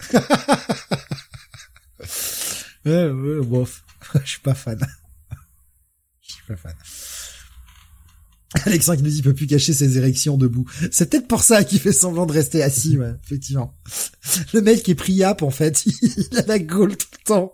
[2.84, 3.82] Ouais, ouais, bof.
[4.24, 4.78] Je suis pas fan.
[6.20, 6.74] Je suis pas fan.
[8.66, 10.64] Alexandre qui nous dit il peut plus cacher ses érections debout.
[10.90, 13.74] C'est peut-être pour ça qu'il fait semblant de rester assis, ouais, effectivement.
[14.52, 17.52] Le mec qui est priap, en fait, il a la gaule tout le temps.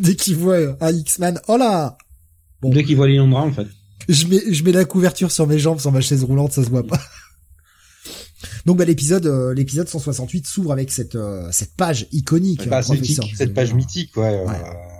[0.00, 1.96] Dès qu'il voit un X-Man, oh là!
[2.60, 2.70] Bon.
[2.70, 3.66] Dès qu'il voit Lindra, en fait.
[4.08, 6.70] Je mets, je mets la couverture sur mes jambes, sur ma chaise roulante, ça se
[6.70, 7.00] voit pas.
[8.64, 12.68] Donc bah l'épisode, euh, l'épisode 168 s'ouvre avec cette euh, cette page iconique.
[12.68, 12.82] Bah, euh,
[13.34, 13.74] cette page Xavier.
[13.74, 14.44] mythique, ouais.
[14.44, 14.54] Ouais.
[14.54, 14.95] euh,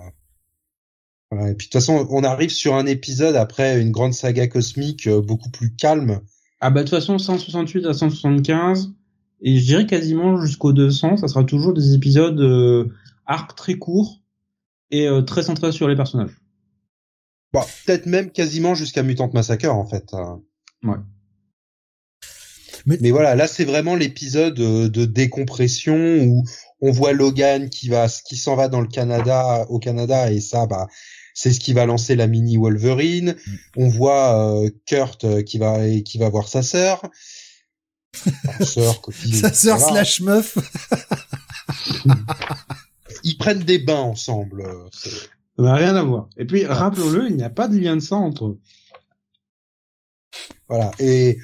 [1.31, 1.49] voilà.
[1.51, 5.07] Et puis de toute façon, on arrive sur un épisode après une grande saga cosmique
[5.07, 6.21] euh, beaucoup plus calme.
[6.59, 8.89] Ah bah de toute façon 168 à 175
[9.41, 12.89] et je dirais quasiment jusqu'au 200 ça sera toujours des épisodes euh,
[13.27, 14.21] arcs très courts
[14.89, 16.35] et euh, très centrés sur les personnages.
[17.53, 20.13] Bon, peut-être même quasiment jusqu'à Mutant Massacre en fait.
[20.13, 20.41] hein.
[20.83, 20.97] Ouais.
[22.85, 26.43] Mais- Mais voilà, là c'est vraiment l'épisode euh, de décompression où
[26.81, 30.65] on voit Logan qui va, qui s'en va dans le Canada, au Canada et ça,
[30.67, 30.87] bah,
[31.39, 33.35] c'est ce qui va lancer la mini Wolverine.
[33.45, 33.55] Mm.
[33.75, 37.01] On voit euh, Kurt euh, qui va, qui va voir sa sœur.
[38.47, 39.31] Enfin, sœur, copine.
[39.35, 39.93] Sa sœur voilà.
[40.03, 40.57] slash meuf.
[43.23, 44.61] Ils prennent des bains ensemble.
[44.63, 46.27] euh, Ça n'a rien à voir.
[46.37, 48.59] Et puis rappelons-le, il n'y a pas de lien de sang entre eux.
[50.67, 50.89] Voilà.
[50.97, 51.37] Et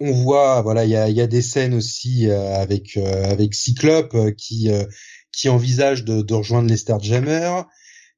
[0.00, 3.24] on voit, voilà, il y a, il y a des scènes aussi euh, avec euh,
[3.30, 4.84] avec Cyclope euh, qui euh,
[5.32, 7.64] qui envisage de, de rejoindre les Starjammers.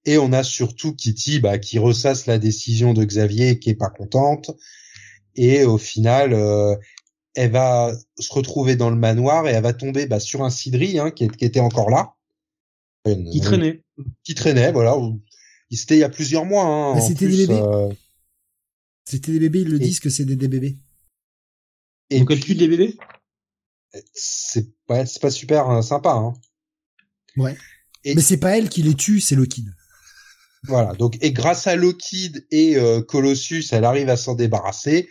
[0.07, 3.91] Et on a surtout Kitty, bah, qui ressasse la décision de Xavier, qui est pas
[3.91, 4.51] contente.
[5.37, 6.75] Et au final, euh,
[7.35, 10.99] elle va se retrouver dans le manoir et elle va tomber bah, sur un Cidri
[10.99, 12.15] hein, qui, est- qui était encore là,
[13.07, 13.83] Une- Qui traînait.
[14.25, 14.97] qui traînait, voilà.
[15.71, 16.65] C'était il y a plusieurs mois.
[16.65, 17.61] Hein, c'était des bébés.
[17.63, 17.93] euh,
[19.05, 20.77] C'était des bébés, ils le Et- disent que c'est des, des bébés.
[22.11, 22.97] Et elle tue des bébés?
[24.15, 26.11] C'est pas, c'est pas super euh, sympa.
[26.13, 26.33] Hein.
[27.37, 27.57] Ouais.
[28.05, 29.73] Mais c'est pas elle qui les tue, c'est Lockheed.
[30.65, 30.93] Voilà.
[30.95, 35.09] Donc et grâce à Lockheed et euh, Colossus, elle arrive à s'en débarrasser.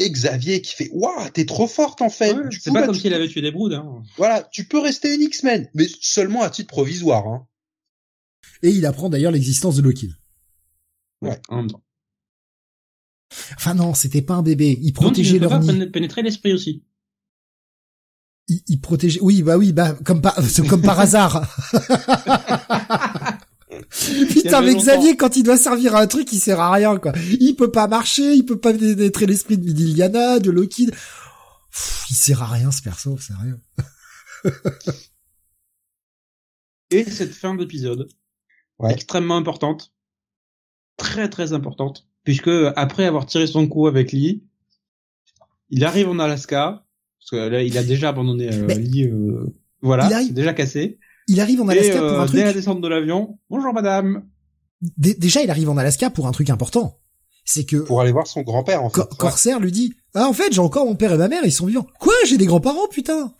[0.00, 2.36] Et Xavier qui fait waouh t'es trop forte en fait.
[2.60, 3.74] c'est pas comme si elle avait tué des broods.
[3.74, 4.02] Hein.
[4.16, 7.26] Voilà, tu peux rester une X-Men, mais seulement à titre provisoire.
[7.26, 7.46] Hein.
[8.62, 10.12] Et il apprend d'ailleurs l'existence de Lockheed.
[11.20, 11.40] Ouais.
[13.56, 14.78] Enfin non, c'était pas un bébé.
[14.80, 15.86] Il protégeait leur nid.
[15.86, 16.84] pénétrer l'esprit aussi.
[18.48, 19.20] Il, il, protégeait.
[19.20, 20.36] Oui, bah oui, bah comme par,
[20.68, 21.42] comme par hasard.
[24.30, 27.12] Putain, mais Xavier, quand il doit servir à un truc, il sert à rien, quoi.
[27.40, 30.90] Il peut pas marcher, il peut pas pénétrer l'esprit de Midiliana, de Loki.
[32.10, 33.58] il sert à rien, ce perso, sérieux.
[36.90, 38.08] Et cette fin d'épisode,
[38.88, 39.92] extrêmement importante,
[40.96, 44.42] très très importante, puisque après avoir tiré son coup avec Lee,
[45.68, 46.86] il arrive en Alaska,
[47.20, 50.98] parce que là il a déjà abandonné euh, Lee, euh, voilà, c'est déjà cassé.
[51.28, 52.36] Il arrive en Alaska pour un euh, truc.
[52.36, 54.24] Dès la descente de l'avion, bonjour madame.
[54.96, 56.98] déjà, il arrive en Alaska pour un truc important.
[57.44, 59.02] C'est que pour aller voir son grand-père en fait.
[59.18, 61.66] Corsair lui dit "Ah en fait, j'ai encore mon père et ma mère, ils sont
[61.66, 63.34] vivants." "Quoi J'ai des grands-parents, putain?"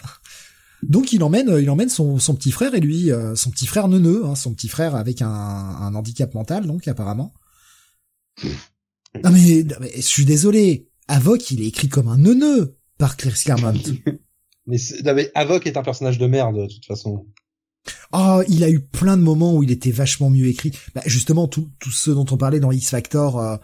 [0.82, 3.88] Donc il emmène, il emmène son, son petit frère et lui, euh, son petit frère
[3.88, 7.32] neuneux, hein, son petit frère avec un, un handicap mental, donc apparemment.
[9.24, 9.64] Non mais,
[9.96, 13.34] je suis désolé, Avoc il est écrit comme un neuneux par Claire
[14.66, 17.26] mais, mais Avoc est un personnage de merde de toute façon.
[18.12, 20.72] Oh, il a eu plein de moments où il était vachement mieux écrit.
[20.94, 23.56] Bah, justement, tout, tout ce dont on parlait dans X Factor, euh,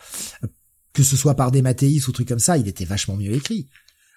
[0.92, 3.68] que ce soit par des Mathéis ou trucs comme ça, il était vachement mieux écrit.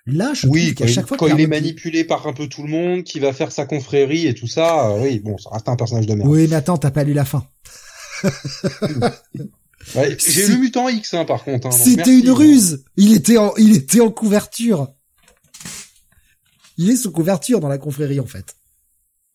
[0.05, 2.63] Là, je oui, trouve qu'à chaque fois quand il est manipulé par un peu tout
[2.63, 5.67] le monde, qui va faire sa confrérie et tout ça, euh, oui, bon, ça reste
[5.67, 6.29] un personnage de merde.
[6.29, 7.45] Oui, mais attends, t'as pas lu la fin.
[10.27, 11.67] J'ai lu Mutant X, hein, par contre.
[11.67, 12.85] Hein, C'était une ruse.
[12.95, 14.87] Il était en, il était en couverture.
[16.77, 18.56] Il est sous couverture dans la confrérie, en fait.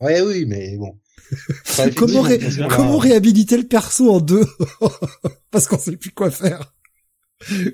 [0.02, 0.98] Ouais, oui, mais bon.
[1.96, 2.24] comment,
[2.68, 4.44] comment réhabiliter le perso en deux
[5.50, 6.74] Parce qu'on sait plus quoi faire.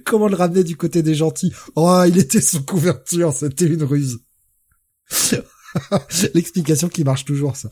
[0.05, 4.21] Comment le ramener du côté des gentils Oh, il était sous couverture, c'était une ruse.
[6.35, 7.71] L'explication qui marche toujours, ça.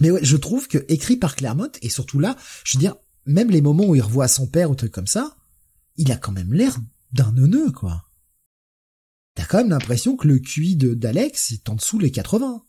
[0.00, 2.96] Mais ouais, je trouve que écrit par Claremont, et surtout là, je veux dire,
[3.26, 5.36] même les moments où il revoit son père ou truc comme ça,
[5.96, 6.78] il a quand même l'air
[7.12, 8.04] d'un neuneu, quoi.
[9.34, 12.62] T'as quand même l'impression que le QI d'Alex est en dessous les 80.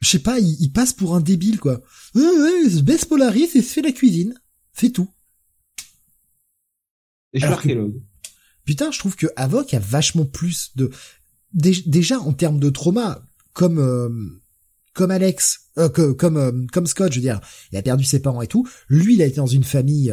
[0.00, 1.80] Je sais pas, il, passe pour un débile, quoi.
[2.14, 4.34] Ouais, ouais, se baisse Polaris et se fait la cuisine.
[4.72, 5.08] Fait tout.
[7.32, 7.92] Et Alors que,
[8.64, 10.90] putain, je trouve que Avoc a vachement plus de...
[11.52, 13.22] Déjà, en termes de trauma,
[13.52, 13.78] comme...
[13.78, 14.08] Euh,
[14.94, 17.40] comme Alex, euh, que, comme euh, comme Scott, je veux dire,
[17.70, 18.68] il a perdu ses parents et tout.
[18.88, 20.12] Lui, il a été dans une famille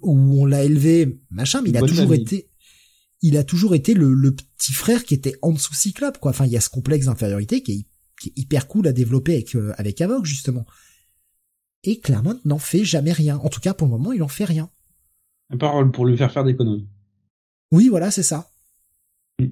[0.00, 2.48] où on l'a élevé, machin, mais il a toujours été,
[3.24, 6.32] il a toujours été le, petit frère qui était en dessous Cyclope, quoi.
[6.32, 9.72] Enfin, il y a ce complexe d'infériorité qui est, hyper cool à développer avec, euh,
[9.78, 10.66] avec Avoc, justement.
[11.84, 13.38] Et Claremont n'en fait jamais rien.
[13.38, 14.70] En tout cas, pour le moment, il en fait rien.
[15.58, 16.86] Parole pour lui faire faire des conneries.
[17.70, 18.50] Oui, voilà, c'est ça.
[19.38, 19.46] Mm.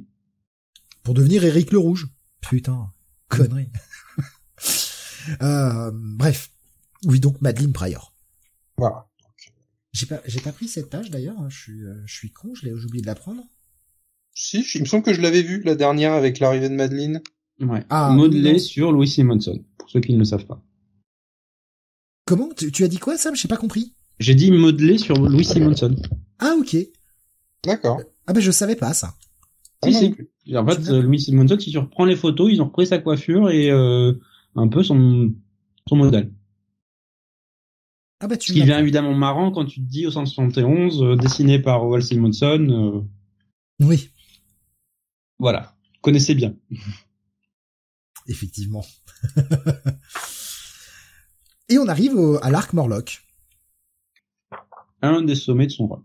[1.02, 2.08] Pour devenir Eric le Rouge.
[2.42, 2.92] Putain,
[3.28, 3.70] connerie.
[5.42, 6.50] euh, bref.
[7.04, 8.14] Oui, donc Madeline Pryor.
[8.76, 9.08] Voilà.
[9.92, 11.48] J'ai pas, j'ai pas pris cette page d'ailleurs.
[11.48, 12.54] Je suis, euh, je suis con.
[12.54, 13.42] Je l'ai oublié de la prendre.
[14.34, 17.20] Si, il me semble que je l'avais vu la dernière avec l'arrivée de Madeleine.
[17.60, 17.84] Ouais.
[17.90, 20.62] Ah, modelé sur Louis Simonson, pour ceux qui ne le savent pas.
[22.26, 23.36] Comment tu, as dit quoi, Sam?
[23.36, 23.92] J'ai pas compris.
[24.18, 25.94] J'ai dit modelé sur Louis Simonson.
[26.38, 26.76] Ah ok.
[27.64, 28.00] D'accord.
[28.26, 29.14] Ah ben je savais pas ça.
[29.82, 30.56] Ah, si, si.
[30.56, 33.70] En fait, Louis Simonson, si tu reprends les photos, ils ont repris sa coiffure et
[33.70, 34.12] euh,
[34.56, 35.32] un peu son
[35.88, 36.32] son modèle.
[38.20, 41.16] Ah bah tu Ce qui vient évidemment marrant quand tu te dis au 171, euh,
[41.16, 43.04] dessiné par Walt Simonson.
[43.80, 43.84] Euh...
[43.84, 44.10] Oui.
[45.42, 46.54] Voilà, connaissez bien.
[48.28, 48.84] Effectivement.
[51.68, 53.26] Et on arrive à l'arc Morlock.
[55.02, 56.04] Un des sommets de son roi.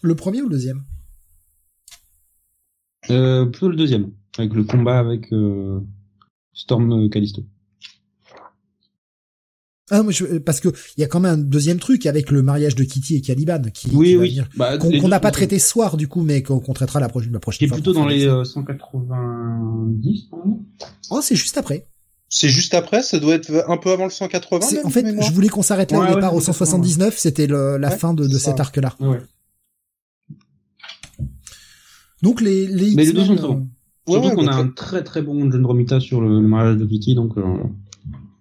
[0.00, 0.84] Le premier ou le deuxième?
[3.10, 5.80] Euh, Plutôt le deuxième, avec le combat avec euh,
[6.54, 7.44] Storm Callisto.
[9.92, 10.02] Ah,
[10.44, 13.16] parce que il y a quand même un deuxième truc avec le mariage de Kitty
[13.16, 14.40] et Caliban qui, oui, oui.
[14.56, 17.40] Bah, qu'on n'a pas traité ce soir du coup, mais qu'on traitera la prochaine, la
[17.40, 20.30] prochaine qui est plutôt dans les 190.
[20.32, 20.36] Euh,
[21.10, 21.86] oh, c'est juste après.
[22.30, 24.66] C'est juste après, ça doit être un peu avant le 180.
[24.84, 28.26] en fait, je voulais qu'on s'arrête là au départ au 179, c'était la fin de,
[28.26, 28.96] de cet arc-là.
[32.22, 32.94] Donc les les.
[32.94, 33.68] Mais les deux sont très bons.
[34.08, 37.36] Surtout qu'on a un très très bon John Romita sur le, mariage de Kitty, donc.
[37.36, 37.58] Euh...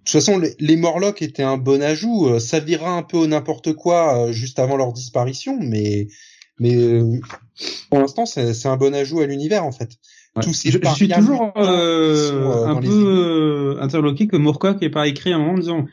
[0.06, 2.40] toute façon, les, les, Morlocks étaient un bon ajout.
[2.40, 6.08] Ça vira un peu au n'importe quoi juste avant leur disparition, mais
[6.60, 7.02] mais
[7.90, 9.98] pour l'instant, c'est un bon ajout à l'univers en fait.
[10.36, 10.44] Ouais.
[10.44, 15.54] je, je, suis toujours euh, un peu interloqué que Moorcock n'ait pas écrit un moment
[15.54, 15.86] en disant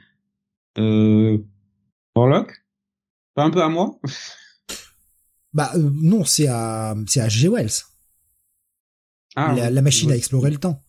[0.78, 1.38] euh,
[2.14, 2.52] Morlock,
[3.34, 3.98] pas un peu à moi?
[5.54, 7.48] Bah euh, non, c'est à c'est à G.
[7.48, 7.70] Wells.
[9.34, 10.84] Ah, la, la machine à explorer le temps.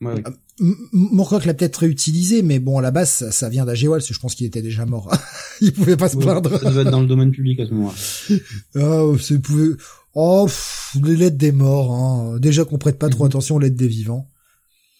[0.00, 0.22] Ouais, ouais.
[0.58, 3.88] Moorcock l'a peut-être réutilisé, mais bon, à la base, ça, ça vient d'A.G.
[3.88, 5.14] Wells, je pense qu'il était déjà mort.
[5.60, 6.58] il pouvait pas se plaindre.
[6.58, 8.38] Ça devait être dans le domaine public à ce moment-là.
[8.76, 9.74] oh, c'est pouvait...
[10.14, 12.38] Oh, pff, les lettres des morts, hein.
[12.38, 13.30] Déjà qu'on prête pas trop Mhm.
[13.30, 14.30] attention aux lettres des vivants.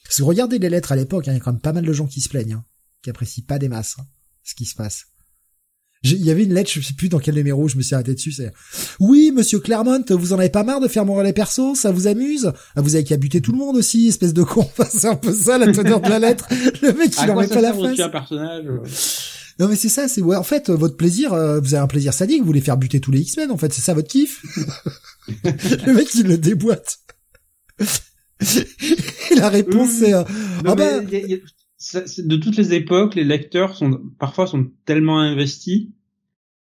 [0.05, 1.87] Parce que regardez les lettres à l'époque, hein, il y a quand même pas mal
[1.87, 2.65] de gens qui se plaignent, hein,
[3.03, 4.05] qui apprécient pas des masses, hein,
[4.45, 5.07] ce qui se passe.
[6.15, 8.15] Il y avait une lettre, je sais plus dans quel numéro, je me suis arrêté
[8.15, 8.53] dessus, c'est
[9.01, 12.07] Oui, monsieur Claremont, vous en avez pas marre de faire mon relais perso, ça vous
[12.07, 12.53] amuse?
[12.77, 14.69] Ah, Vous avez qu'à buter tout le monde aussi, espèce de con.
[14.91, 16.47] C'est un peu ça la teneur de la lettre.
[16.83, 17.99] Le mec, il en met pas la face.
[18.01, 18.65] un personnage
[19.59, 21.87] Non mais c'est ça, c'est ouais, en fait euh, votre plaisir, euh, vous avez un
[21.87, 24.43] plaisir sadique, vous voulez faire buter tous les X-Men, en fait, c'est ça votre kiff.
[25.45, 26.99] le mec il le déboîte.
[29.37, 30.23] La réponse c'est euh,
[30.65, 31.39] ah mais il y a- il y a-
[31.79, 35.89] ça- c'est- de toutes les époques, les lecteurs sont parfois sont tellement investis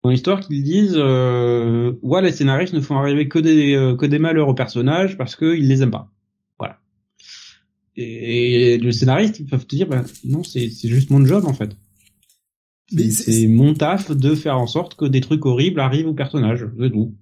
[0.05, 4.05] dans l'histoire qu'ils disent euh, ouais les scénaristes ne font arriver que des euh, que
[4.05, 6.11] des malheurs aux personnages parce qu'ils les aiment pas.
[6.59, 6.77] Voilà.
[7.95, 11.55] Et, le scénariste ils peuvent te dire bah, non c'est c'est juste mon job en
[11.55, 11.75] fait.
[13.09, 16.67] C'est- mon taf de faire en sorte que des trucs horribles arrivent aux personnages.
[16.79, 17.15] C'est tout.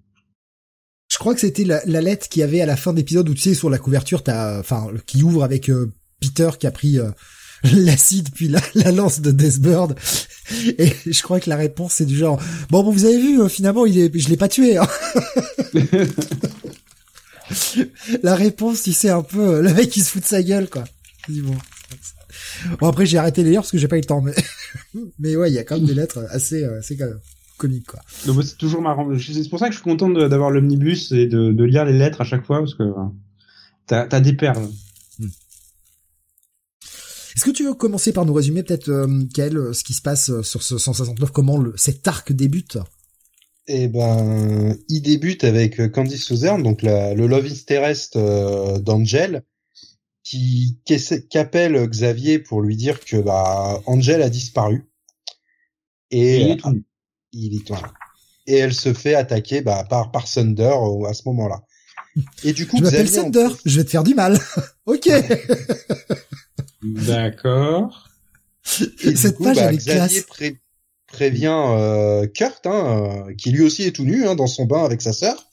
[1.10, 3.34] je crois que c'était la, la lettre qu'il y avait à la fin d'épisode où
[3.34, 5.90] tu sais sur la couverture t'as enfin qui ouvre avec euh,
[6.20, 7.12] Peter qui a pris euh,
[7.76, 9.96] l'acide puis la, la lance de Deathbird
[10.78, 13.48] et je crois que la réponse c'est du genre bon bon vous avez vu euh,
[13.48, 14.88] finalement il est je l'ai pas tué hein.
[18.24, 20.70] la réponse tu sais un peu euh, le mec qui se fout de sa gueule
[20.70, 20.84] quoi
[21.30, 21.56] bon.
[22.80, 24.34] Bon, après j'ai arrêté les lire parce que j'ai pas eu le temps mais
[25.20, 27.06] mais ouais il y a quand même des lettres assez euh, c'est quand
[27.88, 29.08] quoi Donc, c'est toujours marrant.
[29.18, 32.22] C'est pour ça que je suis content d'avoir l'omnibus et de, de lire les lettres
[32.22, 32.84] à chaque fois parce que
[33.88, 34.68] t'as as des perles.
[37.36, 40.02] Est-ce que tu veux commencer par nous résumer peut-être euh, Kael, euh, ce qui se
[40.02, 42.78] passe euh, sur ce 169 comment le, cet arc débute?
[43.68, 49.44] Eh ben, il débute avec euh, Candice Suzerne, donc la, le love interest euh, d'Angel,
[50.24, 50.80] qui
[51.30, 54.90] qu'appelle Xavier pour lui dire que bah Angel a disparu.
[56.12, 56.86] Et Et il est tout nu.
[57.32, 57.76] il est tout.
[58.48, 61.64] Et elle se fait attaquer bah, par par Thunder euh, à ce moment-là.
[62.44, 63.32] Et du coup, Je m'appelle en
[63.66, 64.40] je vais te faire du mal.
[64.86, 65.10] ok.
[66.84, 68.10] D'accord.
[69.04, 70.26] Et du Cette coup, page, bah, elle est Xavier classe.
[70.28, 70.60] pré-
[71.08, 74.84] prévient euh, Kurt, hein, euh, qui lui aussi est tout nu hein, dans son bain
[74.84, 75.50] avec sa sœur.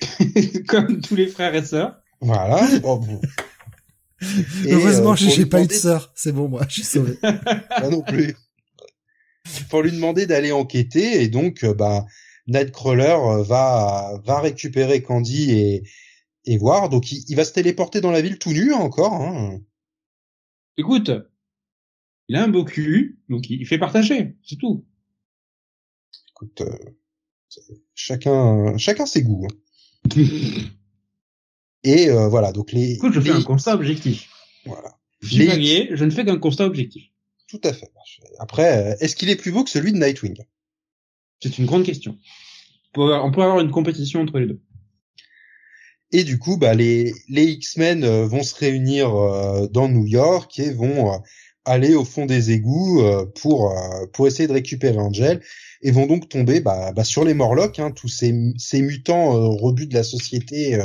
[0.68, 1.96] Comme tous les frères et sœurs.
[2.20, 2.66] Voilà.
[2.80, 3.20] Bon, bon.
[4.64, 6.10] Et, Heureusement, euh, j'ai pas eu de sœur.
[6.14, 7.18] C'est bon, moi, je suis sauvé.
[7.22, 7.34] Moi
[7.90, 8.34] non plus.
[9.68, 12.06] Pour lui demander d'aller enquêter et donc euh, bah
[12.46, 15.82] Nightcrawler euh, va va récupérer Candy et
[16.46, 19.58] et voir donc il, il va se téléporter dans la ville tout nu encore hein.
[20.76, 21.10] Écoute,
[22.28, 24.84] il a un beau cul, donc il fait partager, c'est tout.
[26.30, 26.78] Écoute euh,
[27.94, 29.46] chacun chacun ses goûts.
[29.46, 30.10] hein.
[31.84, 34.28] Et euh, voilà donc les, Écoute, je fais un constat objectif.
[34.64, 37.04] voilà Je suis Les- je ne fais qu'un constat objectif.
[37.48, 37.90] tout à fait.
[38.38, 40.42] Après euh, est-ce qu'il est plus beau que celui de Nightwing?
[41.42, 42.18] C'est une grande question.
[42.96, 44.60] On peut avoir une compétition entre les deux.
[46.16, 50.70] Et du coup, bah, les, X-Men euh, vont se réunir euh, dans New York et
[50.70, 51.18] vont euh,
[51.64, 53.02] aller au fond des égouts
[53.40, 53.74] pour
[54.24, 55.42] essayer de récupérer Angel
[55.82, 58.32] et vont donc tomber bah, bah, sur les Morlocks, hein, tous ces,
[58.80, 60.78] mutants euh, rebuts de la société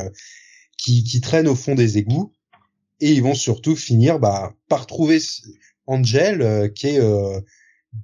[0.77, 2.33] qui, traînent au fond des égouts.
[2.99, 5.19] Et ils vont surtout finir bah, par trouver
[5.85, 7.01] Angel qui est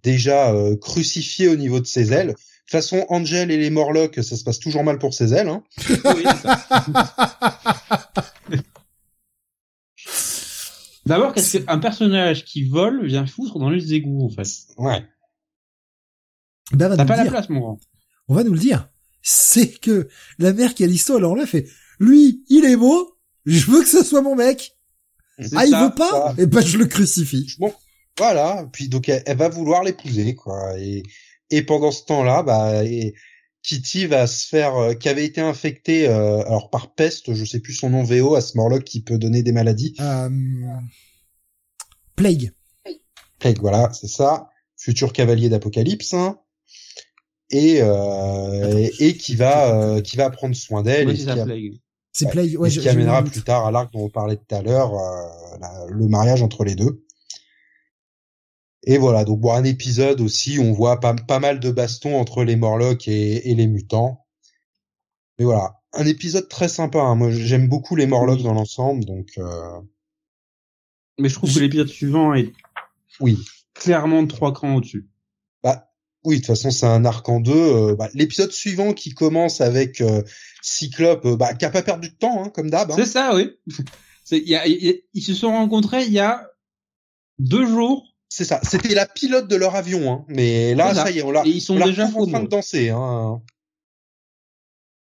[0.03, 2.35] déjà crucifié au niveau de ses ailes.
[2.65, 5.49] De toute façon, Angel et les Morlocks, ça se passe toujours mal pour ses ailes.
[5.49, 5.63] Hein.
[8.49, 8.57] Oui.
[11.05, 15.05] D'abord, qu'est-ce qu'un personnage qui vole vient foutre dans les égouts, en fait Ouais.
[16.71, 17.79] Ben, va T'as pas la place, mon grand.
[18.27, 18.89] On va nous le dire.
[19.21, 20.07] C'est que
[20.39, 21.67] la mère qui a l'histoire, alors là, fait,
[21.99, 24.75] lui, il est beau, je veux que ce soit mon mec.
[25.55, 26.09] Ah, il veut pas?
[26.09, 26.33] ça.
[26.39, 27.55] Et ben, je le crucifie.
[27.59, 27.73] Bon,
[28.17, 28.67] voilà.
[28.71, 30.79] Puis donc elle, elle va vouloir l'épouser, quoi.
[30.79, 31.03] Et,
[31.49, 33.13] et pendant ce temps-là, bah, et
[33.63, 37.59] Kitty va se faire, euh, qui avait été infectée, euh, alors par peste, je sais
[37.59, 39.95] plus son nom VO, à ce Morlock qui peut donner des maladies.
[39.99, 40.29] Euh,
[42.15, 42.51] Plague.
[43.39, 44.49] Plague, voilà, c'est ça.
[44.77, 46.13] Futur cavalier d'Apocalypse.
[46.13, 46.39] hein.
[47.51, 51.25] Et, euh, et, et qui va, euh, qui va prendre soin d'elle Oui, c'est qui,
[51.35, 51.73] ça, a- Plague.
[52.11, 52.31] C'est Ouais.
[52.31, 52.53] Plague.
[52.53, 54.61] et Ouais, ce je- qui amènera plus tard à l'arc dont on parlait tout à
[54.61, 57.04] l'heure, euh, le mariage entre les deux.
[58.85, 62.43] Et voilà, donc bon, un épisode aussi, on voit pas, pas mal de bastons entre
[62.43, 64.25] les Morlocks et, et les mutants.
[65.37, 66.99] Mais voilà, un épisode très sympa.
[66.99, 67.15] Hein.
[67.15, 69.31] Moi, j'aime beaucoup les Morlocks dans l'ensemble, donc.
[69.37, 69.81] Euh...
[71.17, 72.51] Mais je trouve que l'épisode suivant est
[73.19, 73.39] oui
[73.75, 75.07] clairement trois crans au-dessus.
[75.63, 75.91] Bah
[76.23, 77.53] oui, de toute façon, c'est un arc en deux.
[77.53, 80.23] Euh, bah, l'épisode suivant qui commence avec euh,
[80.61, 82.91] Cyclope, euh, bah, qui a pas perdu de temps, hein, comme d'hab.
[82.91, 82.95] Hein.
[82.97, 83.51] C'est ça, oui.
[84.31, 86.49] Y a, ils se sont rencontrés il y a
[87.37, 88.14] deux jours.
[88.29, 88.59] C'est ça.
[88.63, 90.25] C'était la pilote de leur avion, hein.
[90.27, 91.11] Mais là, ça.
[91.11, 91.43] y est, on l'a.
[91.45, 92.89] ils sont déjà en train de danser.
[92.89, 93.41] Hein.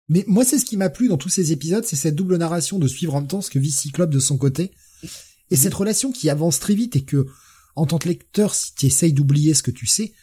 [0.10, 2.80] Mais moi, c'est ce qui m'a plu dans tous ces épisodes, c'est cette double narration
[2.80, 4.72] de suivre en même temps ce que vit Cyclope de son côté,
[5.50, 7.28] et cette relation qui avance très vite et que,
[7.76, 10.14] en tant que lecteur, si tu essayes d'oublier ce que tu sais,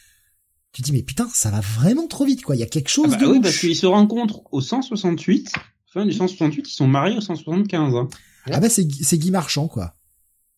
[0.71, 2.55] tu te dis mais putain, ça va vraiment trop vite quoi.
[2.55, 5.51] Il y a quelque chose ah bah de oui, parce qu'ils se rencontrent au 168,
[5.87, 7.95] fin du 168, ils sont mariés au 175.
[7.95, 8.07] Hein.
[8.45, 9.95] Ah bah c'est c'est Guy Marchand quoi.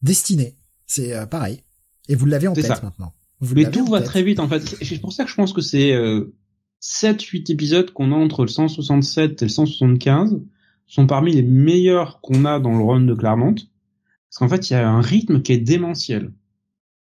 [0.01, 0.55] Destiné,
[0.85, 1.63] c'est euh, pareil.
[2.09, 3.14] Et vous l'avez en tête maintenant.
[3.56, 4.61] mais tout va très vite en fait.
[4.82, 6.33] C'est pour ça que je pense que c'est euh,
[6.82, 10.41] 7-8 épisodes qu'on a entre le 167 et le 175
[10.85, 13.56] sont parmi les meilleurs qu'on a dans le run de Claremont.
[13.56, 16.33] Parce qu'en fait, il y a un rythme qui est démentiel.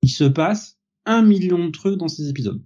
[0.01, 2.61] Il se passe un million de trucs dans ces épisodes.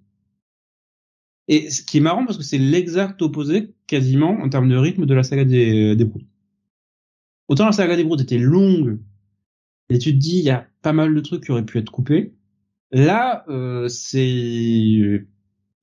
[1.48, 5.06] Et ce qui est marrant parce que c'est l'exact opposé, quasiment, en termes de rythme
[5.06, 6.10] de la saga des, des
[7.48, 9.00] Autant la saga des Broods était longue,
[9.92, 11.92] et tu te dis, il y a pas mal de trucs qui auraient pu être
[11.92, 12.34] coupés.
[12.92, 15.28] Là, euh, c'est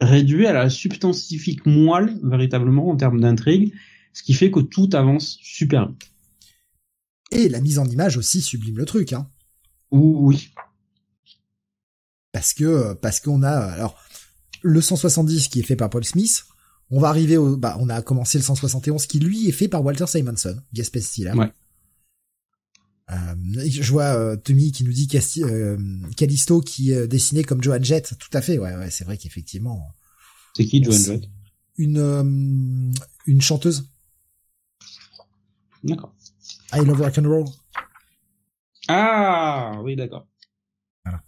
[0.01, 3.75] réduit à la substantifique moelle, véritablement, en termes d'intrigue,
[4.15, 6.11] ce qui fait que tout avance super vite.
[7.33, 9.29] Et la mise en image aussi sublime le truc, hein.
[9.91, 10.55] Oui.
[12.33, 14.03] Parce que, parce qu'on a, alors,
[14.63, 16.47] le 170 qui est fait par Paul Smith,
[16.91, 19.85] on va arriver au, bah, on a commencé le 171 qui lui est fait par
[19.85, 21.33] Walter Simonson, Gaspé Stiller.
[21.33, 21.53] Ouais.
[23.11, 23.35] Euh,
[23.67, 25.79] je vois euh, Tommy qui nous dit Casti euh,
[26.17, 28.15] Callisto qui est dessiné comme Joan Jett.
[28.19, 29.95] Tout à fait, ouais, ouais c'est vrai qu'effectivement.
[30.55, 31.25] C'est qui Joan Jett?
[31.79, 32.93] Une euh,
[33.27, 33.89] une chanteuse.
[35.85, 36.15] D'accord.
[36.75, 37.45] I love rock and roll.
[38.89, 40.27] Ah oui, d'accord.
[41.05, 41.23] Voilà.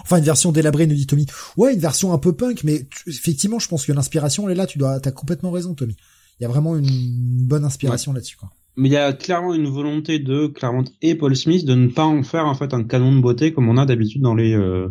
[0.00, 1.26] Enfin, une version délabrée, nous dit Tommy.
[1.56, 4.66] Ouais, une version un peu punk, mais effectivement, je pense que l'inspiration, elle est là.
[4.66, 5.96] Tu dois, t'as complètement raison, Tommy.
[6.38, 9.68] Il y a vraiment une bonne inspiration là-dessus, quoi mais il y a clairement une
[9.68, 13.14] volonté de Claremont et Paul Smith de ne pas en faire en fait un canon
[13.14, 14.88] de beauté comme on a d'habitude dans les euh,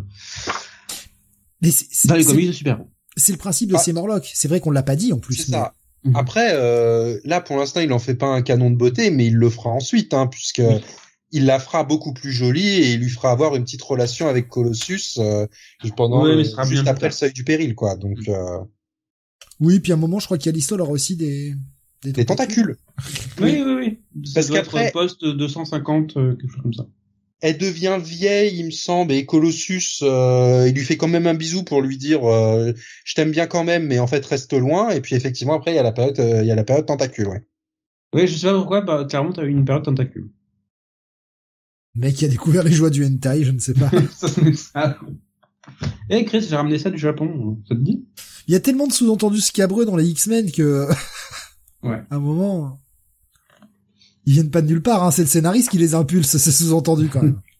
[1.62, 1.70] mais
[2.04, 2.80] dans les comics de super
[3.16, 3.78] C'est le principe de ah.
[3.78, 4.30] ces Morlocks.
[4.34, 5.36] C'est vrai qu'on l'a pas dit en plus.
[5.36, 5.74] C'est ça.
[6.04, 6.16] Mhm.
[6.16, 9.34] Après, euh, là pour l'instant, il en fait pas un canon de beauté, mais il
[9.34, 10.62] le fera ensuite, hein, puisque
[11.32, 14.48] il la fera beaucoup plus jolie et il lui fera avoir une petite relation avec
[14.48, 15.46] Colossus euh,
[15.96, 16.24] pendant
[16.64, 17.96] juste après le seuil du péril, quoi.
[17.96, 18.18] Donc.
[18.28, 18.58] Euh...
[19.60, 21.54] Oui, puis à un moment, je crois qu'Alisto aura aussi des
[22.02, 22.76] des tentacules.
[23.40, 23.98] Oui, oui, oui.
[24.34, 26.86] Parce qu'après poste 250 euh, quelque chose comme ça.
[27.40, 31.34] Elle devient vieille, il me semble, et Colossus, euh, il lui fait quand même un
[31.34, 32.72] bisou pour lui dire euh,
[33.04, 34.90] je t'aime bien quand même, mais en fait reste loin.
[34.90, 37.28] Et puis effectivement après il y a la période, il y a la période tentacule,
[37.28, 37.46] ouais.
[38.14, 40.30] Oui, je sais pas pourquoi, bah clairement t'as eu une période tentacule.
[41.94, 43.90] Mec qui a découvert les joies du hentai, je ne sais pas.
[44.54, 44.98] ça.
[46.08, 48.06] Eh Chris, j'ai ramené ça du Japon, ça te dit?
[48.48, 50.86] Il y a tellement de sous-entendus scabreux dans les X-Men que
[51.82, 52.02] Ouais.
[52.10, 52.78] À un moment,
[54.26, 55.04] ils viennent pas de nulle part.
[55.04, 55.10] Hein.
[55.10, 56.36] C'est le scénariste qui les impulse.
[56.36, 57.40] C'est sous-entendu quand même.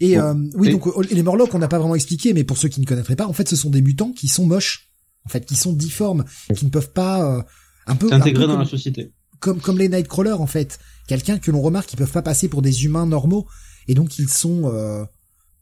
[0.00, 2.80] Et euh, oui, donc les Morlocks, on n'a pas vraiment expliqué, mais pour ceux qui
[2.80, 4.90] ne connaîtraient pas, en fait, ce sont des mutants qui sont moches,
[5.26, 7.42] en fait, qui sont difformes, qui ne peuvent pas euh,
[7.88, 10.78] un peu intégrer dans la société, comme comme les Nightcrawlers en fait,
[11.08, 13.48] quelqu'un que l'on remarque qui peuvent pas passer pour des humains normaux,
[13.88, 15.04] et donc ils sont euh,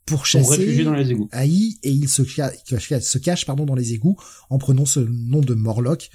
[0.05, 4.19] pourchassés, dans les égouts, haïs, et ils se, se cachent pardon dans les égouts
[4.51, 6.11] en prenant ce nom de Morlock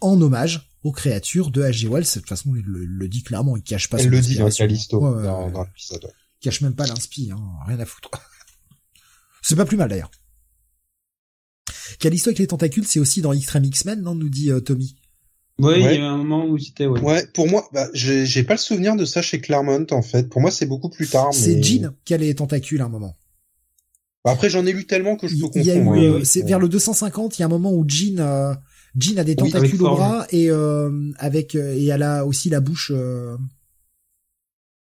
[0.00, 1.88] en hommage aux créatures de H.G.
[1.88, 2.04] Wells.
[2.04, 5.00] De toute façon, il le, dit clairement, il cache pas Elle le dit, hein, Callisto,
[5.00, 6.12] dans, l'épisode.
[6.40, 8.10] Il cache même pas l'inspi, hein, rien à foutre.
[9.42, 10.10] c'est pas plus mal d'ailleurs.
[11.98, 14.96] Callisto avec les tentacules, c'est aussi dans Extreme X-Men, non, nous dit euh, Tommy.
[15.58, 17.00] Oui, il y a un moment où c'était, ouais.
[17.00, 20.30] Ouais, pour moi, bah, j'ai pas le souvenir de ça chez Claremont, en fait.
[20.30, 21.28] Pour moi, c'est beaucoup plus tard.
[21.32, 23.14] C'est Jean qui a les tentacules à un moment.
[24.24, 25.64] Bah, après, j'en ai lu tellement que je peux comprendre.
[25.64, 26.14] Il y a eu, hein.
[26.20, 28.54] euh, c'est vers le 250, il y a un moment où Jean, euh,
[28.96, 32.60] Jean a des tentacules au bras et euh, avec euh, et elle a aussi la
[32.60, 33.36] bouche euh,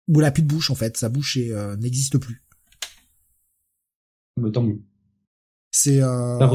[0.07, 2.43] où elle a plus de bouche en fait, sa bouche euh, n'existe plus.
[4.37, 4.79] Mais tant mieux.
[5.71, 6.51] C'est euh, bah,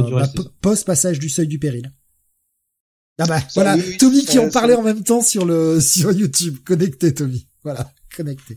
[0.61, 1.93] post passage du seuil du péril.
[3.19, 7.12] Ah bah voilà, Tommy qui en parlait en même temps sur le sur YouTube, connecté
[7.12, 7.47] Tommy.
[7.62, 8.57] Voilà, connecté.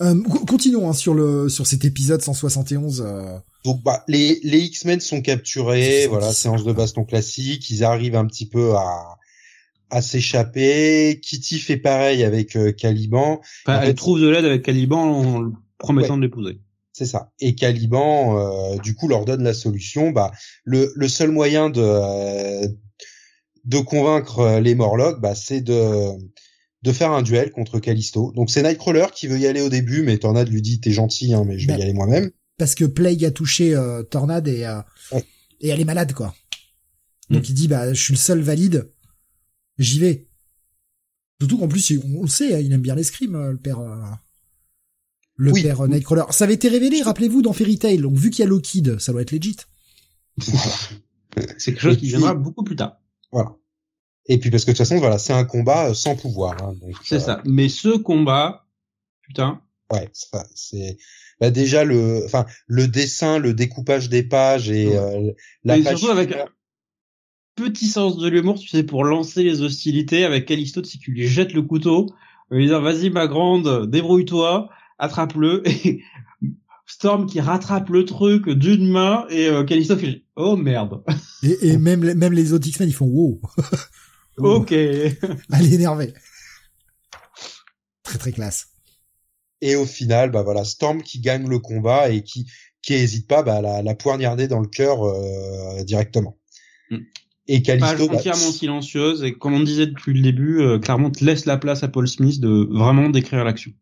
[0.00, 3.04] Euh, continuons hein, sur le sur cet épisode 171.
[3.66, 3.70] Euh...
[3.70, 7.68] Donc bah les les X-Men sont capturés, voilà séance de baston classique.
[7.70, 9.16] Ils arrivent un petit peu à
[9.90, 11.20] à s'échapper.
[11.22, 13.40] Kitty fait pareil avec Caliban.
[13.66, 16.60] elle trouve de l'aide avec Caliban en promettant de l'épouser.
[16.92, 17.32] C'est ça.
[17.40, 20.10] Et Caliban, du coup, leur donne la solution.
[20.10, 20.32] Bah,
[20.64, 22.66] le, le seul moyen de
[23.64, 26.12] de convaincre les Morlocks, bah, c'est de
[26.82, 28.32] de faire un duel contre Callisto.
[28.32, 31.34] Donc c'est Nightcrawler qui veut y aller au début, mais Tornade lui dit t'es gentil,
[31.34, 32.30] hein, mais je vais y aller moi-même.
[32.58, 34.80] Parce que Plague a touché euh, Tornade et euh,
[35.60, 36.34] et elle est malade quoi.
[37.30, 37.46] Donc mm.
[37.48, 38.90] il dit bah je suis le seul valide,
[39.78, 40.26] j'y vais.
[41.40, 43.80] Surtout qu'en plus on le sait, hein, il aime bien l'escrime euh, le père.
[45.36, 46.24] le père Nightcrawler.
[46.30, 47.98] Ça avait été révélé, rappelez-vous, dans Fairy Tail.
[47.98, 49.56] Donc vu qu'il y a Lockheed, ça doit être legit.
[51.58, 53.00] C'est quelque chose qui viendra beaucoup plus tard.
[53.32, 53.56] Voilà.
[54.28, 56.62] Et puis parce que de toute façon, voilà, c'est un combat euh, sans pouvoir.
[56.62, 57.42] Hein, c'est euh, ça.
[57.44, 58.66] Mais ce combat,
[59.22, 59.62] putain.
[59.90, 60.10] Ouais,
[60.54, 60.98] c'est
[61.40, 65.32] bah déjà le, enfin le dessin, le découpage des pages et euh,
[65.64, 66.46] la page surtout avec un
[67.54, 71.26] petit sens de l'humour, tu sais, pour lancer les hostilités avec Callisto, si tu lui
[71.26, 72.06] jettes le couteau,
[72.50, 74.68] lui dire vas-y ma grande, débrouille-toi,
[74.98, 76.02] attrape-le et
[76.86, 81.02] Storm qui rattrape le truc d'une main et euh, Callisto fait oh merde.
[81.42, 83.40] Et, et même même les autres X-Men ils font wow.
[84.38, 84.72] Ok.
[84.72, 85.06] Elle
[85.60, 86.14] est énervée.
[88.02, 88.77] Très très classe.
[89.60, 92.46] Et au final, bah voilà, Storm qui gagne le combat et qui
[92.82, 96.38] qui hésite pas bah, la, la poignarder dans le cœur euh, directement.
[96.90, 96.98] Mm.
[97.48, 101.46] Et Callisto, bah, entièrement silencieuse et comme on disait depuis le début, euh, clairement laisse
[101.46, 103.72] la place à Paul Smith de vraiment décrire l'action.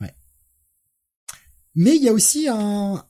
[0.00, 0.12] Ouais.
[1.74, 3.04] Mais il y a aussi un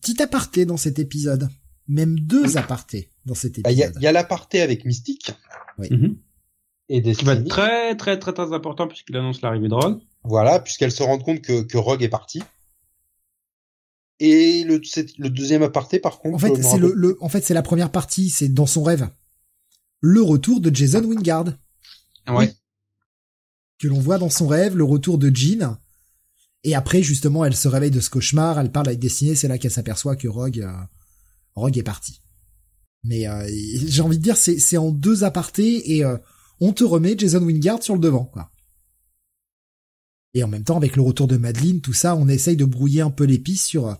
[0.00, 1.48] petit aparté dans cet épisode,
[1.88, 3.64] même deux apartés dans cet épisode.
[3.64, 5.32] Bah, il y a, l'aparté avec Mystique.
[5.78, 5.88] Oui.
[5.90, 6.16] Mhm.
[6.88, 10.00] Et Qui va être très, très, très, très important puisqu'il annonce l'arrivée de Rogue.
[10.22, 12.42] Voilà, puisqu'elle se rend compte que, que Rogue est parti.
[14.18, 14.80] Et le,
[15.18, 16.36] le deuxième aparté, par contre.
[16.36, 19.08] En fait, c'est le, en fait, c'est la première partie, c'est dans son rêve.
[20.00, 21.54] Le retour de Jason Wingard.
[22.28, 22.54] Ouais.
[23.78, 25.78] Que l'on voit dans son rêve, le retour de Jean.
[26.64, 29.56] Et après, justement, elle se réveille de ce cauchemar, elle parle avec Destiny, c'est là
[29.56, 30.72] qu'elle s'aperçoit que Rogue, euh,
[31.54, 32.20] Rogue est parti.
[33.02, 33.48] Mais euh,
[33.86, 36.18] j'ai envie de dire, c'est, c'est en deux apartés et euh,
[36.60, 38.50] on te remet Jason Wingard sur le devant, quoi.
[40.34, 43.00] Et en même temps, avec le retour de Madeline, tout ça, on essaye de brouiller
[43.00, 43.88] un peu les pistes sur...
[43.88, 43.94] Euh,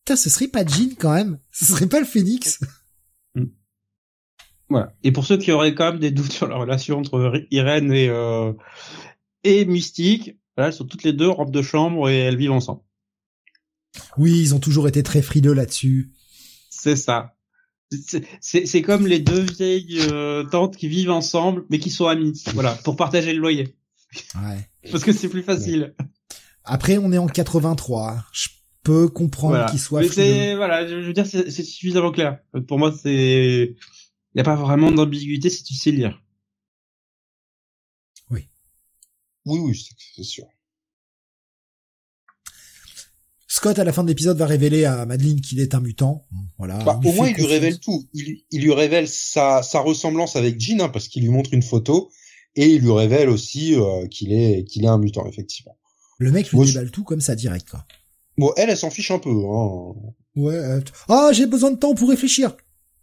[0.00, 2.60] putain, ce serait pas Jean quand même Ce serait pas le Phoenix
[3.34, 3.44] mm.
[4.70, 4.94] Voilà.
[5.02, 8.08] Et pour ceux qui auraient quand même des doutes sur la relation entre Irène et,
[8.08, 8.52] euh,
[9.42, 12.80] et Mystique, elles sont toutes les deux en robe de chambre et elles vivent ensemble.
[14.16, 16.12] Oui, ils ont toujours été très frileux là-dessus.
[16.70, 17.36] C'est ça.
[18.40, 22.42] C'est comme les deux vieilles euh, tantes qui vivent ensemble, mais qui sont amies.
[22.54, 23.76] Voilà, pour partager le loyer.
[24.36, 24.68] Ouais.
[24.90, 25.94] Parce que c'est plus facile.
[26.64, 28.24] Après, on est en 83.
[28.32, 28.48] Je
[28.82, 30.00] peux comprendre qu'ils soient.
[30.00, 32.38] Mais c'est voilà, je veux dire, c'est suffisamment clair.
[32.66, 33.76] Pour moi, c'est
[34.34, 36.20] il n'y a pas vraiment d'ambiguïté si tu sais lire.
[38.30, 38.48] Oui.
[39.44, 40.46] Oui, oui, c'est sûr.
[43.46, 46.26] Scott, à la fin de l'épisode, va révéler à Madeline qu'il est un mutant.
[46.58, 46.82] Voilà.
[46.82, 48.08] Bah, au moins, il lui révèle tout.
[48.12, 52.10] Il, lui révèle sa, ressemblance avec Jean, hein, parce qu'il lui montre une photo,
[52.56, 55.76] et il lui révèle aussi euh, qu'il est qu'il est un mutant, effectivement.
[56.18, 57.84] Le mec lui déballe tout comme ça direct, quoi.
[58.36, 59.30] Bon, elle, elle s'en fiche un peu.
[59.30, 59.94] Hein.
[60.36, 60.80] Ouais.
[61.08, 62.56] Ah, j'ai besoin de temps pour réfléchir.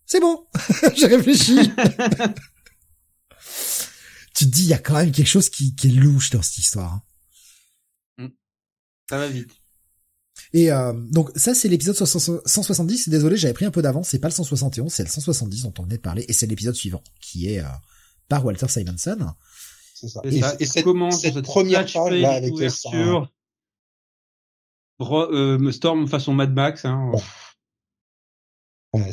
[0.05, 0.45] C'est bon,
[0.95, 1.55] j'ai réfléchi.
[4.35, 6.41] tu te dis, il y a quand même quelque chose qui, qui est louche dans
[6.41, 7.01] cette histoire.
[8.17, 8.29] Hein.
[9.09, 9.51] Ça va vite.
[10.53, 13.09] Et euh, donc ça c'est l'épisode 170.
[13.09, 14.09] Désolé, j'avais pris un peu d'avance.
[14.09, 16.75] C'est pas le 171, c'est le 170 dont on venait de parler, et c'est l'épisode
[16.75, 17.67] suivant qui est euh,
[18.31, 19.33] par Walter Simonson.
[19.93, 20.21] C'est ça.
[20.23, 22.53] Et, ça, et cette, cette, première page là avec
[25.01, 26.85] euh, Storm façon Mad Max.
[26.85, 27.11] Hein.
[28.93, 29.11] Ouais,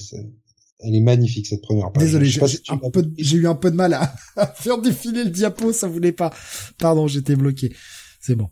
[0.81, 2.05] elle est magnifique cette première page.
[2.05, 6.13] Désolé, j'ai eu un peu de mal à, à faire défiler le diapo, ça voulait
[6.13, 6.33] pas.
[6.79, 7.75] Pardon, j'étais bloqué.
[8.21, 8.49] C'est bon.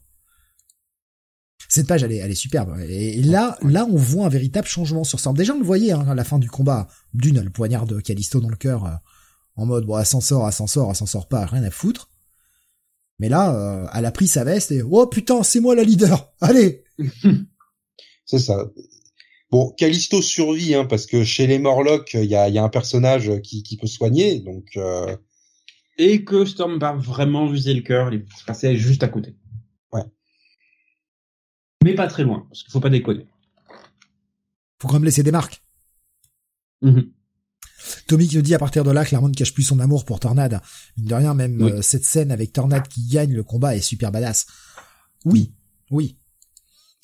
[1.68, 2.76] Cette page, elle est, elle est superbe.
[2.80, 5.32] Et là, là, on voit un véritable changement sur ça.
[5.32, 6.88] Déjà, on le voyait hein, à la fin du combat.
[7.14, 8.94] D'une, le poignard de Callisto dans le cœur, euh,
[9.56, 11.70] en mode bon, elle s'en sort, elle s'en sort, elle s'en sort pas, rien à
[11.70, 12.10] foutre.
[13.18, 16.32] Mais là, euh, elle a pris sa veste et oh putain, c'est moi la leader.
[16.40, 16.84] Allez.
[18.26, 18.70] c'est ça.
[19.50, 22.68] Bon, Callisto survit hein, parce que chez les Morlocks, il y a, y a, un
[22.68, 24.76] personnage qui, qui peut soigner, donc.
[24.76, 25.16] Euh...
[25.98, 29.34] Et que Storm va vraiment viser le cœur, il est passé juste à côté
[31.86, 33.28] mais pas très loin, parce qu'il faut pas déconner.
[34.80, 35.62] Faut quand même laisser des marques.
[36.82, 37.12] Mm-hmm.
[38.06, 40.20] Tommy qui nous dit à partir de là, Claremont ne cache plus son amour pour
[40.20, 40.60] Tornade.
[40.96, 44.12] Mine de rien, même euh, cette scène avec Tornade qui gagne le combat est super
[44.12, 44.46] badass.
[45.24, 45.52] Oui,
[45.90, 46.16] oui.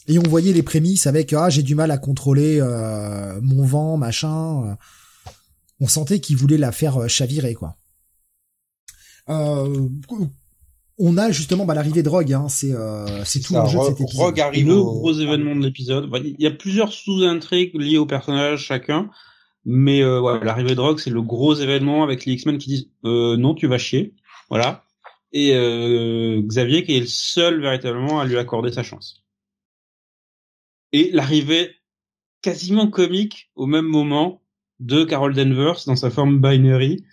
[0.08, 3.96] Et on voyait les prémices avec ah j'ai du mal à contrôler euh, mon vent
[3.96, 4.76] machin.
[5.80, 7.76] On sentait qu'il voulait la faire euh, chavirer quoi.
[9.28, 9.88] Euh,
[10.98, 14.00] on a justement bah, l'arrivée de Rogue, hein, c'est euh, c'est tout l'enjeu de cet
[14.00, 14.26] épisode.
[14.26, 16.08] Rogue arrive le gros événement de l'épisode.
[16.24, 19.10] Il y a plusieurs sous-intrigues liées au personnage chacun,
[19.64, 23.36] mais euh, l'arrivée de Rogue c'est le gros événement avec les X-Men qui disent euh,
[23.36, 24.14] non tu vas chier,
[24.50, 24.84] voilà,
[25.32, 29.24] et euh, Xavier qui est le seul véritablement à lui accorder sa chance.
[30.92, 31.74] Et l'arrivée
[32.42, 34.42] quasiment comique au même moment
[34.80, 37.04] de Carol Danvers dans sa forme binary.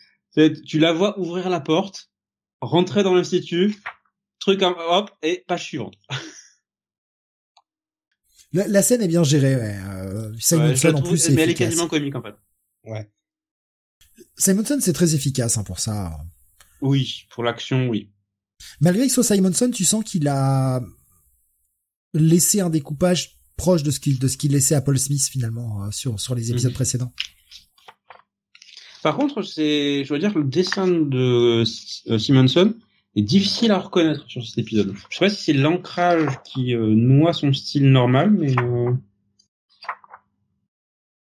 [0.66, 2.10] Tu la vois ouvrir la porte
[2.61, 3.76] rentrer dans l'institut,
[4.40, 5.95] truc hop et page suivante.
[8.52, 9.78] La, scène est bien gérée, ouais.
[9.78, 12.34] Euh, Simonson en plus, mais elle est quasiment comique en fait.
[12.84, 13.10] Ouais.
[14.38, 16.18] Simonson c'est très efficace hein, pour ça.
[16.82, 18.10] Oui, pour l'action, oui.
[18.82, 20.82] Malgré que soit Simonson, tu sens qu'il a
[22.14, 25.84] laissé un découpage proche de ce qu'il de ce qu'il laissait à Paul Smith finalement
[25.84, 27.14] euh, sur sur les épisodes précédents.
[29.03, 31.64] Par contre, c'est, je veux dire que le dessin de
[32.10, 32.76] euh, Simonson
[33.16, 34.94] est difficile à reconnaître sur cet épisode.
[35.10, 38.92] Je sais pas si c'est l'ancrage qui euh, noie son style normal, mais euh...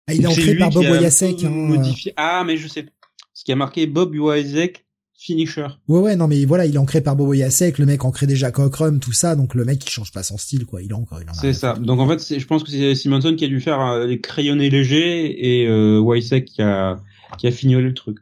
[0.06, 1.44] ah, il est ancré par Bob Wayasek.
[1.44, 1.82] Hein,
[2.16, 2.86] ah, mais je sais.
[3.34, 4.84] Ce qui a marqué Bob Wayasek
[5.18, 5.66] finisher.
[5.88, 8.52] Ouais ouais non mais voilà il est ancré par Bob Wayasek, le mec ancré déjà
[8.52, 11.18] Cockrum tout ça donc le mec il change pas son style quoi il est encore
[11.32, 14.06] C'est ça donc en fait je pense que c'est Simonson qui a dû faire euh,
[14.06, 17.00] des crayonnés légers et euh, qui a
[17.36, 18.18] qui a fignolé le truc.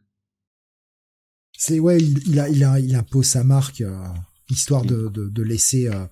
[1.59, 4.05] C'est ouais, il, a il a il impose sa marque euh,
[4.51, 6.07] histoire de, de, de laisser euh,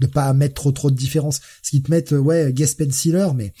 [0.00, 1.40] de pas mettre trop trop de différences.
[1.62, 3.52] Ce qui te mettent euh, ouais guest penciler mais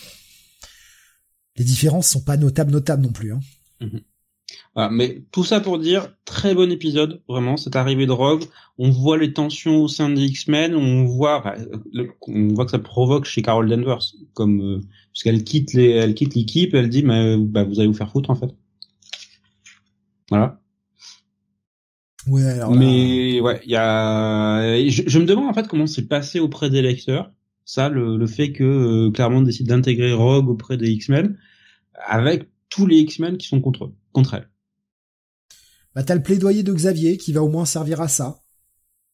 [1.56, 3.40] les différences sont pas notables notables non plus hein.
[3.80, 4.00] Mhm.
[4.92, 8.44] mais tout ça pour dire très bon épisode vraiment cette arrivée de Rogue.
[8.78, 11.54] On voit les tensions au sein des X-Men, on voit
[12.28, 14.80] on voit que ça provoque chez Carol Danvers comme euh,
[15.12, 18.30] puisqu'elle quitte les elle quitte l'équipe, elle dit mais bah, vous allez vous faire foutre
[18.30, 18.54] en fait.
[20.30, 20.60] Voilà.
[22.26, 24.88] Ouais, alors Mais ouais, il y a.
[24.88, 27.32] Je, me demande en fait comment c'est passé auprès des lecteurs.
[27.64, 31.36] Ça, le, le fait que euh, Claremont décide d'intégrer Rogue auprès des X-Men,
[31.94, 34.48] avec tous les X-Men qui sont contre contre elle.
[35.94, 38.42] Bah t'as le plaidoyer de Xavier qui va au moins servir à ça.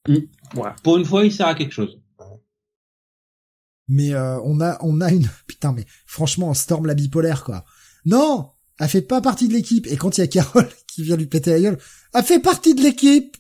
[0.08, 0.16] Mmh.
[0.54, 0.74] Voilà.
[0.82, 2.00] Pour une fois, il sert à quelque chose.
[3.88, 7.64] Mais euh, on a on a une putain mais franchement Storm la bipolaire quoi.
[8.04, 9.86] Non, elle fait pas partie de l'équipe.
[9.86, 11.78] Et quand il y a Carole qui vient lui péter la gueule,
[12.14, 13.36] elle fait partie de l'équipe.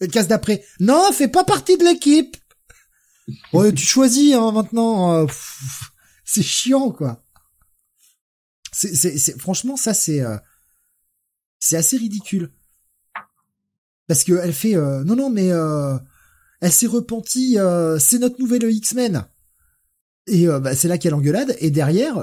[0.00, 2.36] Et casse d'après, non, fait pas partie de l'équipe.
[3.52, 5.14] Ouais, tu choisis hein, maintenant.
[5.14, 5.26] Euh,
[6.24, 7.24] c'est chiant quoi.
[8.72, 10.36] C'est, franchement ça c'est, euh,
[11.58, 12.52] c'est assez ridicule.
[14.06, 15.48] Parce que elle fait, euh, non non mais
[16.60, 17.56] elle s'est repentie,
[17.98, 19.26] c'est notre nouvelle X-Men.
[20.26, 21.56] Et bah, c'est là qu'elle engueulade.
[21.58, 22.22] Et derrière,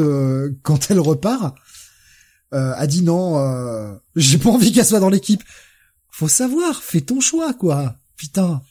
[0.00, 1.56] euh, quand elle repart,
[2.52, 5.42] euh, a dit non, euh, j'ai pas envie qu'elle soit dans l'équipe.
[6.10, 7.96] Faut savoir, fais ton choix quoi.
[8.16, 8.62] Putain.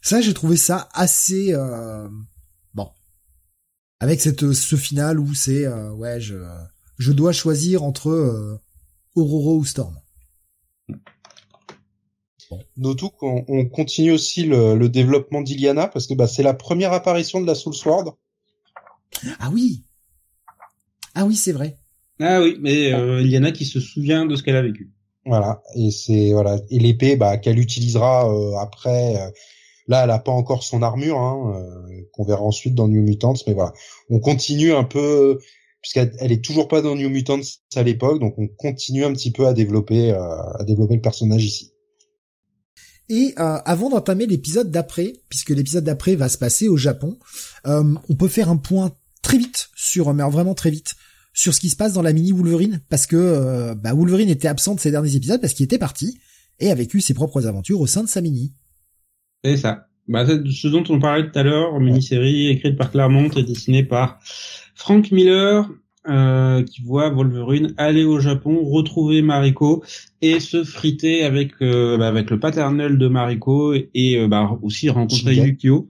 [0.00, 1.52] Ça, j'ai trouvé ça assez
[2.74, 2.88] bon.
[4.00, 6.36] Avec cette ce final où c'est ouais, je
[6.98, 8.60] je dois choisir entre
[9.14, 9.98] Aurora ou Storm.
[12.76, 16.92] Notons qu'on on continue aussi le, le développement d'Iliana parce que bah, c'est la première
[16.92, 18.16] apparition de la Soul Sword.
[19.40, 19.84] Ah oui,
[21.20, 21.76] ah oui, c'est vrai.
[22.20, 24.62] Ah oui, mais euh, il y en a qui se souvient de ce qu'elle a
[24.62, 24.90] vécu.
[25.24, 29.16] Voilà, et c'est voilà, et l'épée bah qu'elle utilisera euh, après.
[29.16, 29.30] Euh,
[29.86, 31.62] là, elle a pas encore son armure, hein,
[32.12, 33.72] qu'on verra ensuite dans New Mutants, mais voilà,
[34.10, 35.38] on continue un peu
[35.80, 37.40] puisqu'elle elle est toujours pas dans New Mutants
[37.74, 41.72] à l'époque, donc on continue un petit peu à développer à développer le personnage ici.
[43.08, 47.16] Et avant d'entamer l'épisode d'après, puisque l'épisode d'après va se passer au Japon,
[47.64, 50.96] on peut faire un point très vite sur, mais vraiment très vite,
[51.38, 54.48] sur ce qui se passe dans la mini Wolverine parce que euh, bah, Wolverine était
[54.48, 56.18] absent de ces derniers épisodes parce qu'il était parti
[56.58, 58.54] et a vécu ses propres aventures au sein de sa mini.
[59.44, 59.86] C'est ça.
[60.08, 64.18] Bah, ce dont on parlait tout à l'heure, mini-série écrite par Claremont et dessinée par
[64.74, 65.70] Frank Miller,
[66.08, 69.84] euh, qui voit Wolverine aller au Japon, retrouver Mariko
[70.20, 75.36] et se friter avec euh, bah, avec le paternel de Mariko et, bah, aussi rencontrer
[75.36, 75.88] Yukio.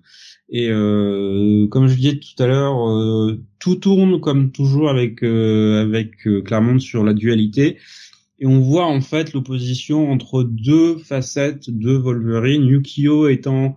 [0.50, 5.82] Et euh, comme je disais tout à l'heure, euh, tout tourne comme toujours avec euh,
[5.82, 7.78] avec Claremont sur la dualité.
[8.38, 13.76] Et on voit en fait l'opposition entre deux facettes de Wolverine, Yukio étant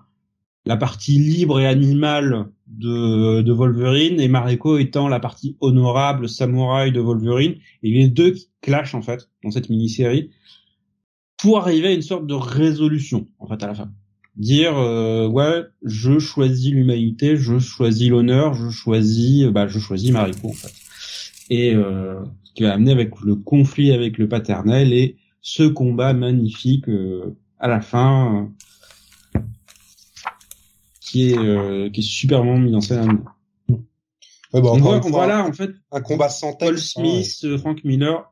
[0.66, 6.92] la partie libre et animale de, de Wolverine et Mariko étant la partie honorable samouraï
[6.92, 7.56] de Wolverine.
[7.84, 10.30] Et les deux qui clashent en fait dans cette mini-série
[11.38, 13.92] pour arriver à une sorte de résolution en fait à la fin
[14.36, 20.50] dire euh, ouais je choisis l'humanité je choisis l'honneur je choisis bah je choisis Mariko
[20.50, 20.74] en fait
[21.50, 26.14] et euh, ce qui va amener avec le conflit avec le paternel et ce combat
[26.14, 26.86] magnifique
[27.60, 28.52] à la fin
[31.12, 33.24] qui est euh, qui est superment mis en scène.
[34.54, 37.84] Ouais, bah, on voit, là en fait un combat sans Paul texte, Smith, euh, Frank
[37.84, 38.32] Miller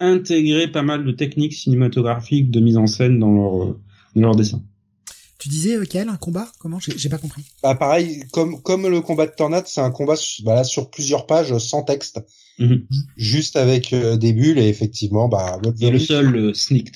[0.00, 3.80] intégrer pas mal de techniques cinématographiques de mise en scène dans leur euh,
[4.14, 4.62] dans leur dessin.
[5.38, 6.48] Tu disais quel un combat?
[6.58, 6.78] Comment?
[6.80, 7.42] J'ai pas compris.
[7.62, 11.56] Bah pareil, comme comme le combat de tornade, c'est un combat bah, sur plusieurs pages
[11.58, 12.20] sans texte,
[12.58, 12.86] Mhm.
[13.18, 16.94] juste avec euh, des bulles et effectivement bah Et le seul euh, sneaked.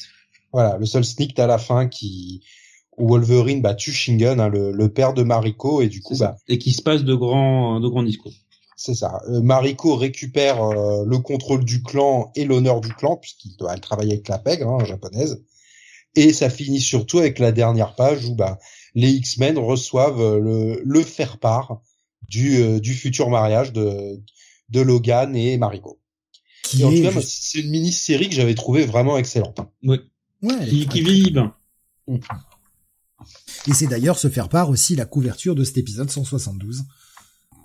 [0.54, 2.42] voilà le seul sneak à la fin qui
[2.96, 6.36] où Wolverine bah tue Shingen, hein, le, le père de Mariko et du coup bah
[6.48, 8.32] et qui se passe de grands de grands discours.
[8.76, 9.20] c'est ça.
[9.28, 13.80] Euh, Mariko récupère euh, le contrôle du clan et l'honneur du clan puisqu'il doit elle
[13.80, 15.42] travaille avec la pègre hein, japonaise
[16.14, 18.58] et ça finit surtout avec la dernière page où bah
[18.94, 21.80] les X-Men reçoivent euh, le le faire part
[22.28, 24.20] du euh, du futur mariage de
[24.68, 25.98] de Logan et Mariko.
[26.62, 29.60] Qui Et en tout est cas, c'est une mini-série que j'avais trouvé vraiment excellente.
[29.82, 30.00] Ouais.
[30.42, 31.54] Ouais, Qui, qui vieillit bien.
[33.68, 36.84] Et c'est d'ailleurs se faire part aussi la couverture de cet épisode 172.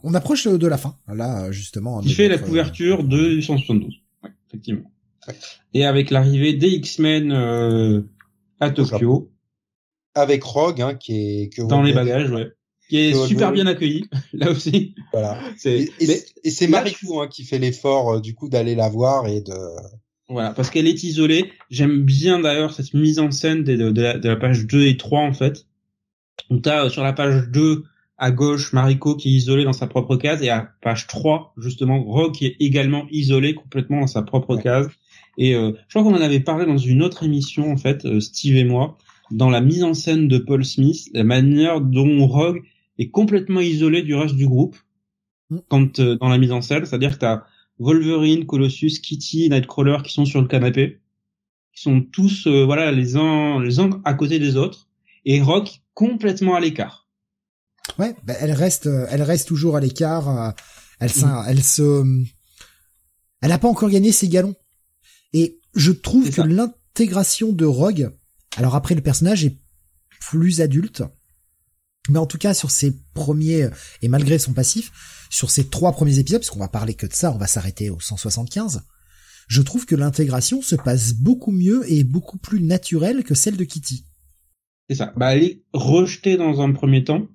[0.03, 2.01] On approche de la fin, là justement.
[2.01, 3.93] Qui fait la couverture de 172.
[4.23, 4.91] Ouais, effectivement.
[5.73, 8.01] Et avec l'arrivée des X-Men euh,
[8.59, 9.31] à Tokyo,
[10.13, 12.51] Avec Rogue, hein, qui est que dans les bagages, ouais.
[12.89, 14.93] Qui est Que super bien accueilli, là aussi.
[15.11, 15.39] Voilà.
[15.57, 19.27] C'est, Et, et c'est- Mariko hein, qui fait l'effort euh, du coup d'aller la voir
[19.27, 19.53] et de.
[20.29, 21.51] Voilà, parce qu'elle est isolée.
[21.69, 24.85] J'aime bien d'ailleurs cette mise en scène de, de, de la, de la page 2
[24.87, 25.65] et 3 en fait.
[26.49, 27.83] On t'as euh, sur la page 2
[28.17, 32.01] à gauche Mariko qui est isolée dans sa propre case et à page 3 justement
[32.03, 34.63] Rogue qui est également isolé complètement dans sa propre Ouais.
[34.63, 34.89] case.
[35.37, 38.19] Et euh, je crois qu'on en avait parlé dans une autre émission en fait, euh,
[38.19, 38.97] Steve et moi,
[39.31, 42.61] dans la mise en scène de Paul Smith, la manière dont Rogue
[42.97, 44.77] est complètement isolé du reste du groupe
[45.51, 45.57] Mm.
[45.69, 47.43] quand euh, dans la mise en scène, c'est-à-dire que t'as
[47.77, 51.01] Wolverine, Colossus, Kitty, Nightcrawler qui sont sur le canapé,
[51.71, 54.87] qui sont tous euh, voilà les uns les uns à côté des autres
[55.23, 57.07] et Rock complètement à l'écart.
[57.99, 60.55] Ouais, bah, elle reste, euh, elle reste toujours à l'écart.
[60.99, 61.43] Elle, Mm.
[61.47, 62.03] elle se,
[63.41, 64.55] elle a pas encore gagné ses galons.
[65.35, 68.09] Et je trouve que l'intégration de Rogue,
[68.55, 69.57] alors après le personnage est
[70.21, 71.03] plus adulte,
[72.07, 73.67] mais en tout cas sur ses premiers
[74.01, 74.93] et malgré son passif,
[75.29, 77.89] sur ses trois premiers épisodes, parce qu'on va parler que de ça, on va s'arrêter
[77.89, 78.83] au 175.
[79.49, 83.65] Je trouve que l'intégration se passe beaucoup mieux et beaucoup plus naturelle que celle de
[83.65, 84.05] Kitty.
[84.89, 85.11] C'est ça.
[85.17, 87.27] Bah elle est rejetée dans un premier temps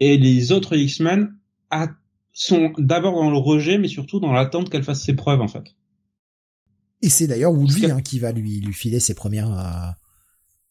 [0.00, 1.38] et les autres X-Men
[2.32, 5.76] sont d'abord dans le rejet mais surtout dans l'attente qu'elle fasse ses preuves en fait.
[7.02, 9.90] Et c'est d'ailleurs que- hein, qui va lui lui filer ses premières euh,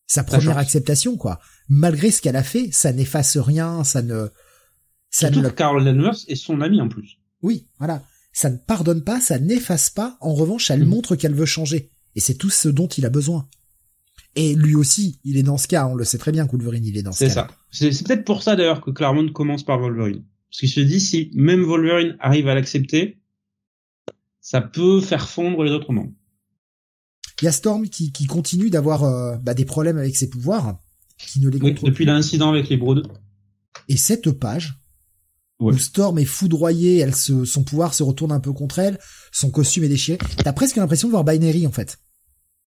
[0.07, 1.39] sa première acceptation quoi.
[1.69, 4.27] Malgré ce qu'elle a fait, ça n'efface rien, ça ne
[5.11, 7.17] ça ne Carol Danvers est son ami en plus.
[7.41, 10.17] oui, voilà, ça ne pardonne pas, ça n'efface pas.
[10.21, 10.89] En revanche, elle Mhm.
[10.89, 13.47] montre qu'elle veut changer et c'est tout ce dont il a besoin.
[14.35, 16.85] Et lui aussi, il est dans ce cas, on le sait très bien que Wolverine,
[16.85, 17.33] il est dans ce C'est cas.
[17.33, 17.47] ça.
[17.71, 20.23] C'est c'est peut-être pour ça d'ailleurs que Claremont commence par Wolverine.
[20.51, 23.19] Parce qu'il se dit si même Wolverine arrive à l'accepter,
[24.41, 26.13] ça peut faire fondre les autres membres.
[27.41, 30.77] Il y a Storm qui, qui continue d'avoir euh, bah, des problèmes avec ses pouvoirs,
[31.17, 33.07] qui ne les Oui, contrôle depuis l'incident avec les Brood.
[33.87, 34.75] Et cette page,
[35.61, 35.73] Ouais.
[35.73, 38.97] où Storm est foudroyée, elle se, son pouvoir se retourne un peu contre elle,
[39.33, 40.17] son costume est déchiré.
[40.41, 41.97] T'as presque l'impression de voir Binary en fait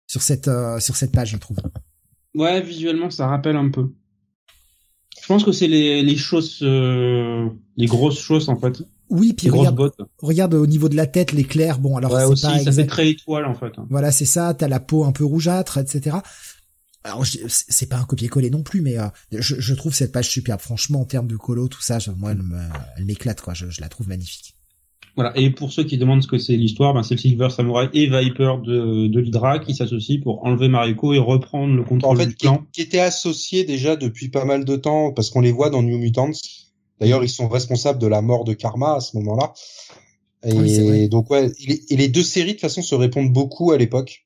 [0.07, 1.57] sur cette euh, sur cette page, je trouve.
[2.33, 3.91] Ouais, visuellement, ça rappelle un peu.
[5.21, 9.49] Je pense que c'est les, les choses, euh, les grosses choses en fait, Oui, puis
[9.49, 11.79] regarde, regarde au niveau de la tête, l'éclair.
[11.79, 13.71] Bon, alors ouais, c'est aussi, pas ça fait exact- très étoile en fait.
[13.77, 13.87] hein.
[13.89, 14.53] Voilà, c'est ça.
[14.53, 16.17] T'as la peau un peu rougeâtre, etc.
[17.03, 20.29] Alors je- c'est pas un copier-coller non plus, mais euh, je, je trouve cette page
[20.29, 20.59] superbe.
[20.59, 22.57] Franchement, en termes de colo, tout ça, je- moi, elle me-
[22.97, 23.53] elle m'éclate quoi.
[23.53, 24.53] Je, je la trouve magnifique.
[25.15, 25.35] Voilà.
[25.37, 28.05] Et pour ceux qui demandent ce que c'est l'histoire, ben, c'est le Silver Samurai et
[28.05, 32.27] Viper de, de l'Hydra qui s'associent pour enlever Mariko et reprendre le En contrôle fait,
[32.27, 32.63] du qui, clan.
[32.71, 35.97] qui étaient associés déjà depuis pas mal de temps parce qu'on les voit dans New
[35.97, 36.29] Mutants.
[36.99, 39.53] D'ailleurs, ils sont responsables de la mort de Karma à ce moment-là.
[40.43, 41.51] Et Oui, donc ouais,
[41.89, 44.25] et les, deux séries de toute façon se répondent beaucoup à l'époque.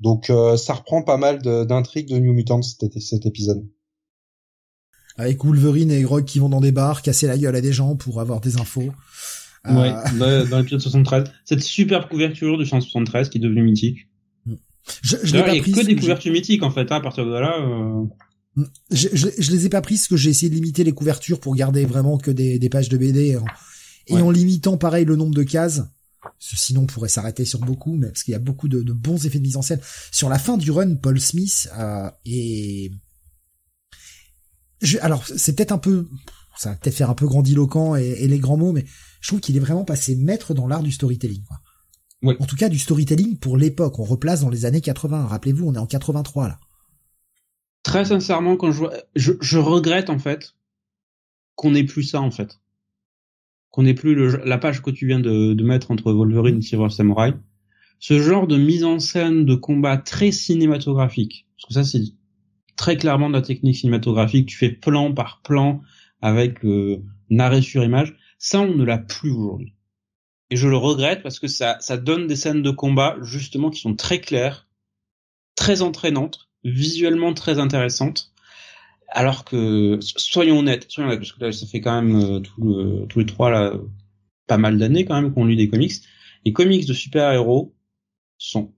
[0.00, 3.66] Donc euh, ça reprend pas mal d'intrigues de New Mutants cet, cet épisode.
[5.16, 7.96] Avec Wolverine et Grog qui vont dans des bars, casser la gueule à des gens
[7.96, 8.82] pour avoir des infos.
[9.66, 11.24] Euh, Ouais, dans, dans l'épisode 73.
[11.44, 14.06] Cette superbe couverture du 173 qui est devenue mythique.
[15.02, 15.74] je, je l'ai pas il y a prise.
[15.74, 16.92] que des je- couvertures mythiques en fait.
[16.92, 18.04] hein, à partir de là, euh,
[18.90, 21.40] Je, je, je les ai pas prises parce que j'ai essayé de limiter les couvertures
[21.40, 23.36] pour garder vraiment que des, des pages de BD
[24.06, 24.22] et Ouais.
[24.22, 25.82] en limitant pareil le nombre de cases.
[26.38, 29.26] Sinon, on pourrait s'arrêter sur beaucoup, mais parce qu'il y a beaucoup de, de bons
[29.26, 29.80] effets de mise en scène.
[30.12, 32.90] Sur la fin du run, Paul Smith euh, est...
[34.80, 36.08] Je, alors, c'est peut-être un peu...
[36.58, 38.84] Ça va peut-être faire un peu grandiloquent et, et les grands mots, mais
[39.20, 41.42] je trouve qu'il est vraiment passé maître dans l'art du storytelling.
[41.44, 41.60] Quoi.
[42.40, 43.98] En tout cas, du storytelling pour l'époque.
[44.00, 45.26] On replace dans les années 80.
[45.26, 46.58] Rappelez-vous, on est en 83 là.
[47.82, 50.54] Très sincèrement, quand je vois, je, je regrette en fait
[51.54, 52.60] qu'on ait plus ça en fait,
[53.70, 56.62] qu'on ait plus le, la page que tu viens de, de mettre entre Wolverine et
[56.62, 57.34] Silver Samurai.
[58.00, 62.04] Ce genre de mise en scène de combat très cinématographique, parce que ça c'est
[62.78, 64.48] très clairement de la technique cinématographique.
[64.48, 65.82] Tu fais plan par plan
[66.22, 67.02] avec euh,
[67.38, 68.16] arrêt sur image.
[68.38, 69.74] Ça, on ne l'a plus aujourd'hui.
[70.50, 73.80] Et je le regrette parce que ça, ça donne des scènes de combat justement qui
[73.80, 74.66] sont très claires,
[75.56, 78.32] très entraînantes, visuellement très intéressantes.
[79.08, 83.18] Alors que, soyons honnêtes, soyons honnêtes, parce que là, ça fait quand même euh, tous
[83.18, 83.72] les trois
[84.46, 85.94] pas mal d'années quand même qu'on lit des comics.
[86.44, 87.74] Les comics de super-héros
[88.38, 88.74] sont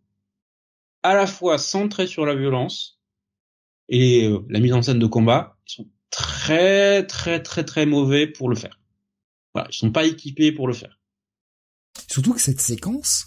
[1.02, 3.00] à la fois centrés sur la violence
[3.88, 5.56] et euh, la mise en scène de combat.
[5.66, 8.78] Ils sont très très très très mauvais pour le faire.
[9.54, 10.98] Voilà, ils sont pas équipés pour le faire.
[12.08, 13.26] Surtout que cette séquence,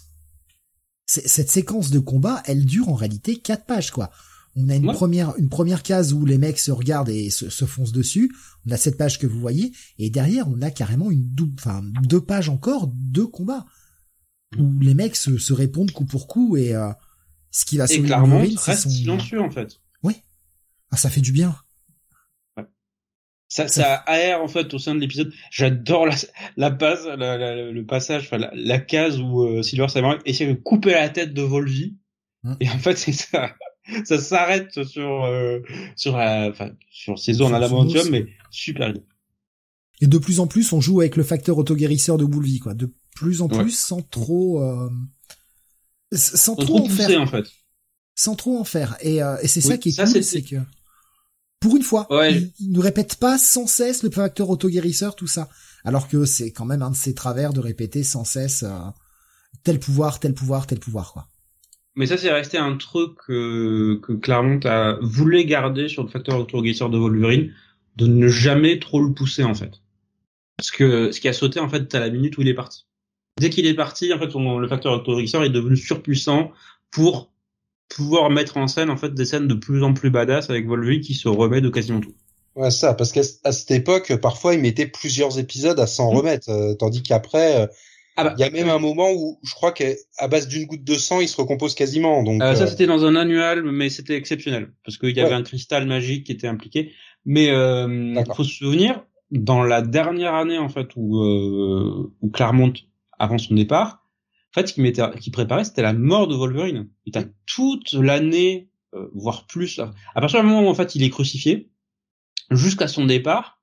[1.06, 4.10] cette séquence de combat, elle dure en réalité quatre pages, quoi.
[4.56, 7.64] On a une première, une première case où les mecs se regardent et se, se,
[7.64, 8.32] foncent dessus.
[8.66, 11.82] On a cette page que vous voyez, et derrière on a carrément une double, enfin
[12.02, 13.66] deux pages encore de combat
[14.58, 16.90] où les mecs se, se répondent coup pour coup et euh,
[17.50, 19.80] ce qui va se clairement reste silencieux en fait.
[20.02, 20.14] Oui,
[20.90, 21.56] ah, ça fait du bien.
[23.48, 25.32] Ça, ça aère en fait au sein de l'épisode.
[25.50, 26.16] J'adore la,
[26.56, 31.32] la le passage, enfin la, case où euh, Silver Samurai essaie de couper la tête
[31.34, 31.96] de Volvi.
[32.42, 32.56] Hum.
[32.58, 33.54] Et en fait, c'est ça.
[34.04, 35.60] Ça s'arrête sur euh,
[35.96, 39.02] sur la, enfin, sur ses zones à l'aventurium, mais super bien.
[40.00, 42.74] Et de plus en plus, on joue avec le facteur autoguérisseur de Volvi, quoi.
[42.74, 44.90] De plus en plus, sans trop, euh,
[46.12, 47.20] sans, trop, en faire.
[47.20, 47.46] en fait.
[48.14, 48.96] Sans trop en faire.
[49.00, 50.56] Et, euh, et c'est ça qui est cool, c'est que
[51.64, 52.06] pour une fois.
[52.30, 55.48] Il, ne répète pas sans cesse le facteur autoguérisseur, tout ça.
[55.84, 58.78] Alors que c'est quand même un de ses travers de répéter sans cesse euh,
[59.62, 61.26] tel pouvoir, tel pouvoir, tel pouvoir, quoi.
[61.96, 66.90] Mais ça, c'est resté un truc que Claremont a voulu garder sur le facteur autoguérisseur
[66.90, 67.52] de Wolverine,
[67.96, 69.80] de ne jamais trop le pousser, en fait.
[70.56, 72.86] Parce que ce qui a sauté, en fait, à la minute où il est parti.
[73.40, 76.52] Dès qu'il est parti, en fait, le facteur autoguérisseur est devenu surpuissant
[76.90, 77.32] pour
[77.88, 81.00] pouvoir mettre en scène en fait des scènes de plus en plus badass avec Volvi
[81.00, 82.14] qui se remet de quasiment tout.
[82.56, 86.16] Ouais, ça, parce qu'à cette époque, parfois, il mettait plusieurs épisodes à s'en mmh.
[86.16, 87.66] remettre, euh, tandis qu'après, euh,
[88.16, 89.94] ah bah, il y a même un moment où je crois qu'à
[90.28, 92.22] base d'une goutte de sang, il se recompose quasiment.
[92.22, 95.42] Donc euh, ça, c'était dans un annual, mais c'était exceptionnel parce qu'il y avait un
[95.42, 96.92] cristal magique qui était impliqué.
[97.24, 101.24] Mais euh, faut se souvenir, dans la dernière année en fait où,
[102.20, 102.72] où Claremont
[103.18, 104.04] avant son départ,
[104.54, 106.88] en fait, ce qui qui préparait, c'était la mort de Wolverine.
[107.06, 109.80] Il a toute l'année, euh, voire plus.
[110.14, 111.72] À partir du moment où en fait il est crucifié,
[112.52, 113.60] jusqu'à son départ,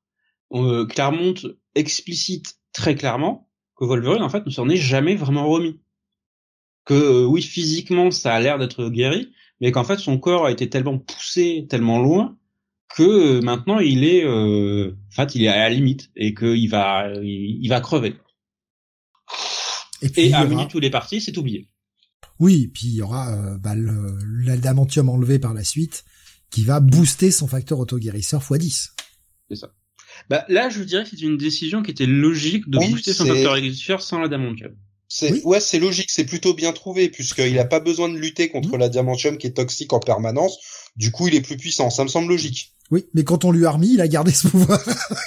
[0.51, 1.35] euh, Claremont
[1.75, 3.49] explicite très clairement
[3.81, 5.81] que Wolverine en fait ne s'en est jamais vraiment remis.
[6.85, 10.51] Que euh, oui, physiquement, ça a l'air d'être guéri, mais qu'en fait son corps a
[10.51, 12.37] été tellement poussé, tellement loin
[12.95, 13.03] que
[13.37, 17.67] euh, maintenant il est, en fait, il est à la limite et qu'il va, il
[17.67, 18.15] va crever.
[20.01, 21.67] Et, puis, et à minute où il est parti, c'est oublié.
[22.39, 26.03] Oui, puis il y aura euh, bah, l'adamantium enlevé par la suite
[26.49, 28.91] qui va booster son facteur autoguérisseur x10.
[29.49, 29.73] C'est ça.
[30.29, 33.53] Bah, là, je dirais que c'est une décision qui était logique de booster son facteur
[33.53, 34.75] autoguérisseur sans l'adamantium.
[35.07, 38.77] C'est ouais, c'est logique, c'est plutôt bien trouvé puisqu'il n'a pas besoin de lutter contre
[38.77, 38.79] mmh.
[38.79, 40.57] l'adamantium qui est toxique en permanence.
[40.95, 41.89] Du coup, il est plus puissant.
[41.89, 42.73] Ça me semble logique.
[42.91, 44.79] Oui, mais quand on lui a remis, il a gardé ce pouvoir.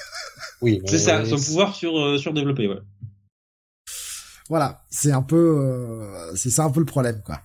[0.62, 2.78] oui, c'est ça, son pouvoir sur euh, surdéveloppé, ouais.
[4.48, 7.40] Voilà, c'est un peu, euh, c'est ça un peu le problème, quoi.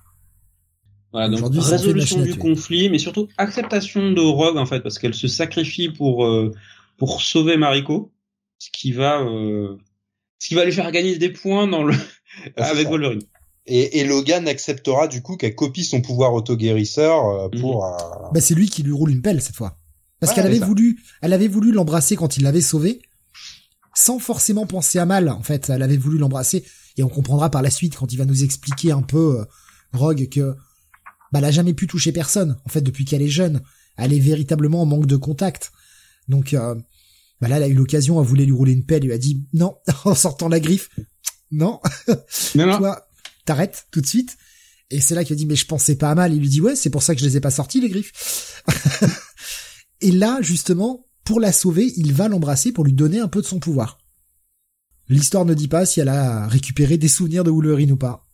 [1.11, 5.27] Voilà, donc résolution du conflit, mais surtout acceptation de Rogue en fait, parce qu'elle se
[5.27, 6.53] sacrifie pour euh,
[6.99, 8.13] pour sauver Mariko,
[8.59, 9.77] ce qui va euh,
[10.37, 11.95] ce qui va lui faire gagner des points dans le
[12.57, 13.23] ah, avec Wolverine.
[13.65, 17.61] Et, et, Logan acceptera du coup qu'elle copie son pouvoir auto-guérisseur mhm.
[17.61, 17.85] pour.
[18.33, 19.77] Bah c'est lui qui lui roule une pelle cette fois,
[20.19, 23.01] parce qu'elle avait voulu, elle avait voulu l'embrasser quand il l'avait sauvé,
[23.95, 25.29] sans forcément penser à mal.
[25.29, 26.63] En fait, elle avait voulu l'embrasser
[26.97, 29.45] et on comprendra par la suite quand il va nous expliquer un peu euh,
[29.93, 30.55] Rogue que
[31.31, 33.61] bah elle a jamais pu toucher personne en fait depuis qu'elle est jeune
[33.97, 35.71] elle est véritablement en manque de contact
[36.29, 36.75] donc euh,
[37.41, 39.43] bah là elle a eu l'occasion elle voulait lui rouler une pelle lui a dit
[39.53, 39.75] non
[40.05, 40.89] en sortant la griffe
[41.51, 41.81] non
[42.55, 43.09] non, toi
[43.49, 44.37] t'arrêtes tout de suite.
[44.91, 46.33] Et c'est là qu'il a dit mais je pensais pas à mal.
[46.33, 48.63] Il lui dit ouais c'est pour ça que je les ai pas sortis les griffes.
[50.01, 53.47] Et là justement pour la sauver il va l'embrasser pour lui donner un peu de
[53.47, 53.97] son pouvoir.
[55.07, 58.27] L'histoire ne dit pas si elle a récupéré des souvenirs de Wolverine ou pas,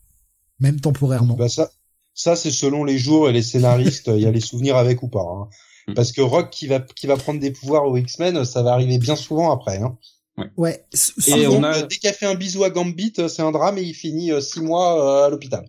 [0.60, 1.36] même temporairement.
[1.36, 1.70] Bah ça,
[2.12, 5.08] ça c'est selon les jours et les scénaristes, il y a les souvenirs avec ou
[5.08, 5.24] pas.
[5.24, 5.48] Hein.
[5.88, 5.94] Hmm.
[5.94, 8.98] Parce que Rock qui va qui va prendre des pouvoirs aux X-Men, ça va arriver
[8.98, 9.78] bien souvent après.
[9.78, 9.96] Hein.
[10.36, 10.50] Ouais.
[10.56, 10.86] ouais.
[11.26, 11.82] Et on a...
[11.82, 14.60] dès qu'il a fait un bisou à Gambit, c'est un drame et il finit six
[14.60, 15.64] mois à l'hôpital.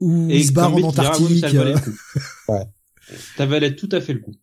[0.00, 1.44] Ou il se barre en Antarctique.
[2.48, 2.64] ouais.
[3.36, 4.34] Ça valait tout à fait le coup.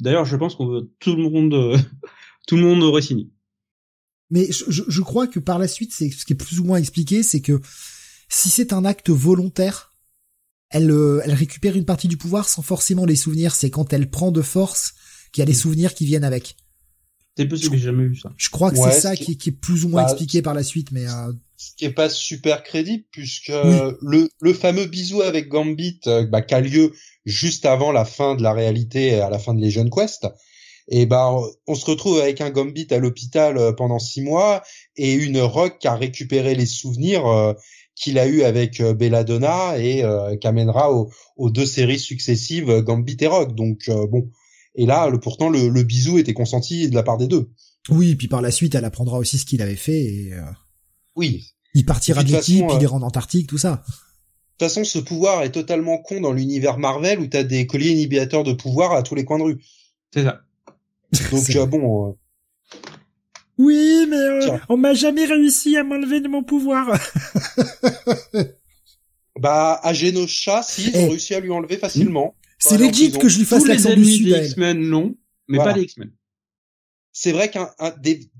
[0.00, 1.80] D'ailleurs, je pense qu'on veut tout le monde,
[2.46, 3.30] tout le monde aurait signé.
[4.30, 6.78] Mais je, je, crois que par la suite, c'est ce qui est plus ou moins
[6.78, 7.60] expliqué, c'est que
[8.28, 9.91] si c'est un acte volontaire,
[10.72, 13.54] elle, euh, elle récupère une partie du pouvoir sans forcément les souvenirs.
[13.54, 14.94] C'est quand elle prend de force
[15.32, 16.56] qu'il y a les souvenirs qui viennent avec.
[17.36, 18.32] C'est possible, j'ai jamais vu ça.
[18.36, 20.62] Je crois que c'est ça qui, qui, est plus ou moins bah, expliqué par la
[20.62, 21.32] suite, mais euh...
[21.56, 26.42] ce qui est pas super crédible puisque le le fameux bisou avec Gambit euh, bah,
[26.42, 26.92] qui a lieu
[27.24, 30.26] juste avant la fin de la réalité, à la fin de Legion Quest,
[30.88, 34.62] et ben on se retrouve avec un Gambit à l'hôpital euh, pendant six mois
[34.96, 37.54] et une Rock qui a récupéré les souvenirs euh,
[38.02, 40.04] qu'il a eu avec euh, Belladonna et
[40.40, 43.54] qui amènera aux, deux séries successives Gambit et Rock.
[43.54, 44.28] Donc bon,
[44.74, 47.50] et là le, pourtant le, le, bisou était consenti de la part des deux.
[47.88, 50.32] Oui, et puis par la suite elle apprendra aussi ce qu'il avait fait et
[51.16, 51.46] oui.
[51.74, 53.82] Il partira de l'équipe, il ira en Antarctique, tout ça.
[54.62, 57.90] De toute façon, ce pouvoir est totalement con dans l'univers Marvel où t'as des colliers
[57.90, 59.64] inhibiteurs de pouvoir à tous les coins de rue.
[60.12, 60.42] C'est ça.
[61.30, 62.10] Donc euh, bon.
[62.10, 62.12] Euh,
[63.62, 66.98] oui, mais euh, on m'a jamais réussi à m'enlever de mon pouvoir.
[69.40, 71.08] bah, à Genosha, si, ils ont eh.
[71.08, 72.34] réussi à lui enlever facilement.
[72.58, 74.26] C'est legit que je lui fasse l'accent du sud.
[74.26, 75.14] Les X-Men, non,
[75.48, 76.10] mais pas les X-Men.
[77.12, 77.70] C'est vrai qu'un,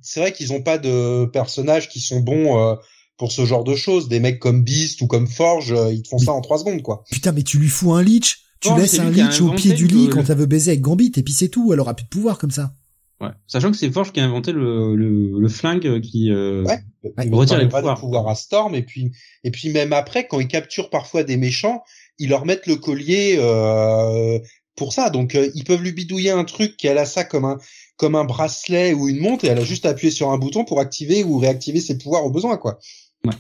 [0.01, 2.79] c'est vrai qu'ils ont pas de personnages qui sont bons
[3.19, 4.09] pour ce genre de choses.
[4.09, 7.05] Des mecs comme Beast ou comme Forge, ils te font ça en trois secondes, quoi.
[7.11, 10.09] Putain, mais tu lui fous un leech tu laisses un leech au pied du lit
[10.09, 11.73] quand elle veut baiser avec Gambit et puis c'est tout.
[11.73, 12.75] Elle aura plus de pouvoir comme ça.
[13.23, 13.29] Ouais.
[13.47, 16.81] Sachant que c'est Forge qui a inventé le, le, le flingue qui euh, ouais.
[17.25, 18.01] il retire les pouvoirs.
[18.01, 19.13] pouvoir à Storm et puis
[19.45, 21.85] et puis même après quand ils capturent parfois des méchants,
[22.19, 24.41] ils leur mettent le collier euh,
[24.75, 25.09] pour ça.
[25.09, 27.59] Donc euh, ils peuvent lui bidouiller un truc qu'elle a ça comme un
[27.97, 30.81] comme un bracelet ou une montre et elle a juste appuyé sur un bouton pour
[30.81, 32.81] activer ou réactiver ses pouvoirs au besoin quoi.
[33.25, 33.35] Ouais.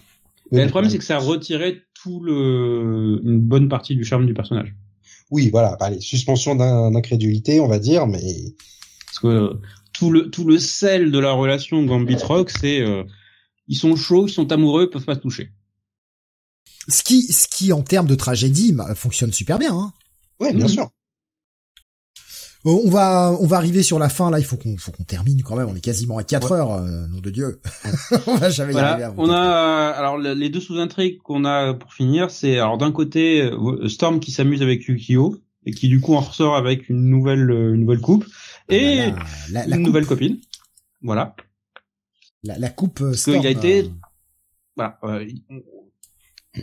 [0.53, 4.35] Mais le problème c'est que ça retirait tout le une bonne partie du charme du
[4.35, 4.77] personnage
[5.33, 8.21] oui, voilà, allez, suspension d'incrédulité, on va dire, mais
[9.13, 9.61] parce que euh,
[9.93, 13.05] tout le tout le sel de la relation Gambit Rock, c'est euh,
[13.69, 15.51] ils sont chauds, ils sont amoureux, ils peuvent pas se toucher.
[16.89, 19.75] Ce qui ce qui en termes de tragédie fonctionne super bien.
[19.75, 19.93] Hein.
[20.41, 20.71] Oui, bien mhm.
[20.71, 20.91] sûr.
[22.65, 24.39] Euh, on va on va arriver sur la fin là.
[24.39, 25.69] Il faut qu'on faut qu'on termine quand même.
[25.69, 27.61] On est quasiment à 4 heures, nom de Dieu.
[28.27, 29.11] on va jamais y arriver.
[29.19, 33.51] on a alors les deux sous-intrigues qu'on a pour finir, c'est alors d'un côté
[33.89, 37.81] Storm qui s'amuse avec Yukio et qui du coup en ressort avec une nouvelle une
[37.81, 38.25] nouvelle coupe
[38.69, 39.13] ah et
[39.53, 40.39] bah une nouvelle copine.
[41.03, 41.35] Voilà.
[42.45, 43.41] La, la coupe Storm.
[43.41, 43.91] il a été
[44.77, 44.99] voilà.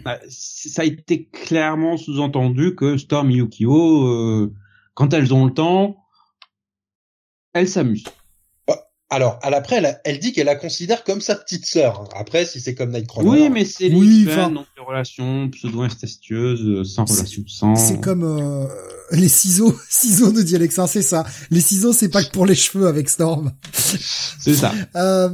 [0.03, 4.53] Bah, ça a été clairement sous-entendu que Storm et Yukio euh,
[4.93, 5.97] quand elles ont le temps,
[7.53, 8.05] elles s'amusent.
[9.11, 12.07] Alors, à l'après, elle, elle, dit qu'elle la considère comme sa petite sœur.
[12.15, 13.29] Après, si c'est comme Nightcrawler.
[13.29, 17.75] Oui, mais c'est oui, donc des relations pseudo-incestueuses, euh, sans relation sang.
[17.75, 18.67] C'est comme euh,
[19.11, 21.25] les ciseaux, ciseaux de Dialexin, c'est ça.
[21.49, 23.51] Les ciseaux, c'est pas que pour les cheveux avec Storm.
[23.73, 24.73] c'est ça.
[24.95, 25.29] Euh,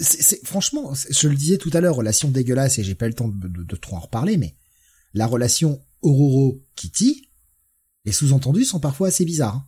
[0.00, 3.14] c'est franchement, je le disais tout à l'heure, relation dégueulasse et j'ai pas eu le
[3.14, 4.56] temps de, de, de, trop en reparler, mais
[5.14, 7.28] la relation Aurora Kitty,
[8.06, 9.66] les sous-entendus sont parfois assez bizarres.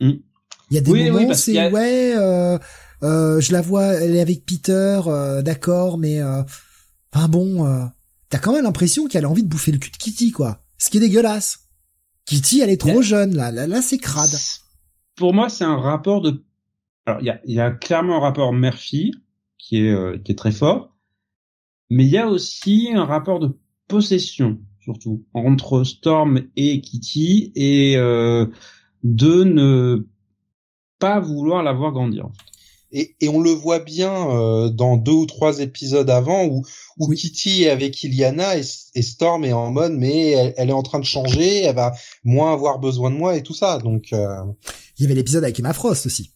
[0.00, 0.08] Hein.
[0.08, 0.31] Mm.
[0.72, 2.58] Il y a des moments c'est ouais, euh,
[3.02, 6.22] euh, je la vois, elle est avec Peter, euh, d'accord, mais
[7.12, 7.90] enfin bon,
[8.30, 10.64] t'as quand même l'impression qu'elle a envie de bouffer le cul de Kitty, quoi.
[10.78, 11.68] Ce qui est dégueulasse.
[12.24, 14.30] Kitty, elle est trop jeune, là, là, là c'est crade.
[15.16, 16.42] Pour moi, c'est un rapport de.
[17.04, 19.12] Alors, il y a, y a clairement un rapport mère-fille
[19.58, 20.96] qui est qui est très fort,
[21.90, 27.96] mais il y a aussi un rapport de possession surtout entre Storm et Kitty et
[27.96, 28.46] euh,
[29.04, 30.06] de ne
[31.02, 32.28] pas vouloir la voir grandir.
[32.92, 36.62] Et, et, on le voit bien euh, dans deux ou trois épisodes avant où,
[36.98, 41.00] où Kitty est avec Iliana et, Storm est en mode mais elle, est en train
[41.00, 43.78] de changer, elle va moins avoir besoin de moi et tout ça.
[43.78, 44.36] Donc euh...
[44.98, 46.32] il y avait l'épisode avec Emma Frost aussi.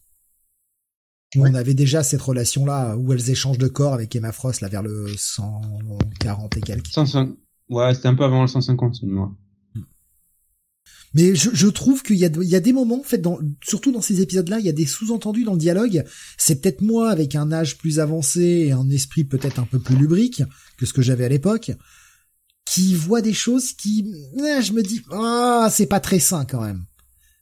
[1.37, 4.67] On avait déjà cette relation là où elles échangent de corps avec Emma Frost là
[4.67, 6.87] vers le 140 et quelques.
[7.69, 9.31] Ouais, c'était un peu avant le 150, moi.
[11.17, 13.39] Mais je, je trouve qu'il y a, il y a des moments, en fait, dans,
[13.63, 16.03] surtout dans ces épisodes-là, il y a des sous-entendus dans le dialogue.
[16.37, 19.95] C'est peut-être moi, avec un âge plus avancé et un esprit peut-être un peu plus
[19.95, 20.43] lubrique
[20.77, 21.71] que ce que j'avais à l'époque,
[22.69, 24.05] qui voit des choses qui,
[24.35, 26.85] eh, je me dis, ah, c'est pas très sain quand même.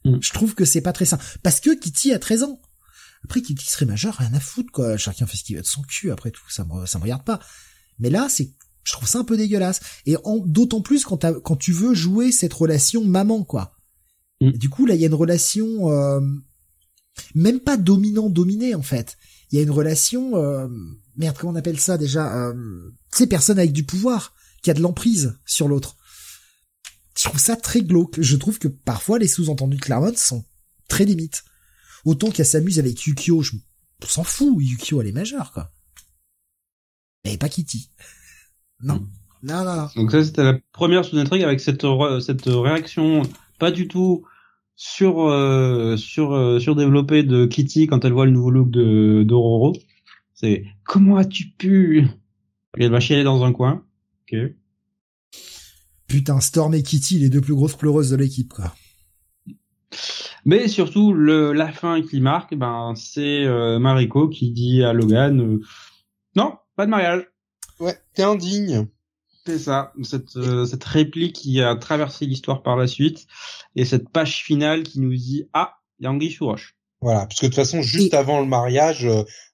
[0.06, 0.22] Mm.
[0.22, 1.18] Je trouve que c'est pas très sain.
[1.42, 2.58] Parce que Kitty a 13 ans.
[3.24, 4.96] Après, Kitty serait majeur, rien à foutre, quoi.
[4.96, 6.48] Chacun fait ce qu'il veut de son cul, après tout.
[6.48, 7.40] Ça me, ça me regarde pas.
[7.98, 8.54] Mais là, c'est
[8.86, 9.80] je trouve ça un peu dégueulasse.
[10.06, 13.74] Et d'autant plus quand, quand tu veux jouer cette relation maman, quoi.
[14.40, 14.52] Mm.
[14.52, 16.20] Du coup, là, il y a une relation euh,
[17.34, 19.16] même pas dominant-dominé, en fait.
[19.50, 20.68] il y a une relation, euh,
[21.16, 24.82] merde, comment on appelle ça déjà, euh, ces personnes avec du pouvoir, qui a de
[24.82, 25.96] l'emprise sur l'autre.
[27.18, 28.20] Je trouve ça très glauque.
[28.20, 30.44] Je trouve que parfois les sous-entendus de Claremont sont
[30.88, 31.44] très limites.
[32.04, 33.52] Autant qu'elle s'amuse avec Yukio, je
[34.02, 35.72] on s'en fout, Yukio elle est majeure quoi.
[37.24, 37.90] Mais pas Kitty.
[38.82, 39.02] Non.
[39.42, 39.88] Non, non, non.
[39.96, 41.86] Donc ça c'était la première sous-intrigue avec cette
[42.20, 43.22] cette réaction
[43.58, 44.24] pas du tout
[44.74, 49.74] sur euh, sur euh, surdéveloppée de Kitty quand elle voit le nouveau look de d'Ororo.
[50.34, 52.06] C'est comment as-tu pu?
[52.76, 53.84] Et elle va chialer dans un coin.
[54.22, 54.38] Ok.
[56.06, 58.72] Putain, Storm et Kitty, les deux plus grosses pleureuses de l'équipe, quoi.
[60.44, 65.40] Mais surtout, le, la fin qui marque, ben, c'est euh, Mariko qui dit à Logan,
[65.40, 65.60] euh,
[66.36, 67.26] non, pas de mariage.
[67.80, 68.86] Ouais, t'es indigne.
[69.46, 73.26] C'est ça, cette, euh, cette réplique qui a traversé l'histoire par la suite,
[73.76, 76.76] et cette page finale qui nous dit, ah, il y a Anguille sous roche.
[77.00, 79.08] Voilà, parce que de toute façon, juste avant le mariage,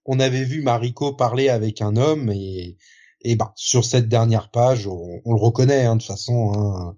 [0.07, 2.79] on avait vu Mariko parler avec un homme, et,
[3.21, 6.97] et ben, sur cette dernière page, on, le reconnaît, hein, de toute façon, hein,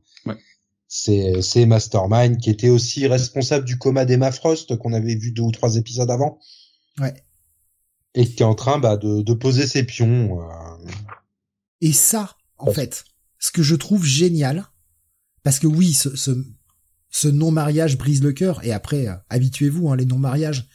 [0.97, 5.43] c'est c'est Mastermind qui était aussi responsable du coma d'Emma Frost qu'on avait vu deux
[5.43, 6.39] ou trois épisodes avant.
[7.01, 7.15] Ouais.
[8.15, 10.41] Et qui est en train bah, de, de poser ses pions.
[10.41, 10.45] Euh...
[11.85, 13.05] Et ça, en fait,
[13.39, 14.65] ce que je trouve génial,
[15.43, 16.31] parce que oui, ce, ce,
[17.11, 20.67] ce non-mariage brise le cœur, et après, euh, habituez-vous, hein, les non-mariages.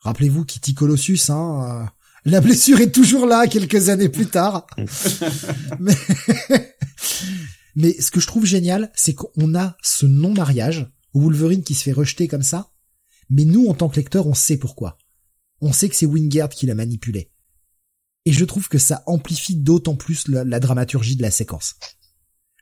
[0.00, 1.86] Rappelez-vous Kitty Colossus, hein, euh,
[2.26, 4.66] la blessure est toujours là quelques années plus tard.
[5.80, 5.96] Mais
[7.74, 11.92] mais ce que je trouve génial, c'est qu'on a ce non-mariage, Wolverine qui se fait
[11.92, 12.70] rejeter comme ça,
[13.30, 14.98] mais nous, en tant que lecteurs, on sait pourquoi.
[15.62, 17.31] On sait que c'est Wingard qui l'a manipulé.
[18.24, 21.74] Et je trouve que ça amplifie d'autant plus la, dramaturgie de la séquence.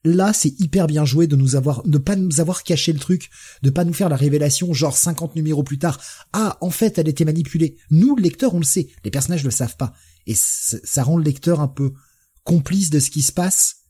[0.02, 3.28] Là, c'est hyper bien joué de nous avoir, de pas nous avoir caché le truc,
[3.62, 6.00] de pas nous faire la révélation genre 50 numéros plus tard.
[6.32, 7.76] Ah, en fait, elle était manipulée.
[7.90, 8.89] Nous, le lecteur, on le sait.
[9.05, 9.92] Les personnages le savent pas.
[10.26, 11.92] Et ça rend le lecteur un peu
[12.44, 13.80] complice de ce qui se passe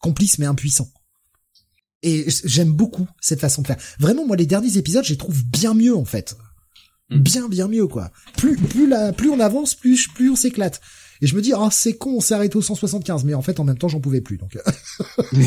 [0.00, 0.90] complice mais impuissant.
[2.02, 3.76] Et j'aime beaucoup cette façon de faire.
[3.98, 6.34] Vraiment, moi, les derniers épisodes, je les trouve bien mieux, en fait.
[7.10, 7.18] Hmm.
[7.18, 8.10] Bien, bien mieux, quoi.
[8.38, 10.80] Plus, plus la, plus on avance, plus, plus on s'éclate.
[11.22, 13.42] Et je me dis, ah, oh, c'est con, on s'est arrêté au 175, mais en
[13.42, 14.56] fait, en même temps, j'en pouvais plus, donc.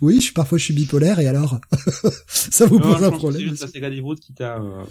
[0.00, 1.60] oui, je, parfois, je suis bipolaire, et alors?
[2.26, 3.54] ça vous pose un problème.
[3.56, 3.80] C'est
[4.20, 4.84] qui t'a, euh,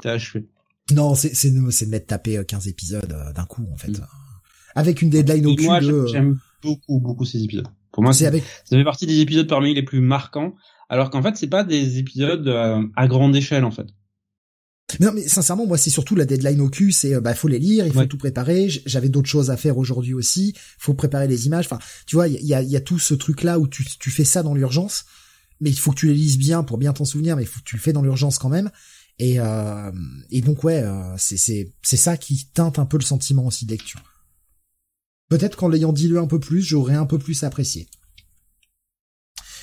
[0.00, 0.46] t'a achevé.
[0.92, 3.90] Non, c'est, c'est, c'est de mettre taper 15 épisodes euh, d'un coup, en fait.
[3.90, 4.06] Hmm.
[4.74, 5.68] Avec une deadline au cul
[6.10, 7.68] J'aime beaucoup, beaucoup ces épisodes.
[7.92, 8.42] Pour moi, c'est avec...
[8.64, 10.54] ça fait partie des épisodes parmi les plus marquants,
[10.88, 13.86] alors qu'en fait, c'est pas des épisodes euh, à grande échelle, en fait.
[15.00, 17.58] Non, mais sincèrement, moi, c'est surtout la deadline au cul, c'est, euh, bah, faut les
[17.58, 18.68] lire, il faut tout préparer.
[18.86, 20.54] J'avais d'autres choses à faire aujourd'hui aussi.
[20.78, 21.66] Faut préparer les images.
[21.66, 24.24] Enfin, tu vois, il y a, y a tout ce truc-là où tu, tu fais
[24.24, 25.04] ça dans l'urgence,
[25.60, 27.60] mais il faut que tu les lises bien pour bien t'en souvenir, mais il faut
[27.60, 28.70] que tu le fais dans l'urgence quand même.
[29.18, 29.92] Et, euh,
[30.30, 33.66] et donc, ouais, euh, c'est, c'est, c'est ça qui teinte un peu le sentiment aussi
[33.66, 34.02] de lecture.
[35.28, 37.88] Peut-être qu'en l'ayant dilué un peu plus, j'aurais un peu plus apprécié.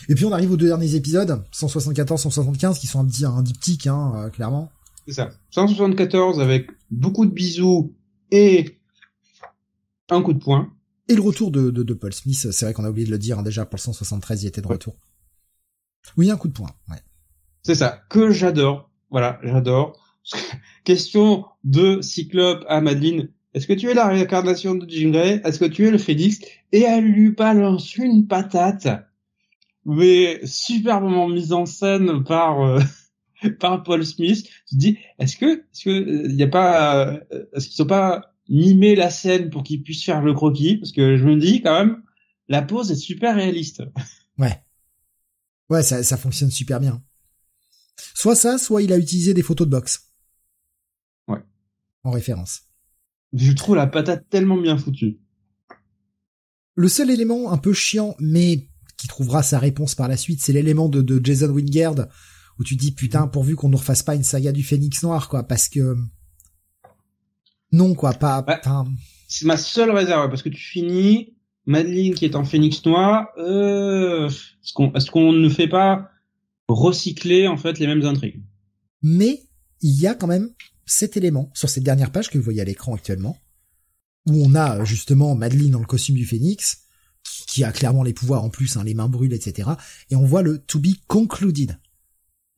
[0.07, 3.85] Et puis on arrive aux deux derniers épisodes, 174, 175, qui sont un, un diptyque,
[3.85, 4.71] hein, euh, clairement.
[5.07, 5.31] C'est ça.
[5.51, 7.95] 174 avec beaucoup de bisous
[8.31, 8.79] et
[10.09, 10.71] un coup de poing.
[11.07, 13.39] Et le retour de, de, Paul Smith, c'est vrai qu'on a oublié de le dire,
[13.39, 14.95] hein, déjà pour le 173, il était de retour.
[16.17, 17.01] Oui, un coup de poing, ouais.
[17.63, 18.89] C'est ça, que j'adore.
[19.09, 20.17] Voilà, j'adore.
[20.83, 23.29] Question de Cyclope à Madeleine.
[23.55, 25.41] Est-ce que tu es la réincarnation de Jean Grey?
[25.43, 26.39] Est-ce que tu es le phénix?
[26.71, 28.87] Et elle lui balance une patate,
[29.85, 32.79] mais superbement mise en scène par euh,
[33.59, 34.45] par Paul Smith.
[34.67, 37.75] Tu te dis, est-ce que est-ce que il euh, y a pas euh, est-ce qu'ils
[37.75, 40.77] sont pas mimé la scène pour qu'il puisse faire le croquis?
[40.77, 42.03] Parce que je me dis quand même,
[42.47, 43.83] la pose est super réaliste.
[44.37, 44.63] Ouais,
[45.69, 47.03] ouais, ça ça fonctionne super bien.
[48.13, 50.13] Soit ça, soit il a utilisé des photos de boxe.
[51.27, 51.43] Ouais.
[52.05, 52.61] En référence.
[53.33, 55.19] Je trouve la patate tellement bien foutue.
[56.75, 58.69] Le seul élément un peu chiant, mais
[58.99, 62.07] qui trouvera sa réponse par la suite, c'est l'élément de, Jason Wingard,
[62.59, 65.43] où tu dis putain, pourvu qu'on ne refasse pas une saga du Phénix Noir, quoi,
[65.43, 65.95] parce que...
[67.71, 68.45] Non, quoi, pas...
[69.27, 74.29] C'est ma seule réserve, parce que tu finis, Madeline qui est en Phénix Noir, euh...
[74.29, 76.09] est-ce qu'on ne fait pas
[76.67, 78.43] recycler, en fait, les mêmes intrigues
[79.01, 79.43] Mais,
[79.81, 80.49] il y a quand même
[80.85, 83.37] cet élément sur cette dernière page que vous voyez à l'écran actuellement,
[84.25, 86.83] où on a justement Madeline dans le costume du phénix,
[87.47, 89.69] qui, a clairement les pouvoirs en plus, hein, les mains brûlent, etc.
[90.09, 91.77] Et on voit le to be concluded.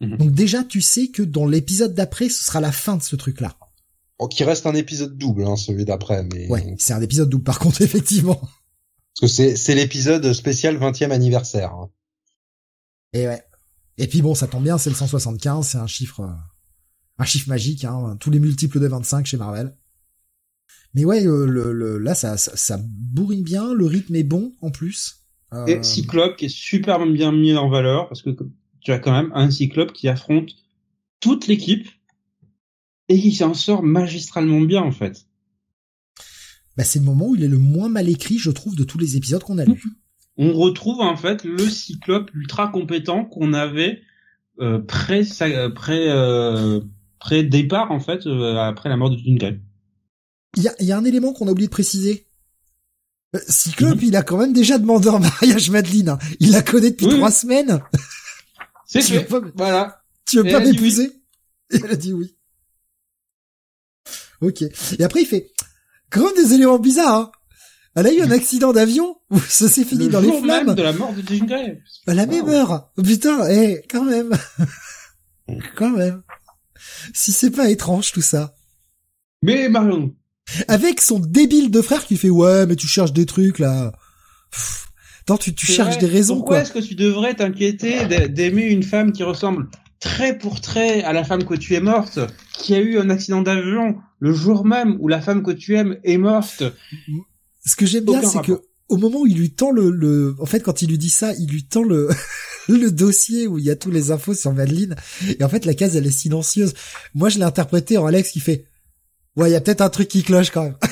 [0.01, 0.17] Mhm.
[0.17, 3.55] Donc déjà, tu sais que dans l'épisode d'après, ce sera la fin de ce truc-là.
[4.17, 6.47] Oh, qui reste un épisode double, hein, celui d'après, mais...
[6.49, 8.39] Ouais, c'est un épisode double par contre, effectivement.
[9.19, 11.73] Parce que c'est, l'épisode spécial 20e anniversaire.
[11.73, 11.89] Hein.
[13.13, 13.43] Et ouais.
[13.97, 16.21] Et puis bon, ça tombe bien, c'est le 175, c'est un chiffre...
[16.21, 16.33] Euh,
[17.17, 19.75] un chiffre magique, hein, tous les multiples de 25 chez Marvel.
[20.95, 24.71] Mais ouais, le, le, là, ça, ça, ça, bourrine bien, le rythme est bon en
[24.71, 25.17] plus.
[25.53, 25.65] Euh...
[25.67, 28.31] Et Cyclope qui est super bien mis en valeur, parce que
[28.81, 30.55] tu as quand même un Cyclope qui affronte
[31.19, 31.87] toute l'équipe
[33.09, 35.25] et qui s'en sort magistralement bien en fait.
[36.77, 38.97] Bah, c'est le moment où il est le moins mal écrit, je trouve, de tous
[38.97, 39.83] les épisodes qu'on a lus.
[40.37, 44.01] On retrouve en fait le Cyclope ultra compétent qu'on avait
[44.59, 45.23] euh, pré
[45.75, 46.79] pré euh,
[47.19, 49.57] pré départ en fait euh, après la mort de Jean
[50.57, 52.27] Il y a, y a un élément qu'on a oublié de préciser.
[53.35, 54.07] Euh, Cyclope, mhm.
[54.07, 56.09] il a quand même déjà demandé en mariage Madeline.
[56.09, 56.19] Hein.
[56.39, 57.81] Il la connaît depuis trois semaines.
[58.91, 59.27] C'est fait.
[59.55, 60.03] Voilà.
[60.27, 61.11] Tu veux pas m'épouser?
[61.71, 62.35] Elle a dit oui.
[64.41, 64.63] Ok.
[64.63, 65.51] Et après, il fait
[66.09, 67.17] quand même des éléments bizarres.
[67.17, 67.31] Hein.
[67.95, 70.67] Elle a eu un accident d'avion où ça s'est fini dans les flammes.
[70.67, 71.81] Même de la mort de Jean Grey.
[72.07, 72.91] Elle a même heure.
[72.97, 74.31] Oh, putain, eh, quand même.
[75.75, 76.21] quand même.
[77.13, 78.55] Si c'est pas étrange tout ça.
[79.41, 80.13] Mais Marion.
[80.67, 83.93] Avec son débile de frère qui fait ouais mais tu cherches des trucs là.
[85.31, 86.63] Attends tu, tu cherches des raisons Pourquoi quoi.
[86.63, 89.67] est-ce que tu devrais t'inquiéter d'aimer une femme qui ressemble
[90.01, 92.19] trait pour trait à la femme que tu es morte,
[92.57, 95.99] qui a eu un accident d'avion le jour même où la femme que tu aimes
[96.03, 96.63] est morte?
[97.65, 100.45] Ce que j'aime bien, c'est que au moment où il lui tend le, le, en
[100.45, 102.09] fait, quand il lui dit ça, il lui tend le,
[102.67, 104.97] le dossier où il y a tous les infos sur Madeline.
[105.39, 106.73] Et en fait, la case, elle est silencieuse.
[107.13, 108.65] Moi, je l'ai interprété en Alex qui fait,
[109.37, 110.75] ouais, il y a peut-être un truc qui cloche quand même.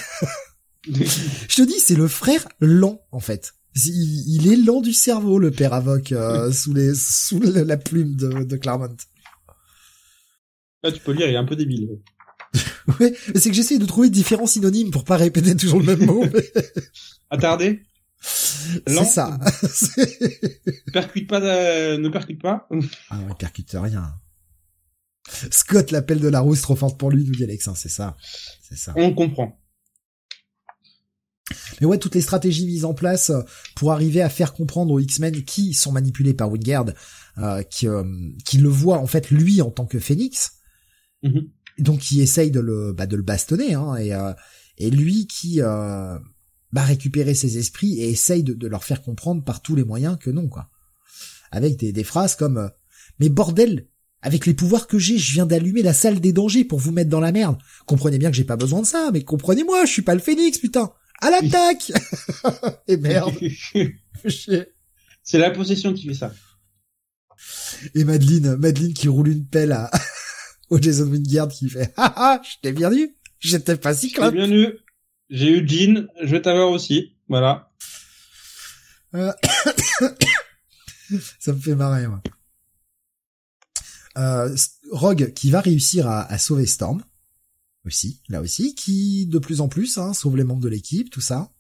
[0.89, 3.53] je te dis, c'est le frère lent, en fait.
[3.75, 8.43] Il, est lent du cerveau, le père Avoc, euh, sous les, sous la plume de,
[8.43, 8.95] de Claremont.
[10.83, 11.99] Là, tu peux lire, il est un peu débile.
[12.99, 16.23] ouais, c'est que j'essaie de trouver différents synonymes pour pas répéter toujours le même mot.
[17.29, 17.81] Attardé
[18.21, 19.39] C'est ça.
[20.93, 22.67] percute pas, euh, ne percute pas.
[23.09, 24.13] ah ouais, percute rien.
[25.51, 28.17] Scott l'appelle de la rousse trop forte pour lui, nous dit Alex, hein, c'est ça.
[28.61, 28.93] C'est ça.
[28.95, 29.58] On comprend.
[31.79, 33.41] Mais ouais, toutes les stratégies mises en place euh,
[33.75, 36.91] pour arriver à faire comprendre aux X-Men qui sont manipulés par Wingard,
[37.37, 38.03] euh, qui, euh,
[38.45, 40.53] qui le voit en fait lui en tant que Phoenix,
[41.23, 41.47] mm-hmm.
[41.79, 44.33] donc qui essaye de le, bah, de le bastonner, hein, et, euh,
[44.77, 46.17] et lui qui euh,
[46.71, 50.17] bah, récupérer ses esprits et essaye de, de, leur faire comprendre par tous les moyens
[50.19, 50.69] que non, quoi.
[51.51, 52.69] Avec des, des phrases comme
[53.19, 53.87] Mais bordel,
[54.21, 57.09] avec les pouvoirs que j'ai, je viens d'allumer la salle des dangers pour vous mettre
[57.09, 57.57] dans la merde.
[57.85, 60.57] Comprenez bien que j'ai pas besoin de ça, mais comprenez-moi, je suis pas le phénix,
[60.57, 60.91] putain.
[61.21, 61.91] À l'attaque
[62.87, 63.35] Et merde.
[65.23, 66.33] C'est la possession qui fait ça.
[67.95, 69.91] Et Madeline, Madeline qui roule une pelle à
[70.69, 73.15] au Jason Wingard qui fait ah ah, je t'ai bien eu.
[73.39, 74.73] J'étais pas si J'ai bien eu.
[75.29, 77.15] J'ai eu Jean, je vais t'avoir aussi.
[77.27, 77.71] Voilà.
[79.13, 79.31] Euh,
[81.39, 82.21] ça me fait marrer, moi.
[84.17, 84.55] Euh,
[84.91, 87.03] Rogue qui va réussir à, à sauver Storm
[87.89, 91.21] aussi, là aussi, qui de plus en plus hein, sauve les membres de l'équipe, tout
[91.21, 91.51] ça.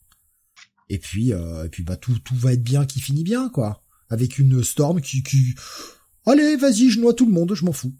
[0.87, 3.83] Et puis, euh, et puis bah tout, tout va être bien, qui finit bien, quoi.
[4.09, 5.55] Avec une Storm qui, qui,
[6.25, 7.95] allez, vas-y, je noie tout le monde, je m'en fous.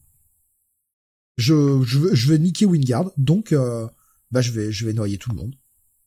[1.38, 3.88] Je, je, je vais niquer Wingard, donc, euh,
[4.30, 5.56] bah je vais, je vais noyer tout le monde.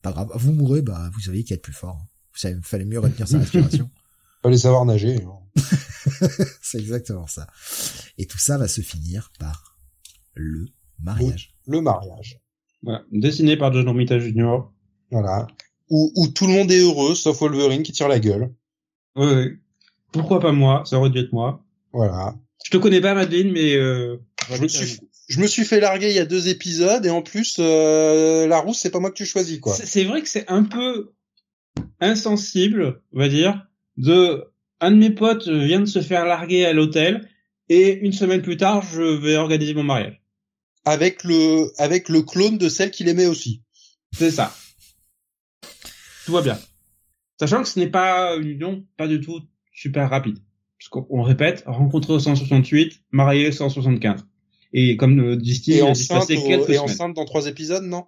[0.01, 1.99] Pas grave, vous mourrez, bah vous savez qui est plus fort.
[2.33, 3.89] Vous savez, fallait mieux retenir sa respiration.
[4.41, 5.21] fallait savoir nager.
[5.23, 5.61] Hein.
[6.61, 7.47] C'est exactement ça.
[8.17, 9.77] Et tout ça va se finir par
[10.33, 10.67] le
[10.99, 11.52] mariage.
[11.67, 12.39] Le mariage.
[12.81, 13.03] Voilà.
[13.11, 14.65] Dessiné par John Romita Jr.
[15.11, 15.47] Voilà.
[15.89, 18.53] Où, où tout le monde est heureux, sauf Wolverine qui tire la gueule.
[19.15, 19.57] Oui, oui.
[20.11, 20.83] Pourquoi pas moi?
[20.85, 21.63] Ça aurait dû être moi.
[21.91, 22.35] Voilà.
[22.63, 24.17] Je te connais pas, Madeleine, mais euh,
[24.49, 27.21] je, me suis, je me suis fait larguer il y a deux épisodes et en
[27.21, 29.73] plus euh, la rousse c'est pas moi que tu choisis quoi.
[29.73, 31.13] C'est vrai que c'est un peu
[31.99, 33.67] insensible, on va dire,
[33.97, 34.45] de
[34.79, 37.29] un de mes potes vient de se faire larguer à l'hôtel
[37.69, 40.22] et une semaine plus tard je vais organiser mon mariage
[40.85, 43.61] avec le avec le clone de celle qu'il aimait aussi.
[44.11, 44.53] C'est ça.
[46.25, 46.59] Tout va bien.
[47.39, 49.41] Sachant que ce n'est pas une union pas du tout
[49.73, 50.39] super rapide.
[50.79, 54.25] Parce qu'on répète, rencontré au 168, marié au 175.
[54.73, 58.05] Et comme euh, disent-ils, et enceinte, au, et enceinte dans trois épisodes, non?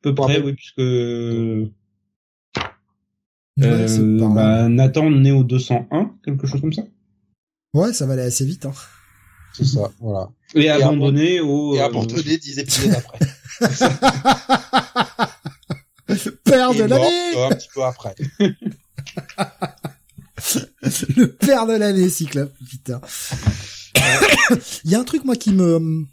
[0.00, 1.70] Peu près, oui, puisque euh,
[3.56, 6.82] bah, Nathan né au 201, quelque chose comme ça.
[7.74, 8.66] Ouais, ça va aller assez vite.
[8.66, 8.72] Hein.
[9.54, 10.30] C'est ça, voilà.
[10.54, 11.74] Et, abandonné au...
[11.74, 13.18] Et euh, abandonné dix épisodes après.
[16.44, 18.14] père de l'année Un petit peu après.
[21.16, 23.00] le père de l'année, Cyclope, putain.
[24.84, 26.06] Il y a un truc, moi, qui me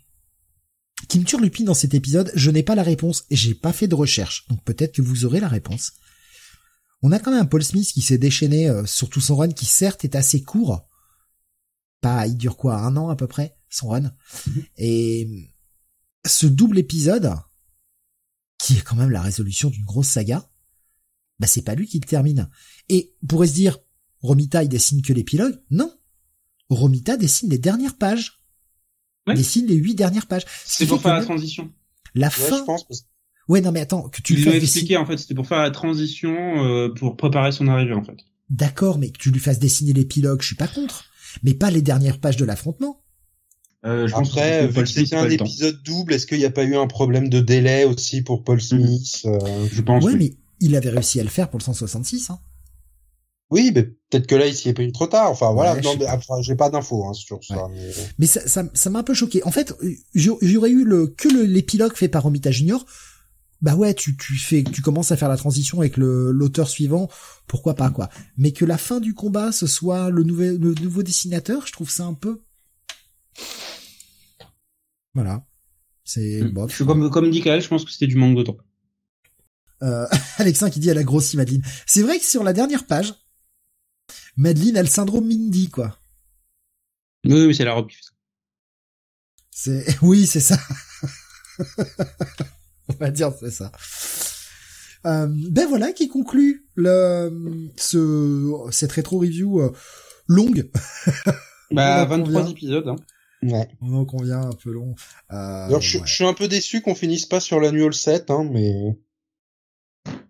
[1.07, 3.87] qui me turlupine dans cet épisode, je n'ai pas la réponse et j'ai pas fait
[3.87, 4.45] de recherche.
[4.47, 5.93] Donc peut-être que vous aurez la réponse.
[7.01, 9.49] On a quand même un Paul Smith qui s'est déchaîné euh, sur tout son run
[9.49, 10.85] qui certes est assez court,
[12.01, 14.11] pas, il dure quoi, un an à peu près, son run.
[14.77, 15.27] Et
[16.25, 17.33] ce double épisode,
[18.57, 20.49] qui est quand même la résolution d'une grosse saga,
[21.39, 22.49] bah c'est pas lui qui le termine.
[22.89, 23.77] Et on pourrait se dire,
[24.21, 25.61] Romita il dessine que l'épilogue?
[25.71, 25.93] Non.
[26.69, 28.41] Romita dessine les dernières pages.
[29.27, 29.33] Ouais.
[29.35, 30.43] Dessine les huit dernières pages.
[30.65, 31.71] Ce C'est pour faire la transition.
[32.15, 32.57] La Ouais, fin.
[32.59, 32.85] je pense.
[32.87, 33.05] parce-
[33.47, 35.71] Ouais, non mais attends, que tu l'as fasses expliqué en fait, c'était pour faire la
[35.71, 38.17] transition euh, pour préparer son arrivée en fait.
[38.51, 41.05] D'accord, mais que tu lui fasses dessiner l'épilogue, je suis pas contre.
[41.43, 43.01] Mais pas les dernières pages de l'affrontement.
[43.85, 46.49] Euh, je Après, vu Paul que Smith c'était un épisode double, est-ce qu'il n'y a
[46.51, 49.39] pas eu un problème de délai aussi pour Paul Smith euh,
[49.71, 50.03] Je pense.
[50.03, 50.17] ouais, oui.
[50.19, 52.29] mais il avait réussi à le faire pour le 166.
[52.29, 52.39] Hein.
[53.51, 55.31] Oui, mais peut-être que là, il s'y est pris trop tard.
[55.31, 55.73] Enfin, voilà.
[55.73, 56.11] Ouais, je non, mais pas.
[56.11, 57.67] après, j'ai pas d'infos hein, sur ça.
[57.71, 57.89] Mais...
[58.19, 59.41] Mais ça, ça, ça m'a un peu choqué.
[59.43, 59.73] En fait,
[60.13, 62.85] j'aurais eu le que le- l'épilogue fait par Romita Junior.
[63.61, 67.09] Bah ouais, tu tu fais, tu commences à faire la transition avec le l'auteur suivant,
[67.47, 68.09] pourquoi pas quoi.
[68.37, 71.89] Mais que la fin du combat ce soit le nouvel le nouveau dessinateur, je trouve
[71.89, 72.41] ça un peu.
[75.13, 75.45] Voilà.
[76.05, 76.49] C'est Mm.
[76.53, 76.71] bof.
[76.71, 78.57] Je suis comme, comme dit Kael, je pense que c'était du manque de temps.
[79.83, 80.07] Euh,
[80.37, 81.63] Alexin qui dit elle a grossi Madeleine.
[81.85, 83.13] C'est vrai que sur la dernière page,
[84.37, 85.99] Madeleine a le syndrome Mindy quoi.
[87.25, 88.11] Oui, oui, c'est la robe qui fait ça.
[89.51, 90.57] C'est oui, c'est ça.
[92.99, 93.71] On va dire c'est ça.
[95.05, 99.71] Euh, ben voilà qui conclut le ce cette rétro review euh,
[100.27, 100.69] longue.
[101.71, 102.51] Bah, On en 23 convient.
[102.51, 102.95] épisodes, hein.
[103.43, 103.69] Ouais.
[103.79, 104.95] On en convient un peu long.
[105.31, 106.03] Euh, D'ailleurs, je, ouais.
[106.03, 108.97] je suis un peu déçu qu'on finisse pas sur l'annual 7, hein, mais...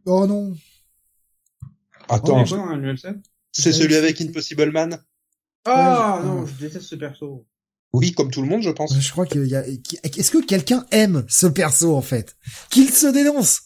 [0.06, 0.54] Oh non.
[2.10, 3.22] Attends, Oh, quoi, un UL7?
[3.54, 5.02] c'est celui avec Impossible Man
[5.64, 7.48] Ah, Ouais, non, je déteste ce perso.
[7.94, 8.94] Oui, comme tout le monde, je pense.
[9.00, 9.64] Je crois qu'il y a.
[9.68, 12.36] Est-ce que quelqu'un aime ce perso en fait?
[12.70, 13.62] Qu'il se dénonce.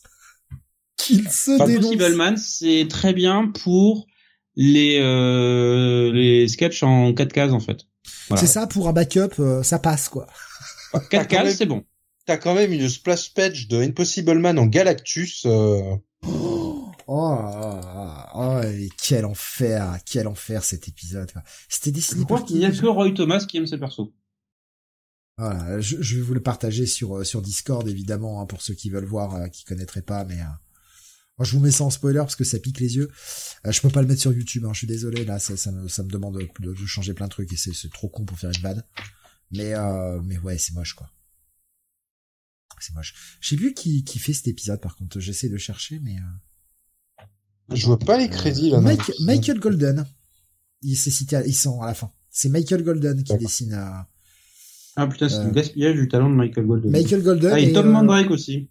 [0.97, 1.85] Qu'il se Pas dénonce.
[1.93, 4.05] Impossible Man, c'est très bien pour
[4.55, 7.79] les, euh, les sketchs en 4 cases, en fait.
[8.29, 8.39] Voilà.
[8.41, 10.27] C'est ça pour un backup, euh, ça passe quoi.
[10.93, 11.83] 4 quand cases, même- c'est bon.
[12.25, 15.43] T'as quand même une splash page de Impossible Man en Galactus.
[15.45, 15.81] euh,
[17.07, 17.37] Oh,
[18.35, 18.61] oh,
[19.01, 21.31] quel enfer, quel enfer cet épisode.
[21.67, 24.13] C'était Je dessiné crois qu'il n'y a que Roy Thomas qui aime ce perso.
[25.37, 28.75] Voilà, je, je vais vous le partager sur euh, sur Discord évidemment hein, pour ceux
[28.75, 30.45] qui veulent voir, euh, qui connaîtraient pas, mais euh,
[31.39, 33.09] moi, je vous mets ça en spoiler parce que ça pique les yeux.
[33.65, 35.71] Euh, je peux pas le mettre sur YouTube, hein, je suis désolé là, ça, ça,
[35.71, 38.37] me, ça me demande de, de changer plein de trucs et c'est trop con pour
[38.37, 38.83] faire une vanne.
[39.51, 39.73] Mais
[40.23, 41.09] mais ouais, c'est moche quoi.
[42.79, 43.37] C'est moche.
[43.39, 46.17] Je sais plus qui qui fait cet épisode par contre, j'essaie de chercher mais
[47.73, 48.79] Je vois pas les crédits, là.
[48.81, 50.05] Mike- Michael Golden.
[50.81, 52.11] Il s'est cité, à- ils sont à la fin.
[52.29, 53.73] C'est Michael Golden qui dessine.
[53.73, 53.89] euh,
[54.95, 55.45] Ah putain, c'est Euh.
[55.45, 56.91] du gaspillage du talent de Michael Golden.
[56.91, 57.51] Michael Golden.
[57.53, 58.69] Ah, et et, Tom euh, Mandrake aussi.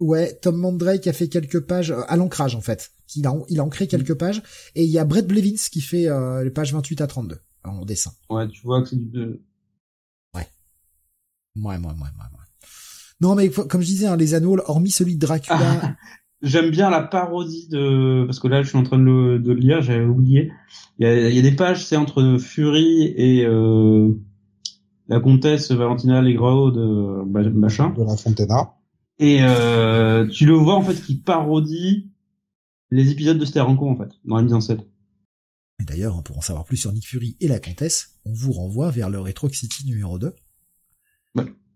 [0.00, 2.92] Ouais, Tom Mandrake a fait quelques pages euh, à l'ancrage en fait.
[3.16, 4.42] Il a il a ancré quelques pages
[4.74, 7.84] et il y a Brett Blevins qui fait euh, les pages 28 à 32 en
[7.84, 8.12] dessin.
[8.30, 9.06] Ouais, tu vois que c'est du...
[9.06, 9.42] de-
[10.34, 10.46] Ouais,
[11.56, 12.68] ouais, ouais, ouais, ouais.
[13.20, 15.96] Non mais comme je disais, hein, les anneaux, hormis celui de Dracula,
[16.42, 18.24] J'aime bien la parodie de...
[18.26, 20.52] Parce que là, je suis en train de le, de le lire, j'avais oublié.
[20.98, 24.10] Il y a, il y a des pages, c'est entre Fury et euh,
[25.08, 27.90] la comtesse Valentina Allegrao de bah, machin.
[27.90, 28.74] De la Fontena.
[29.18, 32.08] Et euh, tu le vois en fait qui parodie
[32.90, 34.82] les épisodes de Steranko en fait, dans la mise en scène.
[35.80, 38.90] Et D'ailleurs, pour en savoir plus sur Nick Fury et la comtesse, on vous renvoie
[38.90, 40.32] vers le Retro City numéro 2.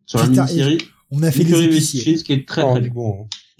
[0.06, 0.78] Sur la mini-série,
[1.10, 2.14] On a fait Nick les Fury épiciers.
[2.22, 3.02] Qui est très Oh, très mais bien.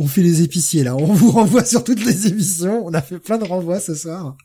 [0.02, 0.96] On fait les épiciers là.
[0.96, 2.84] On vous renvoie sur toutes les émissions.
[2.84, 4.36] On a fait plein de renvois ce soir.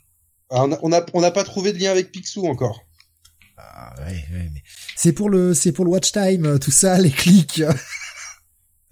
[0.51, 2.85] Ah, on a, on a, on n'a pas trouvé de lien avec Picsou encore.
[3.57, 4.61] Ah, ouais, ouais, mais
[4.95, 7.63] c'est pour le, c'est pour le watch time, euh, tout ça, les clics.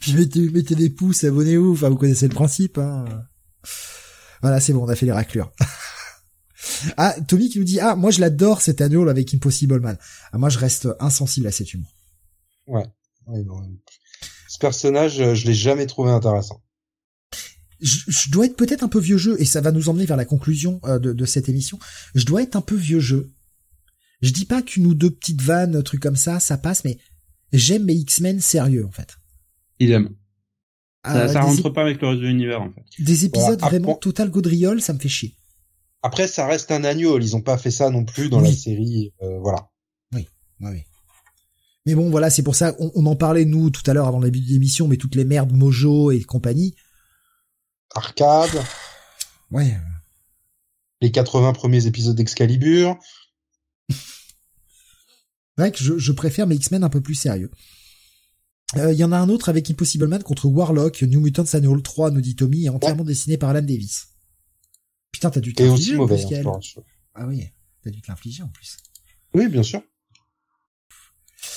[0.00, 1.72] Puis mettez, mettez des pouces, abonnez-vous.
[1.72, 2.76] Enfin, vous connaissez le principe.
[2.76, 3.06] Hein.
[4.42, 5.50] Voilà, c'est bon, on a fait les raclures.
[6.98, 9.96] ah, Tommy qui nous dit ah, moi je l'adore cet annual avec Impossible Man.
[10.30, 11.90] Ah, moi je reste insensible à cet humour.
[12.66, 12.84] Ouais,
[13.26, 13.62] non.
[14.52, 16.62] Ce personnage, euh, je l'ai jamais trouvé intéressant.
[17.80, 20.18] je, je dois être peut-être un peu vieux jeu et ça va nous emmener vers
[20.18, 21.78] la conclusion euh, de, de cette émission.
[22.14, 23.32] Je dois être un peu vieux jeu.
[24.20, 26.98] Je dis pas qu'une ou deux petites vannes, trucs comme ça, ça passe, mais
[27.54, 29.16] j'aime mes X-Men sérieux en fait.
[29.78, 30.10] Il aime.
[31.06, 33.02] Ça, Euh, ça rentre pas avec le reste de l'univers en fait.
[33.02, 35.34] des épisodes Voilà, vraiment total gaudriole, ça me fait chier.
[36.02, 37.22] Après, ça reste un annual.
[37.24, 38.50] Ils ont pas fait ça non plus dans Oui.
[38.50, 39.12] la série.
[39.22, 39.70] euh, voilà.
[40.12, 40.28] Ouais,
[40.60, 40.84] ouais.
[41.86, 44.20] Mais bon, voilà, c'est pour ça, on, on en parlait nous tout à l'heure avant
[44.20, 46.74] le début de l'émission, mais toutes les merdes Mojo et compagnie.
[47.94, 48.62] Arcade,
[49.50, 49.76] Ouais.
[51.00, 52.96] les 80 premiers épisodes d'Excalibur.
[55.58, 57.50] Vrai que je, je préfère mes X-Men un peu plus sérieux.
[58.76, 61.82] Euh, Il y en a un autre avec Impossible Man contre Warlock, New Mutants Annual
[61.82, 64.06] 3, nous dit Tommy, et entièrement dessiné par Alan Davis.
[65.10, 66.24] Putain, t'as dû l'infliger aussi mauvais.
[66.46, 66.58] hein.
[67.14, 67.44] Ah oui,
[67.82, 68.78] t'as dû te l'infliger en plus.
[69.34, 69.82] Oui, bien sûr.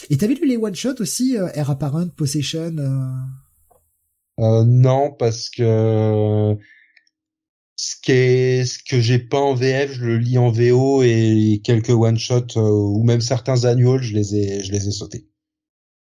[0.09, 2.75] Et t'avais lu les one shot aussi, euh, Air Apparent, Possession.
[2.77, 4.43] Euh...
[4.43, 6.57] Euh, non, parce que
[7.77, 11.61] ce qui est ce que j'ai pas en VF, je le lis en VO et
[11.63, 15.27] quelques one shot euh, ou même certains annuals, je les ai je les ai sautés.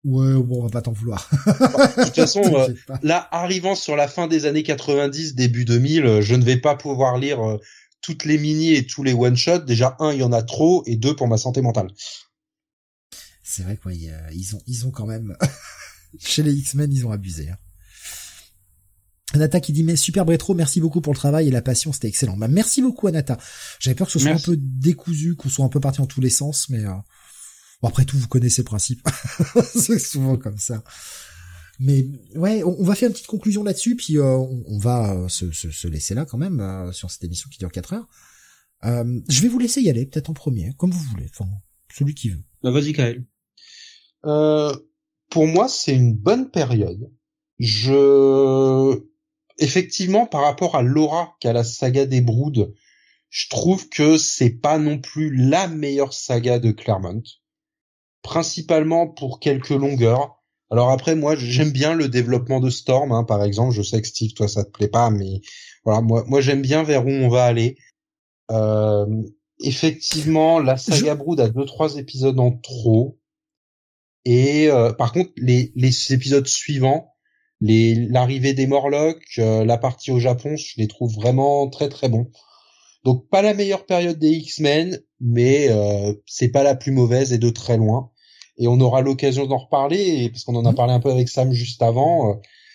[0.03, 1.27] Ouais, bon, on va pas t'en vouloir.
[1.48, 2.67] de toute façon, euh,
[3.01, 6.75] là, arrivant sur la fin des années 90, début 2000, euh, je ne vais pas
[6.75, 7.40] pouvoir lire
[8.01, 9.59] toutes les mini et tous les one shot.
[9.59, 11.88] Déjà, un, il y en a trop, et deux, pour ma santé mentale.
[13.48, 15.38] C'est vrai quoi, ils ont, ils ont quand même,
[16.19, 17.49] chez les X-Men, ils ont abusé.
[17.49, 17.57] Hein.
[19.33, 22.07] Anata qui dit mais super rétro, merci beaucoup pour le travail et la passion, c'était
[22.07, 22.38] excellent.
[22.38, 23.38] Bah, merci beaucoup Anata.
[23.80, 26.22] J'avais peur que ce soit un peu décousu, qu'on soit un peu parti en tous
[26.22, 26.93] les sens, mais euh...
[27.83, 29.07] bon, après tout vous connaissez le principe.
[29.75, 30.83] c'est souvent comme ça.
[31.80, 35.51] Mais ouais, on, va faire une petite conclusion là-dessus, puis euh, on, va euh, se,
[35.51, 38.07] se, se, laisser là quand même sur cette émission qui dure 4 heures.
[38.82, 41.48] je vais vous laisser y aller, peut-être en premier, comme vous voulez, enfin
[41.93, 42.43] celui qui veut.
[42.64, 43.25] Bah vas-y Kael.
[44.26, 47.12] Pour moi, c'est une bonne période.
[47.60, 49.02] Je
[49.58, 52.74] effectivement, par rapport à l'aura qu'a la saga des Broods,
[53.30, 57.24] je trouve que c'est pas non plus la meilleure saga de Claremont.
[58.22, 60.42] Principalement pour quelques longueurs.
[60.72, 63.74] Alors après, moi, j'aime bien le développement de Storm, hein, par exemple.
[63.74, 65.42] Je sais que Steve, toi, ça te plaît pas, mais
[65.84, 67.78] voilà, moi, moi, j'aime bien vers où on va aller.
[68.52, 69.06] Euh,
[69.60, 73.20] effectivement, la saga Brood a deux, trois épisodes en trop.
[74.26, 77.14] Et euh, par contre, les, les épisodes suivants,
[77.62, 82.10] les l'arrivée des Morlocks, euh, la partie au Japon, je les trouve vraiment très très
[82.10, 82.30] bons.
[83.06, 87.38] Donc pas la meilleure période des X-Men, mais euh, c'est pas la plus mauvaise et
[87.38, 88.12] de très loin.
[88.58, 90.76] Et on aura l'occasion d'en reparler parce qu'on en a mhm.
[90.76, 92.32] parlé un peu avec Sam juste avant.
[92.32, 92.34] Euh,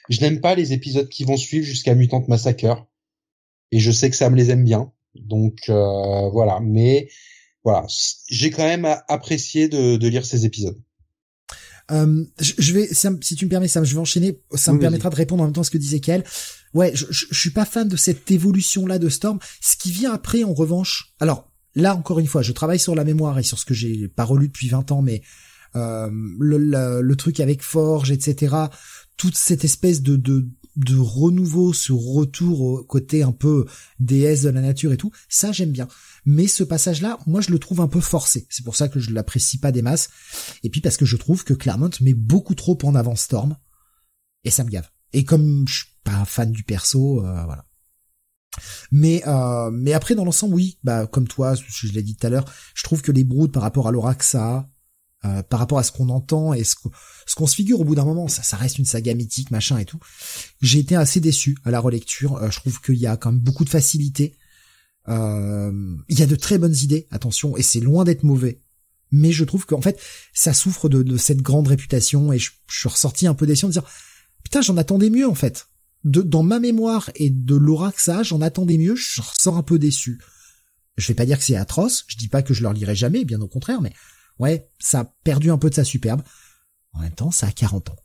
[0.09, 2.87] je n'aime pas les épisodes qui vont suivre jusqu'à Mutant Massacre
[3.73, 4.93] et je sais que Sam les aime bien.
[5.15, 7.09] Donc euh, voilà, mais
[7.65, 7.85] voilà,
[8.29, 10.81] j'ai quand même apprécié de, de lire ces épisodes.
[11.91, 12.89] Euh, je, vais,
[13.21, 14.41] si tu me permets, ça, je vais enchaîner.
[14.55, 16.25] Ça me permettra de répondre en même temps à ce que disait Kael.
[16.73, 19.39] Ouais, je, je, suis pas fan de cette évolution-là de Storm.
[19.61, 23.05] Ce qui vient après, en revanche, alors là encore une fois, je travaille sur la
[23.05, 25.23] mémoire et sur ce que j'ai pas relu depuis 20 ans, mais
[25.77, 28.55] euh, le, le, truc avec Forge, etc.
[29.17, 33.67] Toute cette espèce de, de de renouveau, ce retour au côté un peu
[33.99, 35.89] déesse de la nature et tout, ça j'aime bien.
[36.31, 38.47] Mais ce passage-là, moi je le trouve un peu forcé.
[38.51, 40.11] C'est pour ça que je l'apprécie pas des masses.
[40.63, 43.57] Et puis parce que je trouve que Claremont met beaucoup trop en avant Storm.
[44.45, 44.89] Et ça me gave.
[45.13, 47.67] Et comme je suis pas fan du perso, euh, voilà.
[48.93, 52.31] Mais euh, mais après dans l'ensemble oui, bah comme toi, je l'ai dit tout à
[52.31, 52.45] l'heure,
[52.75, 54.15] je trouve que les broods par rapport à l'aura
[55.27, 56.75] euh, par rapport à ce qu'on entend et ce
[57.35, 59.85] qu'on se figure au bout d'un moment, ça, ça reste une saga mythique, machin et
[59.85, 59.99] tout.
[60.63, 62.37] J'ai été assez déçu à la relecture.
[62.37, 64.39] Euh, je trouve qu'il y a quand même beaucoup de facilité.
[65.09, 68.61] Euh, il y a de très bonnes idées, attention, et c'est loin d'être mauvais.
[69.11, 70.01] Mais je trouve qu'en fait,
[70.33, 73.73] ça souffre de, de, cette grande réputation et je, suis ressorti un peu déçu de
[73.73, 73.85] dire
[74.45, 75.67] putain, j'en attendais mieux en fait.
[76.05, 78.95] De, dans ma mémoire et de l'aura que ça j'en attendais mieux.
[78.95, 80.21] Je ressors un peu déçu.
[80.97, 82.05] Je vais pas dire que c'est atroce.
[82.07, 83.93] Je dis pas que je leur lirai jamais, bien au contraire, mais
[84.39, 86.23] ouais, ça a perdu un peu de sa superbe.
[86.93, 87.97] En même temps, ça a 40 ans.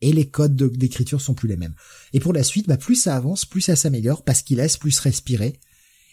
[0.00, 1.74] Et les codes d'écriture sont plus les mêmes.
[2.12, 4.98] Et pour la suite, bah, plus ça avance, plus ça s'améliore, parce qu'il laisse plus
[4.98, 5.60] respirer.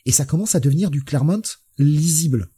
[0.06, 1.42] Et ça commence à devenir du Claremont
[1.78, 2.50] lisible.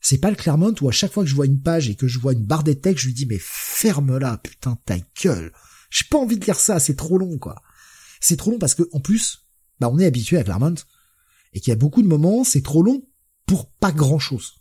[0.00, 2.06] C'est pas le Claremont où à chaque fois que je vois une page et que
[2.06, 5.52] je vois une barre des textes, je lui dis mais ferme-la, putain ta gueule.
[5.90, 7.62] J'ai pas envie de lire ça, c'est trop long quoi.
[8.20, 9.46] C'est trop long parce que en plus,
[9.80, 10.76] bah on est habitué à Claremont
[11.52, 13.02] et qu'il y a beaucoup de moments, c'est trop long
[13.46, 14.54] pour pas grand chose.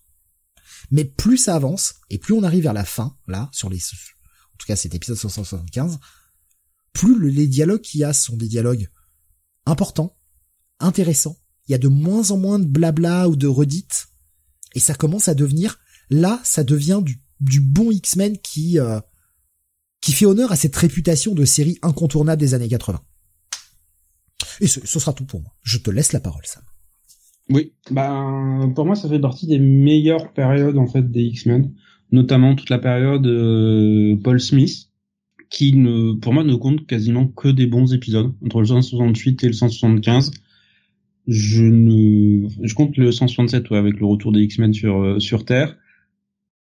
[0.92, 4.58] Mais plus ça avance, et plus on arrive vers la fin, là, sur les, en
[4.58, 6.00] tout cas cet épisode 575,
[6.94, 8.90] plus les dialogues qu'il y a sont des dialogues
[9.66, 10.18] importants,
[10.80, 11.38] intéressants.
[11.68, 14.08] Il y a de moins en moins de blabla ou de redites,
[14.76, 15.80] et ça commence à devenir,
[16.10, 19.00] là, ça devient du, du bon X-Men qui, euh,
[20.02, 23.02] qui fait honneur à cette réputation de série incontournable des années 80.
[24.62, 25.52] Et ce, sera tout pour moi.
[25.64, 26.64] Je te laisse la parole, Sam.
[27.50, 31.72] Oui, ben pour moi ça fait partie des meilleures périodes en fait des X-Men,
[32.12, 34.90] notamment toute la période euh, Paul Smith,
[35.52, 39.48] qui ne, pour moi ne compte quasiment que des bons épisodes entre le 168 et
[39.48, 40.32] le 175.
[41.28, 45.46] Je ne, je compte le 167 ouais, avec le retour des X-Men sur euh, sur
[45.46, 45.76] Terre.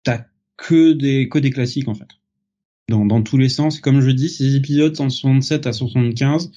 [0.02, 0.24] T'as
[0.56, 2.08] que des que des classiques en fait,
[2.88, 3.80] dans dans tous les sens.
[3.80, 6.52] Comme je dis, ces épisodes 167 à 175,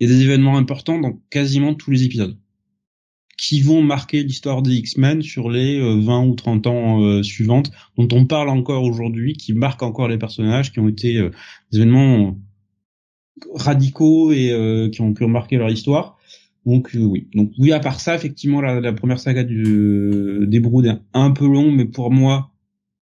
[0.00, 2.36] il y a des événements importants dans quasiment tous les épisodes
[3.38, 7.70] qui vont marquer l'histoire des X-Men sur les 20 euh, ou 30 ans euh, suivantes,
[7.96, 11.30] dont on parle encore aujourd'hui, qui marquent encore les personnages, qui ont été euh,
[11.70, 12.36] des événements
[13.54, 16.17] radicaux et qui ont, pu marquer leur histoire.
[16.68, 17.28] Donc oui.
[17.34, 21.46] Donc oui, à part ça, effectivement, la, première saga du, des Broods est un peu
[21.46, 22.52] longue, mais pour moi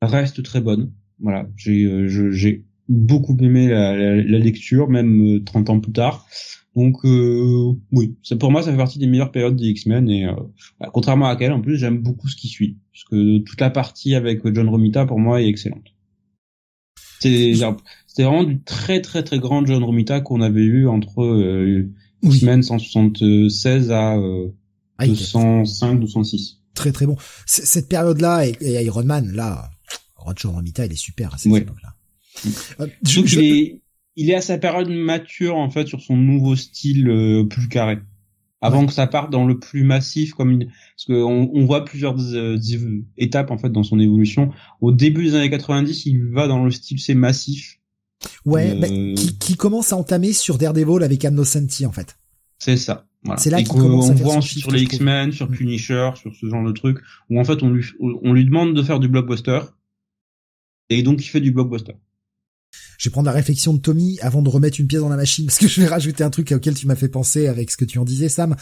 [0.02, 0.92] reste très bonne.
[1.20, 6.26] Voilà, j'ai j'ai beaucoup aimé la, la, lecture, même 30 ans plus tard.
[6.74, 10.26] Donc euh, oui, c'est pour moi ça fait partie des meilleures périodes des X-Men et
[10.26, 10.32] euh,
[10.80, 13.70] bah, contrairement à elle en plus j'aime beaucoup ce qui suit parce que toute la
[13.70, 15.94] partie avec John Romita pour moi est excellente.
[17.20, 17.54] C'est
[18.08, 21.22] c'était vraiment du très très très grand John Romita qu'on avait eu entre
[22.24, 24.48] euh, X-Men 176 à euh,
[25.04, 26.60] 205 206.
[26.74, 27.16] Très très bon.
[27.46, 29.70] cette période là et, Iron Man là,
[30.36, 31.94] John Romita il est super à cette époque là.
[32.80, 33.76] Euh, je,
[34.16, 37.98] il est à sa période mature en fait sur son nouveau style euh, plus carré.
[38.60, 40.66] Avant que ça parte dans le plus massif, comme une...
[40.66, 42.58] parce qu'on on voit plusieurs euh,
[43.18, 44.52] étapes en fait dans son évolution.
[44.80, 47.78] Au début des années 90, il va dans le style c'est massif.
[48.44, 52.16] Ouais, euh, qui, qui, commence à entamer sur Daredevil avec Anno en fait.
[52.58, 53.06] C'est ça.
[53.22, 53.40] Voilà.
[53.40, 55.54] C'est là qu'on voit ensuite sur les X-Men, sur mm.
[55.54, 56.98] Punisher, sur ce genre de truc,
[57.30, 59.60] où en fait on lui on lui demande de faire du blockbuster,
[60.90, 61.94] et donc il fait du blockbuster.
[62.98, 65.46] Je vais prendre la réflexion de Tommy avant de remettre une pièce dans la machine
[65.46, 67.84] parce que je vais rajouter un truc auquel tu m'as fait penser avec ce que
[67.84, 68.56] tu en disais Sam.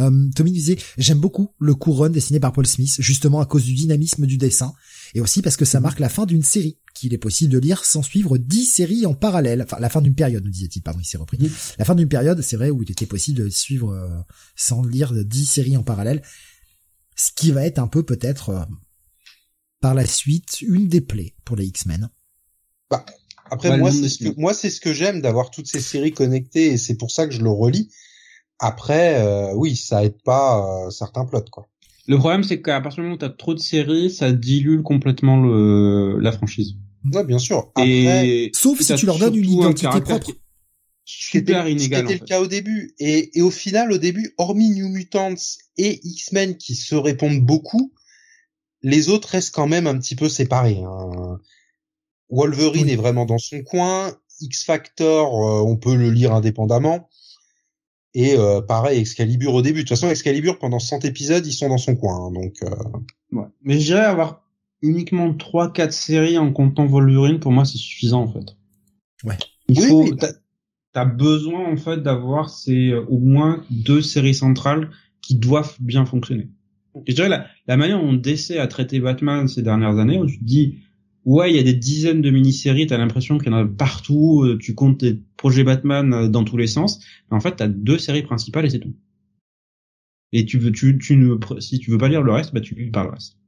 [0.00, 3.74] Euh, Tommy disait j'aime beaucoup le couronne dessiné par Paul Smith justement à cause du
[3.74, 4.72] dynamisme du dessin
[5.14, 7.84] et aussi parce que ça marque la fin d'une série qu'il est possible de lire
[7.84, 9.62] sans suivre dix séries en parallèle.
[9.62, 11.38] Enfin la fin d'une période nous disait-il pardon il s'est repris.
[11.78, 14.08] La fin d'une période c'est vrai où il était possible de suivre euh,
[14.56, 16.22] sans lire dix séries en parallèle.
[17.16, 18.64] Ce qui va être un peu peut-être euh,
[19.80, 22.08] par la suite une des plaies pour les X-Men.
[22.90, 23.04] Bah,
[23.50, 26.68] après, moi, c'est ce que, moi, c'est ce que j'aime d'avoir toutes ces séries connectées
[26.68, 27.90] et c'est pour ça que je le relis.
[28.58, 31.68] Après, euh, oui, ça aide pas euh, certains plots, quoi.
[32.06, 35.40] Le problème, c'est qu'à partir du moment où t'as trop de séries, ça dilue complètement
[35.40, 36.74] le, la franchise.
[37.12, 37.70] Ouais, bien sûr.
[37.74, 40.30] Après, sauf si tu leur donnes une identité propre.
[41.06, 42.06] Super inégal.
[42.08, 42.94] C'était le cas au début.
[42.98, 45.34] Et, et au final, au début, hormis New Mutants
[45.76, 47.92] et X-Men qui se répondent beaucoup,
[48.82, 50.82] les autres restent quand même un petit peu séparés.
[50.82, 51.40] Hein.
[52.30, 54.14] Wolverine est vraiment dans son coin.
[54.40, 57.08] X Factor, euh, on peut le lire indépendamment.
[58.14, 59.80] Et euh, pareil, Excalibur au début.
[59.80, 62.26] De toute façon, Excalibur, pendant 100 épisodes, ils sont dans son coin.
[62.26, 62.70] Hein, donc, euh...
[63.32, 63.46] ouais.
[63.62, 64.44] Mais je dirais avoir
[64.82, 68.56] uniquement 3-4 séries en comptant Wolverine, pour moi, c'est suffisant, en fait.
[69.24, 69.36] Ouais.
[69.68, 70.08] Il faut...
[70.92, 74.90] T'as besoin, en fait, d'avoir ces euh, au moins deux séries centrales
[75.22, 76.50] qui doivent bien fonctionner.
[77.06, 80.28] Et je dirais la, la manière dont DC a traité Batman ces dernières années, on
[80.28, 80.78] se dit
[81.24, 84.42] ouais, il y a des dizaines de mini-séries, t'as l'impression qu'il y en a partout,
[84.44, 87.68] euh, tu comptes tes projets Batman euh, dans tous les sens, mais en fait, t'as
[87.68, 88.94] deux séries principales et c'est tout.
[90.32, 92.74] Et tu veux, tu, tu ne, si tu veux pas lire le reste, bah tu
[92.74, 93.38] lis pas le reste.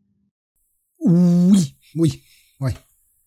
[1.05, 2.22] Oui, oui,
[2.60, 2.72] ouais.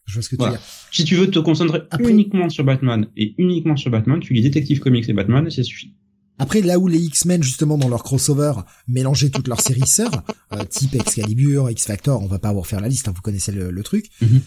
[0.06, 0.62] Je vois ce que tu veux dire.
[0.92, 4.80] Si tu veux te concentrer uniquement sur Batman et uniquement sur Batman, tu lis Détective
[4.80, 5.94] Comics et Batman et ça suffit.
[6.40, 8.54] Après, là où les X-Men, justement, dans leur crossover,
[8.88, 12.88] mélangeaient toutes leurs séries sœurs, euh, type Excalibur, X-Factor, on va pas vous refaire la
[12.88, 14.10] liste, hein, vous connaissez le, truc.
[14.22, 14.42] Mhm.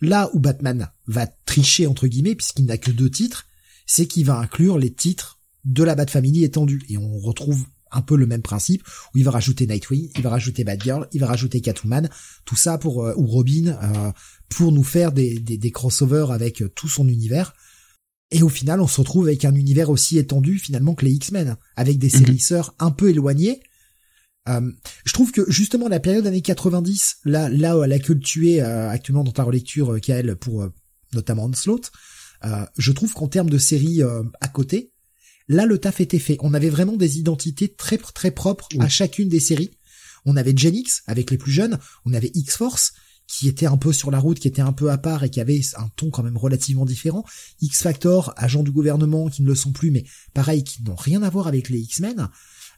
[0.00, 3.46] Là où Batman va tricher, entre guillemets, puisqu'il n'a que deux titres,
[3.86, 6.82] c'est qu'il va inclure les titres de la Bat Family étendue.
[6.88, 8.82] Et on retrouve un peu le même principe,
[9.14, 12.08] où il va rajouter Nightwing, il va rajouter Batgirl, il va rajouter Catwoman,
[12.44, 14.12] tout ça pour, euh, ou Robin, euh,
[14.48, 17.52] pour nous faire des, des, des crossovers avec tout son univers
[18.30, 21.56] et au final, on se retrouve avec un univers aussi étendu finalement que les X-Men,
[21.76, 22.62] avec des séries mhm.
[22.80, 23.60] un peu éloignées.
[24.48, 24.72] Euh,
[25.04, 28.88] je trouve que justement la période années 90, là, là à laquelle tu es euh,
[28.88, 30.72] actuellement dans ta relecture, euh, Kael, pour euh,
[31.12, 31.90] notamment Onslaught,
[32.76, 34.02] je trouve qu'en termes de séries
[34.40, 34.92] à côté,
[35.48, 36.36] là le taf était fait.
[36.40, 39.72] On avait vraiment des identités très très propres à chacune des séries.
[40.24, 42.92] On avait Gen X avec les plus jeunes, on avait X-Force,
[43.26, 45.40] qui était un peu sur la route, qui était un peu à part et qui
[45.40, 47.24] avait un ton quand même relativement différent.
[47.60, 51.22] X Factor, agents du gouvernement qui ne le sont plus, mais pareil, qui n'ont rien
[51.22, 52.28] à voir avec les X-Men.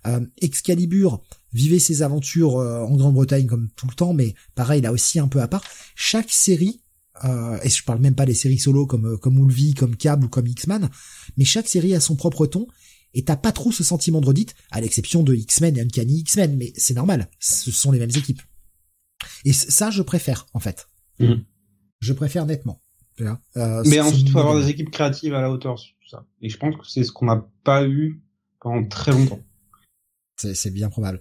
[0.07, 4.93] Euh, Excalibur vivait ses aventures euh, en Grande-Bretagne comme tout le temps, mais pareil, là
[4.93, 5.65] aussi un peu à part.
[5.95, 6.81] Chaque série,
[7.25, 10.27] euh, et je parle même pas des séries solo comme euh, comme Ulvi, comme Cable
[10.27, 10.89] ou comme X-Men,
[11.37, 12.67] mais chaque série a son propre ton.
[13.15, 16.57] Et t'as pas trop ce sentiment de redite, à l'exception de X-Men et Uncanny X-Men,
[16.57, 18.43] mais c'est normal, ce sont les mêmes équipes.
[19.45, 20.89] Et ça, je préfère, en fait.
[21.19, 21.45] Mhm.
[22.01, 22.81] Je préfère nettement.
[23.57, 26.25] Euh, mais ensuite, il faut avoir des équipes créatives à la hauteur sur tout ça.
[26.41, 28.23] Et je pense que c'est ce qu'on n'a pas eu
[28.61, 29.41] pendant très longtemps.
[30.37, 31.21] C'est bien probable.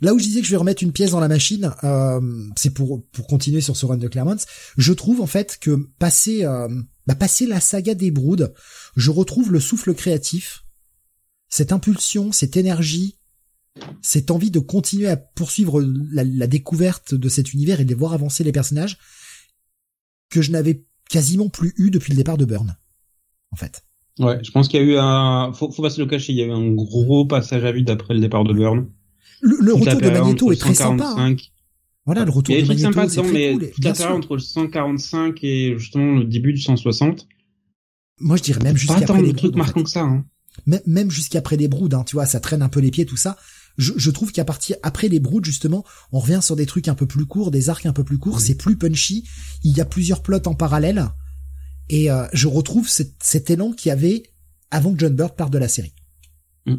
[0.00, 2.20] Là où je disais que je vais remettre une pièce dans la machine, euh,
[2.56, 4.36] c'est pour pour continuer sur ce run de Claremont.
[4.76, 6.68] Je trouve en fait que passer euh,
[7.06, 8.52] bah, passer la saga des Broods,
[8.96, 10.64] je retrouve le souffle créatif,
[11.48, 13.18] cette impulsion, cette énergie,
[14.02, 18.44] cette envie de continuer à poursuivre la, découverte de cet univers et de voir avancer
[18.44, 18.98] les personnages
[20.30, 22.76] que je n'avais quasiment plus eu depuis le départ de Burn,
[23.50, 23.84] en fait.
[24.18, 26.38] Ouais, je pense qu'il y a eu un, faut, faut pas se le cacher, il
[26.38, 28.88] y a eu un gros passage à vide après le départ de Burn.
[29.40, 31.14] Le, retour de Magneto est très sympa.
[31.16, 31.34] Hein.
[32.04, 33.70] Voilà, le retour de des Magneto, c'est très mais cool.
[33.70, 34.10] tout à sûr.
[34.10, 37.26] entre le 145 et justement le début du 160.
[38.20, 40.02] Moi, je dirais même Pas jusqu'après tant les de trucs marquants que ça.
[40.02, 40.24] Hein.
[40.66, 43.16] Même- même jusqu'après les broods, hein, tu vois, ça traîne un peu les pieds, tout
[43.16, 43.36] ça.
[43.78, 46.94] Je, je trouve qu'à partir après les broods, justement, on revient sur des trucs un
[46.94, 49.24] peu plus courts, des arcs un peu plus courts, c'est plus punchy.
[49.64, 51.06] Il y a plusieurs plots en parallèle,
[51.88, 54.24] et euh, je retrouve cet, cet élan qu'il y avait
[54.70, 55.94] avant que John Bird parte de la série.
[56.66, 56.76] Mm.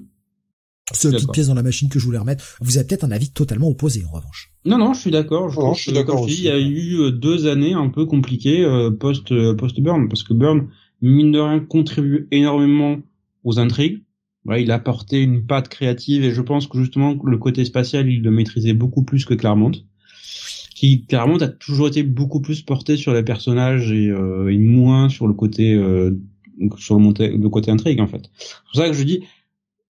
[0.92, 1.34] C'est une petite D'accord.
[1.34, 2.44] pièce dans la machine que je voulais remettre.
[2.60, 4.54] Vous avez peut-être un avis totalement opposé, en revanche.
[4.66, 5.50] Non, non, je suis d'accord.
[5.50, 6.26] Je, Non, trouve je suis que, d'accord.
[6.28, 10.10] Il y a eu euh, deux années un peu compliquées euh, post euh, post Burn
[10.10, 10.68] parce que Burn
[11.02, 12.98] mine de rien contribue énormément
[13.44, 14.04] aux intrigues.
[14.46, 18.10] Voilà, il a apporté une patte créative et je pense que justement le côté spatial
[18.10, 19.72] il le maîtrisait beaucoup plus que Claremont.
[20.76, 25.28] Qui Claremont a toujours été beaucoup plus porté sur les personnages et, euh, moins sur
[25.28, 26.20] le côté euh,
[26.78, 28.30] sur le, côté intrigue en fait.
[28.38, 29.24] C'est pour ça que je dis,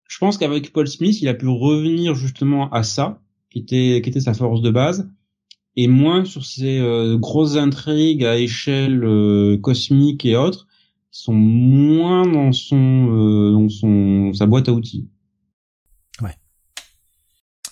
[0.08, 4.10] je pense qu'avec Paul Smith il a pu revenir justement à ça qui était qui
[4.10, 5.10] était sa force de base
[5.76, 10.68] et moins sur ces euh, grosses intrigues à échelle euh, cosmique et autres
[11.16, 15.08] sont moins dans son euh, dans son sa boîte à outils.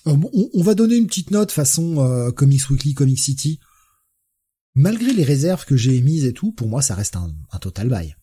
[0.07, 3.59] Euh, bon, on, on va donner une petite note façon euh, Comics Weekly, Comics City.
[4.73, 7.87] Malgré les réserves que j'ai émises et tout, pour moi, ça reste un, un total
[7.87, 8.15] buy.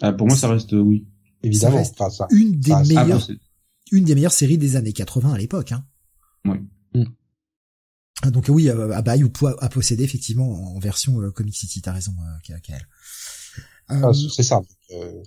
[0.00, 1.06] Ah, pour moi ça reste euh, oui.
[1.42, 1.76] Évidemment.
[1.76, 2.26] reste Enfin, ça.
[2.30, 3.38] Une des Ah, ça- Ah, meilleures, bon, c'est-
[3.92, 5.72] une des meilleures séries des années 80 à l'époque.
[5.72, 5.84] Hein.
[6.46, 6.62] Ouais.
[6.94, 7.04] Mm.
[8.22, 11.82] Ah, Donc oui, euh, à buy ou à posséder effectivement en version euh, Comic City.
[11.82, 12.86] T'as raison, euh, Ka- Kael.
[13.90, 14.60] Euh, Ah, c'est ça.
[14.92, 15.22] Euh,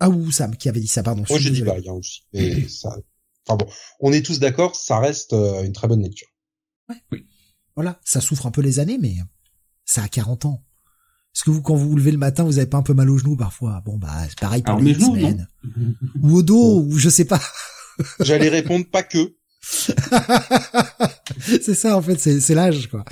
[0.00, 1.24] ah ou Sam qui avait dit ça, pardon.
[1.24, 2.22] je moi, j'ai dit bah, hein, aussi.
[2.32, 2.96] Et ça.
[3.46, 3.66] Enfin bon,
[4.00, 6.28] on est tous d'accord, ça reste euh, une très bonne lecture.
[7.76, 9.16] Voilà, ça souffre un peu les années, mais
[9.84, 10.64] ça a 40 ans.
[11.34, 13.10] Est-ce que vous, quand vous vous levez le matin, vous avez pas un peu mal
[13.10, 13.82] aux genoux parfois?
[13.84, 15.48] Bon bah c'est pareil pour les X-Men.
[16.22, 17.40] ou au dos, ou je sais pas.
[18.20, 19.34] J'allais répondre pas que.
[21.40, 23.04] c'est ça en fait, c'est c'est l'âge quoi.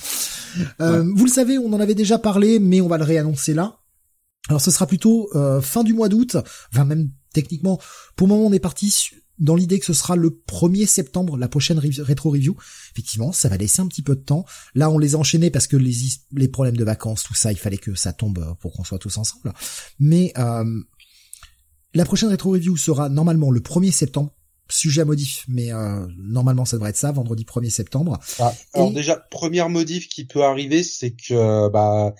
[0.80, 3.78] Euh, Vous le savez, on en avait déjà parlé, mais on va le réannoncer là.
[4.48, 6.36] Alors ce sera plutôt euh, fin du mois d'août,
[6.72, 7.80] enfin même techniquement.
[8.16, 11.48] Pour le moment, on est parti dans l'idée que ce sera le 1er septembre, la
[11.48, 12.56] prochaine rétro review.
[12.92, 14.44] Effectivement, ça va laisser un petit peu de temps.
[14.74, 15.94] Là, on les a enchaînés parce que les,
[16.32, 18.98] les problèmes de vacances, tout ça, il fallait que ça tombe euh, pour qu'on soit
[18.98, 19.52] tous ensemble.
[19.98, 20.64] Mais euh,
[21.94, 24.32] la prochaine rétro review sera normalement le 1er septembre.
[24.68, 28.18] Sujet à modif, mais euh, normalement ça devrait être ça, vendredi 1er septembre.
[28.38, 32.14] Ah, alors Et- déjà, première modif qui peut arriver, c'est que bah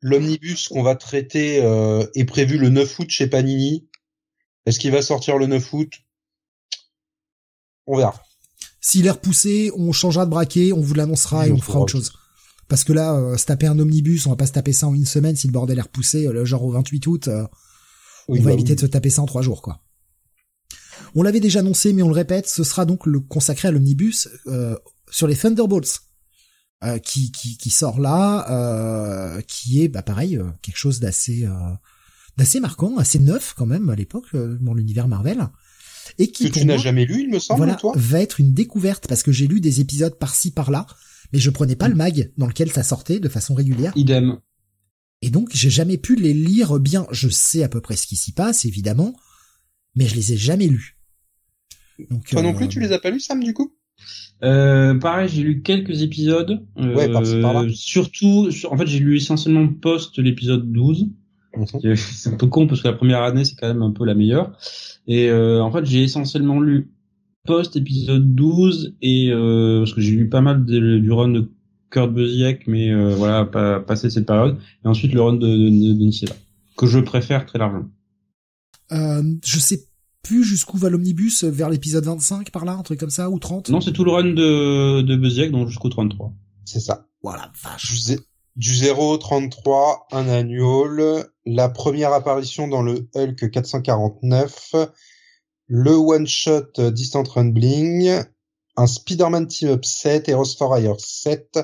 [0.00, 3.88] l'omnibus qu'on va traiter euh, est prévu le 9 août chez Panini.
[4.66, 5.92] Est-ce qu'il va sortir le 9 août?
[7.86, 8.22] On verra.
[8.80, 11.92] S'il est repoussé, on changera de braquet, on vous l'annoncera et on on fera autre
[11.92, 12.12] chose.
[12.68, 14.94] Parce que là, euh, se taper un omnibus, on va pas se taper ça en
[14.94, 17.46] une semaine si le bordel est repoussé, euh, genre au 28 août, euh,
[18.28, 19.80] Oui, on va bah éviter de se taper ça en trois jours, quoi.
[21.14, 24.28] On l'avait déjà annoncé, mais on le répète, ce sera donc le consacré à l'omnibus
[24.46, 24.76] euh,
[25.10, 26.02] sur les Thunderbolts,
[26.84, 31.44] euh, qui, qui qui sort là, euh, qui est bah pareil euh, quelque chose d'assez
[31.44, 31.52] euh,
[32.36, 35.48] d'assez marquant, assez neuf quand même à l'époque euh, dans l'univers Marvel,
[36.18, 37.92] et qui Que pour tu n'as jamais lu, il me semble, voilà, toi?
[37.96, 40.86] va être une découverte parce que j'ai lu des épisodes par-ci par-là,
[41.32, 43.92] mais je prenais pas le mag dans lequel ça sortait de façon régulière.
[43.96, 44.38] Idem.
[45.20, 47.06] Et donc, j'ai jamais pu les lire bien.
[47.10, 49.16] Je sais à peu près ce qui s'y passe, évidemment,
[49.96, 50.96] mais je les ai jamais lus.
[52.08, 53.74] Donc, Toi non plus, tu les as pas lus, Sam, du coup?
[54.44, 56.60] Euh, pareil, j'ai lu quelques épisodes.
[56.78, 57.64] Euh, Ouais, par-ci, par-là.
[57.72, 61.08] Surtout, sur- en fait, j'ai lu essentiellement post l'épisode 12.
[61.56, 61.66] Mhm.
[61.96, 64.14] C'est un peu con parce que la première année, c'est quand même un peu la
[64.14, 64.56] meilleure.
[65.06, 66.90] Et euh, en fait, j'ai essentiellement lu
[67.46, 71.50] post épisode 12 et euh, parce que j'ai lu pas mal de- du run de
[71.90, 74.56] Kurt Busiek, mais euh, voilà, pas passé cette période.
[74.84, 76.34] Et ensuite le run de, de, de, de Nicieza,
[76.76, 77.88] que je préfère très largement.
[78.92, 79.80] euh, je sais
[80.28, 83.38] plus jusqu'où va l'omnibus, euh, vers l'épisode 25 par là, un truc comme ça, ou
[83.38, 86.34] 30 Non, c'est tout le run de, de Busiek, donc jusqu'au 33.
[86.66, 87.06] C'est ça.
[87.22, 88.04] Voilà, vache.
[88.06, 88.18] Du,
[88.56, 94.74] du 0 au 33, un annual, la première apparition dans le Hulk 449,
[95.66, 98.22] le one-shot euh, Distant Rumbling,
[98.76, 101.58] un Spider-Man Team Up 7, Heroes for Hire 7,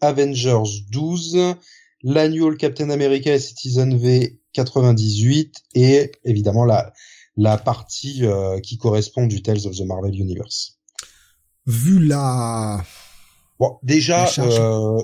[0.00, 1.56] Avengers 12,
[2.04, 6.92] l'annual Captain America et Citizen V 98, et évidemment la,
[7.36, 10.78] la partie euh, qui correspond du Tales of the Marvel Universe.
[11.66, 12.84] Vu la...
[13.58, 15.02] Bon, déjà, euh,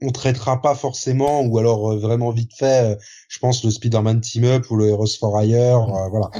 [0.00, 2.96] on traitera pas forcément, ou alors euh, vraiment vite fait, euh,
[3.28, 6.30] je pense le Spider-Man Team Up ou le Heroes for Hire, euh, voilà.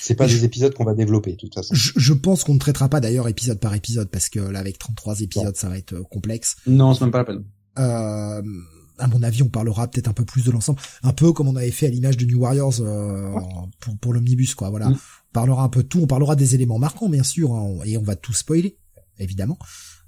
[0.00, 1.74] C'est pas des épisodes qu'on va développer, de toute façon.
[1.74, 4.78] Je, je pense qu'on ne traitera pas d'ailleurs épisode par épisode, parce que là, avec
[4.78, 6.56] 33 épisodes, ça va être euh, complexe.
[6.66, 7.44] Non, c'est même pas la peine.
[7.78, 8.42] Euh,
[9.00, 11.56] à mon avis, on parlera peut-être un peu plus de l'ensemble, un peu comme on
[11.56, 13.32] avait fait à l'image de New Warriors euh,
[13.80, 14.70] pour, pour l'omnibus, quoi.
[14.70, 14.92] Voilà, Mm.
[14.94, 17.96] on parlera un peu de tout, on parlera des éléments marquants, bien sûr, hein, et
[17.98, 18.76] on va tout spoiler,
[19.18, 19.58] évidemment,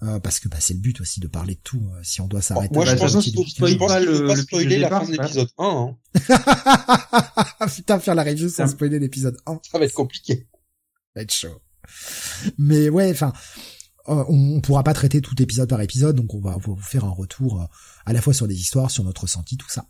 [0.02, 1.82] euh, parce que bah, c'est le but aussi de parler de tout.
[1.94, 2.74] euh, si on doit s'arrêter.
[2.74, 3.54] Moi, je à pense je pense
[3.88, 5.96] pas le- pas spoiler la départ, fin de l'épisode 1, hein.
[7.76, 10.46] Putain, faire la review sans spoiler l'épisode 1, Ça va être compliqué.
[10.52, 11.60] ça va être chaud.
[12.58, 13.38] Mais ouais, enfin, euh,
[14.06, 16.76] on, on pourra pas traiter tout épisode par épisode, donc on va, on va vous
[16.80, 17.64] faire un retour euh,
[18.06, 19.86] à la fois sur les histoires, sur notre ressenti, tout ça.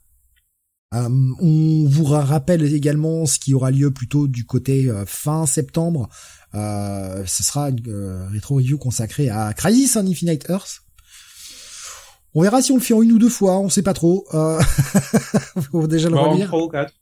[0.94, 1.08] Euh,
[1.40, 6.08] on vous ra- rappelle également ce qui aura lieu plutôt du côté euh, fin septembre.
[6.54, 10.82] Euh, ce sera une euh, rétro review consacrée à Crisis on Infinite Earth.
[12.34, 14.26] On verra si on le fait en une ou deux fois, on sait pas trop.
[14.34, 14.60] Euh,
[15.70, 16.48] faut déjà le Bah, en relire.
[16.48, 16.92] trois ou quatre.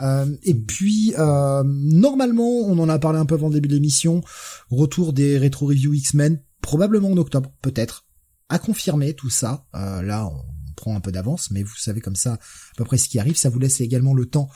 [0.00, 3.74] Euh, et puis, euh, normalement, on en a parlé un peu avant le début de
[3.74, 4.22] l'émission,
[4.70, 8.06] retour des rétro review X-Men, probablement en octobre, peut-être.
[8.48, 9.66] À confirmer tout ça.
[9.74, 12.38] Euh, là, on prend un peu d'avance, mais vous savez comme ça à
[12.76, 13.36] peu près ce qui arrive.
[13.36, 14.48] Ça vous laisse également le temps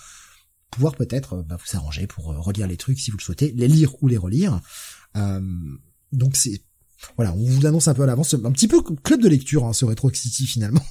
[0.70, 4.02] pouvoir peut-être bah, vous arranger pour relire les trucs si vous le souhaitez, les lire
[4.02, 4.60] ou les relire.
[6.12, 6.62] Donc c'est
[7.16, 9.72] voilà, on vous annonce un peu à l'avance, un petit peu club de lecture hein,
[9.72, 10.84] ce Retro City finalement.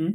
[0.00, 0.10] Hmm.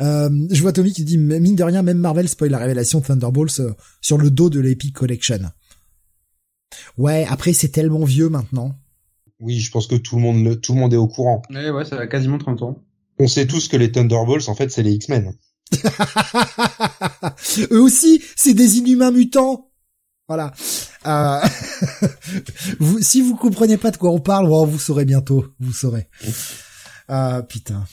[0.00, 3.04] Euh, je vois Tommy qui dit mine de rien même Marvel spoil la révélation de
[3.04, 5.40] Thunderbolts euh, sur le dos de l'Epic Collection.
[6.96, 8.74] Ouais, après c'est tellement vieux maintenant.
[9.40, 11.42] Oui, je pense que tout le monde, le, tout le monde est au courant.
[11.50, 12.82] Ouais, ouais, ça a quasiment 30 ans.
[13.20, 15.32] On sait tous que les Thunderbolts, en fait, c'est les X-Men.
[17.70, 19.70] Eux aussi, c'est des inhumains mutants.
[20.26, 20.52] Voilà.
[21.06, 21.40] Euh,
[22.80, 25.46] vous, si vous comprenez pas de quoi on parle, bon, vous saurez bientôt.
[25.60, 26.08] Vous saurez.
[27.08, 27.84] Ah putain.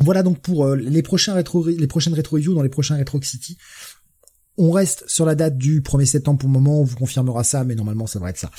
[0.00, 3.20] Voilà donc pour euh, les prochains rétro, les prochaines rétro reviews dans les prochains Retro
[3.22, 3.56] City.
[4.58, 7.64] On reste sur la date du 1er septembre pour le moment, on vous confirmera ça,
[7.64, 8.50] mais normalement ça devrait être ça.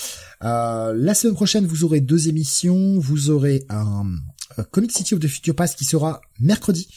[0.43, 2.99] Euh, la semaine prochaine, vous aurez deux émissions.
[2.99, 4.05] Vous aurez un,
[4.57, 6.87] un Comic City of the Future Past qui sera mercredi,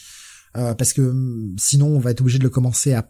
[0.55, 3.09] euh, parce que hum, sinon on va être obligé de le commencer à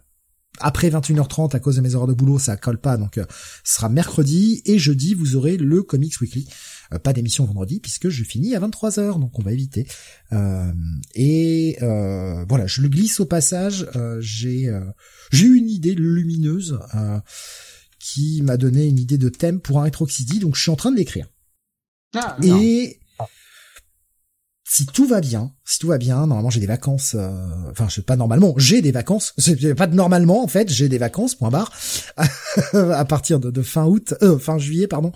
[0.58, 3.24] après 21h30 à cause de mes horaires de boulot, ça colle pas, donc euh,
[3.64, 6.46] ce sera mercredi et jeudi vous aurez le Comics Weekly.
[6.92, 9.86] Euh, pas d'émission vendredi puisque je finis à 23h, donc on va éviter.
[10.32, 10.70] Euh,
[11.14, 13.86] et euh, voilà, je le glisse au passage.
[13.96, 14.84] euh, j'ai euh,
[15.30, 17.18] j'ai eu une idée lumineuse euh,
[17.98, 20.90] qui m'a donné une idée de thème pour un City, donc je suis en train
[20.90, 21.28] de l'écrire.
[22.14, 22.98] Ah, Et
[24.72, 27.30] si tout va bien, si tout va bien, normalement j'ai des vacances, euh,
[27.70, 29.34] enfin je pas normalement, j'ai des vacances,
[29.76, 31.70] pas de normalement en fait, j'ai des vacances, point barre,
[32.72, 35.12] à partir de, de fin août, euh, fin juillet pardon,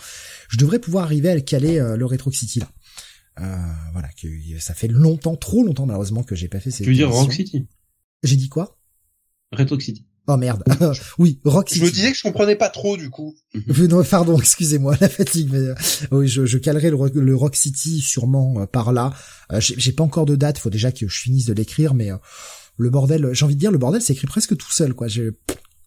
[0.51, 2.71] je devrais pouvoir arriver à le caler euh, le Retro City là.
[3.41, 3.57] Euh,
[3.93, 4.29] voilà, que
[4.59, 7.11] ça fait longtemps, trop longtemps malheureusement que j'ai pas fait cette Tu veux dire.
[7.11, 7.67] Rock City?
[8.23, 8.79] J'ai dit quoi?
[9.53, 10.07] Retro City.
[10.29, 10.65] Oh merde,
[11.19, 11.85] oui, Rock Je City.
[11.87, 13.37] me disais que je comprenais pas trop, du coup.
[13.89, 15.51] Non, pardon, excusez-moi, la fatigue.
[15.53, 15.75] Mais, euh,
[16.11, 19.13] oui, je, je calerai le, Rock- le Rock City sûrement euh, par là.
[19.53, 20.59] Euh, j'ai pas encore de date.
[20.59, 22.17] Faut déjà que je finisse de l'écrire, mais euh,
[22.77, 25.07] le bordel, j'ai envie de dire, le bordel s'écrit presque tout seul, quoi.
[25.09, 25.31] J'ai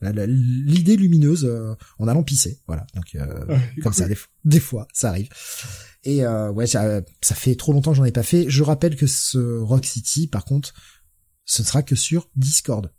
[0.02, 2.88] l'idée lumineuse euh, en allant pisser, voilà.
[2.96, 5.28] Donc euh, comme ça, des, fois- des fois, ça arrive.
[6.06, 8.46] Et euh, ouais, ça, ça fait trop longtemps que j'en ai pas fait.
[8.50, 10.74] Je rappelle que ce Rock City, par contre,
[11.46, 12.90] ce ne sera que sur Discord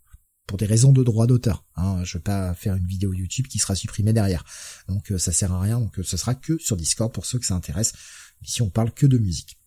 [0.50, 1.64] pour des raisons de droit d'auteur.
[1.76, 4.44] Hein, je vais pas faire une vidéo YouTube qui sera supprimée derrière.
[4.88, 5.78] Donc euh, ça sert à rien.
[5.78, 7.92] Donc euh, ce sera que sur Discord pour ceux que ça intéresse.
[8.42, 9.60] Ici on parle que de musique,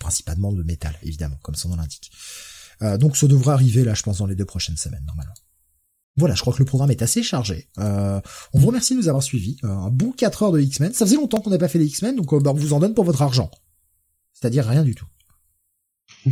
[0.00, 2.10] principalement de métal évidemment, comme son nom l'indique.
[2.82, 5.34] Euh, donc ça devrait arriver là, je pense, dans les deux prochaines semaines normalement.
[6.16, 7.68] Voilà, je crois que le programme est assez chargé.
[7.76, 8.20] On
[8.54, 9.58] vous remercie de nous avoir suivis.
[9.62, 10.92] Un bon 4 heures de X-Men.
[10.92, 12.94] Ça faisait longtemps qu'on n'a pas fait les X-Men, donc bah, on vous en donne
[12.94, 13.48] pour votre argent.
[14.32, 15.06] C'est-à-dire rien du tout.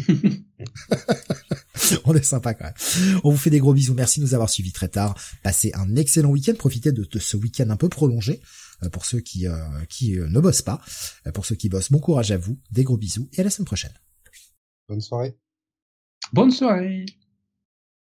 [2.05, 3.21] on est sympa quand même.
[3.25, 3.95] On vous fait des gros bisous.
[3.95, 5.19] Merci de nous avoir suivis très tard.
[5.43, 6.55] Passez un excellent week-end.
[6.59, 8.41] Profitez de, de ce week-end un peu prolongé.
[8.83, 9.55] euh, pour ceux qui, euh,
[9.89, 10.81] qui euh, ne bossent pas.
[11.35, 12.59] Pour ceux qui bossent, bon courage à vous.
[12.71, 13.93] Des gros bisous et à la semaine prochaine.
[14.89, 15.37] Bonne soirée.
[16.33, 17.07] Bonne soirée